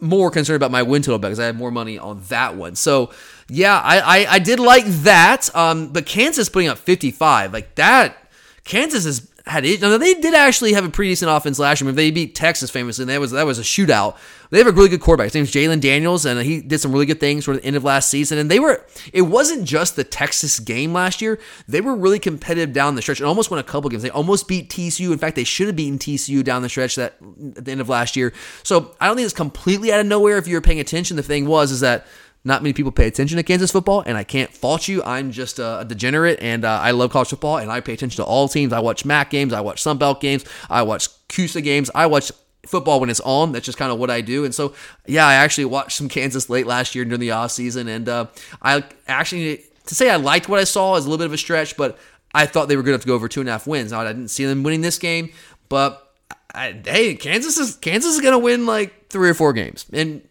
more 0.00 0.30
concerned 0.30 0.56
about 0.56 0.70
my 0.70 0.82
win 0.82 1.02
total 1.02 1.18
bet 1.18 1.30
because 1.30 1.40
I 1.40 1.46
had 1.46 1.56
more 1.56 1.70
money 1.70 1.98
on 1.98 2.22
that 2.28 2.56
one. 2.56 2.76
So 2.76 3.10
yeah, 3.48 3.78
I 3.78 3.98
I, 3.98 4.32
I 4.34 4.38
did 4.38 4.60
like 4.60 4.86
that. 4.86 5.54
Um, 5.54 5.92
but 5.92 6.06
Kansas 6.06 6.48
putting 6.48 6.68
up 6.68 6.78
55 6.78 7.52
like 7.52 7.74
that. 7.76 8.16
Kansas 8.64 9.04
has 9.04 9.30
had 9.46 9.66
it. 9.66 9.82
Now, 9.82 9.98
they 9.98 10.14
did 10.14 10.32
actually 10.32 10.72
have 10.72 10.86
a 10.86 10.88
pretty 10.88 11.10
decent 11.10 11.30
offense 11.30 11.58
last 11.58 11.80
year. 11.80 11.88
I 11.88 11.90
mean, 11.90 11.96
they 11.96 12.10
beat 12.10 12.34
Texas 12.34 12.70
famously, 12.70 13.02
and 13.02 13.10
that 13.10 13.20
was 13.20 13.32
that 13.32 13.44
was 13.44 13.58
a 13.58 13.62
shootout. 13.62 14.16
They 14.50 14.58
have 14.58 14.66
a 14.66 14.72
really 14.72 14.88
good 14.88 15.00
quarterback. 15.00 15.32
His 15.32 15.34
name's 15.34 15.52
Jalon 15.52 15.80
Daniels, 15.80 16.24
and 16.24 16.40
he 16.40 16.62
did 16.62 16.78
some 16.78 16.92
really 16.92 17.06
good 17.06 17.20
things 17.20 17.44
toward 17.44 17.58
the 17.58 17.64
end 17.64 17.76
of 17.76 17.84
last 17.84 18.08
season. 18.08 18.38
And 18.38 18.50
they 18.50 18.58
were. 18.58 18.86
It 19.12 19.22
wasn't 19.22 19.66
just 19.66 19.96
the 19.96 20.04
Texas 20.04 20.60
game 20.60 20.94
last 20.94 21.20
year. 21.20 21.38
They 21.68 21.82
were 21.82 21.94
really 21.94 22.18
competitive 22.18 22.72
down 22.72 22.94
the 22.94 23.02
stretch 23.02 23.20
and 23.20 23.26
almost 23.26 23.50
won 23.50 23.60
a 23.60 23.64
couple 23.64 23.90
games. 23.90 24.02
They 24.02 24.10
almost 24.10 24.48
beat 24.48 24.70
TCU. 24.70 25.12
In 25.12 25.18
fact, 25.18 25.36
they 25.36 25.44
should 25.44 25.66
have 25.66 25.76
beaten 25.76 25.98
TCU 25.98 26.42
down 26.42 26.62
the 26.62 26.70
stretch 26.70 26.94
that 26.94 27.16
at 27.56 27.64
the 27.66 27.70
end 27.70 27.82
of 27.82 27.90
last 27.90 28.16
year. 28.16 28.32
So 28.62 28.94
I 28.98 29.08
don't 29.08 29.16
think 29.16 29.26
it's 29.26 29.34
completely 29.34 29.92
out 29.92 30.00
of 30.00 30.06
nowhere 30.06 30.38
if 30.38 30.46
you're 30.46 30.62
paying 30.62 30.80
attention. 30.80 31.16
The 31.16 31.22
thing 31.22 31.46
was 31.46 31.70
is 31.70 31.80
that 31.80 32.06
not 32.44 32.62
many 32.62 32.72
people 32.74 32.92
pay 32.92 33.06
attention 33.06 33.36
to 33.36 33.42
Kansas 33.42 33.72
football, 33.72 34.02
and 34.06 34.18
I 34.18 34.24
can't 34.24 34.52
fault 34.52 34.86
you. 34.86 35.02
I'm 35.02 35.30
just 35.30 35.58
a, 35.58 35.84
degenerate, 35.86 36.40
and 36.40 36.64
uh, 36.64 36.78
I 36.80 36.90
love 36.90 37.10
college 37.10 37.28
football, 37.28 37.56
and 37.56 37.70
I 37.70 37.80
pay 37.80 37.94
attention 37.94 38.22
to 38.22 38.24
all 38.24 38.48
teams. 38.48 38.72
I 38.72 38.80
watch 38.80 39.04
MAC 39.04 39.30
games, 39.30 39.52
I 39.52 39.60
watch 39.62 39.82
Sunbelt 39.82 40.20
games, 40.20 40.44
I 40.68 40.82
watch 40.82 41.08
CUSA 41.28 41.62
games, 41.62 41.90
I 41.94 42.06
watch 42.06 42.30
football 42.66 43.00
when 43.00 43.10
it's 43.10 43.20
on. 43.20 43.52
That's 43.52 43.64
just 43.64 43.78
kind 43.78 43.92
of 43.92 43.98
what 43.98 44.10
I 44.10 44.20
do. 44.20 44.44
And 44.44 44.54
so, 44.54 44.74
yeah, 45.06 45.26
I 45.26 45.34
actually 45.34 45.66
watched 45.66 45.96
some 45.96 46.08
Kansas 46.10 46.50
late 46.50 46.66
last 46.66 46.94
year 46.94 47.04
during 47.04 47.20
the 47.20 47.30
off 47.30 47.50
season, 47.50 47.88
and 47.88 48.08
uh, 48.08 48.26
I 48.60 48.84
actually 49.08 49.64
to 49.86 49.94
say 49.94 50.10
I 50.10 50.16
liked 50.16 50.48
what 50.48 50.60
I 50.60 50.64
saw 50.64 50.96
is 50.96 51.06
a 51.06 51.10
little 51.10 51.22
bit 51.22 51.26
of 51.26 51.32
a 51.32 51.38
stretch, 51.38 51.76
but 51.76 51.98
I 52.34 52.46
thought 52.46 52.68
they 52.68 52.76
were 52.76 52.82
good 52.82 52.90
enough 52.90 53.02
to 53.02 53.06
go 53.06 53.14
over 53.14 53.28
two 53.28 53.40
and 53.40 53.48
a 53.48 53.52
half 53.52 53.66
wins. 53.66 53.92
Now 53.92 54.00
I 54.00 54.06
didn't 54.06 54.28
see 54.28 54.44
them 54.44 54.62
winning 54.62 54.80
this 54.80 54.98
game, 54.98 55.32
but 55.68 56.12
I, 56.54 56.80
hey, 56.84 57.14
Kansas 57.14 57.58
is 57.58 57.76
Kansas 57.76 58.14
is 58.14 58.20
going 58.20 58.32
to 58.32 58.38
win 58.38 58.66
like 58.66 59.08
three 59.08 59.28
or 59.28 59.34
four 59.34 59.52
games, 59.52 59.86
and 59.92 60.22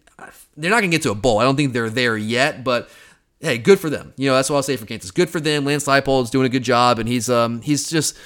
they're 0.57 0.69
not 0.71 0.81
going 0.81 0.91
to 0.91 0.97
get 0.97 1.03
to 1.03 1.11
a 1.11 1.15
bowl. 1.15 1.39
I 1.39 1.43
don't 1.43 1.55
think 1.55 1.73
they're 1.73 1.89
there 1.89 2.17
yet, 2.17 2.63
but 2.63 2.89
hey, 3.39 3.57
good 3.57 3.79
for 3.79 3.89
them. 3.89 4.13
You 4.17 4.29
know, 4.29 4.35
that's 4.35 4.49
what 4.49 4.57
I'll 4.57 4.63
say 4.63 4.77
for 4.77 4.85
Kansas. 4.85 5.11
Good 5.11 5.29
for 5.29 5.39
them. 5.39 5.65
Lance 5.65 5.85
Leipold's 5.85 6.29
doing 6.29 6.45
a 6.45 6.49
good 6.49 6.63
job, 6.63 6.99
and 6.99 7.07
he's 7.07 7.29
um 7.29 7.61
he's 7.61 7.89
just 7.89 8.17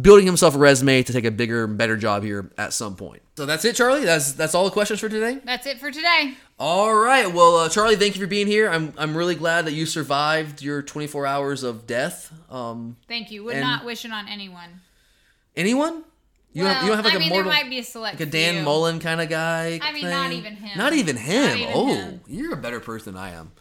building 0.00 0.26
himself 0.26 0.54
a 0.54 0.58
resume 0.58 1.02
to 1.02 1.12
take 1.12 1.24
a 1.24 1.30
bigger, 1.30 1.66
better 1.66 1.96
job 1.96 2.22
here 2.22 2.50
at 2.58 2.72
some 2.72 2.96
point. 2.96 3.22
So 3.36 3.46
that's 3.46 3.64
it, 3.64 3.76
Charlie. 3.76 4.04
That's 4.04 4.32
that's 4.32 4.54
all 4.54 4.64
the 4.64 4.70
questions 4.70 5.00
for 5.00 5.08
today. 5.08 5.40
That's 5.44 5.66
it 5.66 5.78
for 5.78 5.90
today. 5.90 6.34
All 6.58 6.94
right. 6.94 7.32
Well, 7.32 7.56
uh, 7.56 7.68
Charlie, 7.68 7.96
thank 7.96 8.14
you 8.14 8.20
for 8.20 8.26
being 8.26 8.46
here. 8.46 8.70
I'm 8.70 8.92
I'm 8.98 9.16
really 9.16 9.34
glad 9.34 9.66
that 9.66 9.72
you 9.72 9.86
survived 9.86 10.62
your 10.62 10.82
24 10.82 11.26
hours 11.26 11.62
of 11.62 11.86
death. 11.86 12.32
Um, 12.50 12.96
Thank 13.08 13.30
you. 13.30 13.44
Would 13.44 13.58
not 13.58 13.84
wish 13.84 14.04
it 14.04 14.12
on 14.12 14.28
anyone. 14.28 14.80
anyone? 15.56 16.04
You 16.56 16.64
well, 16.64 16.72
don't, 16.72 16.82
you 16.84 16.88
don't 16.88 16.96
have 16.96 17.04
like 17.04 17.12
I 17.12 17.16
a 17.16 17.20
mean, 17.20 17.28
mortal, 17.28 17.52
there 17.52 17.62
might 17.62 17.68
be 17.68 17.78
a 17.80 17.84
select 17.84 18.18
like 18.18 18.28
a 18.28 18.30
Dan 18.30 18.54
few. 18.54 18.62
Mullen 18.62 18.98
kind 18.98 19.20
of 19.20 19.28
guy. 19.28 19.78
I 19.82 19.92
mean, 19.92 20.08
not 20.08 20.32
even 20.32 20.56
him. 20.56 20.78
Not 20.78 20.94
even 20.94 21.16
him. 21.18 21.48
Not 21.50 21.58
even 21.58 21.74
oh, 21.74 21.86
him. 21.94 22.20
you're 22.26 22.54
a 22.54 22.56
better 22.56 22.80
person 22.80 23.12
than 23.12 23.22
I 23.22 23.32
am. 23.32 23.52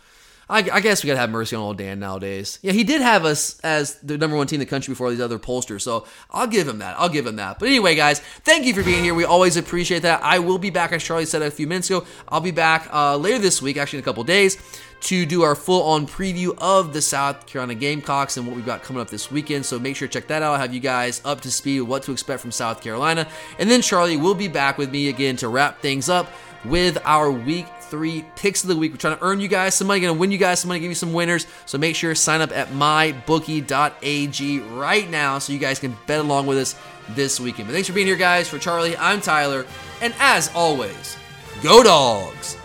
I, 0.49 0.59
I 0.59 0.79
guess 0.79 1.03
we 1.03 1.07
gotta 1.07 1.19
have 1.19 1.29
mercy 1.29 1.55
on 1.55 1.61
old 1.61 1.77
Dan 1.77 1.99
nowadays. 1.99 2.59
Yeah, 2.61 2.71
he 2.71 2.83
did 2.83 3.01
have 3.01 3.25
us 3.25 3.59
as 3.61 3.95
the 3.99 4.17
number 4.17 4.37
one 4.37 4.47
team 4.47 4.57
in 4.57 4.65
the 4.65 4.69
country 4.69 4.91
before 4.91 5.07
all 5.07 5.11
these 5.11 5.21
other 5.21 5.39
pollsters, 5.39 5.81
so 5.81 6.05
I'll 6.31 6.47
give 6.47 6.67
him 6.67 6.79
that. 6.79 6.95
I'll 6.99 7.09
give 7.09 7.25
him 7.25 7.37
that. 7.37 7.59
But 7.59 7.67
anyway, 7.67 7.95
guys, 7.95 8.19
thank 8.19 8.65
you 8.65 8.73
for 8.73 8.83
being 8.83 9.03
here. 9.03 9.13
We 9.13 9.25
always 9.25 9.57
appreciate 9.57 10.03
that. 10.03 10.21
I 10.23 10.39
will 10.39 10.57
be 10.57 10.69
back, 10.69 10.91
as 10.91 11.03
Charlie 11.03 11.25
said 11.25 11.41
a 11.41 11.51
few 11.51 11.67
minutes 11.67 11.89
ago. 11.89 12.05
I'll 12.27 12.41
be 12.41 12.51
back 12.51 12.87
uh, 12.93 13.17
later 13.17 13.39
this 13.39 13.61
week, 13.61 13.77
actually 13.77 13.99
in 13.99 14.03
a 14.03 14.05
couple 14.05 14.23
days, 14.23 14.57
to 15.01 15.25
do 15.25 15.43
our 15.43 15.55
full 15.55 15.83
on 15.83 16.07
preview 16.07 16.55
of 16.59 16.93
the 16.93 17.01
South 17.01 17.45
Carolina 17.45 17.75
Gamecocks 17.75 18.37
and 18.37 18.47
what 18.47 18.55
we've 18.55 18.65
got 18.65 18.83
coming 18.83 19.01
up 19.01 19.09
this 19.09 19.31
weekend. 19.31 19.65
So 19.65 19.79
make 19.79 19.95
sure 19.95 20.07
to 20.07 20.13
check 20.13 20.27
that 20.27 20.41
out. 20.41 20.53
I'll 20.53 20.59
have 20.59 20.73
you 20.73 20.79
guys 20.79 21.21
up 21.25 21.41
to 21.41 21.51
speed 21.51 21.81
what 21.81 22.03
to 22.03 22.11
expect 22.11 22.41
from 22.41 22.51
South 22.51 22.81
Carolina. 22.81 23.27
And 23.59 23.69
then 23.69 23.81
Charlie 23.81 24.17
will 24.17 24.35
be 24.35 24.47
back 24.47 24.77
with 24.77 24.91
me 24.91 25.09
again 25.09 25.35
to 25.37 25.47
wrap 25.47 25.81
things 25.81 26.09
up 26.09 26.31
with 26.63 26.97
our 27.05 27.29
week 27.29 27.67
three 27.89 28.25
picks 28.35 28.63
of 28.63 28.69
the 28.69 28.75
week. 28.75 28.91
We're 28.91 28.97
trying 28.97 29.17
to 29.17 29.23
earn 29.23 29.39
you 29.39 29.47
guys 29.47 29.75
some 29.75 29.87
money, 29.87 30.01
to 30.01 30.13
win 30.13 30.31
you 30.31 30.37
guys 30.37 30.59
some 30.59 30.69
money, 30.69 30.79
give 30.79 30.91
you 30.91 30.95
some 30.95 31.13
winners. 31.13 31.47
So 31.65 31.77
make 31.77 31.95
sure 31.95 32.13
to 32.13 32.19
sign 32.19 32.41
up 32.41 32.51
at 32.51 32.69
mybookie.ag 32.69 34.59
right 34.59 35.09
now 35.09 35.39
so 35.39 35.53
you 35.53 35.59
guys 35.59 35.79
can 35.79 35.95
bet 36.07 36.19
along 36.19 36.47
with 36.47 36.57
us 36.57 36.75
this 37.09 37.39
weekend. 37.39 37.67
But 37.67 37.73
thanks 37.73 37.87
for 37.87 37.93
being 37.93 38.07
here, 38.07 38.15
guys. 38.15 38.47
For 38.49 38.59
Charlie, 38.59 38.97
I'm 38.97 39.21
Tyler. 39.21 39.65
And 40.01 40.13
as 40.19 40.51
always, 40.53 41.17
go 41.61 41.83
dogs. 41.83 42.57